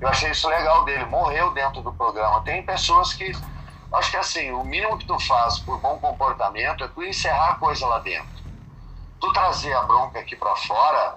Eu 0.00 0.08
achei 0.08 0.32
isso 0.32 0.48
legal 0.48 0.84
dele, 0.84 1.04
morreu 1.04 1.52
dentro 1.52 1.82
do 1.82 1.92
programa. 1.92 2.42
Tem 2.42 2.64
pessoas 2.64 3.12
que. 3.12 3.30
Acho 3.92 4.10
que 4.10 4.16
assim, 4.16 4.50
o 4.50 4.64
mínimo 4.64 4.98
que 4.98 5.06
tu 5.06 5.16
faz 5.20 5.60
por 5.60 5.78
bom 5.78 5.96
comportamento 5.98 6.82
é 6.82 6.88
tu 6.88 7.04
encerrar 7.04 7.52
a 7.52 7.54
coisa 7.54 7.86
lá 7.86 8.00
dentro. 8.00 8.44
Tu 9.20 9.32
trazer 9.32 9.72
a 9.72 9.82
bronca 9.84 10.18
aqui 10.18 10.34
pra 10.34 10.56
fora, 10.56 11.16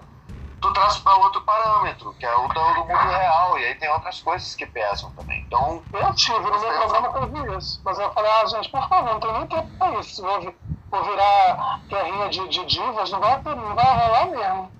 tu 0.61 0.71
traz 0.73 0.97
pra 0.97 1.15
outro 1.15 1.41
parâmetro, 1.41 2.13
que 2.19 2.25
é 2.25 2.35
o 2.35 2.47
do 2.47 2.53
do 2.53 2.79
mundo 2.81 2.93
real. 3.09 3.57
E 3.59 3.65
aí 3.65 3.75
tem 3.75 3.89
outras 3.89 4.21
coisas 4.21 4.55
que 4.55 4.65
pesam 4.65 5.11
também. 5.11 5.41
Então, 5.47 5.83
Eu 5.93 6.13
tive, 6.13 6.39
no 6.39 6.59
meu 6.59 6.59
programa 6.59 7.09
teve 7.09 7.57
isso. 7.57 7.81
Mas 7.83 7.97
eu 7.99 8.11
falei, 8.13 8.31
ah, 8.31 8.45
gente, 8.45 8.69
por 8.69 8.87
favor, 8.87 9.13
não 9.13 9.19
tem 9.19 9.31
nem 9.33 9.47
tempo 9.47 9.69
pra 9.77 9.91
isso. 9.99 10.21
Vou, 10.21 10.41
vi- 10.41 10.57
vou 10.91 11.03
virar 11.03 11.79
guerrinha 11.87 12.29
de, 12.29 12.47
de 12.49 12.65
divas, 12.65 13.09
não 13.11 13.19
vai, 13.19 13.39
ter- 13.41 13.55
não 13.55 13.75
vai 13.75 14.05
rolar 14.07 14.25
mesmo. 14.27 14.71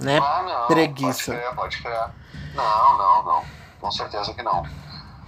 Né? 0.00 0.18
Ah, 0.18 0.42
não. 0.42 0.66
Preguiça. 0.66 1.32
Pode 1.32 1.40
crer, 1.42 1.54
pode 1.54 1.82
crer. 1.82 2.10
Não, 2.54 2.98
não, 2.98 3.22
não. 3.22 3.44
Com 3.80 3.90
certeza 3.92 4.32
que 4.34 4.42
não. 4.42 4.62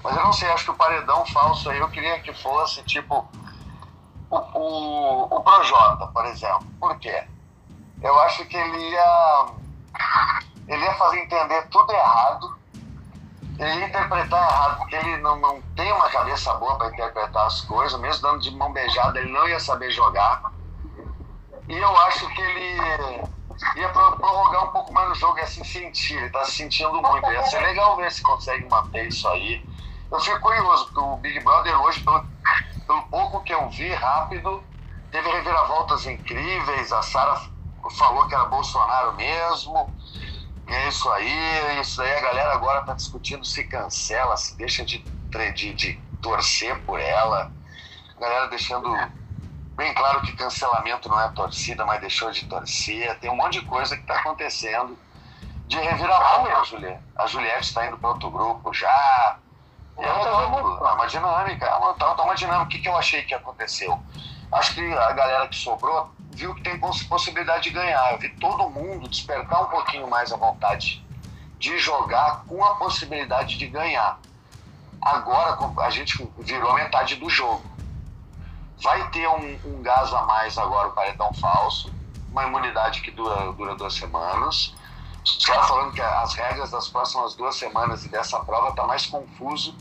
Mas 0.03 0.17
eu 0.17 0.25
não 0.25 0.33
sei, 0.33 0.51
acho 0.51 0.65
que 0.65 0.71
o 0.71 0.75
paredão 0.75 1.25
falso 1.27 1.69
aí 1.71 1.79
eu 1.79 1.89
queria 1.89 2.21
que 2.21 2.33
fosse 2.35 2.83
tipo 2.85 3.29
o, 4.31 4.37
o, 4.37 5.23
o 5.37 5.41
Projota, 5.43 6.07
por 6.09 6.25
exemplo. 6.27 6.67
Por 6.81 6.99
quê? 6.99 7.25
Eu 8.02 8.18
acho 8.20 8.44
que 8.47 8.56
ele 8.56 8.90
ia. 8.90 9.47
Ele 10.68 10.85
ia 10.85 10.94
fazer 10.94 11.18
entender 11.20 11.62
tudo 11.68 11.93
errado. 11.93 12.56
Ele 13.59 13.74
ia 13.81 13.86
interpretar 13.86 14.43
errado, 14.43 14.78
porque 14.78 14.97
ele 14.97 15.16
não, 15.18 15.36
não 15.36 15.62
tem 15.74 15.90
uma 15.93 16.10
cabeça 16.10 16.52
boa 16.55 16.77
para 16.77 16.89
interpretar 16.89 17.47
as 17.47 17.62
coisas, 17.62 17.98
mesmo 18.01 18.20
dando 18.23 18.40
de 18.40 18.51
mão 18.51 18.70
beijada, 18.73 19.18
ele 19.18 19.32
não 19.32 19.48
ia 19.48 19.59
saber 19.59 19.90
jogar. 19.90 20.43
E 21.66 21.77
eu 21.77 21.97
acho 22.02 22.28
que 22.28 22.43
ele 22.43 23.23
ia 23.77 23.89
pro- 23.89 24.16
prorrogar 24.18 24.64
um 24.64 24.73
pouco 24.73 24.93
mais 24.93 25.09
no 25.09 25.14
jogo, 25.14 25.39
se 25.47 25.64
sentir, 25.64 26.16
ele 26.18 26.28
tá 26.31 26.44
se 26.44 26.52
sentindo 26.52 27.01
muito. 27.01 27.31
Ia 27.31 27.44
ser 27.44 27.60
legal 27.60 27.97
ver 27.97 28.12
se 28.12 28.23
consegue 28.23 28.68
manter 28.68 29.06
isso 29.09 29.27
aí. 29.28 29.66
Eu 30.12 30.20
fico 30.20 30.39
curioso, 30.40 30.85
porque 30.86 31.01
o 31.01 31.16
Big 31.16 31.40
Brother 31.40 31.81
hoje, 31.81 32.01
pelo, 32.01 32.24
pelo 32.86 33.02
pouco 33.05 33.43
que 33.43 33.55
eu 33.55 33.68
vi 33.70 33.93
rápido, 33.94 34.62
teve 35.10 35.31
reviravoltas 35.31 36.05
incríveis, 36.06 36.93
a 36.93 37.01
Sara 37.01 37.40
falou 37.91 38.27
que 38.29 38.35
era 38.35 38.45
Bolsonaro 38.45 39.15
mesmo. 39.15 39.93
É 40.67 40.89
isso 40.89 41.09
aí, 41.11 41.81
isso 41.81 42.03
aí 42.03 42.13
a 42.13 42.21
galera 42.21 42.53
agora 42.53 42.83
tá 42.83 42.95
discutindo 42.95 43.45
se 43.45 43.65
cancela, 43.65 44.37
se 44.37 44.57
deixa 44.57 44.85
de, 44.85 44.99
de, 45.55 45.75
de 45.75 46.01
torcer 46.21 46.79
por 46.83 46.99
ela. 46.99 47.53
A 48.17 48.21
galera 48.21 48.49
deixando 48.49 48.93
bem 49.77 49.95
claro 49.95 50.23
que 50.23 50.33
cancelamento 50.33 51.09
não 51.09 51.21
é 51.21 51.29
torcida, 51.29 51.85
mas 51.85 52.01
deixou 52.01 52.31
de 52.31 52.47
torcer. 52.47 53.19
Tem 53.21 53.31
um 53.31 53.37
monte 53.37 53.61
de 53.61 53.67
coisa 53.67 53.95
que 53.95 54.03
está 54.03 54.17
acontecendo 54.17 54.99
de 55.69 55.77
reviravolta, 55.77 56.59
a 56.59 56.65
Juliette. 56.65 57.03
A 57.17 57.27
Juliette 57.27 57.69
está 57.69 57.87
indo 57.87 57.99
para 57.99 58.11
outro 58.11 58.31
grupo 58.31 58.73
já. 58.73 59.39
É, 59.99 60.07
tá 60.07 60.47
uma, 60.47 60.89
é 60.89 60.93
uma 60.93 61.07
dinâmica, 61.07 61.65
é 61.65 61.75
uma, 61.75 61.95
tá, 61.95 62.15
tá 62.15 62.23
uma 62.23 62.35
dinâmica. 62.35 62.65
O 62.65 62.69
que, 62.69 62.81
que 62.81 62.89
eu 62.89 62.97
achei 62.97 63.23
que 63.23 63.35
aconteceu? 63.35 64.01
acho 64.53 64.75
que 64.75 64.95
a 64.95 65.13
galera 65.13 65.49
que 65.49 65.57
sobrou 65.57 66.11
viu 66.37 66.55
que 66.55 66.63
tem 66.63 66.79
possibilidade 66.79 67.65
de 67.65 67.71
ganhar. 67.71 68.13
Eu 68.13 68.19
vi 68.19 68.29
todo 68.37 68.69
mundo 68.69 69.09
despertar 69.09 69.63
um 69.63 69.67
pouquinho 69.67 70.09
mais 70.09 70.31
a 70.31 70.37
vontade 70.37 71.05
de 71.59 71.79
jogar 71.79 72.45
com 72.47 72.63
a 72.63 72.75
possibilidade 72.75 73.57
de 73.57 73.67
ganhar. 73.67 74.21
Agora 75.01 75.59
a 75.83 75.91
gente 75.91 76.31
virou 76.39 76.75
metade 76.75 77.17
do 77.17 77.31
jogo. 77.31 77.65
Vai 78.83 79.09
ter 79.11 79.27
um, 79.27 79.59
um 79.65 79.83
gás 79.83 80.13
a 80.13 80.23
mais 80.23 80.59
agora 80.59 80.89
o 80.89 80.93
paredão 80.93 81.33
falso, 81.33 81.91
uma 82.31 82.45
imunidade 82.45 83.01
que 83.01 83.11
dura, 83.11 83.51
dura 83.53 83.75
duas 83.75 83.95
semanas. 83.95 84.75
Só 85.25 85.63
falando 85.65 85.95
que 85.95 86.03
as 86.03 86.35
regras 86.35 86.71
das 86.71 86.89
próximas 86.89 87.35
duas 87.35 87.57
semanas 87.57 88.05
e 88.05 88.09
dessa 88.09 88.39
prova 88.41 88.77
tá 88.77 88.87
mais 88.87 89.07
confuso 89.07 89.75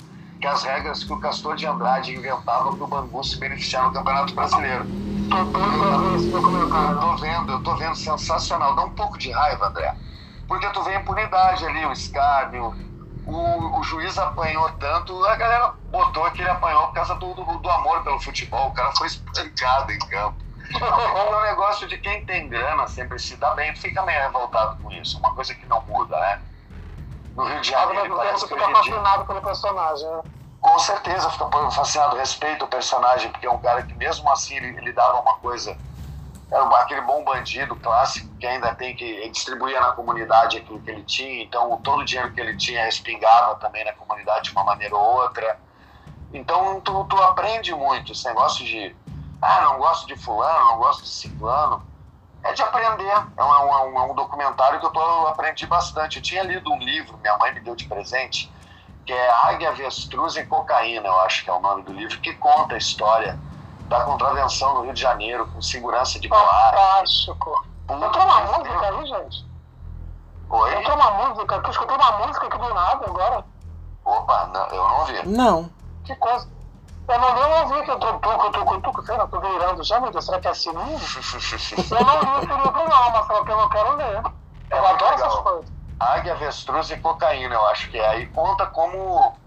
que 0.46 0.50
as 0.50 0.64
regras 0.64 1.04
que 1.04 1.12
o 1.12 1.20
Castor 1.20 1.56
de 1.56 1.66
Andrade 1.66 2.14
inventava 2.14 2.72
para 2.76 2.84
o 2.84 2.88
Bangu 2.88 3.24
se 3.24 3.40
beneficiar 3.40 3.86
no 3.86 3.92
Campeonato 3.92 4.36
Brasileiro. 4.36 4.86
Eu 5.32 7.00
tô 7.00 7.16
vendo, 7.18 7.52
eu 7.52 7.64
tô 7.64 7.76
vendo 7.76 7.96
sensacional. 7.96 8.76
Dá 8.76 8.84
um 8.84 8.92
pouco 8.92 9.18
de 9.18 9.32
raiva, 9.32 9.70
André. 9.70 9.96
Porque 10.48 10.70
tu 10.70 10.84
vê 10.84 10.98
a 10.98 11.00
impunidade 11.00 11.66
ali, 11.66 11.84
o 11.88 11.92
escárnio, 11.92 12.76
o, 13.26 13.80
o 13.80 13.84
juiz 13.84 14.20
apanhou 14.20 14.70
tanto, 14.74 15.26
a 15.26 15.36
galera 15.36 15.74
botou 15.90 16.30
que 16.30 16.44
ele 16.44 16.52
apanhou 16.52 16.86
por 16.90 16.94
causa 16.94 17.16
do, 17.16 17.34
do, 17.34 17.44
do 17.44 17.70
amor 17.72 18.04
pelo 18.04 18.20
futebol. 18.20 18.68
O 18.68 18.74
cara 18.74 18.92
foi 18.92 19.08
espancado 19.08 19.92
em 19.92 19.98
campo. 19.98 20.38
É 20.80 21.36
um 21.38 21.42
negócio 21.42 21.88
de 21.88 21.98
quem 21.98 22.24
tem 22.24 22.48
grana 22.48 22.86
sempre 22.86 23.18
se 23.18 23.36
dá 23.38 23.56
bem, 23.56 23.76
fica 23.76 24.04
meio 24.04 24.22
revoltado 24.22 24.78
com 24.78 24.92
isso. 24.92 25.18
Uma 25.18 25.34
coisa 25.34 25.56
que 25.56 25.66
não 25.66 25.82
muda, 25.88 26.20
né? 26.20 26.40
No 27.36 27.44
Rio 27.44 27.62
de 27.62 27.70
Janeiro, 27.70 28.18
que 28.18 28.48
fica 28.48 28.70
fascinado 28.72 29.26
pelo 29.26 29.42
personagem, 29.42 30.08
né? 30.08 30.22
Com 30.62 30.80
certeza 30.80 31.30
fica 31.30 31.48
fascinado, 31.72 32.16
respeita 32.16 32.66
o 32.66 32.68
personagem, 32.68 33.32
porque 33.32 33.46
é 33.46 33.52
um 33.52 33.60
cara 33.60 33.84
que 33.84 33.94
mesmo 33.94 34.32
assim 34.32 34.56
ele, 34.56 34.78
ele 34.78 34.92
dava 34.94 35.20
uma 35.20 35.36
coisa 35.36 35.78
era 36.52 36.64
aquele 36.80 37.02
bom 37.02 37.24
bandido 37.24 37.76
clássico 37.76 38.28
que 38.38 38.46
ainda 38.46 38.74
tem 38.76 38.96
que 38.96 39.30
distribuir 39.30 39.80
na 39.80 39.92
comunidade 39.94 40.58
aquilo 40.58 40.80
que 40.80 40.92
ele 40.92 41.04
tinha, 41.04 41.44
então 41.44 41.80
todo 41.84 42.02
o 42.02 42.06
dinheiro 42.06 42.32
que 42.32 42.40
ele 42.40 42.56
tinha 42.56 42.86
respingava 42.86 43.56
também 43.56 43.84
na 43.84 43.94
comunidade 43.94 44.46
de 44.46 44.52
uma 44.52 44.64
maneira 44.64 44.96
ou 44.96 45.22
outra. 45.22 45.60
Então 46.32 46.80
tu, 46.82 47.04
tu 47.06 47.18
aprende 47.24 47.74
muito 47.74 48.12
esse 48.12 48.26
negócio 48.26 48.64
de 48.64 48.96
ah, 49.42 49.62
não 49.62 49.78
gosto 49.78 50.08
de 50.08 50.16
fulano, 50.16 50.66
não 50.72 50.78
gosto 50.78 51.04
de 51.04 51.10
ciclano. 51.10 51.86
É 52.46 52.54
de 52.54 52.62
aprender. 52.62 53.28
É 53.36 53.44
um, 53.44 53.54
é 53.54 53.86
um, 53.86 54.00
é 54.00 54.12
um 54.12 54.16
documentário 54.16 54.80
que 54.80 54.86
eu 54.86 54.92
tô, 54.92 55.28
aprendi 55.28 55.66
bastante. 55.66 56.18
Eu 56.18 56.24
tinha 56.24 56.44
lido 56.44 56.72
um 56.72 56.78
livro, 56.78 57.18
minha 57.18 57.36
mãe 57.38 57.52
me 57.54 57.60
deu 57.60 57.76
de 57.76 57.88
presente, 57.88 58.54
que 59.04 59.12
é 59.12 59.32
Águia, 59.48 59.70
Avestruz 59.70 60.36
e 60.36 60.46
Cocaína, 60.46 61.08
eu 61.08 61.20
acho 61.22 61.44
que 61.44 61.50
é 61.50 61.54
o 61.54 61.60
nome 61.60 61.82
do 61.82 61.92
livro, 61.92 62.20
que 62.22 62.34
conta 62.34 62.76
a 62.76 62.78
história 62.78 63.40
da 63.88 64.02
contravenção 64.02 64.76
no 64.76 64.82
Rio 64.84 64.94
de 64.94 65.02
Janeiro, 65.02 65.48
com 65.48 65.62
segurança 65.62 66.20
de 66.20 66.28
boate. 66.28 66.46
Fantástico. 66.46 67.66
Entrou 67.90 68.26
uma 68.26 68.42
música 68.42 68.90
aí, 68.90 69.06
gente? 69.08 69.46
Oi? 70.50 70.76
Entrou 70.76 70.96
uma 70.98 71.12
música, 71.12 71.62
tu 71.62 71.72
escutou 71.72 71.96
uma 71.98 72.28
música 72.28 72.48
aqui 72.48 72.58
do 72.58 72.74
nada 72.74 73.06
agora? 73.06 73.46
Opa, 74.04 74.50
não, 74.54 74.68
eu 74.68 74.88
não 74.88 75.00
ouvi. 75.00 75.28
Não. 75.28 75.70
Que 76.04 76.16
coisa. 76.16 76.48
Eu 77.08 77.20
não, 77.20 77.38
eu 77.38 77.50
não 77.50 77.68
vi 77.68 77.86
que 77.86 77.92
entrou 77.92 78.20
tuco, 78.20 78.52
tuco, 78.52 78.82
tuco, 78.82 79.06
sei 79.06 79.16
lá, 79.16 79.28
tô 79.28 79.40
virando 79.40 79.84
já, 79.84 80.00
meu 80.00 80.12
Deus, 80.12 80.26
será 80.26 80.40
que 80.40 80.48
é 80.48 80.52
assim 80.52 80.74
mesmo? 80.74 80.86
eu 80.90 82.06
não 82.06 82.20
li 82.20 82.44
esse 82.44 82.48
livro 82.48 82.90
não, 82.90 83.12
mas 83.12 83.28
só 83.28 83.44
que 83.44 83.52
eu 83.52 83.58
não 83.58 83.70
quero 83.70 83.96
ler. 83.96 84.24
Eu 84.72 84.78
é 84.78 84.88
adoro 84.88 85.12
legal. 85.12 85.28
essas 85.28 85.40
coisas. 85.42 85.74
Águia, 86.00 86.34
avestruz 86.34 86.90
e 86.90 86.98
cocaína, 86.98 87.54
eu 87.54 87.66
acho 87.68 87.90
que 87.92 87.98
é. 87.98 88.08
Aí 88.08 88.26
conta 88.28 88.66
como, 88.66 89.38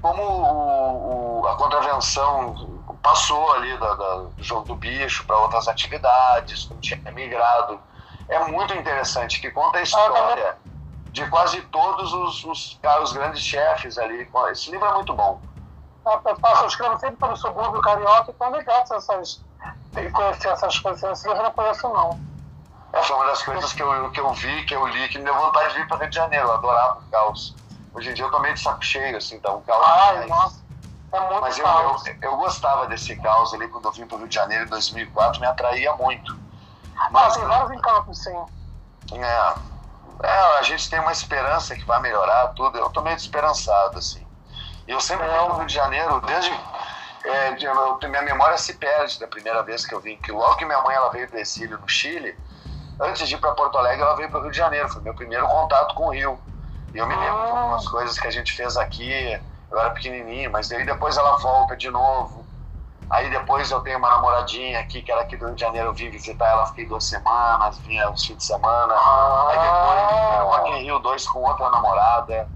como 0.00 0.22
o, 0.22 1.40
o, 1.42 1.46
a 1.46 1.56
contravenção 1.56 2.84
passou 3.00 3.52
ali 3.52 3.76
da, 3.78 3.94
da, 3.94 4.14
do 4.16 4.42
jogo 4.42 4.66
do 4.66 4.76
bicho 4.76 5.24
para 5.24 5.38
outras 5.38 5.68
atividades, 5.68 6.68
não 6.68 6.80
tinha 6.80 7.00
migrado. 7.12 7.80
É 8.28 8.40
muito 8.40 8.74
interessante, 8.74 9.40
que 9.40 9.50
conta 9.50 9.78
a 9.78 9.80
ah, 9.80 9.84
história 9.84 10.56
de 11.12 11.28
quase 11.28 11.60
todos 11.62 12.12
os, 12.12 12.44
os, 12.44 12.80
os 13.02 13.12
grandes 13.12 13.40
chefes 13.40 13.98
ali. 13.98 14.28
Esse 14.50 14.70
livro 14.70 14.86
é 14.86 14.94
muito 14.94 15.14
bom. 15.14 15.40
Eu 16.04 16.36
faço, 16.36 16.62
eu 16.62 16.68
escrevo 16.68 16.98
sempre 16.98 17.16
para 17.16 17.32
o 17.32 17.36
subúrbio 17.36 17.80
carioca 17.80 18.30
e 18.30 18.34
quando 18.34 18.54
legal 18.54 18.80
essas, 18.80 19.40
conhecer 20.12 20.48
essas 20.48 20.78
coisas. 20.78 21.24
Livro 21.24 21.38
eu 21.38 21.42
não 21.44 21.50
conheço, 21.52 21.88
não. 21.88 22.18
É, 22.92 23.02
foi 23.02 23.16
uma 23.16 23.26
das 23.26 23.42
coisas 23.42 23.72
que 23.72 23.82
eu, 23.82 24.10
que 24.10 24.20
eu 24.20 24.32
vi, 24.34 24.64
que 24.64 24.74
eu 24.74 24.86
li, 24.86 25.08
que 25.08 25.18
me 25.18 25.24
deu 25.24 25.34
vontade 25.34 25.72
de 25.72 25.80
vir 25.80 25.88
para 25.88 25.98
Rio 25.98 26.10
de 26.10 26.16
Janeiro. 26.16 26.48
Eu 26.48 26.54
adorava 26.54 26.98
o 26.98 27.10
caos. 27.10 27.56
Hoje 27.94 28.10
em 28.10 28.14
dia 28.14 28.24
eu 28.24 28.30
tô 28.30 28.38
meio 28.40 28.54
de 28.54 28.60
saco 28.60 28.84
cheio, 28.84 29.16
assim, 29.16 29.36
então 29.36 29.58
o 29.58 29.62
caos. 29.62 29.86
Ai, 29.86 30.26
nossa. 30.26 30.62
É 31.12 31.20
muito 31.20 31.40
Mas 31.42 31.58
eu, 31.58 31.66
eu, 31.66 31.96
eu, 32.22 32.36
gostava 32.36 32.86
desse 32.86 33.14
caos 33.16 33.52
ali 33.52 33.68
quando 33.68 33.84
eu 33.84 33.92
vim 33.92 34.06
para 34.06 34.16
o 34.16 34.18
Rio 34.18 34.28
de 34.28 34.34
Janeiro 34.34 34.64
em 34.64 34.68
2004, 34.68 35.40
me 35.40 35.46
atraía 35.46 35.94
muito. 35.94 36.36
Mas, 37.10 37.36
ah, 37.36 37.38
tem 37.38 37.48
vários 37.48 37.70
encantos, 37.70 38.18
sim. 38.22 38.36
É, 39.12 39.54
é, 40.22 40.58
a 40.58 40.62
gente 40.62 40.88
tem 40.88 41.00
uma 41.00 41.12
esperança 41.12 41.74
que 41.74 41.84
vai 41.84 42.00
melhorar 42.00 42.48
tudo. 42.48 42.78
Eu 42.78 42.88
tô 42.90 43.02
meio 43.02 43.16
desesperançado, 43.16 43.98
assim. 43.98 44.21
Eu 44.86 45.00
sempre 45.00 45.26
para 45.26 45.44
o 45.44 45.56
Rio 45.58 45.66
de 45.66 45.74
Janeiro, 45.74 46.20
desde. 46.22 46.52
É, 47.24 47.52
de, 47.52 47.66
minha 48.08 48.22
memória 48.22 48.58
se 48.58 48.74
perde 48.74 49.20
da 49.20 49.28
primeira 49.28 49.62
vez 49.62 49.86
que 49.86 49.94
eu 49.94 50.00
vim, 50.00 50.16
que 50.16 50.32
logo 50.32 50.56
que 50.56 50.64
minha 50.64 50.82
mãe 50.82 50.96
ela 50.96 51.08
veio 51.10 51.30
do 51.30 51.38
exílio 51.38 51.78
no 51.78 51.88
Chile, 51.88 52.36
antes 53.00 53.28
de 53.28 53.36
ir 53.36 53.38
para 53.38 53.52
Porto 53.52 53.78
Alegre, 53.78 54.02
ela 54.02 54.16
veio 54.16 54.28
para 54.28 54.40
o 54.40 54.42
Rio 54.42 54.50
de 54.50 54.58
Janeiro. 54.58 54.88
Foi 54.88 55.00
meu 55.02 55.14
primeiro 55.14 55.46
contato 55.46 55.94
com 55.94 56.08
o 56.08 56.10
Rio. 56.10 56.38
E 56.92 56.98
eu 56.98 57.06
me 57.06 57.14
lembro 57.14 57.44
de 57.44 57.50
algumas 57.50 57.88
coisas 57.88 58.18
que 58.18 58.26
a 58.26 58.30
gente 58.30 58.52
fez 58.52 58.76
aqui 58.76 59.40
eu 59.72 59.80
era 59.80 59.90
pequenininho, 59.90 60.50
mas 60.50 60.68
daí 60.68 60.84
depois 60.84 61.16
ela 61.16 61.38
volta 61.38 61.74
de 61.74 61.90
novo. 61.90 62.44
Aí 63.08 63.30
depois 63.30 63.70
eu 63.70 63.80
tenho 63.80 63.98
uma 63.98 64.10
namoradinha 64.10 64.78
aqui, 64.78 65.02
que 65.02 65.10
era 65.10 65.22
aqui 65.22 65.36
do 65.36 65.46
Rio 65.46 65.54
de 65.54 65.60
Janeiro, 65.60 65.88
eu 65.88 65.94
vim 65.94 66.10
visitar 66.10 66.46
ela, 66.46 66.66
fiquei 66.66 66.86
duas 66.86 67.04
semanas, 67.04 67.78
vinha 67.78 68.08
uns 68.10 68.24
fins 68.24 68.36
de 68.36 68.44
semana. 68.44 68.94
Aí 69.48 69.58
depois 69.58 70.38
eu 70.38 70.46
Rock 70.46 70.70
in 70.70 70.82
Rio 70.82 70.98
2 70.98 71.26
com 71.28 71.40
outra 71.40 71.70
namorada. 71.70 72.48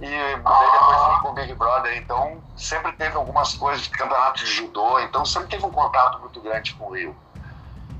E 0.00 0.08
daí 0.08 0.70
depois 0.72 1.06
vim 1.06 1.20
com 1.20 1.28
o 1.28 1.32
Big 1.32 1.54
Brother, 1.54 1.96
então 1.98 2.42
sempre 2.56 2.90
teve 2.92 3.16
algumas 3.16 3.54
coisas 3.54 3.82
de 3.82 3.90
campeonato 3.90 4.38
de 4.38 4.46
judô, 4.46 4.98
então 5.00 5.26
sempre 5.26 5.48
teve 5.48 5.66
um 5.66 5.70
contato 5.70 6.18
muito 6.20 6.40
grande 6.40 6.74
com 6.74 6.86
o 6.86 6.94
Rio. 6.94 7.14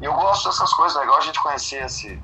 E 0.00 0.04
eu 0.06 0.14
gosto 0.14 0.48
dessas 0.48 0.72
coisas, 0.72 0.96
é 0.96 1.00
legal 1.00 1.18
a 1.18 1.20
gente 1.20 1.38
conhecer 1.40 1.84
esse, 1.84 2.22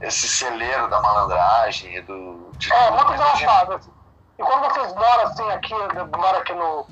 esse 0.00 0.26
celeiro 0.26 0.88
da 0.88 1.00
malandragem 1.00 1.94
e 1.94 2.00
do. 2.00 2.50
De 2.58 2.72
é, 2.72 2.90
muito 2.90 3.12
engraçado. 3.12 3.72
Gente... 3.74 4.00
E 4.40 4.42
quando 4.42 4.72
vocês 4.72 4.94
moram 4.94 5.24
assim 5.24 5.48
aqui, 5.50 5.74
moram 6.16 6.38
aqui 6.38 6.54
no, 6.54 6.86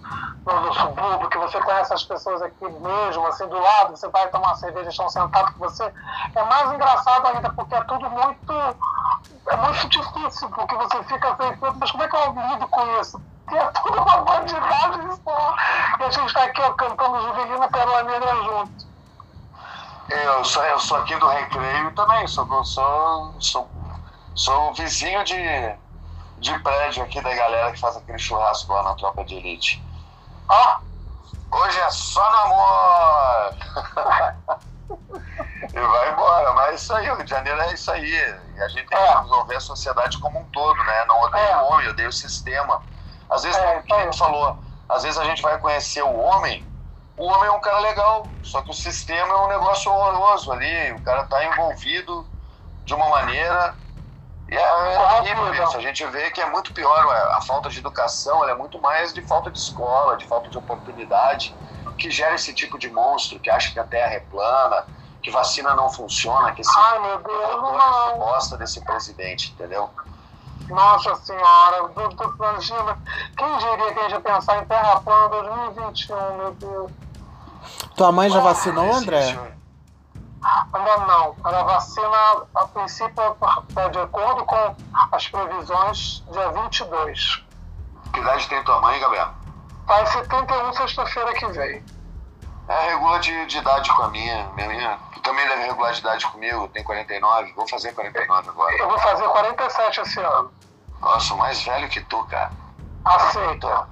no, 0.46 0.60
no, 0.60 0.74
subúrbio, 0.74 1.30
que 1.30 1.38
você 1.38 1.58
conhece 1.62 1.94
as 1.94 2.04
pessoas 2.04 2.42
aqui 2.42 2.68
mesmo, 2.68 3.26
assim, 3.26 3.48
do 3.48 3.58
lado, 3.58 3.96
você 3.96 4.06
vai 4.08 4.28
tomar 4.28 4.48
uma 4.48 4.56
cerveja, 4.56 4.90
estão 4.90 5.08
sentados 5.08 5.54
com 5.54 5.60
você, 5.60 5.90
é 6.34 6.44
mais 6.44 6.70
engraçado 6.70 7.26
ainda, 7.26 7.50
porque 7.50 7.74
é 7.74 7.80
tudo 7.84 8.10
muito. 8.10 8.52
É 9.46 9.56
muito 9.56 9.88
difícil, 9.88 10.48
porque 10.50 10.74
você 10.74 11.02
fica 11.04 11.34
pensando, 11.34 11.78
mas 11.78 11.90
como 11.90 12.02
é 12.02 12.08
que 12.08 12.16
eu 12.16 12.32
lido 12.32 12.68
com 12.68 13.00
isso? 13.00 13.22
Que 13.48 13.56
é 13.56 13.64
tudo 13.66 14.02
uma 14.02 14.20
bandidagem 14.22 15.10
só. 15.24 15.56
E 15.98 16.02
a 16.02 16.10
gente 16.10 16.26
está 16.26 16.44
aqui 16.44 16.60
ó, 16.60 16.72
cantando 16.72 17.20
Juvelina 17.22 17.68
Pérola 17.68 18.02
Negra 18.02 18.34
junto. 18.44 18.88
Eu 20.10 20.44
sou, 20.44 20.64
eu 20.64 20.78
sou 20.78 20.96
aqui 20.98 21.16
do 21.16 21.28
Recreio 21.28 21.94
também, 21.94 22.26
sou, 22.26 22.64
sou, 22.64 23.34
sou, 23.40 23.68
sou 24.34 24.74
vizinho 24.74 25.22
de 25.24 25.78
de 26.40 26.58
prédio 26.60 27.02
aqui 27.02 27.20
da 27.20 27.34
galera 27.34 27.72
que 27.72 27.80
faz 27.80 27.96
aquele 27.96 28.18
churrasco 28.18 28.72
lá 28.72 28.82
na 28.82 28.94
tropa 28.94 29.24
de 29.24 29.34
elite. 29.34 29.82
Ó, 30.48 30.78
hoje 31.52 31.78
é 31.80 31.90
só 31.90 32.30
namoro! 32.30 33.56
e 35.82 35.86
vai 35.86 36.12
embora, 36.12 36.52
mas 36.52 36.70
é 36.70 36.74
isso 36.74 36.94
aí, 36.94 37.10
o 37.10 37.14
Rio 37.14 37.24
de 37.24 37.30
Janeiro 37.30 37.60
é 37.60 37.72
isso 37.72 37.90
aí. 37.90 38.10
E 38.56 38.62
a 38.62 38.68
gente 38.68 38.86
tem 38.86 38.98
que 38.98 39.20
resolver 39.22 39.56
a 39.56 39.60
sociedade 39.60 40.18
como 40.18 40.38
um 40.38 40.44
todo, 40.46 40.76
né? 40.84 41.04
Não 41.06 41.20
odeio 41.22 41.44
é. 41.44 41.56
o 41.62 41.66
homem, 41.66 41.88
odeio 41.88 42.08
o 42.08 42.12
sistema. 42.12 42.82
Às 43.30 43.42
vezes, 43.42 43.58
é, 43.58 43.82
como 43.88 44.02
gente 44.02 44.18
falou, 44.18 44.58
às 44.88 45.02
vezes 45.02 45.18
a 45.18 45.24
gente 45.24 45.42
vai 45.42 45.58
conhecer 45.58 46.02
o 46.02 46.16
homem, 46.16 46.66
o 47.16 47.26
homem 47.26 47.48
é 47.48 47.52
um 47.52 47.60
cara 47.60 47.80
legal, 47.80 48.32
só 48.42 48.62
que 48.62 48.70
o 48.70 48.74
sistema 48.74 49.32
é 49.32 49.36
um 49.36 49.48
negócio 49.48 49.92
horroroso 49.92 50.52
ali, 50.52 50.92
o 50.92 51.00
cara 51.00 51.24
tá 51.24 51.44
envolvido 51.44 52.26
de 52.84 52.94
uma 52.94 53.08
maneira 53.08 53.74
e 54.48 54.56
é, 54.56 54.60
é 54.60 54.98
horrível 55.20 55.52
isso. 55.52 55.76
A 55.76 55.80
gente 55.80 56.04
vê 56.06 56.30
que 56.30 56.40
é 56.40 56.48
muito 56.48 56.72
pior 56.72 57.06
a 57.32 57.40
falta 57.42 57.68
de 57.68 57.78
educação, 57.78 58.42
ela 58.42 58.52
é 58.52 58.54
muito 58.54 58.80
mais 58.80 59.12
de 59.12 59.20
falta 59.20 59.50
de 59.50 59.58
escola, 59.58 60.16
de 60.16 60.26
falta 60.26 60.48
de 60.48 60.56
oportunidade, 60.56 61.54
que 61.98 62.10
gera 62.10 62.34
esse 62.34 62.54
tipo 62.54 62.78
de 62.78 62.90
monstro 62.90 63.38
que 63.38 63.50
acha 63.50 63.72
que 63.72 63.78
a 63.78 63.84
Terra 63.84 64.14
é 64.14 64.20
plana, 64.20 64.86
que 65.28 65.30
vacina 65.30 65.74
não 65.74 65.90
funciona, 65.90 66.52
que 66.52 66.62
esse 66.62 66.78
Ai, 66.78 66.98
meu 67.00 67.18
Deus, 67.18 67.62
não. 67.62 68.18
gosta 68.18 68.56
desse 68.56 68.80
presidente, 68.80 69.52
entendeu? 69.52 69.90
Nossa 70.68 71.14
senhora, 71.16 71.90
imagina, 72.38 72.98
quem 73.36 73.58
diria 73.58 73.92
que 73.92 73.98
a 73.98 74.02
gente 74.04 74.12
ia 74.12 74.20
pensar 74.20 74.62
em 74.62 74.66
Terra 74.66 75.00
plana 75.00 75.28
2021, 75.28 76.36
meu 76.36 76.52
Deus. 76.52 76.92
Tua 77.94 78.10
mãe 78.10 78.30
já 78.30 78.40
vacinou, 78.40 78.90
André? 78.94 79.38
Ainda 80.72 80.96
não. 80.98 81.36
A 81.44 81.62
vacina, 81.62 82.46
a 82.54 82.66
princípio, 82.68 83.36
é 83.76 83.88
de 83.90 83.98
acordo 83.98 84.44
com 84.46 84.76
as 85.12 85.28
previsões, 85.28 86.22
dia 86.32 86.50
22. 86.52 87.44
Que 88.14 88.20
idade 88.20 88.48
tem 88.48 88.64
tua 88.64 88.80
mãe, 88.80 88.98
Gabriel? 88.98 89.28
Faz 89.86 90.08
71 90.10 90.72
sexta-feira 90.72 91.34
que 91.34 91.46
vem. 91.48 91.97
É, 92.68 92.90
regula 92.90 93.18
de, 93.20 93.46
de 93.46 93.58
idade 93.58 93.90
com 93.94 94.02
a 94.02 94.08
minha. 94.08 94.46
minha. 94.54 94.98
Tu 95.14 95.20
também 95.20 95.46
deve 95.48 95.64
regular 95.64 95.92
de 95.92 96.00
idade 96.00 96.26
comigo, 96.26 96.68
tem 96.68 96.84
49. 96.84 97.52
Vou 97.54 97.66
fazer 97.68 97.92
49 97.94 98.48
agora. 98.50 98.76
Eu 98.76 98.88
vou 98.88 98.98
fazer 98.98 99.26
47 99.26 100.00
esse 100.00 100.20
ano. 100.20 100.52
Nossa, 101.00 101.34
mais 101.36 101.62
velho 101.62 101.88
que 101.88 102.00
tu, 102.02 102.22
cara. 102.24 102.50
Aceita. 103.04 103.88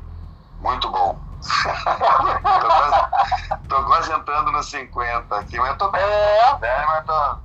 Muito 0.61 0.91
bom. 0.91 1.19
tô, 1.47 2.67
quase, 2.67 3.69
tô 3.69 3.85
quase 3.85 4.13
entrando 4.13 4.51
nos 4.53 4.69
50 4.69 5.37
aqui, 5.37 5.59
mas 5.59 5.69
eu 5.71 5.79
tô 5.79 5.89
bem. 5.91 6.03
É. 6.03 6.55
velho, 6.59 6.87
mas 6.89 7.05
tô, 7.07 7.37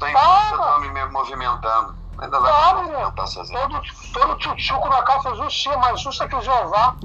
tô, 0.00 0.06
em, 0.06 0.14
Ah. 0.16 0.52
tô 0.56 0.78
me 0.80 1.04
movimentando. 1.06 1.94
Ainda 2.18 2.40
dá 2.40 2.48
Ah, 2.48 2.68
pra 2.72 2.74
menino. 2.82 2.98
movimentar 2.98 3.26
sozinho. 3.28 3.60
Todo, 3.60 3.82
todo 4.12 4.36
tchutchuco 4.38 4.88
na 4.88 5.02
calça 5.02 5.34
justinha, 5.36 5.76
mais 5.78 6.00
justa 6.00 6.28
que 6.28 6.40
Jeová. 6.42 6.94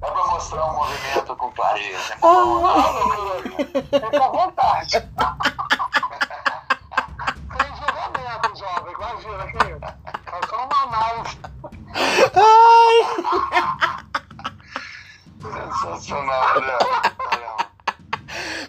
Dá 0.00 0.10
pra 0.10 0.26
mostrar 0.26 0.64
um 0.66 0.76
movimento 1.64 2.16
com 2.20 2.60
clareza. 2.60 3.56
Fica 3.90 4.24
à 4.24 4.28
vontade. 4.28 4.92
Julgamento, 7.78 8.50
jovem. 8.58 8.94
Imagina. 8.94 9.44
Tá 9.80 10.40
só 10.48 10.56
uma 10.66 10.82
análise. 10.82 11.38
Sensacional, 15.40 16.60
né? 16.60 16.78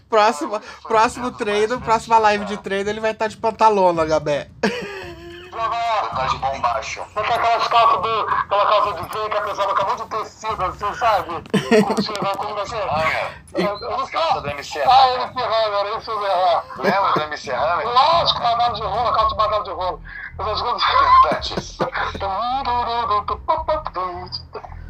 Próximo, 0.10 0.62
próximo 0.84 1.32
treino, 1.32 1.82
próxima 1.82 2.18
live 2.20 2.46
de 2.46 2.58
treino, 2.58 2.90
ele 2.90 3.00
vai 3.02 3.12
estar 3.12 3.28
de 3.28 3.36
pantalona, 3.38 4.06
Gabé. 4.06 4.50
Tá 6.16 6.28
de 6.28 6.38
bombacho. 6.38 7.04
Você 7.14 7.24
quer 7.24 7.34
aquelas 7.34 7.68
calças 7.68 8.02
do. 8.02 8.28
aquela 8.30 8.66
calça 8.68 8.94
de 8.94 9.10
veio 9.14 9.30
que 9.30 9.38
a 9.38 9.42
pessoa 9.42 9.72
acabou 9.72 9.96
de 9.98 10.06
tecido, 10.06 10.66
assim, 10.66 10.94
sabe? 10.96 11.44
Como 11.82 12.38
como 12.38 12.60
assim? 12.62 12.76
Olha, 12.76 13.32
Eu 13.54 13.66
eu 13.80 13.92
não 13.98 14.06
sei. 14.06 14.20
calça 14.20 14.42
do 14.42 14.50
MC 14.50 14.80
Ah. 14.82 15.08
MC 15.10 15.40
Hammer, 15.44 15.98
isso 15.98 16.20
mesmo. 16.20 16.62
Lembra 16.78 17.12
do 17.14 17.22
MC 17.24 17.52
Hammer? 17.52 17.88
Lógico, 17.88 18.40
badalo 18.40 18.74
de 18.76 18.82
rolo, 18.84 19.12
calça 19.12 19.28
de 19.30 19.36
badalo 19.36 19.64
de 19.66 19.72
rolo. 19.72 20.02
Essas 20.40 20.62
coisas. 20.62 20.84
Cantantes. 20.86 21.78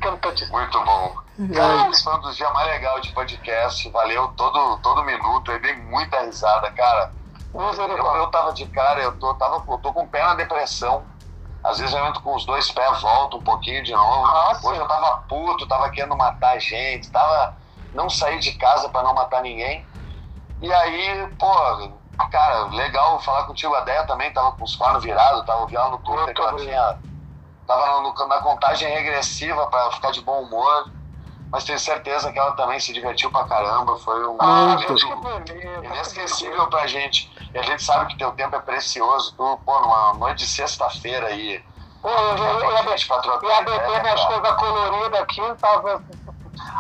Cantantes. 0.02 0.50
Muito 0.52 0.82
bom. 0.84 1.16
Cara, 1.54 1.90
esse 1.90 2.04
foi 2.04 2.14
um 2.16 2.22
dos 2.22 2.36
dias 2.36 2.52
mais 2.54 2.68
legais 2.68 3.02
de 3.02 3.12
podcast. 3.14 3.90
Valeu 3.90 4.28
todo, 4.38 4.78
todo 4.78 5.04
minuto. 5.04 5.52
Eu 5.52 5.60
dei 5.60 5.76
muita 5.76 6.22
risada, 6.22 6.72
cara. 6.72 7.12
Eu, 7.54 8.16
eu 8.16 8.28
tava 8.28 8.52
de 8.54 8.66
cara, 8.68 9.00
eu 9.02 9.18
tô, 9.18 9.34
tava, 9.36 9.64
eu 9.68 9.78
tô 9.78 9.94
com 9.94 10.04
o 10.04 10.08
pé 10.08 10.22
na 10.24 10.36
depressão. 10.36 11.04
Às 11.66 11.80
vezes 11.80 11.96
eu 11.96 12.06
entro 12.06 12.22
com 12.22 12.36
os 12.36 12.46
dois 12.46 12.72
pés, 12.72 13.02
volto 13.02 13.38
um 13.38 13.42
pouquinho 13.42 13.84
de 13.84 13.92
novo. 13.92 14.28
Sim. 14.56 14.68
Hoje 14.68 14.80
eu 14.80 14.88
tava 14.88 15.18
puto, 15.28 15.68
tava 15.68 15.90
querendo 15.90 16.16
matar 16.16 16.60
gente, 16.60 17.10
tava. 17.12 17.54
Não 17.94 18.10
sair 18.10 18.40
de 18.40 18.52
casa 18.54 18.90
pra 18.90 19.02
não 19.04 19.14
matar 19.14 19.42
ninguém. 19.42 19.88
E 20.62 20.72
aí, 20.74 21.28
pô, 21.40 21.48
cara, 22.30 22.66
legal 22.66 23.20
falar 23.22 23.46
contigo. 23.46 23.74
A 23.74 23.82
Deia 23.82 24.04
também 24.06 24.32
tava 24.32 24.52
com 24.52 24.64
os 24.64 24.76
cornos 24.76 25.04
virados, 25.04 25.46
tava 25.46 25.62
ouvindo 25.62 25.90
no 25.90 25.98
Twitter 26.00 26.34
que 26.36 26.42
ela 26.42 26.56
tinha. 26.58 26.98
Tava 27.66 28.02
no- 28.02 28.28
na 28.28 28.42
contagem 28.42 28.88
regressiva 28.94 29.66
pra 29.68 29.92
ficar 29.92 30.12
de 30.12 30.22
bom 30.22 30.42
humor. 30.44 30.92
Mas 31.52 31.64
tenho 31.64 31.80
certeza 31.80 32.32
que 32.32 32.40
ela 32.40 32.52
também 32.54 32.80
se 32.80 32.92
divertiu 32.92 33.32
pra 33.32 33.44
caramba. 33.46 33.96
Foi 33.98 34.28
um 34.28 34.38
Ah, 34.42 34.76
bonito. 34.76 35.84
inesquecível 35.84 36.68
pra 36.68 36.88
gente. 36.88 37.32
E 37.54 37.58
a 37.58 37.62
gente 37.62 37.82
sabe 37.82 38.08
que 38.08 38.18
teu 38.18 38.32
tempo 38.34 38.56
é 38.56 38.60
precioso. 38.60 39.34
Tu, 39.38 39.58
pô, 39.66 39.80
numa 39.80 40.14
noite 40.16 40.40
de 40.40 40.48
sexta-feira 40.48 41.28
aí. 41.28 41.64
Pô, 42.02 42.10
eu 42.10 42.38
eu 42.38 42.60
eu 42.60 44.04
cara. 44.26 44.42
coisas 44.42 44.58
coloridas 44.58 45.20
aqui, 45.22 45.42
tava. 45.56 46.04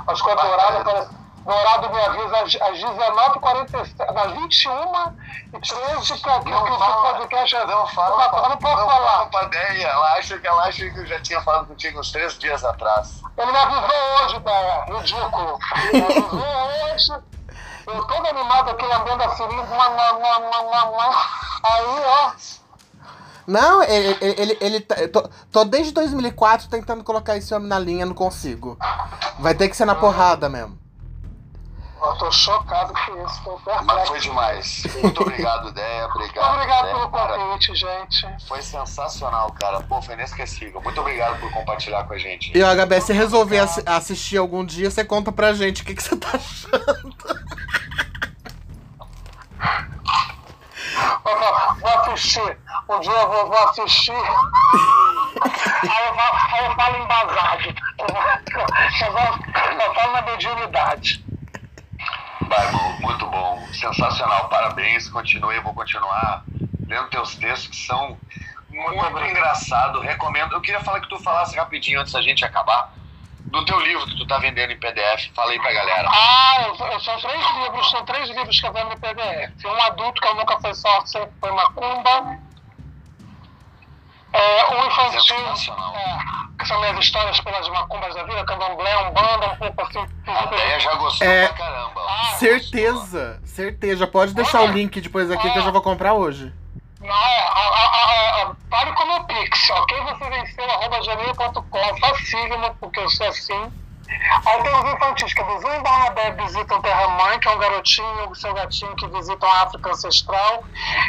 As 0.08 0.22
coisas 0.22 0.42
douradas, 0.42 1.10
parece. 1.46 1.80
Dourado 1.82 1.90
me 1.94 2.02
avisa 2.02 2.38
às, 2.38 2.56
às 2.62 2.80
19h47, 2.80 3.96
às 4.18 4.32
21 4.34 5.16
e 5.54 5.60
13 5.60 6.14
que 6.22 6.30
aqui 6.30 6.50
Não 6.50 6.64
que 6.66 6.72
o 6.72 6.78
podcast 7.14 7.56
é. 7.56 7.66
não 7.66 7.88
fala, 7.88 8.24
Eu 8.44 8.50
não 8.50 8.58
posso 8.58 8.76
não 8.78 8.90
falar. 8.90 9.12
fala 9.12 9.26
pra 9.28 9.44
Deia. 9.46 9.88
Ela 9.88 10.14
acha 10.14 10.38
que 10.40 10.48
ela 10.48 10.64
acha 10.64 10.90
que 10.90 11.00
eu 11.00 11.06
já 11.06 11.20
tinha 11.22 11.42
falado 11.42 11.68
contigo 11.68 12.00
uns 12.00 12.12
três 12.12 12.38
dias 12.38 12.64
atrás. 12.64 13.22
Ele 13.38 13.52
me 13.52 13.58
avisou 13.58 14.24
hoje, 14.24 14.40
Daya. 14.40 14.86
Ridículo. 14.86 15.60
Ele 15.94 16.02
me 16.02 16.06
avisou 16.06 16.94
hoje. 16.94 17.24
Eu 17.88 18.04
todo 18.06 18.28
animado 18.28 18.72
aqui 18.72 18.84
lambendo 18.86 19.24
a 19.24 19.30
seringa. 19.36 19.64
Aí, 21.64 21.86
ó. 22.06 22.32
Não, 23.48 23.84
ele, 23.84 24.18
ele, 24.22 24.42
ele, 24.42 24.58
ele 24.60 24.82
tá- 24.82 24.96
tô, 25.14 25.30
tô 25.52 25.64
desde 25.66 25.92
2004 25.94 26.68
tentando 26.68 27.04
colocar 27.04 27.38
esse 27.38 27.54
homem 27.54 27.68
na 27.70 27.78
linha, 27.78 28.04
não 28.06 28.16
consigo. 28.16 28.76
Vai 29.40 29.54
ter 29.54 29.70
que 29.70 29.78
ser 29.78 29.86
na 29.86 29.94
porrada 29.94 30.50
mesmo. 30.50 30.80
Eu 32.06 32.18
tô 32.18 32.32
chocado 32.32 32.94
com 32.94 33.26
isso. 33.26 33.44
Tô 33.44 33.60
Mas 33.66 33.76
perplexo. 33.86 34.08
foi 34.08 34.20
demais. 34.20 34.84
Muito 35.02 35.22
obrigado, 35.22 35.72
Deia. 35.72 36.06
Obrigado. 36.08 36.54
Obrigado 36.54 36.84
Deia, 36.84 36.96
pelo 36.96 37.10
cara. 37.10 37.36
convite, 37.38 37.76
gente. 37.76 38.48
Foi 38.48 38.62
sensacional, 38.62 39.52
cara. 39.54 39.82
Pô, 39.82 40.02
foi 40.02 40.14
inesquecível. 40.16 40.82
Muito 40.82 41.00
obrigado 41.02 41.40
por 41.40 41.52
compartilhar 41.52 42.04
com 42.06 42.14
a 42.14 42.18
gente. 42.18 42.56
E 42.58 42.64
ó, 42.64 42.74
Gabé, 42.76 43.00
se 43.00 43.12
resolver 43.14 43.60
assi- 43.60 43.84
assistir 43.86 44.38
algum 44.38 44.64
dia, 44.66 44.90
você 44.92 45.04
conta 45.04 45.32
pra 45.32 45.54
gente 45.54 45.82
o 45.82 45.86
que, 45.86 45.94
que 45.96 46.04
você 46.04 46.16
tá 46.16 46.30
achando. 46.34 47.16
Vou, 51.82 51.90
assistir. 52.14 52.58
Um 52.90 53.00
dia 53.00 53.12
eu 53.12 53.28
vou, 53.28 53.48
vou 53.48 53.58
assistir. 53.70 54.12
aí, 54.14 56.08
eu 56.08 56.16
falo, 56.16 56.38
aí 56.54 56.66
eu 56.66 56.76
falo 56.76 56.98
embasado. 57.04 57.76
Eu, 58.00 58.08
vou- 58.08 58.22
eu, 59.74 59.82
eu 59.82 59.94
falo 59.94 60.14
na 60.14 60.22
mediunidade. 60.22 61.25
Bom, 62.72 63.00
muito 63.02 63.26
bom. 63.28 63.68
Sensacional. 63.74 64.50
Parabéns. 64.50 65.10
Continue. 65.10 65.60
Vou 65.60 65.74
continuar 65.74 66.46
lendo 66.88 67.10
teus 67.10 67.36
textos 67.36 67.68
que 67.68 67.76
são 67.86 68.18
muito 68.70 69.20
engraçados. 69.20 70.04
Recomendo. 70.04 70.54
Eu 70.54 70.62
queria 70.62 70.80
falar 70.82 71.02
que 71.02 71.10
tu 71.10 71.20
falasse 71.20 71.58
rapidinho 71.58 72.00
antes 72.00 72.14
da 72.14 72.22
gente 72.22 72.46
acabar 72.46 72.94
do 73.52 73.64
teu 73.66 73.80
livro 73.80 74.06
que 74.08 74.18
tu 74.18 74.26
tá 74.28 74.38
vendendo 74.40 74.72
em 74.72 74.80
PDF. 74.80 75.32
Fala 75.34 75.52
aí 75.52 75.60
pra 75.60 75.72
galera. 75.72 76.10
Ah, 76.10 77.00
são 77.00 77.20
três 77.20 77.46
livros, 77.56 77.92
são 77.92 78.06
três 78.06 78.30
livros 78.30 78.60
que 78.60 78.68
eu 78.68 78.74
vendo 78.74 78.90
no 78.90 79.00
PDF. 79.00 79.66
Um 79.66 79.82
adulto 79.84 80.22
que 80.22 80.28
eu 80.28 80.36
nunca 80.36 80.60
foi 80.60 80.74
sorte, 80.74 81.10
sempre 81.12 81.32
foi 81.40 81.52
macumba. 81.52 82.45
É, 84.38 84.76
um 84.76 84.88
infantil, 84.88 85.36
é, 85.38 86.58
que 86.60 86.68
são 86.68 86.80
minhas 86.82 87.00
histórias 87.00 87.40
pelas 87.40 87.68
macumbas 87.70 88.14
da 88.16 88.24
vida, 88.24 88.44
candomblé, 88.46 88.98
umbanda, 89.08 89.48
um 89.54 89.56
pouco 89.58 89.82
assim. 89.84 90.06
A 90.28 90.46
Deia 90.48 90.80
já 90.80 90.94
gostou 90.96 91.28
É. 91.28 91.48
pra 91.48 91.58
caramba. 91.58 92.02
Ah, 92.08 92.26
Certeza, 92.38 93.40
certeza. 93.46 94.06
Pode 94.08 94.34
deixar 94.34 94.62
o 94.62 94.68
link 94.68 95.00
depois 95.00 95.32
aqui 95.32 95.50
que 95.50 95.58
eu 95.58 95.64
já 95.64 95.72
vou 95.72 95.82
comprar 95.82 96.14
hoje. 96.14 96.52
Não, 97.02 97.14
a, 97.14 97.18
a, 97.18 98.42
a, 98.42 98.42
a, 98.42 98.56
pare 98.70 98.92
com 98.94 99.04
o 99.04 99.08
meu 99.08 99.24
pix, 99.26 99.70
ok? 99.70 100.02
Você 100.02 100.30
venceu, 100.30 100.66
arroba 100.72 101.00
gmail.com, 101.00 101.98
facílimo, 102.00 102.76
porque 102.80 103.00
eu 103.00 103.10
sou 103.10 103.28
assim. 103.28 103.72
Aí 104.46 104.64
tem 104.64 104.76
os 104.76 104.94
infantis, 104.94 105.34
que 105.34 105.42
é 105.42 105.46
Zumba 105.46 105.80
Barnabé 105.82 106.32
visitam 106.32 106.82
Terra 106.82 107.08
Mãe, 107.10 107.40
que 107.40 107.48
é 107.48 107.52
um 107.52 107.58
garotinho, 107.58 108.30
o 108.30 108.36
seu 108.36 108.54
gatinho 108.54 108.96
que 108.96 109.08
visitam 109.08 109.50
a 109.50 109.64
África 109.64 109.90
Ancestral. 109.92 110.64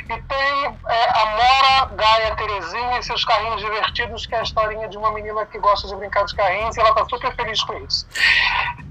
E 0.05 0.23
tem 0.23 0.79
é, 0.89 1.21
a 1.21 1.27
Mora, 1.27 1.95
Gaia, 1.95 2.37
Terezinha 2.37 2.99
e 2.99 3.03
seus 3.03 3.25
carrinhos 3.25 3.61
divertidos, 3.61 4.27
que 4.27 4.35
é 4.35 4.41
a 4.41 4.43
historinha 4.43 4.89
de 4.89 4.97
uma 4.97 5.13
menina 5.13 5.45
que 5.47 5.59
gosta 5.59 5.87
de 5.89 5.95
brincar 5.97 6.25
de 6.25 6.35
carrinhos 6.35 6.77
e 6.77 6.81
ela 6.81 6.95
tá 6.95 7.05
super 7.05 7.35
feliz 7.37 7.63
com 7.63 7.75
isso. 7.85 8.07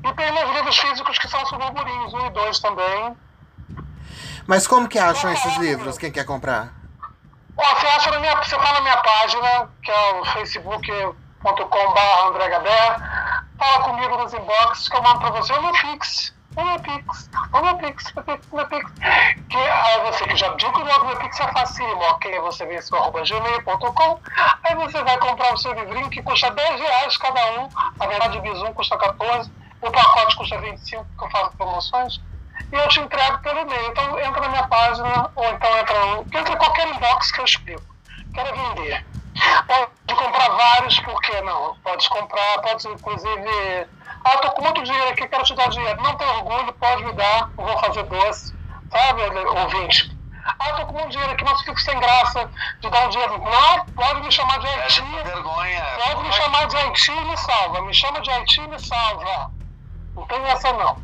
E 0.03 0.14
tem 0.14 0.32
meus 0.32 0.52
livros 0.52 0.77
físicos 0.77 1.18
que 1.18 1.27
são 1.27 1.41
os 1.41 1.52
burburinhos, 1.52 2.14
um 2.14 2.27
e 2.27 2.30
dois 2.30 2.60
também. 2.60 3.15
Mas 4.45 4.68
como 4.68 4.88
que 4.88 4.99
acham 4.99 5.32
esses 5.32 5.57
livros? 5.57 5.98
Quem 5.98 6.11
quer 6.11 6.26
comprar? 6.26 6.73
Ó, 7.57 7.76
você 7.76 7.88
acha 7.88 8.11
na 8.11 8.19
minha, 8.19 8.36
você 8.36 8.56
vai 8.56 8.73
na 8.73 8.82
minha 8.82 8.98
página, 8.98 9.69
que 9.82 9.90
é 9.90 10.14
o 10.19 10.26
facebook.com.br 10.26 11.15
fala 13.57 13.84
comigo 13.84 14.18
nos 14.18 14.34
inbox 14.34 14.90
que 14.90 14.95
eu 14.95 15.03
mando 15.03 15.19
pra 15.19 15.30
você 15.32 15.53
o 15.53 15.61
meu 15.61 15.73
Pix. 15.73 16.34
O 16.56 16.64
meu 16.64 16.80
Pix, 16.80 17.30
o 17.52 17.61
meu 17.61 17.77
Pix, 17.77 18.06
o 18.06 18.14
meu 18.15 18.23
Pix, 18.23 18.48
meu 18.53 18.68
Pix. 18.68 18.91
Que 19.49 19.57
aí 19.57 20.02
você 20.06 20.26
que 20.26 20.38
já 20.38 20.49
pediu 20.52 20.72
que 20.72 20.82
o 20.82 20.86
meu 20.86 21.18
Pix 21.18 21.40
é 21.40 21.52
facílimo, 21.52 22.02
ok? 22.02 22.40
Você 22.40 22.65
vê 22.65 22.76
isso 22.76 22.95
arroba 22.95 23.23
gmail.com, 23.23 24.19
aí 24.64 24.76
você 24.76 25.03
vai 25.03 25.18
comprar 25.19 25.53
o 25.53 25.57
seu 25.57 25.73
livrinho 25.73 26.10
que 26.10 26.22
custa 26.22 26.52
10 26.52 26.80
reais 26.80 27.18
cada 27.18 27.61
um. 27.61 27.69
Na 27.99 28.07
verdade, 28.07 28.38
o 28.38 28.41
Bizum 28.41 28.73
custa 28.73 28.98
14, 28.98 29.52
o 29.82 29.91
pacote 29.91 30.38
custa 30.38 30.57
25, 30.60 31.06
que 31.18 31.26
eu 31.26 31.30
faço 31.30 31.52
promoções 31.57 32.22
e 32.72 32.76
eu 32.76 32.88
te 32.88 32.99
entrego 33.02 33.38
pelo 33.40 33.60
e-mail. 33.60 33.90
Então 33.90 34.19
entra 34.19 34.41
na 34.41 34.49
minha 34.49 34.68
página, 34.68 35.32
ou 35.36 35.45
então 35.45 35.77
entra, 35.77 35.95
entra 36.40 36.53
em 36.53 36.57
qualquer 36.57 36.88
inbox 36.88 37.32
que 37.32 37.41
eu 37.41 37.45
explico. 37.45 37.95
Quero 38.34 38.56
vender. 38.56 39.06
Pode 39.68 40.20
comprar 40.22 40.49
vários, 40.49 40.99
por 41.02 41.22
que 41.22 41.41
não? 41.41 41.76
Pode 41.84 42.07
comprar, 42.10 42.62
pode 42.62 42.88
inclusive. 42.88 43.90
Ah, 44.24 44.38
tô 44.38 44.52
com 44.52 44.62
muito 44.64 44.84
dinheiro 44.84 45.10
aqui, 45.10 45.28
quero 45.28 45.44
te 45.44 45.53
dar 45.56 45.70
dinheiro. 45.70 46.02
Não 46.02 46.16
tem 46.16 46.28
orgulho, 46.28 46.74
pode 46.74 47.03
me 47.03 47.14
dar, 47.14 47.49
eu 47.57 47.66
vou 47.66 47.78
fazer 47.80 48.03
doce. 48.03 48.53
Sabe, 48.91 49.22
ouvinte? 49.24 50.16
Ah, 50.60 50.74
tô 50.74 50.86
com 50.86 51.02
um 51.02 51.10
dinheiro 51.10 51.34
aqui, 51.34 51.44
mas 51.44 51.62
fico 51.64 51.80
sem 51.82 51.99
graça 51.99 52.49
de 52.82 52.90
dar 52.90 53.06
um 53.07 53.10
dinheiro. 53.10 53.38
Não, 53.40 53.86
pode 53.95 54.22
me 54.22 54.32
chamar 54.32 54.60
de 54.60 54.68
Haiti. 54.68 55.02
vergonha. 55.24 55.84
Pode 56.06 56.24
me 56.24 56.32
chamar 56.32 56.68
de 56.68 56.78
Haiti 56.78 57.12
e 57.12 57.26
me 57.26 57.38
salva. 57.38 57.82
Me 57.82 57.94
chama 57.94 58.22
de 58.22 58.32
Haiti 58.32 58.62
e 58.62 58.68
me 58.68 58.80
salva. 58.80 59.52
Não 60.16 60.26
tem 60.26 60.44
essa 60.45 60.72
não. 60.74 61.03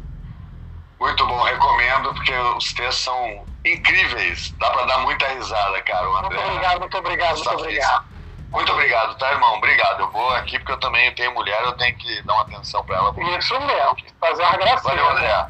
Muito 1.00 1.26
bom, 1.26 1.42
recomendo, 1.42 2.14
porque 2.14 2.34
os 2.34 2.72
textos 2.74 3.04
são 3.04 3.48
incríveis. 3.66 4.54
Dá 4.60 4.70
pra 4.70 4.86
dar 4.86 5.00
muita 5.00 5.28
risada, 5.30 5.82
cara. 5.82 6.08
O 6.08 6.14
Muito 6.14 6.26
André. 6.28 6.46
obrigado, 6.46 6.80
muito 6.80 6.98
obrigado, 6.98 7.36
muito 7.36 7.50
obrigado. 7.50 8.06
Muito 8.52 8.72
obrigado, 8.72 9.18
tá, 9.18 9.32
irmão? 9.32 9.56
Obrigado. 9.56 10.02
Eu 10.02 10.12
vou 10.12 10.30
aqui 10.32 10.60
porque 10.60 10.74
eu 10.74 10.80
também 10.80 11.14
tenho 11.16 11.34
mulher, 11.34 11.62
eu 11.64 11.72
tenho 11.74 11.96
que 11.98 12.22
dar 12.24 12.34
uma 12.34 12.44
atenção 12.44 12.84
pra 12.84 12.98
ela. 12.98 13.16
Isso 13.38 13.60
mesmo. 13.62 13.96
Fazer 14.20 14.44
uma 14.44 14.58
gracinha. 14.58 14.96
Valeu, 14.96 15.10
André. 15.10 15.48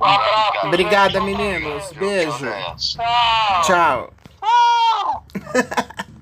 Um 0.00 0.04
abraço. 0.04 0.66
Obrigada, 0.66 1.20
meninos. 1.20 1.92
Beijo. 1.92 2.46
Tchau. 2.76 3.62
Tchau. 3.62 4.10
Tchau. 4.40 5.24